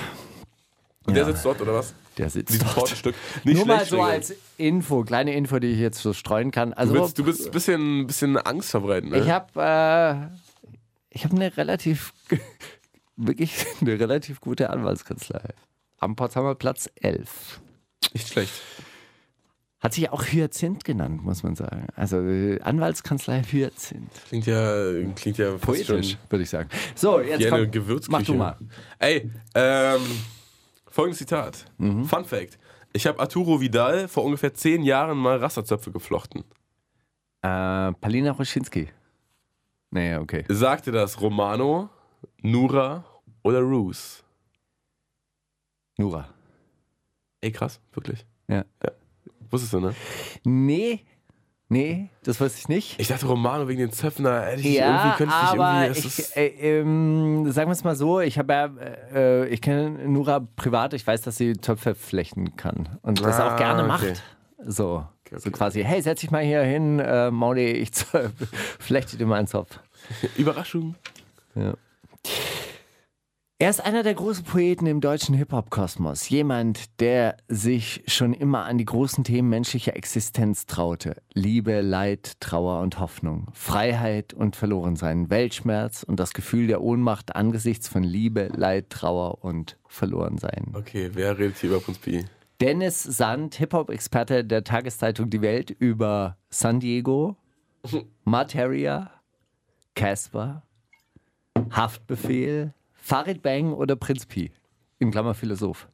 Und 1.05 1.15
der 1.15 1.25
sitzt 1.25 1.45
dort, 1.45 1.61
oder 1.61 1.75
was? 1.75 1.93
Der 2.17 2.29
sitzt 2.29 2.49
Dieses 2.53 2.63
dort. 2.65 2.75
Tortenstück. 2.77 3.15
Nicht 3.43 3.57
Nur 3.57 3.65
mal 3.67 3.85
so 3.85 3.97
Digga. 3.97 4.07
als 4.07 4.33
Info, 4.57 5.03
kleine 5.03 5.35
Info, 5.35 5.59
die 5.59 5.67
ich 5.67 5.79
jetzt 5.79 5.99
so 6.01 6.13
streuen 6.13 6.51
kann. 6.51 6.71
Also, 6.73 6.93
Du, 6.93 7.01
willst, 7.01 7.19
du 7.19 7.23
bist 7.25 7.45
ein 7.45 7.51
bisschen, 7.51 8.07
bisschen 8.07 8.37
Angst 8.37 8.71
verbreiten, 8.71 9.09
ne? 9.09 9.19
Ich 9.19 9.29
habe 9.29 9.61
äh, 9.61 10.15
ich 11.09 11.25
hab 11.25 11.33
eine 11.33 11.55
relativ, 11.57 12.13
wirklich 13.17 13.65
eine 13.81 13.99
relativ 13.99 14.39
gute 14.39 14.69
Anwaltskanzlei. 14.69 15.41
Am 16.05 16.15
Potsdamer 16.15 16.53
Platz 16.53 16.87
11. 17.01 17.59
Nicht 18.13 18.27
schlecht. 18.27 18.53
Hat 19.79 19.95
sich 19.95 20.11
auch 20.11 20.23
Hyazinth 20.23 20.85
genannt, 20.85 21.23
muss 21.23 21.41
man 21.41 21.55
sagen. 21.55 21.87
Also 21.95 22.19
äh, 22.19 22.61
Anwaltskanzlei 22.61 23.41
Hyazinth. 23.41 24.11
Klingt 24.27 24.45
ja, 24.45 24.91
klingt 25.15 25.39
ja 25.39 25.57
schon 25.59 26.03
würde 26.29 26.43
ich 26.43 26.49
sagen. 26.51 26.69
So, 26.93 27.19
jetzt 27.19 27.41
Gewürzküche. 27.71 28.11
mach 28.11 28.21
du 28.21 28.35
mal. 28.35 28.57
Ey, 28.99 29.31
ähm, 29.55 30.01
folgendes 30.85 31.17
Zitat. 31.17 31.65
Mhm. 31.79 32.05
Fun 32.05 32.23
Fact. 32.23 32.59
Ich 32.93 33.07
habe 33.07 33.19
Arturo 33.19 33.59
Vidal 33.59 34.07
vor 34.07 34.25
ungefähr 34.25 34.53
zehn 34.53 34.83
Jahren 34.83 35.17
mal 35.17 35.37
Rasterzöpfe 35.37 35.91
geflochten. 35.91 36.43
Äh, 37.41 37.93
Palina 37.93 38.29
Roschinski. 38.31 38.89
Naja, 39.89 40.21
okay. 40.21 40.45
Sagte 40.49 40.91
das 40.91 41.19
Romano, 41.19 41.89
Nura 42.43 43.03
oder 43.41 43.61
Roos? 43.61 44.24
Nura. 45.97 46.27
Ey, 47.41 47.51
krass, 47.51 47.79
wirklich. 47.93 48.25
Ja. 48.47 48.63
Wusstest 49.49 49.73
du, 49.73 49.79
ne? 49.79 49.93
Nee, 50.43 51.01
nee, 51.69 52.09
das 52.23 52.41
weiß 52.41 52.57
ich 52.57 52.67
nicht. 52.67 52.99
Ich 52.99 53.07
dachte 53.07 53.27
Romano 53.27 53.67
wegen 53.67 53.79
den 53.79 53.91
Zöpfen, 53.91 54.25
da 54.25 54.43
hätte 54.45 54.61
ich 54.61 54.75
Ja, 54.75 54.87
irgendwie, 54.97 55.17
könnte 55.17 55.35
ich 55.35 55.47
aber 55.49 55.81
irgendwie, 55.87 56.07
ich, 56.07 56.35
äh, 56.35 56.79
ähm, 56.79 57.51
sagen 57.51 57.69
wir 57.69 57.73
es 57.73 57.83
mal 57.83 57.95
so, 57.95 58.19
ich 58.19 58.37
habe 58.39 58.53
ja, 58.53 58.65
äh, 59.13 59.47
ich 59.47 59.61
kenne 59.61 60.07
Nura 60.07 60.41
privat, 60.55 60.93
ich 60.93 61.05
weiß, 61.05 61.21
dass 61.21 61.37
sie 61.37 61.53
Töpfe 61.53 61.95
flechten 61.95 62.55
kann 62.55 62.97
und 63.03 63.21
das 63.23 63.39
Ah, 63.39 63.53
auch 63.53 63.57
gerne 63.57 63.81
okay. 63.83 63.87
macht. 63.87 64.23
So, 64.67 65.05
so 65.29 65.35
okay. 65.37 65.51
quasi, 65.51 65.83
hey, 65.83 66.01
setz 66.01 66.21
dich 66.21 66.31
mal 66.31 66.43
hier 66.43 66.61
hin, 66.63 66.99
äh, 66.99 67.29
Mauli, 67.29 67.71
ich 67.71 67.91
flechte 68.79 69.17
dir 69.17 69.27
mal 69.27 69.37
einen 69.37 69.47
Zopf. 69.47 69.79
Überraschung. 70.37 70.95
Er 73.65 73.71
ist 73.71 73.83
einer 73.83 74.03
der 74.03 74.13
großen 74.13 74.43
Poeten 74.43 74.85
im 74.85 75.01
deutschen 75.01 75.33
Hip-Hop-Kosmos. 75.33 76.29
Jemand, 76.29 76.99
der 77.01 77.35
sich 77.47 78.03
schon 78.05 78.35
immer 78.35 78.65
an 78.65 78.77
die 78.77 78.85
großen 78.85 79.23
Themen 79.23 79.49
menschlicher 79.49 79.95
Existenz 79.95 80.67
traute. 80.67 81.19
Liebe, 81.33 81.81
Leid, 81.81 82.39
Trauer 82.39 82.81
und 82.81 82.99
Hoffnung. 82.99 83.47
Freiheit 83.53 84.35
und 84.35 84.55
Verlorensein. 84.55 85.31
Weltschmerz 85.31 86.03
und 86.03 86.19
das 86.19 86.35
Gefühl 86.35 86.67
der 86.67 86.83
Ohnmacht 86.83 87.35
angesichts 87.35 87.87
von 87.87 88.03
Liebe, 88.03 88.51
Leid, 88.55 88.91
Trauer 88.91 89.43
und 89.43 89.79
Verlorensein. 89.87 90.71
Okay, 90.75 91.09
wer 91.13 91.39
redet 91.39 91.57
hier 91.57 91.71
über 91.71 91.79
Prinz 91.79 91.97
Pi? 91.97 92.23
Dennis 92.61 93.01
Sand, 93.01 93.55
Hip-Hop-Experte 93.55 94.45
der 94.45 94.63
Tageszeitung 94.63 95.31
Die 95.31 95.41
Welt 95.41 95.71
über 95.71 96.37
San 96.51 96.79
Diego, 96.79 97.35
Materia, 98.25 99.09
Casper, 99.95 100.61
Haftbefehl, 101.71 102.71
Farid 103.05 103.43
Bang 103.43 103.71
oder 103.73 103.95
Prinz 103.95 104.25
Pi? 104.25 104.49
In 104.97 105.11
Klammer 105.11 105.35
Philosoph. 105.35 105.87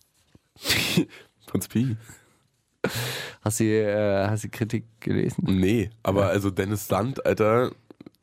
Prinz 1.45 1.67
Pi. 1.67 1.97
Hast 3.41 3.59
du, 3.59 3.65
äh, 3.65 4.27
hast 4.29 4.45
du 4.45 4.49
Kritik 4.49 4.85
gelesen? 5.01 5.43
Nee, 5.45 5.89
aber 6.03 6.27
also 6.27 6.49
Dennis 6.51 6.87
Sand, 6.87 7.25
Alter, 7.25 7.71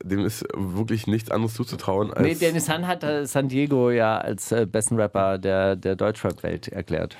dem 0.03 0.21
ist 0.25 0.43
wirklich 0.55 1.07
nichts 1.07 1.31
anderes 1.31 1.53
zuzutrauen 1.53 2.15
als. 2.15 2.27
Nee, 2.27 2.35
Dennis 2.35 2.65
San 2.65 2.87
hat 2.87 3.05
äh, 3.05 3.27
San 3.27 3.49
Diego 3.49 3.91
ja 3.91 4.17
als 4.17 4.53
äh, 4.53 4.65
besten 4.65 4.99
Rapper 4.99 5.37
der, 5.37 5.77
der 5.77 5.95
Deutschrap-Welt 5.95 6.69
erklärt. 6.69 7.19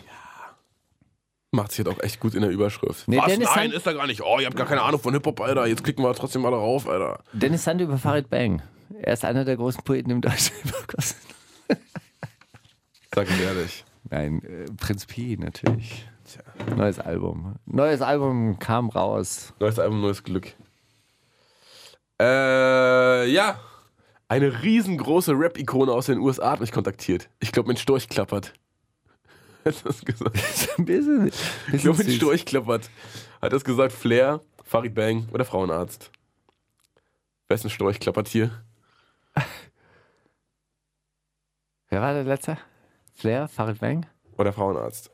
Macht 1.51 1.73
sich 1.73 1.85
halt 1.85 1.95
auch 1.95 2.03
echt 2.03 2.19
gut 2.19 2.35
in 2.35 2.41
der 2.41 2.51
Überschrift. 2.51 3.07
Nee, 3.09 3.19
Was? 3.19 3.27
Dennis 3.27 3.49
Nein, 3.55 3.65
Sand- 3.65 3.75
ist 3.75 3.87
er 3.87 3.93
gar 3.93 4.07
nicht. 4.07 4.23
Oh, 4.23 4.39
ihr 4.41 4.47
habt 4.47 4.57
gar 4.57 4.67
keine 4.67 4.81
Ahnung 4.81 5.01
von 5.01 5.13
Hip-Hop, 5.13 5.39
Alter. 5.43 5.67
Jetzt 5.67 5.85
klicken 5.85 6.03
wir 6.03 6.15
trotzdem 6.15 6.41
mal 6.41 6.51
darauf, 6.51 6.89
Alter. 6.89 7.21
Dennis 7.35 7.63
Sand 7.65 7.83
über 7.83 7.99
Farid 7.99 8.31
Bang. 8.31 8.63
Er 9.03 9.13
ist 9.13 9.27
einer 9.27 9.45
der 9.45 9.59
großen 9.59 9.85
Poeten 9.85 10.11
im 10.11 10.21
deutschen 10.23 10.55
hip 10.63 10.73
Sag 13.19 13.31
ich 13.31 13.41
ehrlich. 13.41 13.85
Nein, 14.11 14.41
äh, 14.45 14.67
Prinz 14.77 15.05
Pi 15.05 15.37
natürlich. 15.37 16.09
Neues 16.77 17.01
Album. 17.01 17.57
Neues 17.67 18.01
Album 18.01 18.61
kam 18.61 18.91
raus. 18.91 19.53
Neues 19.59 19.81
Album, 19.81 20.01
neues 20.01 20.23
Glück. 20.23 20.55
Äh, 22.23 23.29
ja. 23.29 23.59
Eine 24.29 24.63
riesengroße 24.63 25.33
Rap-Ikone 25.33 25.91
aus 25.91 26.07
den 26.07 26.21
USA 26.21 26.53
hat 26.53 26.61
mich 26.61 26.71
kontaktiert. 26.71 27.29
Ich 27.41 27.51
glaube, 27.51 27.67
mein 27.67 27.77
Storch 27.77 28.09
klappert. 28.09 28.53
Hat 29.65 29.85
das 29.85 30.05
gesagt? 30.05 30.39
Ein 30.79 30.85
bisschen, 30.85 31.27
Ich 31.27 31.35
bisschen 31.73 31.79
glaube, 31.81 31.99
mein 31.99 32.07
süß. 32.07 32.15
Storch 32.15 32.47
klappert. 32.47 32.89
Hat 33.43 33.53
das 33.53 33.65
gesagt 33.65 33.93
Flair, 33.93 34.41
Farid 34.63 34.95
Bang 34.95 35.27
oder 35.33 35.45
Frauenarzt? 35.45 36.13
Wessen 37.49 37.69
Storch 37.69 37.99
klappert 37.99 38.29
hier? 38.29 38.63
Wer 41.89 42.01
war 42.01 42.13
der 42.15 42.23
letzte? 42.23 42.59
Flair, 43.19 43.49
Farid 43.49 43.81
Bang? 43.81 44.07
Oder 44.37 44.53
Frauenarzt? 44.53 45.11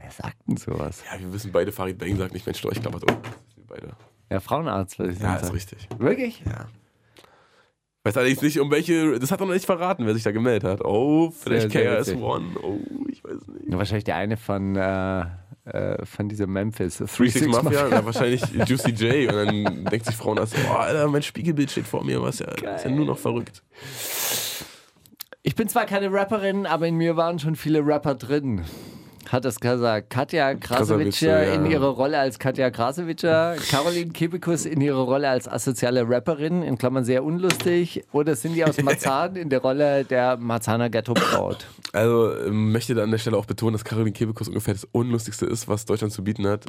Wer 0.00 0.10
sagt 0.10 0.36
denn 0.46 0.56
sowas? 0.56 1.04
Ja, 1.12 1.20
wir 1.20 1.30
wissen 1.34 1.52
beide, 1.52 1.70
Farid 1.70 1.98
Bang 1.98 2.16
sagt 2.16 2.32
nicht, 2.32 2.46
mein 2.46 2.54
Storch 2.54 2.80
klappert. 2.80 3.04
Oh, 3.10 3.14
wir 3.56 3.64
beide. 3.66 3.92
Ja, 4.30 4.40
Frauenarzt, 4.40 4.98
würde 4.98 5.12
ich 5.12 5.18
Ja, 5.20 5.34
sagen. 5.34 5.48
ist 5.48 5.52
richtig. 5.52 5.86
Wirklich? 5.98 6.42
Weiß 8.04 8.16
allerdings 8.16 8.40
nicht, 8.40 8.58
um 8.58 8.70
welche. 8.70 9.18
Das 9.18 9.30
hat 9.30 9.40
er 9.40 9.46
noch 9.46 9.52
nicht 9.52 9.66
verraten, 9.66 10.06
wer 10.06 10.14
sich 10.14 10.22
da 10.22 10.30
gemeldet 10.30 10.64
hat. 10.64 10.82
Oh, 10.82 11.30
vielleicht 11.30 11.70
KRS-One. 11.70 12.56
Oh, 12.62 12.78
ich 13.10 13.22
weiß 13.22 13.46
nicht. 13.48 13.68
Ja, 13.70 13.76
wahrscheinlich 13.76 14.04
der 14.04 14.16
eine 14.16 14.38
von, 14.38 14.76
äh, 14.76 15.26
äh, 15.66 16.06
von 16.06 16.30
dieser 16.30 16.46
Memphis. 16.46 16.96
36 16.96 17.48
Mafia, 17.48 17.86
ja, 17.88 18.02
wahrscheinlich 18.02 18.40
Juicy 18.66 18.92
J. 18.92 19.30
Und 19.30 19.36
dann 19.66 19.84
denkt 19.90 20.06
sich 20.06 20.16
Frauenarzt, 20.16 20.56
oh, 20.70 20.72
Alter, 20.72 21.06
mein 21.08 21.22
Spiegelbild 21.22 21.70
steht 21.70 21.86
vor 21.86 22.02
mir, 22.02 22.22
was 22.22 22.38
ja, 22.38 22.46
ist 22.46 22.84
ja 22.86 22.90
nur 22.90 23.04
noch 23.04 23.18
verrückt. 23.18 23.62
Ich 25.42 25.54
bin 25.54 25.68
zwar 25.68 25.86
keine 25.86 26.12
Rapperin, 26.12 26.66
aber 26.66 26.86
in 26.86 26.96
mir 26.96 27.16
waren 27.16 27.38
schon 27.38 27.56
viele 27.56 27.84
Rapper 27.84 28.14
drin. 28.14 28.64
Hat 29.30 29.44
das 29.44 29.60
gesagt. 29.60 30.08
Katja 30.10 30.54
Krasowitscher 30.54 31.46
ja. 31.46 31.54
in 31.54 31.66
ihrer 31.66 31.88
Rolle 31.88 32.18
als 32.18 32.38
Katja 32.38 32.70
Krasowitscher, 32.70 33.56
Caroline 33.70 34.10
Kebekus 34.12 34.64
in 34.64 34.80
ihrer 34.80 35.02
Rolle 35.02 35.28
als 35.28 35.46
asoziale 35.46 36.08
Rapperin, 36.08 36.62
in 36.62 36.78
Klammern 36.78 37.04
sehr 37.04 37.22
unlustig, 37.22 38.04
oder 38.12 38.34
sind 38.36 38.54
die 38.54 38.64
aus 38.64 38.82
Marzahn 38.82 39.36
in 39.36 39.50
der 39.50 39.60
Rolle 39.60 40.04
der 40.04 40.38
Marzahner 40.38 40.88
Ghetto-Braut? 40.88 41.66
Also 41.92 42.34
ähm, 42.46 42.72
möchte 42.72 42.94
da 42.94 43.02
an 43.02 43.10
der 43.10 43.18
Stelle 43.18 43.36
auch 43.36 43.46
betonen, 43.46 43.74
dass 43.74 43.84
Caroline 43.84 44.12
Kebekus 44.12 44.48
ungefähr 44.48 44.74
das 44.74 44.84
Unlustigste 44.92 45.44
ist, 45.44 45.68
was 45.68 45.84
Deutschland 45.84 46.12
zu 46.12 46.24
bieten 46.24 46.46
hat. 46.46 46.64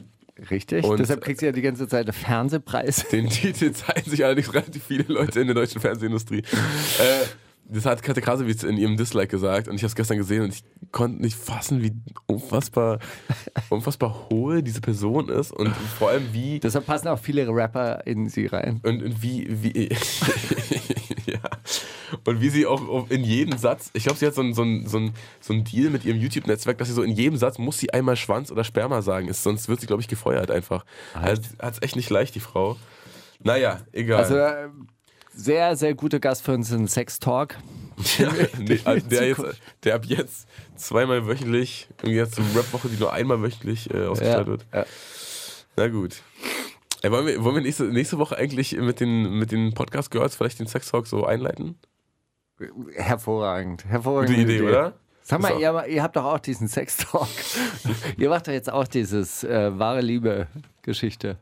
Richtig. 0.52 0.84
Und- 0.84 1.00
Deshalb 1.00 1.22
kriegt 1.22 1.40
sie 1.40 1.46
ja 1.46 1.52
die 1.54 1.62
ganze 1.62 1.88
Zeit 1.88 2.06
einen 2.08 2.14
Fernsehpreis. 2.14 3.08
Den 3.08 3.30
Titel 3.30 3.72
zeigen 3.74 4.10
sich 4.10 4.24
allerdings 4.26 4.54
relativ 4.54 4.84
viele 4.84 5.06
Leute 5.08 5.40
in 5.40 5.48
der 5.48 5.56
deutschen 5.56 5.80
Fernsehindustrie. 5.82 6.40
äh, 6.40 7.26
das 7.72 7.86
hat 7.86 8.02
Katja 8.02 8.22
Krasowitz 8.22 8.64
in 8.64 8.78
ihrem 8.78 8.98
Dislike 8.98 9.28
gesagt 9.28 9.68
und 9.68 9.76
ich 9.76 9.84
habe 9.84 9.90
es 9.90 9.96
gestern 9.96 10.18
gesehen 10.18 10.44
und 10.44 10.54
ich 10.54 10.64
konnte 10.92 11.22
nicht 11.22 11.38
fassen, 11.38 11.84
wie 11.84 11.94
unfassbar, 12.26 13.00
unfassbar 13.70 14.30
hohl 14.30 14.64
diese 14.64 14.82
Person 14.82 15.30
ist 15.30 15.52
und 15.52 15.70
vor 15.98 16.10
allem 16.10 16.34
wie 16.34 16.60
Deshalb 16.60 16.88
passen 16.88 17.08
auch 17.08 17.20
viele 17.20 17.48
Rapper 17.48 18.06
in 18.08 18.28
sie 18.28 18.48
rein. 18.48 18.80
und, 18.84 19.04
und 19.04 19.22
wie, 19.22 19.48
wie 19.50 19.90
ja. 21.26 21.40
Und 22.26 22.42
wie 22.42 22.50
sie 22.50 22.66
auch 22.66 23.10
in 23.10 23.24
jedem 23.24 23.58
Satz, 23.58 23.92
ich 23.94 24.04
glaube, 24.04 24.18
sie 24.18 24.26
hat 24.26 24.34
so 24.34 24.42
ein, 24.42 24.54
so, 24.54 24.64
ein, 24.64 24.88
so, 24.88 24.98
ein, 24.98 25.14
so 25.40 25.54
ein 25.54 25.64
Deal 25.64 25.92
mit 25.92 26.06
ihrem 26.06 26.20
YouTube-Netzwerk, 26.20 26.80
dass 26.80 26.88
sie 26.88 26.96
so 26.96 27.04
in 27.04 27.12
jedem 27.12 27.38
Satz 27.38 27.60
muss 27.60 27.78
sie 27.78 27.94
einmal 27.94 28.16
Schwanz 28.16 28.52
oder 28.52 28.64
Sperma 28.64 29.04
sagen, 29.04 29.28
ist, 29.28 29.44
sonst 29.44 29.70
wird 29.70 29.80
sie, 29.80 29.88
glaube 29.88 30.02
ich, 30.02 30.08
gefeuert 30.08 30.50
einfach. 30.50 30.86
Hat 31.14 31.40
es 31.62 31.82
echt 31.82 31.96
nicht 31.96 32.10
leicht, 32.10 32.34
die 32.34 32.40
Frau. 32.40 32.78
Naja, 33.44 33.82
egal. 33.92 34.24
Also 34.24 34.36
äh, 34.36 34.70
sehr, 35.40 35.76
sehr 35.76 35.96
guter 35.96 36.20
Gast 36.20 36.44
für 36.44 36.54
uns 36.54 36.72
in 36.72 36.88
Sex 36.88 37.20
Talk. 37.20 37.56
ja, 38.18 38.32
nee, 38.60 38.80
also 38.84 39.08
der, 39.08 39.28
jetzt, 39.28 39.62
der 39.84 39.96
ab 39.96 40.06
jetzt 40.06 40.48
zweimal 40.76 41.28
wöchentlich, 41.28 41.88
irgendwie 42.00 42.18
jetzt 42.18 42.38
eine 42.38 42.48
Rap-Woche, 42.56 42.90
die 42.90 42.98
nur 42.98 43.14
einmal 43.14 43.42
wöchentlich 43.42 43.94
äh, 43.94 44.06
ausgestrahlt 44.06 44.48
wird. 44.48 44.66
ja. 44.74 44.86
Na 45.76 45.88
gut. 45.88 46.22
Ey, 47.02 47.12
wollen 47.12 47.26
wir, 47.26 47.44
wollen 47.44 47.56
wir 47.56 47.62
nächste, 47.62 47.86
nächste 47.86 48.18
Woche 48.18 48.38
eigentlich 48.38 48.74
mit 48.74 49.00
den, 49.00 49.40
mit 49.40 49.52
den 49.52 49.74
Podcast 49.74 50.12
Girls 50.12 50.36
vielleicht 50.36 50.60
den 50.60 50.68
Sex 50.68 50.92
Talk 50.92 51.08
so 51.08 51.26
einleiten? 51.26 51.78
Hervorragend. 52.94 53.86
Hervorragende 53.86 54.42
Gute 54.42 54.54
Idee, 54.54 54.62
oder? 54.64 54.94
Sag 55.22 55.42
mal, 55.42 55.60
ihr, 55.60 55.86
ihr 55.86 56.04
habt 56.04 56.16
doch 56.16 56.26
auch 56.26 56.40
diesen 56.40 56.68
Sex-Talk. 56.68 57.28
ihr 58.18 58.30
macht 58.30 58.48
doch 58.48 58.52
jetzt 58.52 58.74
auch 58.74 58.88
dieses 58.88 59.44
äh, 59.44 59.78
wahre 59.78 60.02
Liebe-Geschichte. 60.02 61.38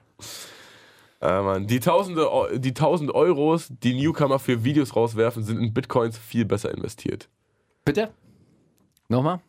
Ah, 1.20 1.42
Mann. 1.42 1.68
Die, 1.68 1.80
Tausende, 1.80 2.28
die 2.60 2.70
1000 2.70 3.14
Euros, 3.14 3.68
die 3.70 3.96
Newcomer 3.96 4.40
für 4.40 4.64
Videos 4.64 4.96
rauswerfen, 4.96 5.44
sind 5.44 5.60
in 5.60 5.74
Bitcoins 5.74 6.18
viel 6.18 6.46
besser 6.46 6.72
investiert. 6.72 7.28
Bitte? 7.86 8.12
Nochmal? 9.10 9.40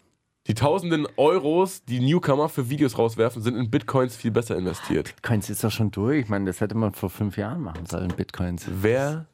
Die 0.47 0.55
tausenden 0.55 1.07
Euros, 1.19 1.85
die 1.85 2.01
Newcomer 2.01 2.49
für 2.49 2.71
Videos 2.71 2.97
rauswerfen, 2.97 3.43
sind 3.43 3.55
in 3.57 3.71
Bitcoins 3.71 4.16
viel 4.16 4.31
besser 4.31 4.57
investiert. 4.57 5.14
Bitcoins 5.16 5.51
ist 5.51 5.62
doch 5.62 5.71
schon 5.71 5.91
durch. 5.91 6.21
Ich 6.23 6.29
meine, 6.31 6.47
das 6.47 6.62
hätte 6.62 6.75
man 6.75 6.95
vor 6.95 7.11
fünf 7.11 7.37
Jahren 7.37 7.61
machen 7.61 7.85
sollen, 7.85 8.09
Bitcoins. 8.09 8.64
Wer 8.66 9.27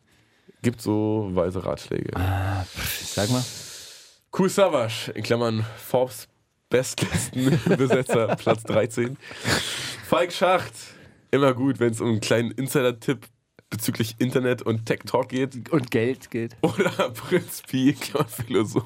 gibt 0.62 0.80
so 0.82 1.30
weise 1.32 1.64
Ratschläge? 1.64 2.11
Sag 3.05 3.30
mal. 3.30 3.45
Cool 4.37 4.49
Savage, 4.49 5.12
in 5.14 5.22
Klammern 5.22 5.64
Forbes 5.76 6.26
Bestlistenbesetzer, 6.68 8.35
Platz 8.37 8.64
13. 8.64 9.16
Falk 10.09 10.32
Schacht, 10.32 10.72
immer 11.35 11.55
gut, 11.55 11.80
wenn 11.80 11.93
es 11.93 12.01
um 12.01 12.09
einen 12.09 12.20
kleinen 12.20 12.51
Insider-Tipp 12.51 13.26
bezüglich 13.70 14.16
Internet 14.18 14.62
und 14.62 14.87
Tech 14.87 15.01
Talk 15.07 15.28
geht. 15.30 15.70
Und 15.70 15.91
Geld 15.91 16.30
geht. 16.30 16.57
Oder 16.62 16.91
Prinz 17.14 17.62
Pi, 17.62 17.95
Philosoph. 18.28 18.85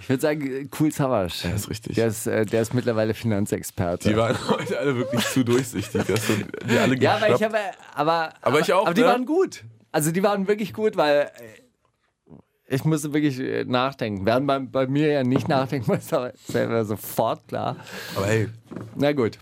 Ich 0.00 0.08
würde 0.08 0.20
sagen, 0.22 0.70
cool 0.80 0.90
Savage. 0.90 1.34
Ja, 1.44 1.50
ist 1.50 1.70
richtig. 1.70 1.94
Der 1.94 2.08
ist, 2.08 2.26
äh, 2.26 2.44
der 2.44 2.62
ist 2.62 2.74
mittlerweile 2.74 3.14
Finanzexperte. 3.14 4.08
Die 4.08 4.16
waren 4.16 4.36
heute 4.48 4.78
alle 4.78 4.96
wirklich 4.96 5.24
zu 5.26 5.44
durchsichtig. 5.44 6.02
Das 6.06 6.26
sind 6.26 6.46
die 6.68 6.78
alle 6.78 6.96
ja, 6.96 7.16
aber 7.16 7.34
ich 7.34 7.42
habe, 7.42 7.58
aber, 7.94 8.32
Aber 8.42 8.60
ich 8.60 8.72
auch, 8.72 8.86
Aber 8.86 8.94
die 8.94 9.02
ne? 9.02 9.06
waren 9.06 9.26
gut. 9.26 9.64
Also 9.92 10.10
die 10.12 10.22
waren 10.22 10.48
wirklich 10.48 10.72
gut, 10.72 10.96
weil 10.96 11.22
äh, 11.22 11.28
ich 12.70 12.84
musste 12.84 13.12
wirklich 13.12 13.38
äh, 13.40 13.64
nachdenken. 13.64 14.24
Während 14.24 14.46
man 14.46 14.70
bei 14.70 14.86
mir 14.86 15.08
ja 15.08 15.24
nicht 15.24 15.48
nachdenken 15.48 15.90
muss, 15.92 16.12
aber 16.12 16.32
immer 16.54 16.84
sofort 16.84 17.46
klar. 17.48 17.76
Aber 18.16 18.26
hey, 18.26 18.48
Na 18.94 19.12
gut. 19.12 19.38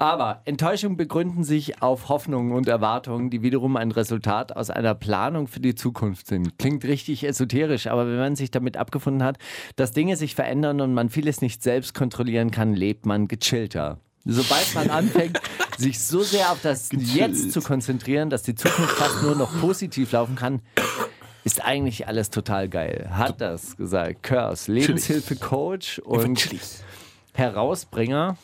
Aber 0.00 0.42
Enttäuschungen 0.44 0.96
begründen 0.96 1.42
sich 1.42 1.82
auf 1.82 2.08
Hoffnungen 2.08 2.52
und 2.52 2.68
Erwartungen, 2.68 3.30
die 3.30 3.42
wiederum 3.42 3.76
ein 3.76 3.90
Resultat 3.90 4.54
aus 4.54 4.70
einer 4.70 4.94
Planung 4.94 5.48
für 5.48 5.58
die 5.58 5.74
Zukunft 5.74 6.28
sind. 6.28 6.56
Klingt 6.56 6.84
richtig 6.84 7.24
esoterisch, 7.24 7.88
aber 7.88 8.06
wenn 8.06 8.18
man 8.18 8.36
sich 8.36 8.52
damit 8.52 8.76
abgefunden 8.76 9.24
hat, 9.24 9.38
dass 9.74 9.90
Dinge 9.90 10.16
sich 10.16 10.36
verändern 10.36 10.80
und 10.80 10.94
man 10.94 11.08
vieles 11.08 11.40
nicht 11.40 11.64
selbst 11.64 11.94
kontrollieren 11.94 12.52
kann, 12.52 12.74
lebt 12.74 13.06
man 13.06 13.26
gechillter. 13.26 13.98
Sobald 14.24 14.72
man 14.76 14.88
anfängt, 14.90 15.40
sich 15.78 15.98
so 15.98 16.20
sehr 16.20 16.52
auf 16.52 16.60
das 16.62 16.90
Jetzt 16.92 17.50
zu 17.50 17.60
konzentrieren, 17.60 18.30
dass 18.30 18.44
die 18.44 18.54
Zukunft 18.54 18.92
fast 18.92 19.22
nur 19.24 19.34
noch 19.34 19.50
positiv 19.60 20.12
laufen 20.12 20.36
kann, 20.36 20.60
ist 21.48 21.64
eigentlich 21.64 22.06
alles 22.06 22.28
total 22.28 22.68
geil. 22.68 23.08
Hat 23.10 23.40
das 23.40 23.74
gesagt. 23.78 24.22
Curse, 24.22 24.70
Lebenshilfe-Coach 24.70 25.98
und 26.00 26.46
Herausbringer 27.32 28.36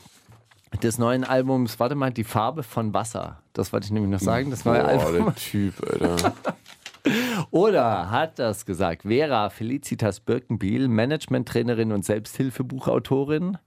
des 0.83 0.97
neuen 0.97 1.23
Albums, 1.23 1.79
warte 1.79 1.97
mal, 1.97 2.13
Die 2.13 2.25
Farbe 2.25 2.63
von 2.63 2.95
Wasser. 2.95 3.43
Das 3.53 3.75
wollte 3.75 3.85
ich 3.85 3.93
nämlich 3.93 4.11
noch 4.11 4.21
sagen, 4.21 4.51
das 4.51 4.65
neue 4.65 4.81
boah, 4.81 4.89
Album. 4.89 5.25
der 5.27 5.35
Typ, 5.35 5.75
Alter. 5.87 6.33
Oder 7.51 8.11
hat 8.11 8.39
das 8.39 8.65
gesagt 8.65 9.03
Vera 9.03 9.51
Felicitas 9.51 10.21
Birkenbiel, 10.21 10.89
Managementtrainerin 10.89 11.93
und 11.93 12.07
Selbsthilfebuchautorin? 12.07 13.59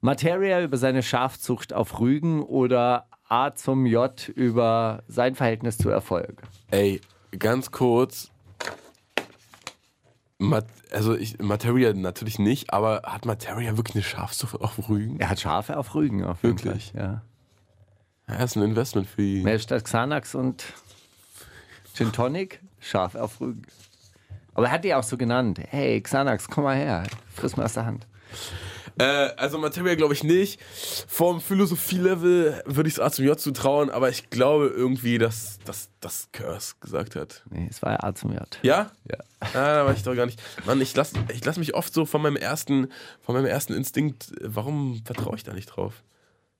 Materia 0.00 0.60
über 0.60 0.76
seine 0.76 1.04
Schafzucht 1.04 1.72
auf 1.72 2.00
Rügen 2.00 2.42
oder 2.42 3.06
A 3.28 3.54
zum 3.54 3.86
J 3.86 4.28
über 4.30 5.04
sein 5.06 5.36
Verhältnis 5.36 5.78
zu 5.78 5.88
Erfolg? 5.88 6.42
Ey, 6.72 7.00
ganz 7.38 7.70
kurz. 7.70 8.31
Mat 10.42 10.66
also 10.90 11.14
ich, 11.14 11.38
Materia 11.38 11.92
natürlich 11.94 12.38
nicht, 12.38 12.72
aber 12.72 13.02
hat 13.04 13.24
Materia 13.24 13.76
wirklich 13.76 13.96
eine 13.96 14.04
Schafzucht 14.04 14.60
auf 14.60 14.88
Rügen? 14.88 15.18
Er 15.20 15.30
hat 15.30 15.40
Schafe 15.40 15.76
auf 15.76 15.94
Rügen, 15.94 16.24
auf 16.24 16.42
jeden 16.42 16.58
Wirklich? 16.58 16.92
Fall. 16.92 17.22
Ja. 18.28 18.34
Ja, 18.34 18.44
ist 18.44 18.56
ein 18.56 18.62
Investment 18.62 19.08
für 19.08 19.22
die. 19.22 19.42
Mehr 19.42 19.58
statt 19.58 19.84
Xanax 19.84 20.34
und 20.34 20.64
Gin 21.94 22.12
Tonic, 22.12 22.60
scharf 22.80 23.14
auf 23.14 23.40
Rügen. 23.40 23.62
Aber 24.54 24.66
er 24.66 24.72
hat 24.72 24.84
die 24.84 24.94
auch 24.94 25.02
so 25.02 25.16
genannt. 25.16 25.60
Hey, 25.68 26.00
Xanax, 26.00 26.48
komm 26.48 26.64
mal 26.64 26.76
her. 26.76 27.04
Friss 27.34 27.56
mal 27.56 27.64
aus 27.64 27.74
der 27.74 27.86
Hand. 27.86 28.06
Äh, 28.98 29.04
also 29.36 29.58
Materia 29.58 29.94
glaube 29.94 30.14
ich 30.14 30.24
nicht. 30.24 30.60
Vom 31.08 31.40
Philosophie-Level 31.40 32.62
würde 32.66 32.88
ich 32.88 32.94
es 32.94 33.00
A 33.00 33.10
zum 33.10 33.24
J 33.24 33.38
zutrauen, 33.38 33.90
aber 33.90 34.08
ich 34.08 34.30
glaube 34.30 34.66
irgendwie, 34.66 35.18
dass 35.18 35.58
das 36.00 36.28
Curse 36.32 36.74
gesagt 36.80 37.16
hat. 37.16 37.42
Nee, 37.50 37.68
es 37.70 37.82
war 37.82 37.92
ja 37.92 38.02
A 38.02 38.14
zum 38.14 38.32
J. 38.32 38.40
Ja? 38.62 38.90
Ja. 39.10 39.18
Ah, 39.40 39.50
da 39.52 39.86
war 39.86 39.94
ich 39.94 40.02
doch 40.02 40.14
gar 40.14 40.26
nicht. 40.26 40.40
Mann, 40.66 40.80
ich 40.80 40.94
lasse 40.94 41.14
ich 41.32 41.44
lass 41.44 41.58
mich 41.58 41.74
oft 41.74 41.92
so 41.92 42.04
von 42.04 42.22
meinem 42.22 42.36
ersten, 42.36 42.88
von 43.20 43.34
meinem 43.34 43.46
ersten 43.46 43.72
Instinkt, 43.72 44.32
warum 44.40 45.02
vertraue 45.04 45.36
ich 45.36 45.44
da 45.44 45.52
nicht 45.52 45.66
drauf? 45.66 46.02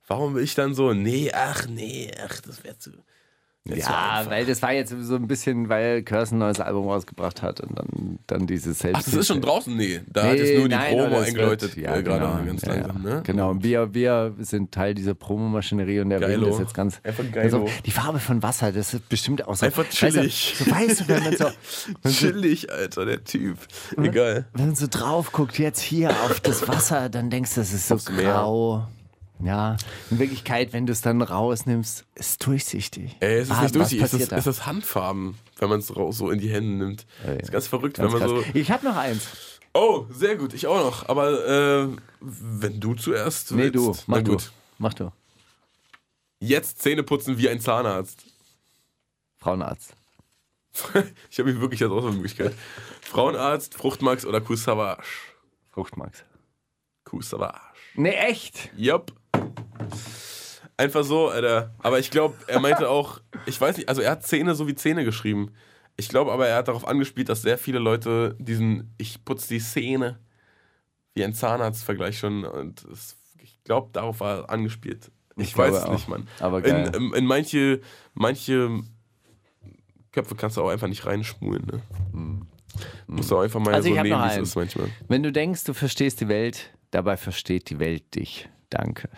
Warum 0.07 0.35
will 0.35 0.43
ich 0.43 0.55
dann 0.55 0.75
so, 0.75 0.93
nee, 0.93 1.31
ach, 1.33 1.67
nee, 1.69 2.11
ach, 2.25 2.41
das 2.41 2.65
wäre 2.65 2.77
zu. 2.79 2.91
Zu 3.69 3.77
Ja, 3.77 4.25
weil 4.27 4.45
das 4.45 4.61
war 4.61 4.73
jetzt 4.73 4.93
so 5.01 5.15
ein 5.15 5.29
bisschen, 5.29 5.69
weil 5.69 6.03
Curse 6.03 6.35
ein 6.35 6.39
neues 6.39 6.59
Album 6.59 6.89
rausgebracht 6.89 7.43
hat 7.43 7.61
und 7.61 7.79
dann, 7.79 8.19
dann 8.27 8.47
dieses 8.47 8.81
Selbst. 8.81 8.99
Ach, 8.99 9.05
das 9.05 9.15
ist 9.15 9.29
schon 9.29 9.41
draußen? 9.41 9.77
Nee, 9.77 10.01
da 10.09 10.25
hat 10.25 10.37
jetzt 10.37 10.59
nur 10.59 10.69
die 10.69 10.75
nein, 10.75 10.97
Promo 10.97 11.21
eingeläutet, 11.21 11.77
ja, 11.77 11.97
äh, 11.97 12.03
gerade 12.03 12.25
genau, 12.25 12.45
ganz 12.45 12.63
ja, 12.63 12.75
langsam, 12.75 13.03
ne? 13.03 13.23
Genau, 13.25 13.55
wir, 13.63 13.95
wir 13.95 14.35
sind 14.41 14.73
Teil 14.73 14.95
dieser 14.95 15.15
Promomaschinerie 15.15 16.01
und 16.01 16.11
der 16.11 16.19
Geilo. 16.19 16.49
das 16.49 16.59
jetzt 16.59 16.75
ganz. 16.75 17.01
Einfach 17.05 17.25
geilo. 17.31 17.45
Also, 17.45 17.69
die 17.87 17.91
Farbe 17.93 18.19
von 18.19 18.43
Wasser, 18.43 18.73
das 18.73 18.95
ist 18.95 19.09
bestimmt 19.09 19.47
auch 19.47 19.55
so. 19.55 19.67
Einfach 19.67 19.89
chillig. 19.89 20.57
Weißt 20.59 20.61
du, 20.61 20.65
so 20.65 20.71
weißt 20.71 21.01
du, 21.01 21.09
wenn 21.09 21.23
man 21.23 21.37
so, 21.37 21.45
wenn 22.03 22.13
Chillig, 22.13 22.73
Alter, 22.73 23.07
der 23.07 23.23
Typ. 23.23 23.59
Egal. 23.97 24.47
wenn 24.55 24.67
man 24.67 24.75
so 24.75 24.87
drauf 24.89 25.31
guckt, 25.31 25.59
jetzt 25.59 25.81
hier 25.81 26.11
auf 26.11 26.41
das 26.41 26.67
Wasser, 26.67 27.09
dann 27.09 27.31
denkst 27.31 27.55
du, 27.55 27.61
das 27.61 27.73
ist 27.73 27.89
so 27.89 27.95
Aufs 27.95 28.11
Meer. 28.11 28.45
Ja, 29.45 29.77
in 30.11 30.19
Wirklichkeit, 30.19 30.73
wenn 30.73 30.87
du 30.87 30.93
es 30.93 31.01
dann 31.01 31.21
rausnimmst, 31.23 32.05
ist 32.15 32.31
es 32.31 32.39
durchsichtig. 32.39 33.17
Ey, 33.21 33.39
es 33.39 33.49
ist 33.49 33.55
Ah, 33.55 33.63
nicht 33.63 33.75
durchsichtig, 33.75 34.05
es 34.05 34.13
ist, 34.15 34.33
da? 34.33 34.37
es 34.37 34.47
ist 34.47 34.67
Handfarben, 34.67 35.37
wenn 35.59 35.69
man 35.69 35.81
es 35.81 35.87
so 35.89 36.31
in 36.31 36.39
die 36.39 36.51
Hände 36.51 36.85
nimmt. 36.85 37.07
ja. 37.27 37.33
ist 37.33 37.51
ganz 37.51 37.67
verrückt, 37.67 37.97
Ganz 37.97 38.13
wenn 38.13 38.21
man 38.21 38.29
krass. 38.31 38.47
so. 38.53 38.59
Ich 38.59 38.71
habe 38.71 38.85
noch 38.85 38.97
eins. 38.97 39.27
Oh, 39.75 40.07
sehr 40.11 40.37
gut, 40.37 40.53
ich 40.55 40.67
auch 40.67 40.85
noch. 40.85 41.09
Aber 41.09 41.31
äh, 41.89 41.89
wenn 42.21 42.79
du 42.79 42.95
zuerst 42.95 43.51
Nee, 43.53 43.73
willst. 43.73 43.75
du. 43.77 43.97
Mach 44.07 44.23
du. 44.23 44.37
Mach 44.79 44.95
du. 44.95 45.11
Jetzt 46.41 46.81
Zähne 46.83 47.03
putzen 47.03 47.39
wie 47.39 47.49
ein 47.49 47.61
Zahnarzt. 47.61 48.25
Frauenarzt. 49.39 49.95
ich 51.31 51.39
habe 51.39 51.51
hier 51.51 51.61
wirklich 51.61 51.83
als 51.83 51.91
Auswahlmöglichkeit. 51.93 52.55
Frauenarzt, 53.01 53.75
Fruchtmax 53.75 54.25
oder 54.27 54.41
Kuh-Savage? 54.41 55.03
Fruchtmax. 55.71 56.25
Kuh-Savage. 57.05 57.61
Nee, 57.95 58.11
echt? 58.13 58.71
Yup. 58.77 59.13
Einfach 60.77 61.05
so, 61.05 61.29
Alter. 61.29 61.75
Aber 61.79 61.99
ich 61.99 62.11
glaube, 62.11 62.35
er 62.47 62.61
meinte 62.61 62.89
auch, 62.89 63.21
ich 63.47 63.61
weiß 63.61 63.77
nicht, 63.77 63.89
also 63.89 64.01
er 64.03 64.13
hat 64.13 64.27
Zähne 64.27 64.55
so 64.55 64.67
wie 64.67 64.75
Zähne 64.75 65.05
geschrieben. 65.05 65.53
Ich 65.97 66.09
glaube 66.09 66.33
aber, 66.33 66.49
er 66.49 66.57
hat 66.57 66.69
darauf 66.69 66.87
angespielt, 66.89 67.29
dass 67.29 67.43
sehr 67.43 67.59
viele 67.59 67.79
Leute 67.79 68.35
diesen 68.39 68.95
Ich 68.99 69.25
putze 69.25 69.49
die 69.49 69.61
Zähne 69.61 70.19
wie 71.15 71.25
ein 71.25 71.35
Zahnarzt-Vergleich 71.35 72.19
schon 72.19 72.45
und 72.45 72.85
es, 72.85 73.17
ich 73.43 73.63
glaube, 73.65 73.91
darauf 73.93 74.21
war 74.21 74.39
er 74.39 74.51
angespielt. 74.51 75.11
Ich, 75.37 75.49
Ich 75.49 75.59
weiß 75.59 75.75
es 75.75 75.89
nicht, 75.89 76.09
Mann. 76.09 76.27
Aber 76.41 76.63
geil. 76.63 76.91
in, 76.95 76.95
in, 76.95 77.13
in 77.15 77.27
manche, 77.27 77.81
manche 78.15 78.81
Köpfe 80.11 80.35
kannst 80.35 80.57
du 80.57 80.63
auch 80.63 80.71
einfach 80.71 80.89
nicht 80.89 81.05
reinschmulen, 81.05 81.67
ne? 81.67 81.83
Musst 83.07 83.31
du 83.31 83.37
auch 83.37 83.43
einfach 83.43 83.61
mal. 83.61 83.75
Also 83.75 83.89
so 83.91 83.95
nehmen, 83.95 84.23
wie 84.23 84.29
es 84.31 84.37
ist 84.39 84.57
manchmal. 84.57 84.89
Wenn 85.09 85.23
du 85.23 85.31
denkst, 85.31 85.65
du 85.65 85.75
verstehst 85.75 86.21
die 86.21 86.29
Welt, 86.29 86.71
dabei 86.91 87.17
versteht 87.19 87.69
die 87.69 87.79
Welt 87.79 88.15
dich. 88.15 88.49
Danke. 88.71 89.11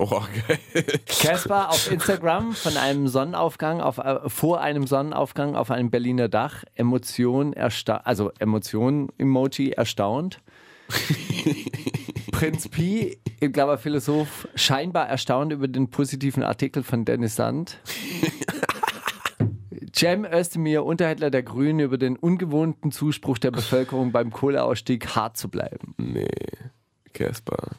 Oh, 0.00 0.22
geil. 0.46 0.84
Caspar 1.06 1.70
auf 1.70 1.90
Instagram 1.90 2.52
von 2.52 2.76
einem 2.76 3.08
Sonnenaufgang, 3.08 3.80
auf, 3.80 3.98
äh, 3.98 4.28
vor 4.28 4.60
einem 4.60 4.86
Sonnenaufgang 4.86 5.56
auf 5.56 5.72
einem 5.72 5.90
Berliner 5.90 6.28
Dach, 6.28 6.62
Emotion, 6.76 7.52
ersta 7.52 7.96
also 7.98 8.30
Emotion-Emoji 8.38 9.72
erstaunt. 9.72 10.40
Prinz 12.30 12.68
Pi, 12.68 13.18
ich 13.40 13.52
glaube 13.52 13.76
Philosoph, 13.78 14.46
scheinbar 14.54 15.08
erstaunt 15.08 15.52
über 15.52 15.66
den 15.66 15.90
positiven 15.90 16.44
Artikel 16.44 16.84
von 16.84 17.04
Dennis 17.04 17.34
Sand. 17.34 17.78
Cem 19.92 20.24
Özdemir, 20.24 20.84
Unterhändler 20.84 21.30
der 21.30 21.42
Grünen, 21.42 21.80
über 21.80 21.98
den 21.98 22.16
ungewohnten 22.16 22.92
Zuspruch 22.92 23.38
der 23.38 23.50
Bevölkerung 23.50 24.12
beim 24.12 24.30
Kohleausstieg 24.30 25.16
hart 25.16 25.36
zu 25.36 25.48
bleiben. 25.48 25.96
Nee. 25.98 26.28
Caspar? 27.12 27.72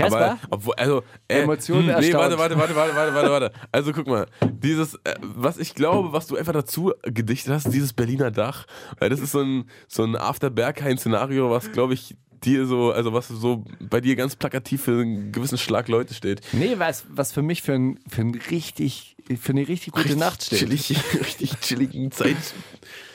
Aber, 0.00 0.38
obwohl, 0.50 0.74
also, 0.74 1.02
äh, 1.28 1.40
Emotionen 1.40 1.88
hm, 1.88 2.00
Nee, 2.00 2.10
erstaunt. 2.10 2.38
warte, 2.38 2.38
warte, 2.38 2.56
warte, 2.58 2.76
warte, 2.76 2.94
warte, 2.94 3.14
warte, 3.14 3.30
warte. 3.30 3.52
Also 3.72 3.92
guck 3.92 4.06
mal, 4.06 4.26
dieses, 4.50 4.94
äh, 5.04 5.14
was 5.20 5.58
ich 5.58 5.74
glaube, 5.74 6.12
was 6.12 6.26
du 6.26 6.36
einfach 6.36 6.52
dazu 6.52 6.92
gedichtet 7.02 7.52
hast, 7.52 7.72
dieses 7.72 7.92
Berliner 7.92 8.30
Dach, 8.30 8.66
weil 8.98 9.08
das 9.08 9.20
ist 9.20 9.32
so 9.32 9.40
ein, 9.40 9.70
so 9.88 10.04
ein 10.04 10.16
After-Berghain-Szenario, 10.16 11.50
was, 11.50 11.72
glaube 11.72 11.94
ich, 11.94 12.16
dir 12.44 12.66
so, 12.66 12.92
also 12.92 13.12
was 13.12 13.28
so 13.28 13.64
bei 13.80 14.00
dir 14.00 14.16
ganz 14.16 14.36
plakativ 14.36 14.82
für 14.84 15.00
einen 15.00 15.32
gewissen 15.32 15.58
Schlag 15.58 15.88
Leute 15.88 16.14
steht. 16.14 16.40
Nee, 16.52 16.74
was, 16.78 17.04
was 17.08 17.32
für 17.32 17.42
mich 17.42 17.62
für, 17.62 17.72
ein, 17.74 17.98
für, 18.08 18.22
ein 18.22 18.34
richtig, 18.50 19.16
für 19.40 19.52
eine 19.52 19.66
richtig 19.66 19.92
gute 19.92 20.16
Nacht 20.16 20.44
steht. 20.44 20.60
Chillig, 20.60 20.94
richtig 21.20 21.58
chilligen 21.60 22.10
Zeit. 22.12 22.36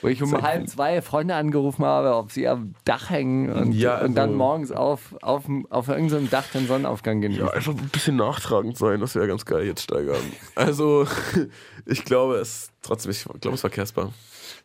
Wo 0.00 0.08
ich 0.08 0.22
um 0.22 0.32
halb 0.42 0.68
zwei 0.68 1.00
Freunde 1.02 1.34
angerufen 1.34 1.84
habe, 1.84 2.14
ob 2.14 2.32
sie 2.32 2.48
am 2.48 2.74
Dach 2.84 3.10
hängen 3.10 3.50
und, 3.50 3.72
Ja, 3.72 4.00
und 4.02 4.14
dann 4.14 4.30
also- 4.30 4.38
morgens 4.38 4.72
auf, 4.72 5.14
auf, 5.22 5.44
auf 5.70 5.88
irgendeinem 5.88 6.28
Dach 6.30 6.46
den 6.52 6.66
Sonnenaufgang 6.66 7.20
genießen. 7.20 7.46
Ja, 7.46 7.52
einfach 7.52 7.72
ein 7.72 7.88
bisschen 7.88 8.16
nachtragend 8.16 8.76
sein, 8.76 9.00
das 9.00 9.14
wäre 9.14 9.26
ganz 9.26 9.44
geil 9.44 9.66
jetzt 9.66 9.82
steigern. 9.82 10.16
Also, 10.54 11.06
ich 11.86 12.04
glaube 12.04 12.36
es, 12.36 12.70
trotzdem, 12.82 13.12
ich 13.12 13.24
glaube 13.40 13.54
es 13.54 13.62
war 13.62 13.70
Casper. 13.70 14.12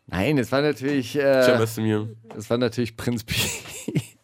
Nein, 0.09 0.37
es 0.37 0.51
war 0.53 0.61
natürlich, 0.61 1.17
äh, 1.17 1.21
es 2.37 2.49
war 2.49 2.57
natürlich 2.57 2.95
Prinz 2.95 3.25
Pi, 3.25 3.41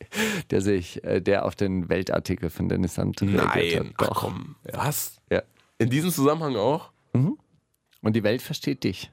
der 0.48 0.62
sich, 0.62 1.04
äh, 1.04 1.22
der 1.22 1.46
auf 1.46 1.56
den 1.56 1.90
Weltartikel 1.90 2.50
von 2.50 2.70
Dennis 2.70 2.96
Sand 2.96 3.22
reagiert 3.22 3.46
hat. 3.80 3.86
Nein, 3.86 3.94
ach 3.98 4.10
komm. 4.14 4.56
Was? 4.72 5.18
Ja. 5.32 5.42
In 5.78 5.90
diesem 5.90 6.12
Zusammenhang 6.12 6.56
auch? 6.56 6.92
Und 7.14 8.16
die 8.16 8.24
Welt 8.24 8.42
versteht 8.42 8.84
dich. 8.84 9.12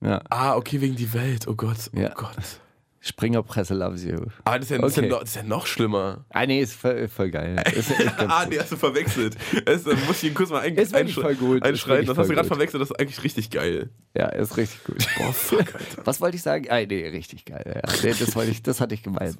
Ja. 0.00 0.22
Ah, 0.30 0.54
okay, 0.56 0.80
wegen 0.80 0.94
die 0.96 1.12
Welt. 1.12 1.48
Oh 1.48 1.54
Gott, 1.54 1.90
oh 1.94 1.98
Ja. 1.98 2.14
Gott. 2.14 2.60
Springerpresse 3.00 3.74
loves 3.74 4.04
you. 4.04 4.16
Ah, 4.44 4.58
das 4.58 4.66
ist 4.66 4.70
ja, 4.70 4.78
das 4.78 4.90
ist 4.90 4.96
ja, 4.96 5.08
noch, 5.08 5.20
das 5.20 5.28
ist 5.30 5.36
ja 5.36 5.42
noch 5.44 5.66
schlimmer. 5.66 6.24
Ah, 6.30 6.44
nee, 6.46 6.60
ist 6.60 6.74
voll, 6.74 7.06
voll 7.08 7.30
geil. 7.30 7.62
Ist 7.74 7.96
ganz 8.16 8.32
ah, 8.32 8.44
nee, 8.48 8.58
hast 8.58 8.72
du 8.72 8.76
verwechselt. 8.76 9.36
Das, 9.64 9.84
da 9.84 9.94
muss 10.06 10.22
ich 10.22 10.30
ihn 10.30 10.34
kurz 10.34 10.50
mal 10.50 10.60
ein, 10.62 10.74
Ist 10.74 10.94
einsch- 10.94 11.20
voll 11.20 11.36
gut. 11.36 11.58
Ist 11.58 11.62
einschreiten. 11.64 12.06
Das 12.06 12.18
hast 12.18 12.28
du 12.28 12.34
gerade 12.34 12.48
verwechselt, 12.48 12.82
das 12.82 12.90
ist 12.90 12.98
eigentlich 12.98 13.22
richtig 13.22 13.50
geil. 13.50 13.90
Ja, 14.16 14.26
ist 14.26 14.56
richtig 14.56 14.82
gut. 14.84 14.96
Boah, 15.16 15.32
fuck, 15.32 15.60
Alter. 15.60 16.02
Was 16.04 16.20
wollte 16.20 16.36
ich 16.36 16.42
sagen? 16.42 16.66
Ah, 16.70 16.80
nee, 16.80 17.06
richtig 17.08 17.44
geil. 17.44 17.64
Ja, 17.66 17.92
nee, 18.02 18.14
das, 18.18 18.34
wollte 18.34 18.50
ich, 18.50 18.62
das 18.62 18.80
hatte 18.80 18.94
ich 18.94 19.02
gemeint. 19.04 19.36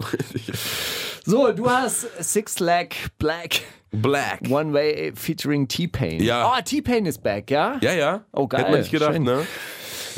So, 1.24 1.50
du 1.52 1.68
hast 1.68 2.06
Six 2.22 2.60
Leg 2.60 2.94
Black 3.18 3.60
Black. 3.90 4.40
One 4.50 4.72
Way 4.72 5.12
featuring 5.14 5.66
T-Pain. 5.66 6.22
Ja. 6.22 6.52
Oh, 6.52 6.60
T-Pain 6.62 7.06
ist 7.06 7.22
back, 7.22 7.50
ja? 7.50 7.78
Ja, 7.80 7.94
ja. 7.94 8.24
Oh, 8.32 8.46
geil. 8.46 8.60
Hätte 8.60 8.70
man 8.70 8.80
nicht 8.80 8.92
gedacht, 8.92 9.14
Schön. 9.14 9.22
ne? 9.22 9.46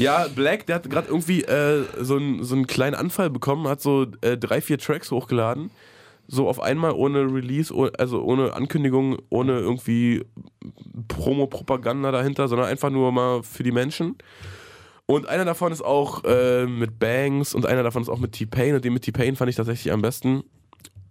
Ja, 0.00 0.28
Black, 0.34 0.66
der 0.66 0.76
hat 0.76 0.88
gerade 0.88 1.08
irgendwie 1.08 1.42
äh, 1.42 1.84
so, 2.00 2.16
einen, 2.16 2.42
so 2.42 2.54
einen 2.54 2.66
kleinen 2.66 2.94
Anfall 2.94 3.28
bekommen, 3.28 3.68
hat 3.68 3.82
so 3.82 4.06
äh, 4.22 4.38
drei, 4.38 4.62
vier 4.62 4.78
Tracks 4.78 5.10
hochgeladen. 5.10 5.70
So 6.26 6.48
auf 6.48 6.60
einmal 6.60 6.92
ohne 6.92 7.20
Release, 7.30 7.74
oh, 7.74 7.88
also 7.98 8.22
ohne 8.22 8.54
Ankündigung, 8.54 9.18
ohne 9.28 9.58
irgendwie 9.58 10.24
Promo-Propaganda 11.08 12.12
dahinter, 12.12 12.48
sondern 12.48 12.68
einfach 12.68 12.88
nur 12.88 13.12
mal 13.12 13.42
für 13.42 13.62
die 13.62 13.72
Menschen. 13.72 14.16
Und 15.04 15.28
einer 15.28 15.44
davon 15.44 15.70
ist 15.70 15.82
auch 15.82 16.24
äh, 16.24 16.66
mit 16.66 16.98
Bangs 16.98 17.52
und 17.52 17.66
einer 17.66 17.82
davon 17.82 18.00
ist 18.00 18.08
auch 18.08 18.20
mit 18.20 18.32
T-Pain 18.32 18.76
und 18.76 18.84
den 18.84 18.94
mit 18.94 19.02
T-Pain 19.02 19.36
fand 19.36 19.50
ich 19.50 19.56
tatsächlich 19.56 19.92
am 19.92 20.00
besten. 20.00 20.44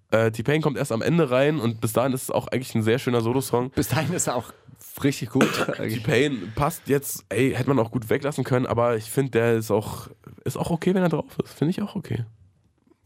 Äh, 0.10 0.32
T-Pain 0.32 0.62
kommt 0.62 0.78
erst 0.78 0.92
am 0.92 1.04
Ende 1.04 1.30
rein 1.30 1.60
und 1.60 1.82
bis 1.82 1.94
dahin 1.94 2.14
ist 2.14 2.24
es 2.24 2.32
auch 2.32 2.48
eigentlich 2.48 2.74
ein 2.74 2.82
sehr 2.82 2.98
schöner 2.98 3.22
Solo-Song. 3.22 3.70
Bis 3.72 3.90
dahin 3.90 4.14
ist 4.14 4.28
er 4.28 4.36
auch 4.38 4.52
richtig 5.04 5.30
gut. 5.30 5.48
T-Pain 5.78 6.52
passt 6.56 6.84
jetzt, 6.88 7.24
ey, 7.30 7.52
hätte 7.54 7.70
man 7.70 7.80
auch 7.80 7.92
gut 7.92 8.10
weglassen 8.10 8.44
können, 8.44 8.66
aber 8.66 8.96
ich 8.98 9.06
finde, 9.10 9.32
der 9.32 9.56
ist 9.56 9.72
auch, 9.72 10.08
ist 10.46 10.58
auch 10.58 10.70
okay, 10.70 10.94
wenn 10.94 11.04
er 11.04 11.10
drauf 11.10 11.26
ist. 11.44 11.54
Finde 11.54 11.72
ich 11.72 11.82
auch 11.82 11.96
okay. 11.96 12.26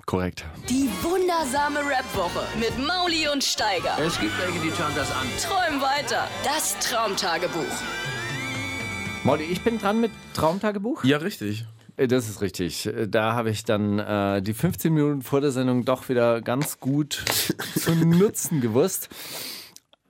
Korrekt. 0.06 0.46
Die 0.70 0.90
wundersame 1.02 1.80
Rap-Woche 1.80 2.46
mit 2.60 2.78
Mauli 2.86 3.28
und 3.32 3.42
Steiger. 3.44 3.98
Es 4.00 4.20
gibt 4.20 4.34
welche, 4.38 4.60
die 4.60 4.72
schauen 4.72 4.92
das 4.96 5.10
an. 5.12 5.26
Träum 5.42 5.82
weiter. 5.82 6.28
Das 6.44 6.78
Traumtagebuch. 6.80 7.64
Molly, 9.24 9.46
ich 9.46 9.62
bin 9.62 9.80
dran 9.80 10.02
mit 10.02 10.12
Traumtagebuch. 10.34 11.06
Ja, 11.06 11.18
richtig. 11.18 11.66
Äh, 11.96 12.08
Das 12.08 12.28
ist 12.28 12.42
richtig. 12.42 12.86
Äh, 12.86 13.08
Da 13.08 13.34
habe 13.34 13.50
ich 13.50 13.64
dann 13.64 13.98
äh, 14.00 14.42
die 14.42 14.54
15 14.54 14.94
Minuten 14.94 15.22
vor 15.22 15.40
der 15.40 15.52
Sendung 15.52 15.86
doch 15.86 16.10
wieder 16.10 16.42
ganz 16.42 16.82
gut 16.82 17.24
zu 17.80 17.96
nutzen 17.96 18.60
gewusst. 18.60 19.08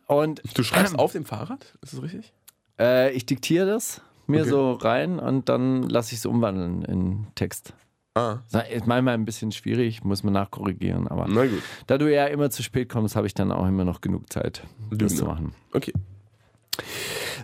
Und 0.07 0.41
Du 0.55 0.63
schreibst 0.63 0.95
auf 0.99 1.11
dem 1.13 1.25
Fahrrad? 1.25 1.77
Ist 1.81 1.93
das 1.93 2.01
richtig? 2.01 2.33
äh, 2.79 3.11
ich 3.11 3.25
diktiere 3.25 3.65
das 3.67 4.01
mir 4.27 4.41
Okay. 4.41 4.49
so 4.49 4.71
rein 4.73 5.19
und 5.19 5.49
dann 5.49 5.83
lasse 5.83 6.13
ich 6.13 6.19
es 6.19 6.25
umwandeln 6.25 6.81
in 6.83 7.27
Text. 7.35 7.73
Ah, 8.15 8.37
Das 8.51 8.69
Ist 8.69 8.85
manchmal 8.87 9.15
ein 9.15 9.25
bisschen 9.25 9.51
schwierig, 9.51 10.03
muss 10.03 10.23
man 10.23 10.33
nachkorrigieren, 10.33 11.07
aber 11.07 11.27
da 11.87 11.97
du 11.97 12.13
ja 12.13 12.27
immer 12.27 12.49
zu 12.51 12.61
spät 12.63 12.87
kommst, 12.89 13.15
habe 13.15 13.25
ich 13.27 13.33
dann 13.33 13.51
auch 13.51 13.67
immer 13.67 13.85
noch 13.85 14.01
genug 14.01 14.31
Zeit, 14.31 14.63
das 14.91 15.15
zu 15.15 15.25
machen. 15.25 15.53
Okay. 15.73 15.93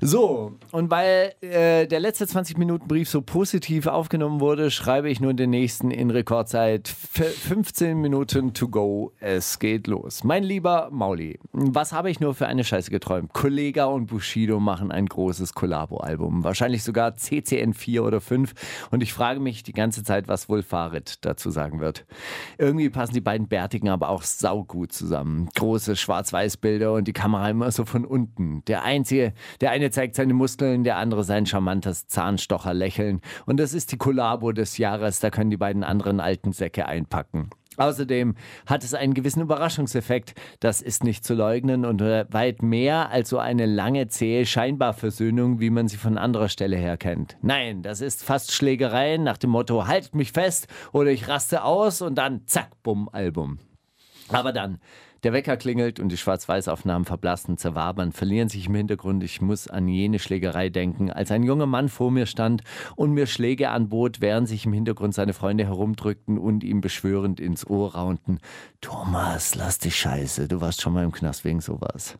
So, 0.01 0.53
und 0.71 0.89
weil 0.91 1.33
äh, 1.41 1.85
der 1.85 1.99
letzte 1.99 2.23
20-Minuten-Brief 2.23 3.09
so 3.09 3.21
positiv 3.21 3.85
aufgenommen 3.85 4.39
wurde, 4.39 4.71
schreibe 4.71 5.09
ich 5.09 5.19
nun 5.19 5.35
den 5.35 5.49
nächsten 5.49 5.91
in 5.91 6.09
Rekordzeit. 6.09 6.87
F 6.87 7.35
15 7.49 7.99
Minuten 7.99 8.53
to 8.53 8.69
go. 8.69 9.11
Es 9.19 9.59
geht 9.59 9.87
los. 9.87 10.23
Mein 10.23 10.43
lieber 10.43 10.87
Mauli, 10.91 11.37
was 11.51 11.91
habe 11.91 12.09
ich 12.09 12.21
nur 12.21 12.33
für 12.33 12.47
eine 12.47 12.63
Scheiße 12.63 12.91
geträumt? 12.91 13.33
Kollega 13.33 13.85
und 13.85 14.05
Bushido 14.07 14.61
machen 14.61 14.91
ein 14.91 15.05
großes 15.05 15.53
Kollabo-Album. 15.53 16.45
Wahrscheinlich 16.45 16.83
sogar 16.83 17.15
CCN 17.15 17.73
4 17.73 18.03
oder 18.03 18.21
5. 18.21 18.53
Und 18.91 19.03
ich 19.03 19.11
frage 19.11 19.41
mich 19.41 19.63
die 19.63 19.73
ganze 19.73 20.03
Zeit, 20.03 20.29
was 20.29 20.47
wohl 20.47 20.63
Farid 20.63 21.25
dazu 21.25 21.49
sagen 21.49 21.81
wird. 21.81 22.05
Irgendwie 22.57 22.89
passen 22.89 23.13
die 23.13 23.21
beiden 23.21 23.49
Bärtigen 23.49 23.89
aber 23.89 24.09
auch 24.09 24.23
saugut 24.23 24.93
zusammen. 24.93 25.49
Große 25.55 25.97
Schwarz-Weiß-Bilder 25.97 26.93
und 26.93 27.05
die 27.05 27.13
Kamera 27.13 27.49
immer 27.49 27.71
so 27.71 27.83
von 27.83 28.05
unten. 28.05 28.63
Der 28.67 28.83
einzige, 28.83 29.18
der 29.61 29.71
eine 29.71 29.91
zeigt 29.91 30.15
seine 30.15 30.33
Muskeln, 30.33 30.83
der 30.83 30.97
andere 30.97 31.23
sein 31.23 31.45
charmantes 31.45 32.07
Zahnstocher-Lächeln. 32.07 33.21
Und 33.45 33.59
das 33.59 33.73
ist 33.73 33.91
die 33.91 33.97
Kollabo 33.97 34.51
des 34.51 34.77
Jahres, 34.77 35.19
da 35.19 35.29
können 35.29 35.49
die 35.49 35.57
beiden 35.57 35.83
anderen 35.83 36.19
alten 36.19 36.51
Säcke 36.51 36.85
einpacken. 36.85 37.49
Außerdem 37.79 38.35
hat 38.65 38.83
es 38.83 38.93
einen 38.93 39.13
gewissen 39.13 39.41
Überraschungseffekt. 39.41 40.33
Das 40.59 40.81
ist 40.81 41.05
nicht 41.05 41.23
zu 41.23 41.33
leugnen 41.33 41.85
und 41.85 42.01
weit 42.01 42.61
mehr 42.61 43.09
als 43.09 43.29
so 43.29 43.39
eine 43.39 43.65
lange, 43.65 44.09
zähe 44.09 44.45
Scheinbar-Versöhnung, 44.45 45.61
wie 45.61 45.69
man 45.69 45.87
sie 45.87 45.95
von 45.95 46.17
anderer 46.17 46.49
Stelle 46.49 46.75
her 46.75 46.97
kennt. 46.97 47.37
Nein, 47.41 47.81
das 47.81 48.01
ist 48.01 48.23
fast 48.23 48.51
Schlägerei 48.51 49.15
nach 49.15 49.37
dem 49.37 49.51
Motto: 49.51 49.87
Halt 49.87 50.13
mich 50.13 50.33
fest 50.33 50.67
oder 50.91 51.11
ich 51.11 51.29
raste 51.29 51.63
aus 51.63 52.01
und 52.01 52.15
dann 52.15 52.45
zack, 52.47 52.71
bumm, 52.83 53.07
Album. 53.13 53.59
Aber 54.27 54.51
dann 54.51 54.79
der 55.23 55.33
Wecker 55.33 55.57
klingelt 55.57 55.99
und 55.99 56.09
die 56.09 56.17
Schwarz-Weiß-Aufnahmen 56.17 57.05
verblassen, 57.05 57.57
zerwabern, 57.57 58.11
verlieren 58.11 58.49
sich 58.49 58.67
im 58.67 58.75
Hintergrund. 58.75 59.23
Ich 59.23 59.41
muss 59.41 59.67
an 59.67 59.87
jene 59.87 60.19
Schlägerei 60.19 60.69
denken, 60.69 61.11
als 61.11 61.31
ein 61.31 61.43
junger 61.43 61.65
Mann 61.65 61.89
vor 61.89 62.11
mir 62.11 62.25
stand 62.25 62.63
und 62.95 63.11
mir 63.11 63.27
Schläge 63.27 63.69
anbot, 63.69 64.21
während 64.21 64.47
sich 64.47 64.65
im 64.65 64.73
Hintergrund 64.73 65.13
seine 65.13 65.33
Freunde 65.33 65.65
herumdrückten 65.65 66.37
und 66.37 66.63
ihm 66.63 66.81
beschwörend 66.81 67.39
ins 67.39 67.67
Ohr 67.67 67.95
raunten. 67.95 68.39
Thomas, 68.81 69.55
lass 69.55 69.79
dich 69.79 69.95
scheiße, 69.95 70.47
du 70.47 70.61
warst 70.61 70.81
schon 70.81 70.93
mal 70.93 71.03
im 71.03 71.11
Knast 71.11 71.43
wegen 71.43 71.61
sowas 71.61 72.17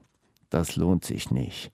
das 0.49 0.75
lohnt 0.75 1.05
sich 1.05 1.31
nicht. 1.31 1.71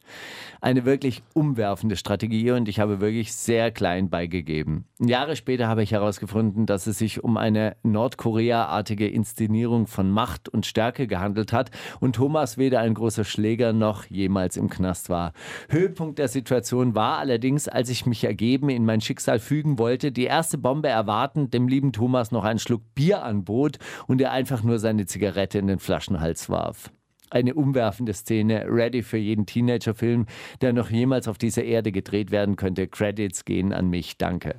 Eine 0.61 0.85
wirklich 0.85 1.23
umwerfende 1.33 1.95
Strategie 1.95 2.51
und 2.51 2.67
ich 2.67 2.79
habe 2.79 2.99
wirklich 2.99 3.33
sehr 3.33 3.71
klein 3.71 4.09
beigegeben. 4.09 4.85
Jahre 4.99 5.35
später 5.35 5.67
habe 5.67 5.83
ich 5.83 5.91
herausgefunden, 5.91 6.65
dass 6.65 6.87
es 6.87 6.97
sich 6.97 7.23
um 7.23 7.37
eine 7.37 7.77
Nordkorea-artige 7.83 9.07
Inszenierung 9.07 9.87
von 9.87 10.09
Macht 10.09 10.49
und 10.49 10.65
Stärke 10.65 11.07
gehandelt 11.07 11.53
hat 11.53 11.71
und 11.99 12.15
Thomas 12.15 12.57
weder 12.57 12.79
ein 12.79 12.93
großer 12.93 13.23
Schläger 13.23 13.73
noch 13.73 14.05
jemals 14.05 14.57
im 14.57 14.69
Knast 14.69 15.09
war. 15.09 15.33
Höhepunkt 15.69 16.19
der 16.19 16.27
Situation 16.27 16.95
war 16.95 17.19
allerdings, 17.19 17.67
als 17.67 17.89
ich 17.89 18.05
mich 18.05 18.23
ergeben 18.23 18.69
in 18.69 18.85
mein 18.85 19.01
Schicksal 19.01 19.39
fügen 19.39 19.79
wollte, 19.79 20.11
die 20.11 20.25
erste 20.25 20.57
Bombe 20.57 20.89
erwartend, 20.89 21.53
dem 21.53 21.67
lieben 21.67 21.93
Thomas 21.93 22.31
noch 22.31 22.43
einen 22.43 22.59
Schluck 22.59 22.81
Bier 22.95 23.23
anbot 23.23 23.77
und 24.07 24.21
er 24.21 24.31
einfach 24.31 24.63
nur 24.63 24.79
seine 24.79 25.05
Zigarette 25.05 25.59
in 25.59 25.67
den 25.67 25.79
Flaschenhals 25.79 26.49
warf 26.49 26.91
eine 27.35 27.53
umwerfende 27.53 28.13
Szene, 28.13 28.65
ready 28.67 29.03
für 29.03 29.17
jeden 29.17 29.45
Teenagerfilm, 29.45 30.25
der 30.61 30.73
noch 30.73 30.89
jemals 30.89 31.27
auf 31.27 31.37
dieser 31.37 31.63
Erde 31.63 31.91
gedreht 31.91 32.31
werden 32.31 32.55
könnte. 32.55 32.87
Credits 32.87 33.43
gehen 33.45 33.73
an 33.73 33.89
mich, 33.89 34.17
danke. 34.17 34.55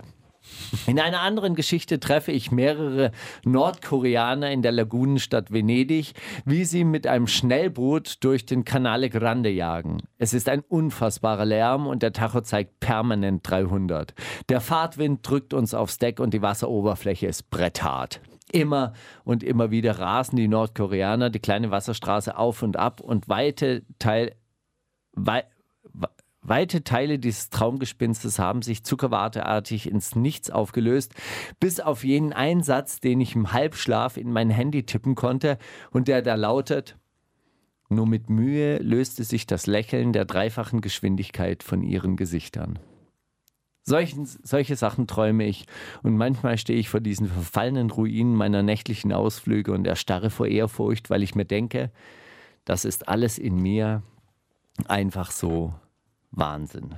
In 0.86 1.01
einer 1.01 1.23
anderen 1.23 1.57
Geschichte 1.57 1.98
treffe 1.98 2.31
ich 2.31 2.53
mehrere 2.53 3.11
Nordkoreaner 3.44 4.51
in 4.53 4.62
der 4.62 4.70
Lagunenstadt 4.70 5.53
Venedig, 5.53 6.12
wie 6.44 6.65
sie 6.65 6.85
mit 6.85 7.07
einem 7.07 7.27
Schnellboot 7.27 8.19
durch 8.20 8.47
den 8.47 8.65
Canale 8.65 9.11
Grande 9.11 9.51
jagen. 9.51 10.03
Es 10.19 10.35
ist 10.35 10.48
ein 10.48 10.61
unfassbarer 10.61 11.44
Lärm 11.44 11.89
und 11.89 12.03
der 12.03 12.12
Tacho 12.12 12.43
zeigt 12.43 12.78
permanent 12.78 13.48
300. 13.48 14.15
Der 14.48 14.61
Fahrtwind 14.61 15.28
drückt 15.28 15.53
uns 15.53 15.74
aufs 15.74 15.98
Deck 15.98 16.20
und 16.20 16.32
die 16.32 16.43
Wasseroberfläche 16.43 17.27
ist 17.27 17.51
bretthart. 17.51 18.20
Immer 18.52 18.93
und 19.24 19.43
immer 19.43 19.70
wieder 19.70 19.98
rasen 19.98 20.36
die 20.36 20.48
Nordkoreaner 20.48 21.31
die 21.31 21.40
kleine 21.40 21.70
Wasserstraße 21.70 22.36
auf 22.36 22.62
und 22.62 22.77
ab 22.77 23.01
und 23.01 23.28
weite, 23.28 23.82
Teil, 23.98 24.36
wei, 25.12 25.44
weite 26.43 26.85
Teile 26.85 27.18
dieses 27.18 27.51
Traumgespinstes 27.51 28.39
haben 28.39 28.62
sich 28.62 28.85
zuckerwarteartig 28.85 29.90
ins 29.90 30.14
Nichts 30.14 30.51
aufgelöst, 30.51 31.14
bis 31.59 31.81
auf 31.81 32.05
jenen 32.05 32.32
Einsatz, 32.32 33.01
den 33.01 33.20
ich 33.20 33.35
im 33.35 33.52
Halbschlaf 33.52 34.16
in 34.16 34.32
mein 34.32 34.51
Handy 34.51 34.85
tippen 34.85 35.16
konnte 35.16 35.59
und 35.90 36.09
der 36.09 36.23
da 36.23 36.35
lautet, 36.35 36.97
nur 37.89 38.06
mit 38.06 38.31
Mühe 38.31 38.78
löste 38.78 39.23
sich 39.24 39.47
das 39.47 39.66
Lächeln 39.66 40.12
der 40.12 40.24
dreifachen 40.24 40.81
Geschwindigkeit 40.81 41.62
von 41.62 41.82
ihren 41.82 42.16
Gesichtern. 42.16 42.78
Solchen, 43.89 44.27
solche 44.27 44.75
Sachen 44.75 45.07
träume 45.07 45.47
ich. 45.47 45.67
Und 46.03 46.17
manchmal 46.17 46.59
stehe 46.59 46.79
ich 46.79 46.89
vor 46.89 47.01
diesen 47.01 47.29
verfallenen 47.29 47.91
Ruinen 47.91 48.35
meiner 48.35 48.65
nächtlichen 48.65 49.13
Ausflüge 49.13 49.73
und 49.73 49.87
erstarre 49.87 50.31
vor 50.31 50.49
Ehrfurcht, 50.49 51.09
weil 51.09 51.23
ich 51.23 51.37
mir 51.37 51.45
denke, 51.45 51.93
das 52.65 52.85
ist 52.85 53.07
alles 53.07 53.39
in 53.39 53.63
mir 53.63 54.03
einfach 54.89 55.31
so 55.31 55.73
Wahnsinn. 56.33 56.97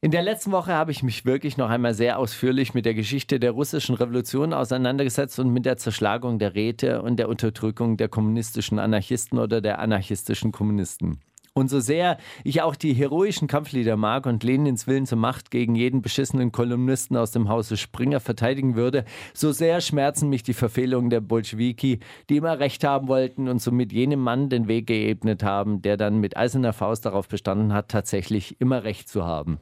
In 0.00 0.12
der 0.12 0.22
letzten 0.22 0.50
Woche 0.50 0.72
habe 0.72 0.92
ich 0.92 1.02
mich 1.02 1.26
wirklich 1.26 1.58
noch 1.58 1.68
einmal 1.68 1.92
sehr 1.92 2.18
ausführlich 2.18 2.72
mit 2.72 2.86
der 2.86 2.94
Geschichte 2.94 3.38
der 3.38 3.50
russischen 3.50 3.94
Revolution 3.94 4.54
auseinandergesetzt 4.54 5.38
und 5.40 5.52
mit 5.52 5.66
der 5.66 5.76
Zerschlagung 5.76 6.38
der 6.38 6.54
Räte 6.54 7.02
und 7.02 7.18
der 7.18 7.28
Unterdrückung 7.28 7.98
der 7.98 8.08
kommunistischen 8.08 8.78
Anarchisten 8.78 9.38
oder 9.38 9.60
der 9.60 9.78
anarchistischen 9.78 10.52
Kommunisten. 10.52 11.20
Und 11.52 11.68
so 11.68 11.80
sehr 11.80 12.16
ich 12.44 12.62
auch 12.62 12.76
die 12.76 12.92
heroischen 12.92 13.48
Kampflieder 13.48 13.96
mag 13.96 14.26
und 14.26 14.44
Lenins 14.44 14.86
Willen 14.86 15.04
zur 15.04 15.18
Macht 15.18 15.50
gegen 15.50 15.74
jeden 15.74 16.00
beschissenen 16.00 16.52
Kolumnisten 16.52 17.16
aus 17.16 17.32
dem 17.32 17.48
Hause 17.48 17.76
Springer 17.76 18.20
verteidigen 18.20 18.76
würde, 18.76 19.04
so 19.34 19.50
sehr 19.50 19.80
schmerzen 19.80 20.28
mich 20.28 20.44
die 20.44 20.54
Verfehlungen 20.54 21.10
der 21.10 21.20
Bolschewiki, 21.20 21.98
die 22.28 22.36
immer 22.36 22.60
Recht 22.60 22.84
haben 22.84 23.08
wollten 23.08 23.48
und 23.48 23.60
somit 23.60 23.92
jenem 23.92 24.20
Mann 24.20 24.48
den 24.48 24.68
Weg 24.68 24.86
geebnet 24.86 25.42
haben, 25.42 25.82
der 25.82 25.96
dann 25.96 26.18
mit 26.18 26.36
eiserner 26.36 26.72
Faust 26.72 27.04
darauf 27.04 27.26
bestanden 27.26 27.72
hat, 27.72 27.88
tatsächlich 27.88 28.60
immer 28.60 28.84
Recht 28.84 29.08
zu 29.08 29.24
haben. 29.24 29.58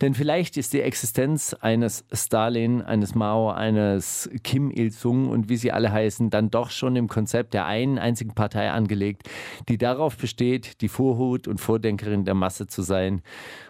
Denn 0.00 0.14
vielleicht 0.14 0.56
ist 0.56 0.72
die 0.72 0.80
Existenz 0.80 1.54
eines 1.54 2.04
Stalin, 2.12 2.82
eines 2.82 3.14
Mao, 3.14 3.50
eines 3.50 4.28
Kim 4.42 4.70
Il-sung 4.70 5.28
und 5.28 5.48
wie 5.48 5.56
sie 5.56 5.72
alle 5.72 5.92
heißen, 5.92 6.30
dann 6.30 6.50
doch 6.50 6.70
schon 6.70 6.96
im 6.96 7.08
Konzept 7.08 7.54
der 7.54 7.66
einen 7.66 7.98
einzigen 7.98 8.34
Partei 8.34 8.70
angelegt, 8.70 9.28
die 9.68 9.78
darauf 9.78 10.16
besteht, 10.16 10.80
die 10.80 10.88
Vorhut 10.88 11.48
und 11.48 11.60
Vordenkerin 11.60 12.24
der 12.24 12.34
Masse 12.34 12.66
zu 12.66 12.82
sein 12.82 13.22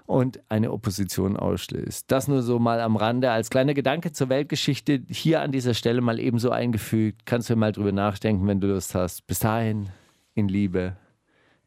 und 0.06 0.40
eine 0.48 0.72
Opposition 0.72 1.36
ausschließt. 1.36 2.10
Das 2.10 2.28
nur 2.28 2.42
so 2.42 2.58
mal 2.58 2.80
am 2.80 2.96
Rande 2.96 3.30
als 3.30 3.50
kleiner 3.50 3.74
Gedanke 3.74 4.12
zur 4.12 4.28
Weltgeschichte 4.28 5.02
hier 5.08 5.40
an 5.40 5.52
dieser 5.52 5.74
Stelle 5.74 6.00
mal 6.00 6.18
ebenso 6.18 6.50
eingefügt. 6.50 7.26
Kannst 7.26 7.50
du 7.50 7.56
mal 7.56 7.72
drüber 7.72 7.92
nachdenken, 7.92 8.46
wenn 8.46 8.60
du 8.60 8.68
Lust 8.68 8.94
hast. 8.94 9.26
Bis 9.26 9.38
dahin, 9.38 9.90
in 10.34 10.48
Liebe, 10.48 10.96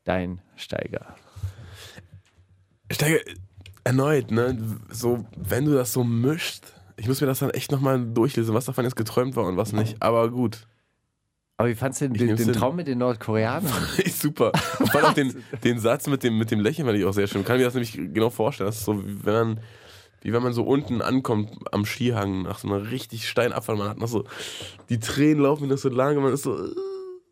dein 0.04 0.42
Steiger. 0.56 1.16
Steiger, 2.92 3.20
erneut, 3.86 4.32
ne, 4.32 4.58
so, 4.90 5.26
wenn 5.38 5.64
du 5.64 5.74
das 5.74 5.94
so 5.94 6.04
mischst, 6.04 6.74
ich 6.98 7.08
muss 7.08 7.22
mir 7.22 7.28
das 7.28 7.40
dann 7.40 7.52
echt 7.52 7.72
nochmal 7.72 8.04
durchlesen, 8.04 8.54
was 8.54 8.66
davon 8.66 8.84
jetzt 8.84 8.96
geträumt 8.96 9.36
war 9.36 9.46
und 9.46 9.56
was 9.56 9.72
nicht, 9.72 10.02
aber 10.02 10.30
gut. 10.30 10.68
Aber 11.58 11.70
wie 11.70 11.76
fandst 11.76 12.02
du 12.02 12.10
den, 12.10 12.28
den, 12.28 12.36
den 12.36 12.54
Traum 12.54 12.76
mit 12.76 12.88
den 12.88 12.98
Nordkoreanern? 12.98 13.72
Super. 14.12 14.52
Und 14.80 14.92
fand 14.92 15.06
auch 15.06 15.14
den, 15.14 15.42
den 15.64 15.80
Satz 15.80 16.08
mit 16.08 16.24
dem, 16.24 16.38
mit 16.38 16.52
dem 16.52 16.60
Lächeln 16.60 16.86
fand 16.86 17.00
ich 17.00 17.06
auch 17.06 17.14
sehr 17.14 17.28
schön. 17.28 17.46
Kann 17.46 17.58
mir 17.58 17.64
das 17.64 17.76
nämlich 17.76 17.94
genau 17.94 18.30
vorstellen. 18.30 18.68
Das 18.68 18.80
ist 18.80 18.86
so, 18.86 19.06
wie 19.06 19.26
wenn 19.26 19.34
man, 19.34 19.60
wie 20.22 20.34
wenn 20.34 20.44
man 20.44 20.52
so 20.52 20.64
unten 20.64 21.02
ankommt 21.02 21.52
am 21.72 21.86
Skihang 21.86 22.42
nach 22.42 22.60
so 22.60 22.68
einer 22.68 22.92
richtig 22.92 23.30
steilen 23.30 23.54
Abfall. 23.54 23.78
Man 23.78 23.88
hat 23.88 24.00
noch 24.00 24.10
so, 24.10 24.26
die 24.90 25.00
Tränen 25.00 25.44
laufen 25.44 25.70
noch 25.70 25.78
so 25.78 25.88
lange, 25.88 26.20
man 26.20 26.34
ist 26.34 26.44
so. 26.44 26.58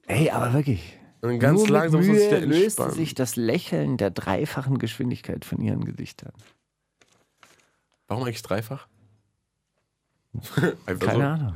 Ey, 0.07 0.29
aber 0.29 0.53
wirklich. 0.53 0.97
Und 1.23 1.39
ganz 1.39 1.59
Nur 1.61 1.69
langsam 1.69 2.01
mit 2.01 2.09
Mühe 2.09 2.29
sich 2.29 2.45
löste 2.45 2.91
sich 2.91 3.15
das 3.15 3.37
Lächeln 3.37 3.95
der 3.95 4.11
dreifachen 4.11 4.77
Geschwindigkeit 4.77 5.45
von 5.45 5.61
ihren 5.61 5.85
Gesichtern. 5.85 6.33
Warum 8.09 8.25
eigentlich 8.25 8.41
dreifach? 8.41 8.87
Keine 10.85 10.99
so. 10.99 11.07
Ahnung. 11.07 11.55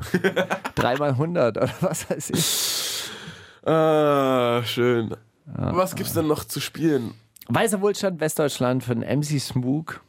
Dreimal 0.75 1.09
100 1.09 1.57
oder 1.57 1.69
was 1.81 2.09
weiß 2.09 2.29
ich. 2.29 3.69
Ah, 3.69 4.63
schön. 4.63 5.09
Ja, 5.45 5.75
was 5.75 5.95
gibt's 5.95 6.13
denn 6.13 6.27
noch 6.27 6.45
zu 6.45 6.61
spielen? 6.61 7.13
Weißer 7.49 7.81
Wohlstand 7.81 8.21
Westdeutschland 8.21 8.85
von 8.85 8.99
MC 8.99 9.37
Smook 9.41 10.01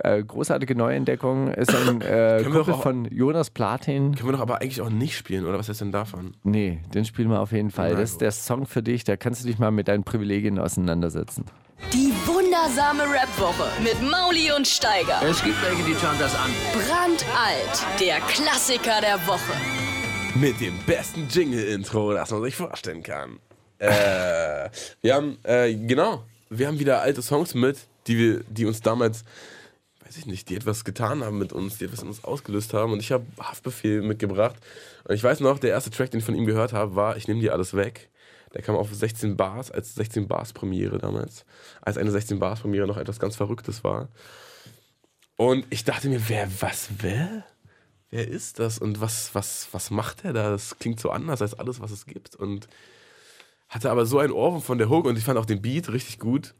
äh, 0.00 0.22
großartige 0.22 0.74
Neuentdeckung. 0.74 1.48
Ist 1.48 1.74
ein 1.74 2.00
äh, 2.00 2.42
Kumpel 2.42 2.72
auch, 2.72 2.82
von 2.82 3.04
Jonas 3.06 3.50
Platin. 3.50 4.14
Können 4.14 4.28
wir 4.28 4.32
doch 4.32 4.40
aber 4.40 4.60
eigentlich 4.60 4.80
auch 4.80 4.90
nicht 4.90 5.16
spielen, 5.16 5.46
oder 5.46 5.58
was 5.58 5.68
ist 5.68 5.80
denn 5.80 5.92
davon? 5.92 6.32
Nee, 6.42 6.80
den 6.94 7.04
spielen 7.04 7.30
wir 7.30 7.40
auf 7.40 7.52
jeden 7.52 7.70
Fall. 7.70 7.94
das 7.94 8.12
ist 8.12 8.20
der 8.20 8.32
Song 8.32 8.66
für 8.66 8.82
dich, 8.82 9.04
da 9.04 9.16
kannst 9.16 9.42
du 9.42 9.48
dich 9.48 9.58
mal 9.58 9.70
mit 9.70 9.88
deinen 9.88 10.04
Privilegien 10.04 10.58
auseinandersetzen. 10.58 11.44
Die 11.92 12.12
wundersame 12.26 13.04
Rap-Woche 13.04 13.70
mit 13.82 14.00
Mauli 14.02 14.52
und 14.56 14.66
Steiger. 14.66 15.20
Es 15.22 15.42
gibt 15.42 15.56
welche, 15.62 15.82
die 15.84 15.94
schauen 15.94 16.16
das 16.18 16.34
an. 16.34 16.50
Brandalt, 16.72 18.00
der 18.00 18.18
Klassiker 18.20 19.00
der 19.00 19.18
Woche. 19.26 19.52
Mit 20.34 20.60
dem 20.60 20.74
besten 20.86 21.28
Jingle-Intro, 21.30 22.12
das 22.12 22.30
man 22.30 22.42
sich 22.42 22.56
vorstellen 22.56 23.02
kann. 23.02 23.38
äh, 23.78 24.68
wir 25.00 25.14
haben, 25.14 25.38
äh, 25.44 25.72
genau, 25.74 26.24
wir 26.50 26.66
haben 26.66 26.78
wieder 26.78 27.00
alte 27.00 27.22
Songs 27.22 27.54
mit, 27.54 27.78
die 28.06 28.18
wir, 28.18 28.44
die 28.48 28.66
uns 28.66 28.80
damals, 28.80 29.24
weiß 30.08 30.16
ich 30.16 30.26
nicht, 30.26 30.48
die 30.48 30.56
etwas 30.56 30.84
getan 30.84 31.22
haben 31.22 31.38
mit 31.38 31.52
uns, 31.52 31.78
die 31.78 31.84
etwas 31.84 32.00
in 32.00 32.08
uns 32.08 32.24
ausgelöst 32.24 32.72
haben. 32.72 32.92
Und 32.92 33.00
ich 33.00 33.12
habe 33.12 33.26
Haftbefehl 33.38 34.00
mitgebracht. 34.00 34.56
Und 35.04 35.14
ich 35.14 35.22
weiß 35.22 35.40
noch, 35.40 35.58
der 35.58 35.70
erste 35.70 35.90
Track, 35.90 36.10
den 36.10 36.20
ich 36.20 36.24
von 36.24 36.34
ihm 36.34 36.46
gehört 36.46 36.72
habe, 36.72 36.96
war 36.96 37.16
Ich 37.16 37.28
nehme 37.28 37.40
dir 37.40 37.52
alles 37.52 37.74
weg. 37.74 38.08
Der 38.54 38.62
kam 38.62 38.74
auf 38.74 38.92
16 38.92 39.36
Bars, 39.36 39.70
als 39.70 39.94
16 39.94 40.26
Bars 40.26 40.54
Premiere 40.54 40.96
damals. 40.96 41.44
Als 41.82 41.98
eine 41.98 42.10
16 42.10 42.38
Bars 42.38 42.60
Premiere 42.60 42.86
noch 42.86 42.96
etwas 42.96 43.20
ganz 43.20 43.36
Verrücktes 43.36 43.84
war. 43.84 44.08
Und 45.36 45.66
ich 45.68 45.84
dachte 45.84 46.08
mir, 46.08 46.26
wer, 46.28 46.48
was, 46.60 46.88
wer? 47.00 47.44
Wer 48.10 48.26
ist 48.26 48.58
das 48.58 48.78
und 48.78 49.02
was, 49.02 49.34
was, 49.34 49.68
was 49.72 49.90
macht 49.90 50.24
er 50.24 50.32
da? 50.32 50.50
Das 50.50 50.78
klingt 50.78 50.98
so 50.98 51.10
anders 51.10 51.42
als 51.42 51.52
alles, 51.52 51.80
was 51.80 51.90
es 51.90 52.06
gibt. 52.06 52.34
Und 52.34 52.66
hatte 53.68 53.90
aber 53.90 54.06
so 54.06 54.18
ein 54.18 54.32
Ohrwurm 54.32 54.62
von 54.62 54.78
der 54.78 54.88
Hook 54.88 55.04
und 55.04 55.18
ich 55.18 55.24
fand 55.24 55.38
auch 55.38 55.44
den 55.44 55.60
Beat 55.60 55.90
richtig 55.90 56.18
gut. 56.18 56.54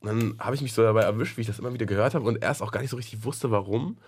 Und 0.00 0.06
dann 0.06 0.36
habe 0.38 0.54
ich 0.54 0.62
mich 0.62 0.72
so 0.72 0.82
dabei 0.82 1.02
erwischt, 1.02 1.36
wie 1.36 1.40
ich 1.40 1.46
das 1.46 1.58
immer 1.58 1.72
wieder 1.72 1.86
gehört 1.86 2.14
habe 2.14 2.24
und 2.24 2.42
erst 2.42 2.62
auch 2.62 2.70
gar 2.70 2.80
nicht 2.80 2.90
so 2.90 2.96
richtig 2.96 3.24
wusste, 3.24 3.50
warum. 3.50 3.98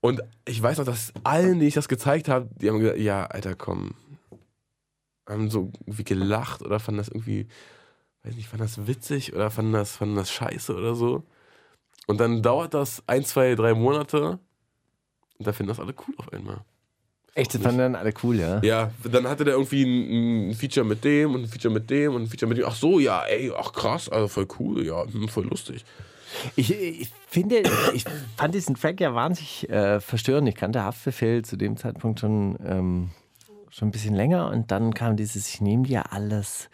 Und 0.00 0.22
ich 0.46 0.62
weiß 0.62 0.78
noch, 0.78 0.84
dass 0.84 1.12
allen, 1.24 1.58
denen 1.58 1.68
ich 1.68 1.74
das 1.74 1.88
gezeigt 1.88 2.28
habe, 2.28 2.48
die 2.60 2.68
haben 2.68 2.78
gesagt, 2.78 2.98
ja, 2.98 3.26
Alter, 3.26 3.54
komm. 3.54 3.94
Haben 5.28 5.50
so 5.50 5.72
irgendwie 5.80 6.04
gelacht 6.04 6.62
oder 6.62 6.78
fanden 6.78 6.98
das 6.98 7.08
irgendwie, 7.08 7.48
weiß 8.22 8.36
nicht, 8.36 8.48
fanden 8.48 8.64
das 8.64 8.86
witzig 8.86 9.34
oder 9.34 9.50
fanden 9.50 9.72
das, 9.72 9.96
fanden 9.96 10.16
das 10.16 10.30
scheiße 10.30 10.74
oder 10.74 10.94
so. 10.94 11.24
Und 12.06 12.20
dann 12.20 12.42
dauert 12.42 12.74
das 12.74 13.02
ein, 13.06 13.24
zwei, 13.24 13.54
drei 13.54 13.74
Monate 13.74 14.38
und 15.38 15.46
da 15.46 15.52
finden 15.52 15.68
das 15.68 15.80
alle 15.80 15.94
cool 16.06 16.14
auf 16.18 16.32
einmal. 16.32 16.64
Echt, 17.36 17.54
das 17.54 17.60
fanden 17.60 17.78
dann 17.78 17.94
alle 17.96 18.14
cool, 18.22 18.40
ja? 18.40 18.62
Ja, 18.62 18.90
dann 19.04 19.28
hatte 19.28 19.44
der 19.44 19.52
irgendwie 19.54 19.84
ein, 19.84 20.48
ein, 20.48 20.54
Feature 20.54 20.86
mit 20.86 21.04
dem 21.04 21.34
und 21.34 21.42
ein 21.42 21.48
Feature 21.48 21.72
mit 21.72 21.90
dem 21.90 22.14
und 22.14 22.22
ein 22.22 22.28
Feature 22.28 22.48
mit 22.48 22.56
dem. 22.56 22.64
Ach 22.66 22.74
so, 22.74 22.98
ja, 22.98 23.24
ey, 23.24 23.52
ach 23.54 23.74
krass, 23.74 24.08
also 24.08 24.26
voll 24.26 24.48
cool, 24.58 24.86
ja, 24.86 25.04
hm, 25.04 25.28
voll 25.28 25.44
lustig. 25.44 25.84
Ich, 26.56 26.70
ich 26.70 27.10
finde, 27.28 27.62
ich 27.92 28.06
fand 28.38 28.54
diesen 28.54 28.74
Track 28.74 29.02
ja 29.02 29.14
wahnsinnig 29.14 29.68
äh, 29.68 30.00
verstörend. 30.00 30.48
Ich 30.48 30.54
kannte 30.54 30.82
Haftbefehl 30.82 31.44
zu 31.44 31.56
dem 31.56 31.76
Zeitpunkt 31.76 32.20
schon, 32.20 32.56
ähm, 32.64 33.10
schon 33.68 33.88
ein 33.88 33.92
bisschen 33.92 34.14
länger 34.14 34.50
und 34.50 34.70
dann 34.70 34.94
kam 34.94 35.16
dieses, 35.16 35.46
ich 35.46 35.60
nehme 35.60 35.82
dir 35.82 36.14
alles 36.14 36.70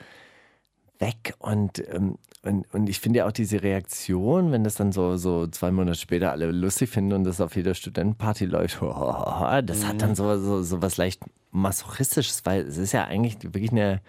weg 1.03 1.35
und 1.39 1.83
ähm, 1.89 2.17
und, 2.45 2.67
und 2.75 2.89
ich 2.89 2.99
finde 2.99 3.21
ja 3.21 3.27
auch 3.29 3.33
diese 3.33 3.63
Reaktion, 3.63 4.51
wenn 4.51 4.65
das 4.65 4.75
dann 4.75 4.91
so, 4.91 5.17
so 5.17 5.47
zwei 5.47 5.71
Monate 5.71 5.97
später 5.97 6.33
alle 6.33 6.51
lustig 6.51 6.91
finden 6.91 7.13
und 7.13 7.25
das 7.25 7.41
auf 7.41 7.55
jeder 7.55 7.75
Studentenparty 7.75 8.47
läuft, 8.47 8.79
oh, 8.83 9.61
das 9.63 9.87
hat 9.87 10.03
dann 10.03 10.17
so, 10.17 10.37
so, 10.39 10.63
so 10.63 10.83
was 10.83 10.97
leicht 10.97 11.23
Masochistisches, 11.53 12.45
weil 12.45 12.63
es 12.63 12.79
ist 12.79 12.93
ja 12.93 13.05
eigentlich 13.05 13.37
wirklich 13.43 13.71
eine, 13.71 14.01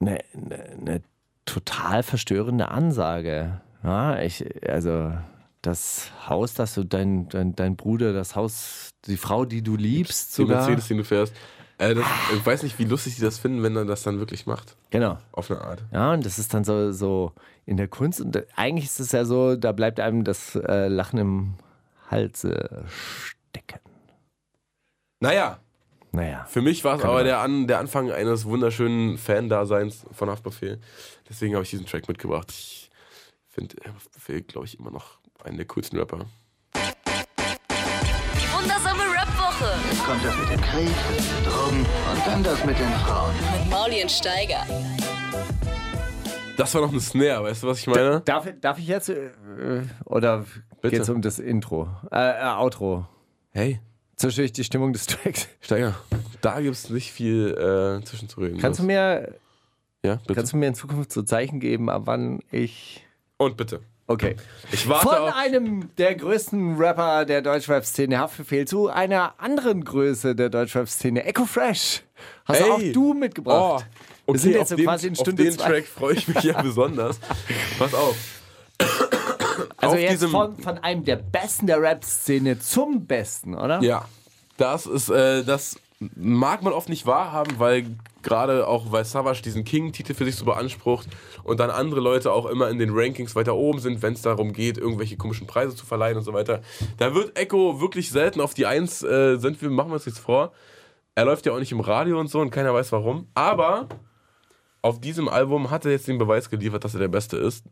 eine, 0.00 0.20
eine 0.80 1.02
total 1.44 2.02
verstörende 2.02 2.68
Ansage. 2.68 3.60
Ja, 3.82 4.22
ich, 4.22 4.44
also 4.66 5.12
das 5.60 6.10
Haus, 6.26 6.54
das 6.54 6.74
du 6.74 6.84
dein, 6.84 7.28
dein, 7.28 7.54
dein 7.54 7.76
Bruder, 7.76 8.12
das 8.12 8.34
Haus, 8.34 8.90
die 9.06 9.16
Frau, 9.18 9.44
die 9.44 9.62
du 9.62 9.76
liebst, 9.76 10.34
sogar. 10.34 10.60
Die 10.62 10.70
Mercedes, 10.70 10.88
den 10.88 10.96
du 10.98 11.04
fährst. 11.04 11.34
Äh, 11.80 11.94
das, 11.94 12.04
ich 12.34 12.44
weiß 12.44 12.62
nicht, 12.62 12.78
wie 12.78 12.84
lustig 12.84 13.16
die 13.16 13.22
das 13.22 13.38
finden, 13.38 13.62
wenn 13.62 13.74
er 13.74 13.86
das 13.86 14.02
dann 14.02 14.18
wirklich 14.18 14.44
macht. 14.46 14.76
Genau. 14.90 15.18
Auf 15.32 15.50
eine 15.50 15.62
Art. 15.62 15.82
Ja, 15.92 16.12
und 16.12 16.26
das 16.26 16.38
ist 16.38 16.52
dann 16.52 16.62
so, 16.62 16.92
so 16.92 17.32
in 17.64 17.78
der 17.78 17.88
Kunst. 17.88 18.20
Und 18.20 18.38
eigentlich 18.54 18.84
ist 18.84 19.00
es 19.00 19.12
ja 19.12 19.24
so, 19.24 19.56
da 19.56 19.72
bleibt 19.72 19.98
einem 19.98 20.22
das 20.22 20.56
äh, 20.56 20.88
Lachen 20.88 21.18
im 21.18 21.54
Hals 22.10 22.44
äh, 22.44 22.82
stecken. 22.86 23.80
Naja. 25.20 25.58
Naja. 26.12 26.44
Für 26.48 26.60
mich 26.60 26.84
war 26.84 26.98
es 26.98 27.04
aber 27.04 27.24
der, 27.24 27.38
An, 27.38 27.66
der 27.66 27.78
Anfang 27.78 28.10
eines 28.10 28.44
wunderschönen 28.44 29.16
Fan-Daseins 29.16 30.04
von 30.12 30.28
Haftbefehl. 30.28 30.80
Deswegen 31.30 31.54
habe 31.54 31.62
ich 31.64 31.70
diesen 31.70 31.86
Track 31.86 32.08
mitgebracht. 32.08 32.50
Ich 32.50 32.90
finde 33.48 33.76
Haftbefehl, 33.94 34.42
glaube 34.42 34.66
ich, 34.66 34.78
immer 34.78 34.90
noch 34.90 35.18
einen 35.44 35.56
der 35.56 35.66
coolsten 35.66 35.98
Rapper. 35.98 36.26
Die 36.74 38.52
wundersame 38.52 39.09
Rap-Woche. 39.60 39.88
Jetzt 39.90 40.04
kommt 40.04 40.24
das 40.24 40.38
mit 40.38 40.50
dem 40.50 40.60
Krieg, 40.60 40.94
Drogen 41.44 41.80
und 41.80 42.26
dann 42.26 42.42
das 42.42 42.64
mit 42.64 42.78
den 42.78 42.88
Frauen. 43.04 43.34
Mit 43.58 43.70
Mauli 43.70 44.02
und 44.02 44.10
Steiger. 44.10 44.64
Das 46.56 46.74
war 46.74 46.82
noch 46.82 46.90
eine 46.90 47.00
Snare, 47.00 47.44
weißt 47.44 47.62
du, 47.62 47.66
was 47.68 47.78
ich 47.80 47.86
meine? 47.86 48.20
Darf, 48.20 48.46
darf 48.60 48.78
ich 48.78 48.86
jetzt? 48.86 49.08
Äh, 49.08 49.30
oder 50.04 50.44
Bitte. 50.82 50.90
geht 50.96 51.00
es 51.02 51.08
um 51.08 51.22
das 51.22 51.38
Intro? 51.38 51.88
Äh, 52.12 52.40
äh, 52.40 52.44
Outro. 52.56 53.06
Hey, 53.52 53.80
ich 54.22 54.52
die 54.52 54.64
Stimmung 54.64 54.92
des 54.92 55.06
Tracks? 55.06 55.48
Steiger, 55.60 55.94
da 56.40 56.60
gibt 56.60 56.74
es 56.74 56.90
nicht 56.90 57.12
viel 57.12 57.54
äh, 57.54 58.04
zwischenzureden. 58.04 58.58
Kannst 58.58 58.80
du 58.80 58.84
mir, 58.84 59.34
Ja, 60.04 60.16
bitte. 60.16 60.34
kannst 60.34 60.52
du 60.52 60.56
mir 60.58 60.66
in 60.68 60.74
Zukunft 60.74 61.12
so 61.12 61.22
Zeichen 61.22 61.60
geben, 61.60 61.88
ab 61.88 62.02
wann 62.04 62.40
ich. 62.50 63.06
Und 63.38 63.56
bitte. 63.56 63.80
Okay. 64.10 64.34
Ich 64.72 64.88
warte 64.88 65.06
Von 65.06 65.18
auf. 65.18 65.36
einem 65.36 65.94
der 65.96 66.16
größten 66.16 66.76
Rapper 66.76 67.24
der 67.24 67.42
Deutschrap-Szene 67.42 68.18
Haftbefehl 68.18 68.66
zu 68.66 68.88
einer 68.88 69.34
anderen 69.38 69.84
Größe 69.84 70.34
der 70.34 70.48
Deutschrap-Szene, 70.48 71.22
Echo 71.24 71.44
Fresh. 71.44 72.02
Hast 72.44 72.60
Ey. 72.60 72.70
auch 72.72 72.80
du 72.92 73.14
mitgebracht. 73.14 73.86
Oh, 74.26 74.32
Wir 74.32 74.40
sind 74.40 74.52
jetzt 74.54 74.62
auf 74.62 74.68
so 74.70 74.76
den, 74.76 74.84
quasi 74.86 75.06
in 75.06 75.12
auf 75.12 75.20
Stunde 75.20 75.44
den 75.44 75.52
zwei. 75.52 75.68
Track 75.68 75.86
freue 75.86 76.14
ich 76.14 76.26
mich 76.26 76.42
ja 76.42 76.60
besonders. 76.62 77.20
Pass 77.78 77.94
auf. 77.94 78.16
Also 79.76 79.94
auf 79.94 80.00
jetzt 80.00 80.24
von, 80.24 80.58
von 80.58 80.78
einem 80.78 81.04
der 81.04 81.14
Besten 81.16 81.68
der 81.68 81.80
Rap-Szene 81.80 82.58
zum 82.58 83.06
Besten, 83.06 83.54
oder? 83.54 83.80
Ja, 83.80 84.06
das 84.56 84.86
ist, 84.86 85.08
äh, 85.10 85.44
das 85.44 85.78
mag 86.16 86.62
man 86.64 86.72
oft 86.72 86.88
nicht 86.88 87.06
wahrhaben, 87.06 87.60
weil 87.60 87.86
gerade 88.22 88.66
auch, 88.66 88.92
weil 88.92 89.04
Savage 89.04 89.42
diesen 89.42 89.64
King-Titel 89.64 90.14
für 90.14 90.24
sich 90.24 90.36
so 90.36 90.44
beansprucht 90.44 91.08
und 91.44 91.60
dann 91.60 91.70
andere 91.70 92.00
Leute 92.00 92.32
auch 92.32 92.46
immer 92.46 92.68
in 92.68 92.78
den 92.78 92.90
Rankings 92.92 93.34
weiter 93.36 93.54
oben 93.54 93.78
sind, 93.78 94.02
wenn 94.02 94.12
es 94.14 94.22
darum 94.22 94.52
geht, 94.52 94.78
irgendwelche 94.78 95.16
komischen 95.16 95.46
Preise 95.46 95.74
zu 95.74 95.86
verleihen 95.86 96.16
und 96.18 96.24
so 96.24 96.32
weiter. 96.32 96.60
Da 96.98 97.14
wird 97.14 97.38
Echo 97.38 97.80
wirklich 97.80 98.10
selten 98.10 98.40
auf 98.40 98.54
die 98.54 98.66
Eins, 98.66 99.02
äh, 99.02 99.36
sind 99.38 99.60
wir, 99.62 99.70
machen 99.70 99.90
wir 99.90 99.94
uns 99.94 100.04
jetzt 100.06 100.18
vor. 100.20 100.52
Er 101.14 101.24
läuft 101.24 101.46
ja 101.46 101.52
auch 101.52 101.58
nicht 101.58 101.72
im 101.72 101.80
Radio 101.80 102.18
und 102.20 102.28
so 102.28 102.40
und 102.40 102.50
keiner 102.50 102.72
weiß 102.72 102.92
warum. 102.92 103.26
Aber 103.34 103.88
auf 104.82 105.00
diesem 105.00 105.28
Album 105.28 105.70
hat 105.70 105.84
er 105.84 105.90
jetzt 105.92 106.08
den 106.08 106.18
Beweis 106.18 106.48
geliefert, 106.48 106.84
dass 106.84 106.94
er 106.94 107.00
der 107.00 107.08
Beste 107.08 107.36
ist. 107.36 107.64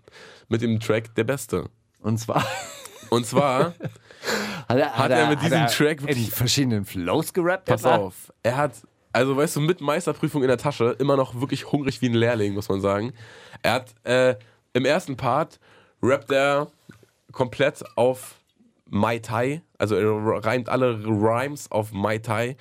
Mit 0.49 0.61
dem 0.63 0.79
Track 0.81 1.15
Der 1.15 1.25
Beste. 1.25 1.67
Und 2.01 2.19
zwar 2.19 2.45
Und 3.11 3.25
zwar 3.25 3.73
hat 4.69 4.77
er, 4.79 4.99
Hat 4.99 5.11
er 5.11 5.29
mit 5.31 5.41
diesem 5.41 5.67
Track 5.67 6.03
wirklich- 6.03 6.27
in 6.27 6.31
verschiedenen 6.33 6.85
Flows 6.85 7.33
gerappt. 7.33 7.65
Pass 7.67 7.87
auf, 7.87 8.31
er 8.43 8.57
hat, 8.57 8.73
also 9.13 9.37
weißt 9.37 9.57
du, 9.57 9.61
mit 9.61 9.81
Meisterprüfung 9.81 10.43
in 10.43 10.49
der 10.49 10.59
Tasche, 10.59 10.97
immer 10.99 11.17
noch 11.17 11.41
wirklich 11.41 11.73
hungrig 11.73 12.01
wie 12.03 12.09
ein 12.09 12.15
Lehrling, 12.15 12.55
muss 12.55 12.69
man 12.69 12.81
sagen. 12.81 13.13
Er 13.63 13.73
hat 13.73 13.95
äh, 14.05 14.37
im 14.73 14.85
ersten 14.85 15.17
Part 15.17 15.59
rappt 16.03 16.31
er 16.31 16.71
komplett 17.33 17.85
auf 17.97 18.37
Mai 18.91 19.19
Tai, 19.19 19.61
also 19.77 19.97
er 19.97 20.45
reimt 20.45 20.69
alle 20.69 21.05
Rhymes 21.05 21.71
auf 21.71 21.93
Mai 21.93 22.19
Tai. 22.19 22.57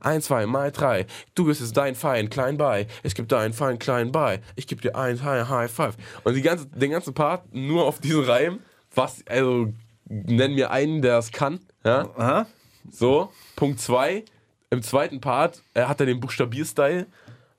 Eins, 0.00 0.26
zwei, 0.26 0.46
Mai 0.46 0.70
drei. 0.70 1.06
Du 1.34 1.46
bist 1.46 1.60
es 1.60 1.72
dein 1.72 1.94
Feind, 1.94 2.30
klein 2.30 2.56
bei. 2.56 2.86
Ich 3.02 3.14
geb 3.14 3.28
deinen 3.28 3.52
Feind, 3.52 3.80
klein 3.80 4.12
bei. 4.12 4.40
Ich 4.56 4.66
geb 4.66 4.82
dir 4.82 4.94
ein 4.96 5.22
High, 5.22 5.48
High 5.48 5.70
Five. 5.70 5.96
Und 6.24 6.34
die 6.34 6.42
ganze, 6.42 6.66
den 6.66 6.90
ganzen 6.90 7.14
Part 7.14 7.54
nur 7.54 7.86
auf 7.86 7.98
diesen 8.00 8.24
Reim. 8.24 8.60
Was, 8.94 9.24
also, 9.26 9.72
nenn 10.06 10.54
mir 10.54 10.70
einen, 10.70 11.02
der 11.02 11.16
das 11.16 11.32
kann. 11.32 11.60
Ja? 11.84 12.10
Aha. 12.16 12.46
So, 12.90 13.30
Punkt 13.56 13.80
2. 13.80 14.24
Im 14.70 14.82
zweiten 14.82 15.20
Part 15.20 15.62
äh, 15.74 15.82
hat 15.82 15.98
er 15.98 16.06
den 16.06 16.20
Buchstabierstyle. 16.20 17.06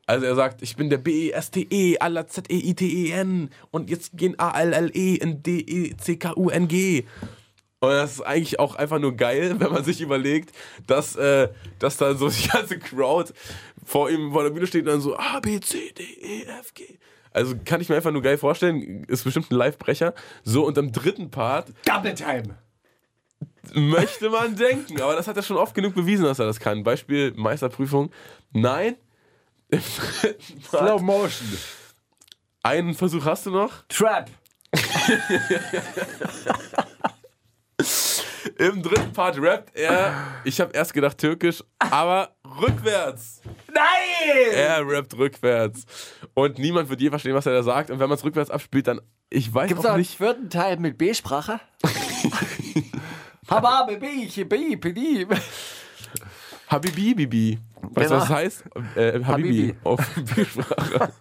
Also 0.08 0.26
er 0.26 0.36
sagt, 0.36 0.62
ich 0.62 0.78
bin 0.78 0.90
der 0.90 0.98
B-E-S-T-E, 0.98 2.00
aller 2.00 2.28
Z-E-I-T-E-N 2.28 3.50
und 3.70 3.90
jetzt 3.90 4.18
gehen 4.18 4.40
A-L-L-E 4.40 5.16
in 5.16 5.44
D-E-C-K-U-N-G. 5.44 7.06
Und 7.82 7.90
das 7.90 8.14
ist 8.14 8.22
eigentlich 8.22 8.60
auch 8.60 8.76
einfach 8.76 9.00
nur 9.00 9.16
geil, 9.16 9.56
wenn 9.60 9.72
man 9.72 9.84
sich 9.84 10.00
überlegt, 10.00 10.56
dass, 10.88 11.18
äh, 11.18 11.50
dass 11.80 11.98
dann 11.98 12.18
so 12.18 12.30
die 12.30 12.48
ganze 12.48 12.80
Crowd 12.80 13.34
vor 13.86 14.10
ihm 14.10 14.32
vor 14.32 14.44
der 14.44 14.52
Bühne 14.52 14.68
steht 14.68 14.86
und 14.86 14.94
dann 14.94 15.02
so 15.02 15.18
A, 15.18 15.40
B, 15.42 15.60
C, 15.60 15.92
D, 15.92 16.04
E, 16.04 16.44
F, 16.44 16.74
G. 16.74 16.98
Also 17.32 17.56
kann 17.64 17.82
ich 17.82 17.90
mir 17.90 17.96
einfach 17.96 18.12
nur 18.12 18.22
geil 18.22 18.38
vorstellen, 18.38 19.04
ist 19.06 19.24
bestimmt 19.24 19.52
ein 19.52 19.56
Livebrecher. 19.56 20.14
So, 20.44 20.66
und 20.66 20.78
im 20.78 20.92
dritten 20.92 21.30
Part 21.30 21.74
Double 21.86 22.14
Time. 22.14 22.58
Möchte 23.74 24.30
man 24.30 24.56
denken, 24.56 25.00
aber 25.02 25.16
das 25.16 25.28
hat 25.28 25.38
er 25.38 25.44
schon 25.44 25.58
oft 25.58 25.74
genug 25.74 25.94
bewiesen, 25.96 26.26
dass 26.26 26.40
er 26.40 26.46
das 26.46 26.60
kann. 26.60 26.84
Beispiel 26.84 27.34
Meisterprüfung. 27.36 28.12
Nein. 28.52 28.96
Im 29.70 29.80
dritten 29.80 30.62
Slow 30.64 31.02
Motion. 31.02 31.48
einen 32.64 32.94
Versuch 32.94 33.24
hast 33.26 33.46
du 33.46 33.52
noch. 33.52 33.84
Trap. 33.88 34.30
Im 38.58 38.82
dritten 38.84 39.14
Part 39.14 39.42
rappt 39.42 39.76
er, 39.76 40.14
ich 40.44 40.60
habe 40.60 40.72
erst 40.74 40.94
gedacht 40.94 41.18
türkisch, 41.18 41.64
aber 41.80 42.36
rückwärts. 42.62 43.42
Nein! 43.74 44.52
Er 44.54 44.86
rappt 44.88 45.18
rückwärts. 45.18 45.86
Und 46.34 46.60
niemand 46.60 46.90
wird 46.90 47.02
je 47.02 47.10
verstehen, 47.10 47.34
was 47.34 47.46
er 47.46 47.54
da 47.54 47.64
sagt. 47.64 47.90
Und 47.90 48.00
wenn 48.00 48.10
man 48.10 48.18
es 48.18 48.24
rückwärts 48.24 48.52
abspielt, 48.52 48.88
dann, 48.88 49.02
ich 49.30 49.52
weiß 49.54 49.68
Gibt 49.68 49.80
es 49.80 49.86
auch 49.86 49.90
auch 49.90 49.94
einen 49.94 50.02
nicht. 50.02 50.18
vierten 50.18 50.50
Teil 50.50 50.78
mit 50.78 50.98
B-Sprache? 50.98 51.60
Hababe, 53.52 53.98
B, 53.98 54.26
B, 54.45 54.76
B, 54.76 55.28
Habibi, 56.68 57.14
Bibi. 57.14 57.60
Weißt 57.82 58.10
du, 58.11 58.15
Genau. 58.15 58.22
was 58.22 58.28
das 58.28 58.30
heißt? 58.30 58.64
Äh, 58.95 59.23
Habibi. 59.23 59.26
Habibi. 59.26 59.76
Auf 59.84 59.99
B-Sprache. 60.15 61.11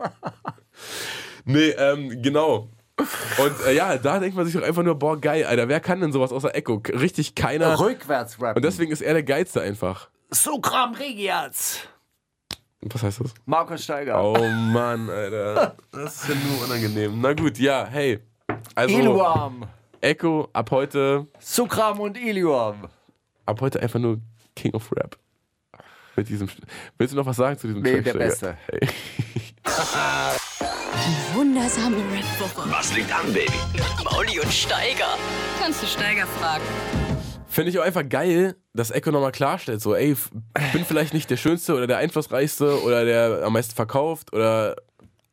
Nee, 1.45 1.71
ähm, 1.71 2.23
genau. 2.23 2.69
Und 2.99 3.67
äh, 3.67 3.73
ja, 3.75 3.97
da 3.97 4.19
denkt 4.19 4.37
man 4.37 4.45
sich 4.47 4.55
doch 4.55 4.63
einfach 4.63 4.83
nur, 4.83 4.95
boah, 4.95 5.19
geil, 5.21 5.45
Alter, 5.45 5.69
wer 5.69 5.81
kann 5.81 6.01
denn 6.01 6.13
sowas 6.13 6.33
außer 6.33 6.55
Echo? 6.55 6.83
Richtig 6.89 7.35
keiner. 7.35 7.81
Rückwärts 7.81 8.41
rappen. 8.41 8.57
Und 8.57 8.63
deswegen 8.65 8.93
ist 8.93 9.01
er 9.01 9.15
der 9.15 9.23
Geilste 9.23 9.61
einfach. 9.63 10.09
Sukram 10.31 10.95
Regiaz. 10.95 11.81
Was 12.83 13.03
heißt 13.03 13.21
das? 13.21 13.35
Markus 13.47 13.83
Steiger. 13.85 14.23
Oh 14.23 14.39
Mann, 14.39 15.11
Alter. 15.11 15.75
Das 15.93 16.23
ist 16.23 16.29
ja 16.29 16.35
nur 16.35 16.65
unangenehm. 16.67 17.21
Na 17.21 17.33
gut, 17.33 17.59
ja, 17.59 17.87
hey. 17.91 18.21
Also, 18.75 18.97
Iluam. 18.99 19.65
Echo 20.01 20.49
ab 20.53 20.71
heute, 20.71 21.27
Sukram 21.39 22.01
und 22.01 22.17
Ilium. 22.17 22.89
ab 23.47 23.61
heute 23.61 23.81
einfach 23.81 23.99
nur 23.99 24.19
King 24.57 24.73
of 24.75 24.91
Rap. 24.93 25.19
Mit 26.17 26.29
diesem. 26.29 26.49
Willst 26.99 27.13
du 27.13 27.17
noch 27.19 27.27
was 27.27 27.37
sagen 27.37 27.59
zu 27.59 27.67
diesem 27.69 27.83
Nee, 27.83 28.01
der? 28.01 28.15
Beste. 28.15 28.57
Hey. 28.71 28.89
Wundersame 31.35 31.97
Rap-Woche. 31.97 32.71
Was 32.71 32.95
liegt 32.95 33.13
an, 33.13 33.33
Baby? 33.33 33.53
Mauli 34.05 34.41
und 34.41 34.53
Steiger. 34.53 35.17
Kannst 35.61 35.83
du 35.83 35.87
Steiger 35.87 36.27
fragen? 36.27 36.65
Finde 37.47 37.71
ich 37.71 37.79
auch 37.79 37.85
einfach 37.85 38.09
geil, 38.09 38.57
dass 38.75 38.91
Echo 38.91 39.11
nochmal 39.11 39.33
klarstellt, 39.33 39.81
so, 39.81 39.95
ey, 39.95 40.13
f- 40.13 40.31
bin 40.73 40.85
vielleicht 40.85 41.15
nicht 41.15 41.29
der 41.31 41.37
Schönste 41.37 41.75
oder 41.75 41.87
der 41.87 41.99
Einflussreichste 41.99 42.83
oder 42.83 43.05
der 43.05 43.43
am 43.45 43.53
meisten 43.53 43.75
verkauft 43.75 44.33
oder, 44.33 44.77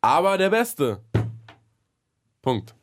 aber 0.01 0.37
der 0.37 0.49
Beste. 0.49 1.01
Punkt. 2.41 2.73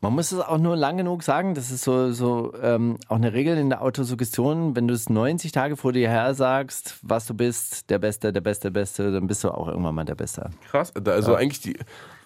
Man 0.00 0.12
muss 0.12 0.30
es 0.30 0.38
auch 0.38 0.58
nur 0.58 0.76
lang 0.76 0.96
genug 0.96 1.24
sagen, 1.24 1.54
das 1.54 1.72
ist 1.72 1.82
so, 1.82 2.12
so 2.12 2.54
ähm, 2.62 2.98
auch 3.08 3.16
eine 3.16 3.32
Regel 3.32 3.58
in 3.58 3.68
der 3.68 3.82
Autosuggestion, 3.82 4.76
wenn 4.76 4.86
du 4.86 4.94
es 4.94 5.10
90 5.10 5.50
Tage 5.50 5.76
vor 5.76 5.92
dir 5.92 6.08
her 6.08 6.34
sagst, 6.34 6.98
was 7.02 7.26
du 7.26 7.34
bist, 7.34 7.90
der 7.90 7.98
Beste, 7.98 8.32
der 8.32 8.40
Beste, 8.40 8.70
der 8.70 8.80
Beste, 8.80 9.10
dann 9.10 9.26
bist 9.26 9.42
du 9.42 9.50
auch 9.50 9.66
irgendwann 9.66 9.96
mal 9.96 10.04
der 10.04 10.14
Beste. 10.14 10.50
Krass. 10.70 10.92
Also 11.04 11.34
eigentlich 11.34 11.60
die, 11.62 11.76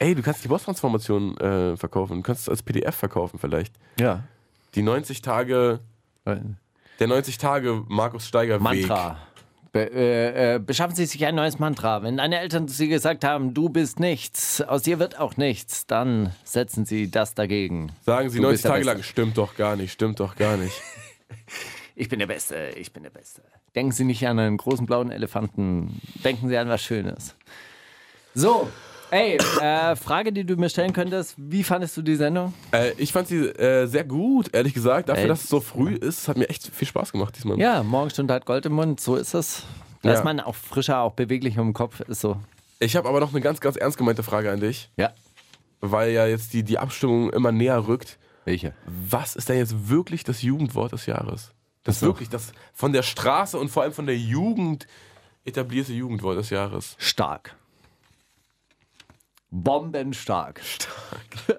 ey, 0.00 0.14
du 0.14 0.20
kannst 0.20 0.44
die 0.44 0.48
Boss-Transformation 0.48 1.34
äh, 1.38 1.76
verkaufen, 1.78 2.16
du 2.16 2.22
kannst 2.22 2.42
es 2.42 2.48
als 2.50 2.62
PDF 2.62 2.94
verkaufen 2.94 3.38
vielleicht. 3.38 3.74
Ja. 3.98 4.22
Die 4.74 4.82
90 4.82 5.22
Tage, 5.22 5.80
der 6.26 7.08
90 7.08 7.38
Tage 7.38 7.84
Markus 7.88 8.26
Steiger 8.26 8.60
Weg. 8.60 8.86
Be 9.72 9.90
äh, 9.90 10.56
äh, 10.56 10.58
beschaffen 10.58 10.94
Sie 10.94 11.06
sich 11.06 11.24
ein 11.24 11.34
neues 11.34 11.58
Mantra. 11.58 12.02
Wenn 12.02 12.18
deine 12.18 12.38
Eltern 12.40 12.68
zu 12.68 12.74
Sie 12.74 12.88
gesagt 12.88 13.24
haben, 13.24 13.54
du 13.54 13.70
bist 13.70 14.00
nichts, 14.00 14.60
aus 14.60 14.82
dir 14.82 14.98
wird 14.98 15.18
auch 15.18 15.38
nichts, 15.38 15.86
dann 15.86 16.34
setzen 16.44 16.84
Sie 16.84 17.10
das 17.10 17.34
dagegen. 17.34 17.90
Sagen 18.04 18.28
sie 18.28 18.36
Du 18.36 18.42
90 18.42 18.52
bist 18.54 18.64
der 18.64 18.70
Tage 18.70 18.84
lang, 18.84 19.02
stimmt 19.02 19.38
doch 19.38 19.56
gar 19.56 19.76
nicht, 19.76 19.92
stimmt 19.92 20.20
doch 20.20 20.36
gar 20.36 20.56
nicht. 20.56 20.74
Ich 21.94 22.08
bin 22.08 22.18
der 22.18 22.26
Beste, 22.26 22.70
ich 22.76 22.90
bin 22.94 23.02
der 23.02 23.10
Beste. 23.10 23.42
Denken 23.74 23.92
Sie 23.92 24.04
nicht 24.04 24.26
an 24.26 24.38
einen 24.38 24.56
großen 24.56 24.86
blauen 24.86 25.10
Elefanten, 25.10 26.00
denken 26.24 26.48
Sie 26.48 26.56
an 26.56 26.70
was 26.70 26.82
Schönes. 26.82 27.34
So, 28.34 28.70
ey, 29.12 29.36
äh, 29.60 29.94
Frage, 29.96 30.32
die 30.32 30.44
du 30.44 30.56
mir 30.56 30.68
stellen 30.68 30.92
könntest, 30.92 31.34
wie 31.38 31.62
fandest 31.62 31.96
du 31.96 32.02
die 32.02 32.16
Sendung? 32.16 32.52
äh, 32.72 32.92
ich 32.96 33.12
fand 33.12 33.28
sie 33.28 33.46
äh, 33.46 33.86
sehr 33.86 34.04
gut, 34.04 34.52
ehrlich 34.54 34.74
gesagt. 34.74 35.08
Dafür, 35.08 35.22
Ey. 35.22 35.28
dass 35.28 35.44
es 35.44 35.48
so 35.48 35.60
früh 35.60 35.94
ist, 35.94 36.26
hat 36.28 36.36
mir 36.36 36.48
echt 36.48 36.66
viel 36.74 36.88
Spaß 36.88 37.12
gemacht 37.12 37.36
diesmal. 37.36 37.58
Ja, 37.58 37.82
Morgenstunde 37.82 38.32
hat 38.34 38.46
Gold 38.46 38.66
im 38.66 38.72
Mund, 38.72 39.00
so 39.00 39.16
ist 39.16 39.34
es. 39.34 39.62
Da 40.02 40.10
Ja. 40.10 40.14
ist 40.18 40.24
man 40.24 40.40
auch 40.40 40.54
frischer, 40.56 41.00
auch 41.00 41.12
beweglicher 41.12 41.60
im 41.60 41.74
Kopf, 41.74 42.00
ist 42.00 42.20
so. 42.22 42.36
Ich 42.80 42.96
habe 42.96 43.08
aber 43.08 43.20
noch 43.20 43.30
eine 43.30 43.40
ganz, 43.40 43.60
ganz 43.60 43.76
ernst 43.76 43.96
gemeinte 43.98 44.22
Frage 44.24 44.50
an 44.50 44.58
dich, 44.60 44.90
Ja. 44.96 45.12
weil 45.80 46.10
ja 46.10 46.26
jetzt 46.26 46.52
die, 46.54 46.64
die 46.64 46.78
Abstimmung 46.78 47.30
immer 47.30 47.52
näher 47.52 47.86
rückt. 47.86 48.18
Welche? 48.44 48.74
Was 48.86 49.36
ist 49.36 49.48
denn 49.48 49.58
jetzt 49.58 49.88
wirklich 49.88 50.24
das 50.24 50.42
Jugendwort 50.42 50.90
des 50.92 51.06
Jahres? 51.06 51.52
Das 51.84 52.00
so. 52.00 52.06
wirklich, 52.06 52.28
das 52.28 52.52
von 52.72 52.92
der 52.92 53.02
Straße 53.02 53.56
und 53.58 53.68
vor 53.68 53.82
allem 53.84 53.92
von 53.92 54.06
der 54.06 54.16
Jugend 54.16 54.86
etablierte 55.44 55.92
Jugendwort 55.92 56.38
des 56.38 56.50
Jahres. 56.50 56.94
Stark. 56.98 57.56
Bombenstark. 59.52 60.60
Stark. 60.64 61.58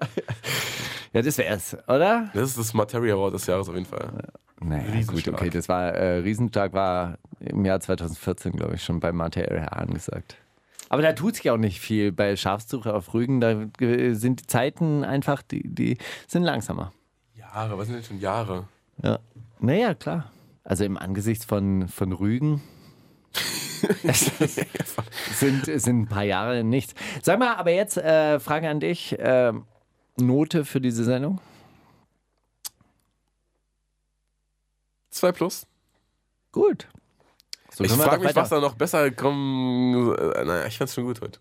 ja, 1.12 1.22
das 1.22 1.38
wär's, 1.38 1.76
oder? 1.86 2.28
Das 2.34 2.50
ist 2.50 2.58
das 2.58 2.74
Materia-Wort 2.74 3.34
des 3.34 3.46
Jahres 3.46 3.68
auf 3.68 3.74
jeden 3.74 3.86
Fall. 3.86 4.12
Naja, 4.60 5.02
gut, 5.06 5.28
okay, 5.28 5.48
das 5.48 5.68
war, 5.68 5.92
äh, 5.92 6.18
Riesenstark 6.18 6.72
war 6.72 7.18
im 7.38 7.64
Jahr 7.64 7.78
2014, 7.78 8.52
glaube 8.52 8.74
ich, 8.74 8.82
schon 8.82 8.98
bei 8.98 9.12
Materia 9.12 9.66
angesagt. 9.66 10.36
Aber 10.88 11.02
da 11.02 11.12
tut 11.12 11.36
sich 11.36 11.50
auch 11.50 11.56
nicht 11.56 11.80
viel. 11.80 12.10
Bei 12.10 12.34
Schafssuche 12.34 12.92
auf 12.92 13.14
Rügen, 13.14 13.40
da 13.40 13.66
sind 14.14 14.40
die 14.40 14.46
Zeiten 14.46 15.04
einfach, 15.04 15.42
die, 15.42 15.62
die 15.62 15.98
sind 16.26 16.42
langsamer. 16.42 16.92
Jahre, 17.36 17.78
was 17.78 17.86
sind 17.86 17.96
denn 17.96 18.04
schon 18.04 18.20
Jahre? 18.20 18.66
Ja. 19.02 19.18
Naja, 19.60 19.94
klar. 19.94 20.32
Also 20.64 20.84
im 20.84 20.96
Angesicht 20.96 21.44
von, 21.44 21.88
von 21.88 22.12
Rügen 22.12 22.60
sind, 25.34 25.64
sind 25.66 26.00
ein 26.02 26.08
paar 26.08 26.24
Jahre 26.24 26.64
nichts. 26.64 26.94
Sag 27.22 27.38
mal, 27.38 27.54
aber 27.56 27.70
jetzt 27.70 27.96
äh, 27.96 28.40
Frage 28.40 28.68
an 28.68 28.80
dich. 28.80 29.18
Äh, 29.18 29.52
Note 30.16 30.64
für 30.64 30.80
diese 30.80 31.04
Sendung? 31.04 31.40
Zwei 35.10 35.32
plus. 35.32 35.66
Gut. 36.52 36.88
So 37.72 37.84
ich 37.84 37.90
frage 37.92 38.18
mich, 38.20 38.28
weiter- 38.28 38.42
was 38.42 38.48
da 38.50 38.60
noch 38.60 38.74
besser 38.74 39.10
kommen. 39.10 40.14
Äh, 40.16 40.44
naja, 40.44 40.66
ich 40.66 40.78
fand's 40.78 40.94
schon 40.94 41.04
gut 41.04 41.20
heute. 41.20 41.40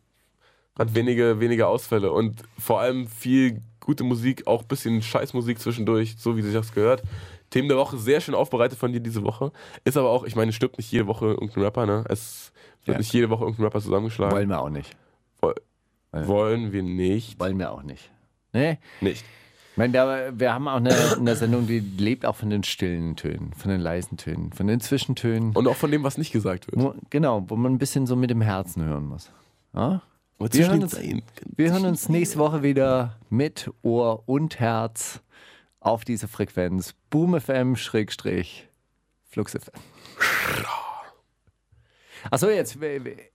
Hat 0.78 0.96
wenige, 0.96 1.40
wenige 1.40 1.68
Ausfälle 1.68 2.12
und 2.12 2.42
vor 2.58 2.80
allem 2.82 3.08
viel 3.08 3.62
gute 3.80 4.04
Musik, 4.04 4.48
auch 4.48 4.62
ein 4.64 4.68
bisschen 4.68 5.02
Scheißmusik 5.04 5.60
zwischendurch, 5.60 6.16
so 6.18 6.36
wie 6.36 6.42
sich 6.42 6.54
das 6.54 6.74
gehört. 6.74 7.04
Themen 7.54 7.68
der 7.70 7.78
Woche 7.78 7.98
sehr 7.98 8.20
schön 8.20 8.36
aufbereitet 8.36 8.78
von 8.80 8.92
dir 8.92 9.00
diese 9.00 9.24
Woche. 9.24 9.52
Ist 9.84 9.96
aber 9.98 10.10
auch, 10.10 10.24
ich 10.24 10.36
meine, 10.36 10.52
stirbt 10.52 10.78
nicht 10.78 10.92
jede 10.92 11.08
Woche 11.08 11.28
irgendein 11.28 11.64
Rapper, 11.64 11.86
ne? 11.86 12.04
Es 12.10 12.52
wird 12.86 12.96
Ja. 12.96 13.00
nicht 13.00 13.14
jede 13.14 13.30
Woche 13.30 13.44
irgendein 13.44 13.66
Rapper 13.66 13.80
zusammengeschlagen. 13.82 14.36
Wollen 14.36 14.50
wir 14.50 14.60
auch 14.62 14.70
nicht. 14.70 14.96
Woll- 15.42 15.56
Wollen 16.12 16.72
wir 16.72 16.84
nicht. 16.84 17.40
Wollen 17.40 17.58
wir 17.60 17.72
auch 17.72 17.84
nicht. 17.84 18.10
Nee? 18.54 18.78
Nicht. 19.02 19.24
Ich 19.72 19.78
meine, 19.78 19.94
wir, 19.94 20.34
wir 20.40 20.54
haben 20.54 20.68
auch 20.68 20.76
eine, 20.78 20.94
eine 21.18 21.36
Sendung, 21.36 21.66
die 21.66 21.80
lebt 21.80 22.26
auch 22.28 22.36
von 22.36 22.50
den 22.52 22.64
stillen 22.64 23.16
Tönen, 23.16 23.54
von 23.54 23.72
den 23.72 23.82
leisen 23.82 24.18
Tönen, 24.18 24.54
von 24.54 24.68
den 24.68 24.80
Zwischentönen. 24.80 25.52
Und 25.56 25.68
auch 25.68 25.76
von 25.76 25.90
dem, 25.90 26.04
was 26.04 26.18
nicht 26.20 26.32
gesagt 26.32 26.68
wird. 26.72 26.80
Wo, 26.80 26.94
genau, 27.10 27.44
wo 27.48 27.56
man 27.56 27.74
ein 27.74 27.78
bisschen 27.80 28.06
so 28.06 28.16
mit 28.16 28.30
dem 28.30 28.42
Herzen 28.42 28.84
hören 28.86 29.06
muss. 29.08 29.32
Ja? 29.74 30.02
Wir 30.40 30.68
hören, 30.68 30.84
uns, 30.84 30.96
wir 31.56 31.72
hören 31.72 31.86
uns 31.86 32.10
nächste 32.10 32.38
Woche 32.38 32.62
wieder 32.64 33.16
mit 33.30 33.72
Ohr 33.82 34.24
und 34.28 34.60
Herz 34.60 35.22
auf 35.84 36.06
diese 36.06 36.28
Frequenz. 36.28 36.94
Boom 37.10 37.40
FM 37.40 37.76
Schrägstrich 37.76 38.68
Flux 39.30 39.54
FM. 39.54 39.74
Achso, 42.32 42.50
jetzt. 42.50 42.78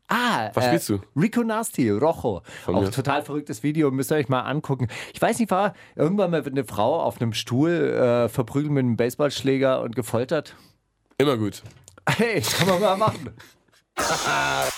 Ah, 0.08 0.50
Was 0.54 0.64
spielst 0.66 0.88
du? 0.88 1.00
Rico 1.14 1.42
Nasty, 1.42 1.90
Rojo. 1.90 2.42
Von 2.64 2.74
Auch 2.76 2.80
mir. 2.82 2.90
total 2.90 3.22
verrücktes 3.22 3.62
Video, 3.62 3.90
müsst 3.90 4.10
ihr 4.10 4.16
euch 4.16 4.28
mal 4.30 4.40
angucken. 4.42 4.88
Ich 5.12 5.20
weiß 5.20 5.38
nicht, 5.38 5.50
war 5.50 5.74
irgendwann 5.94 6.30
mal 6.30 6.42
eine 6.44 6.64
Frau 6.64 7.02
auf 7.02 7.20
einem 7.20 7.34
Stuhl 7.34 7.70
äh, 7.70 8.28
verprügelt 8.30 8.72
mit 8.72 8.84
einem 8.84 8.96
Baseballschläger 8.96 9.82
und 9.82 9.94
gefoltert? 9.94 10.56
Immer 11.18 11.36
gut. 11.36 11.62
Hey, 12.08 12.40
kann 12.40 12.68
man 12.68 12.80
mal 12.80 12.96
machen. 12.96 13.34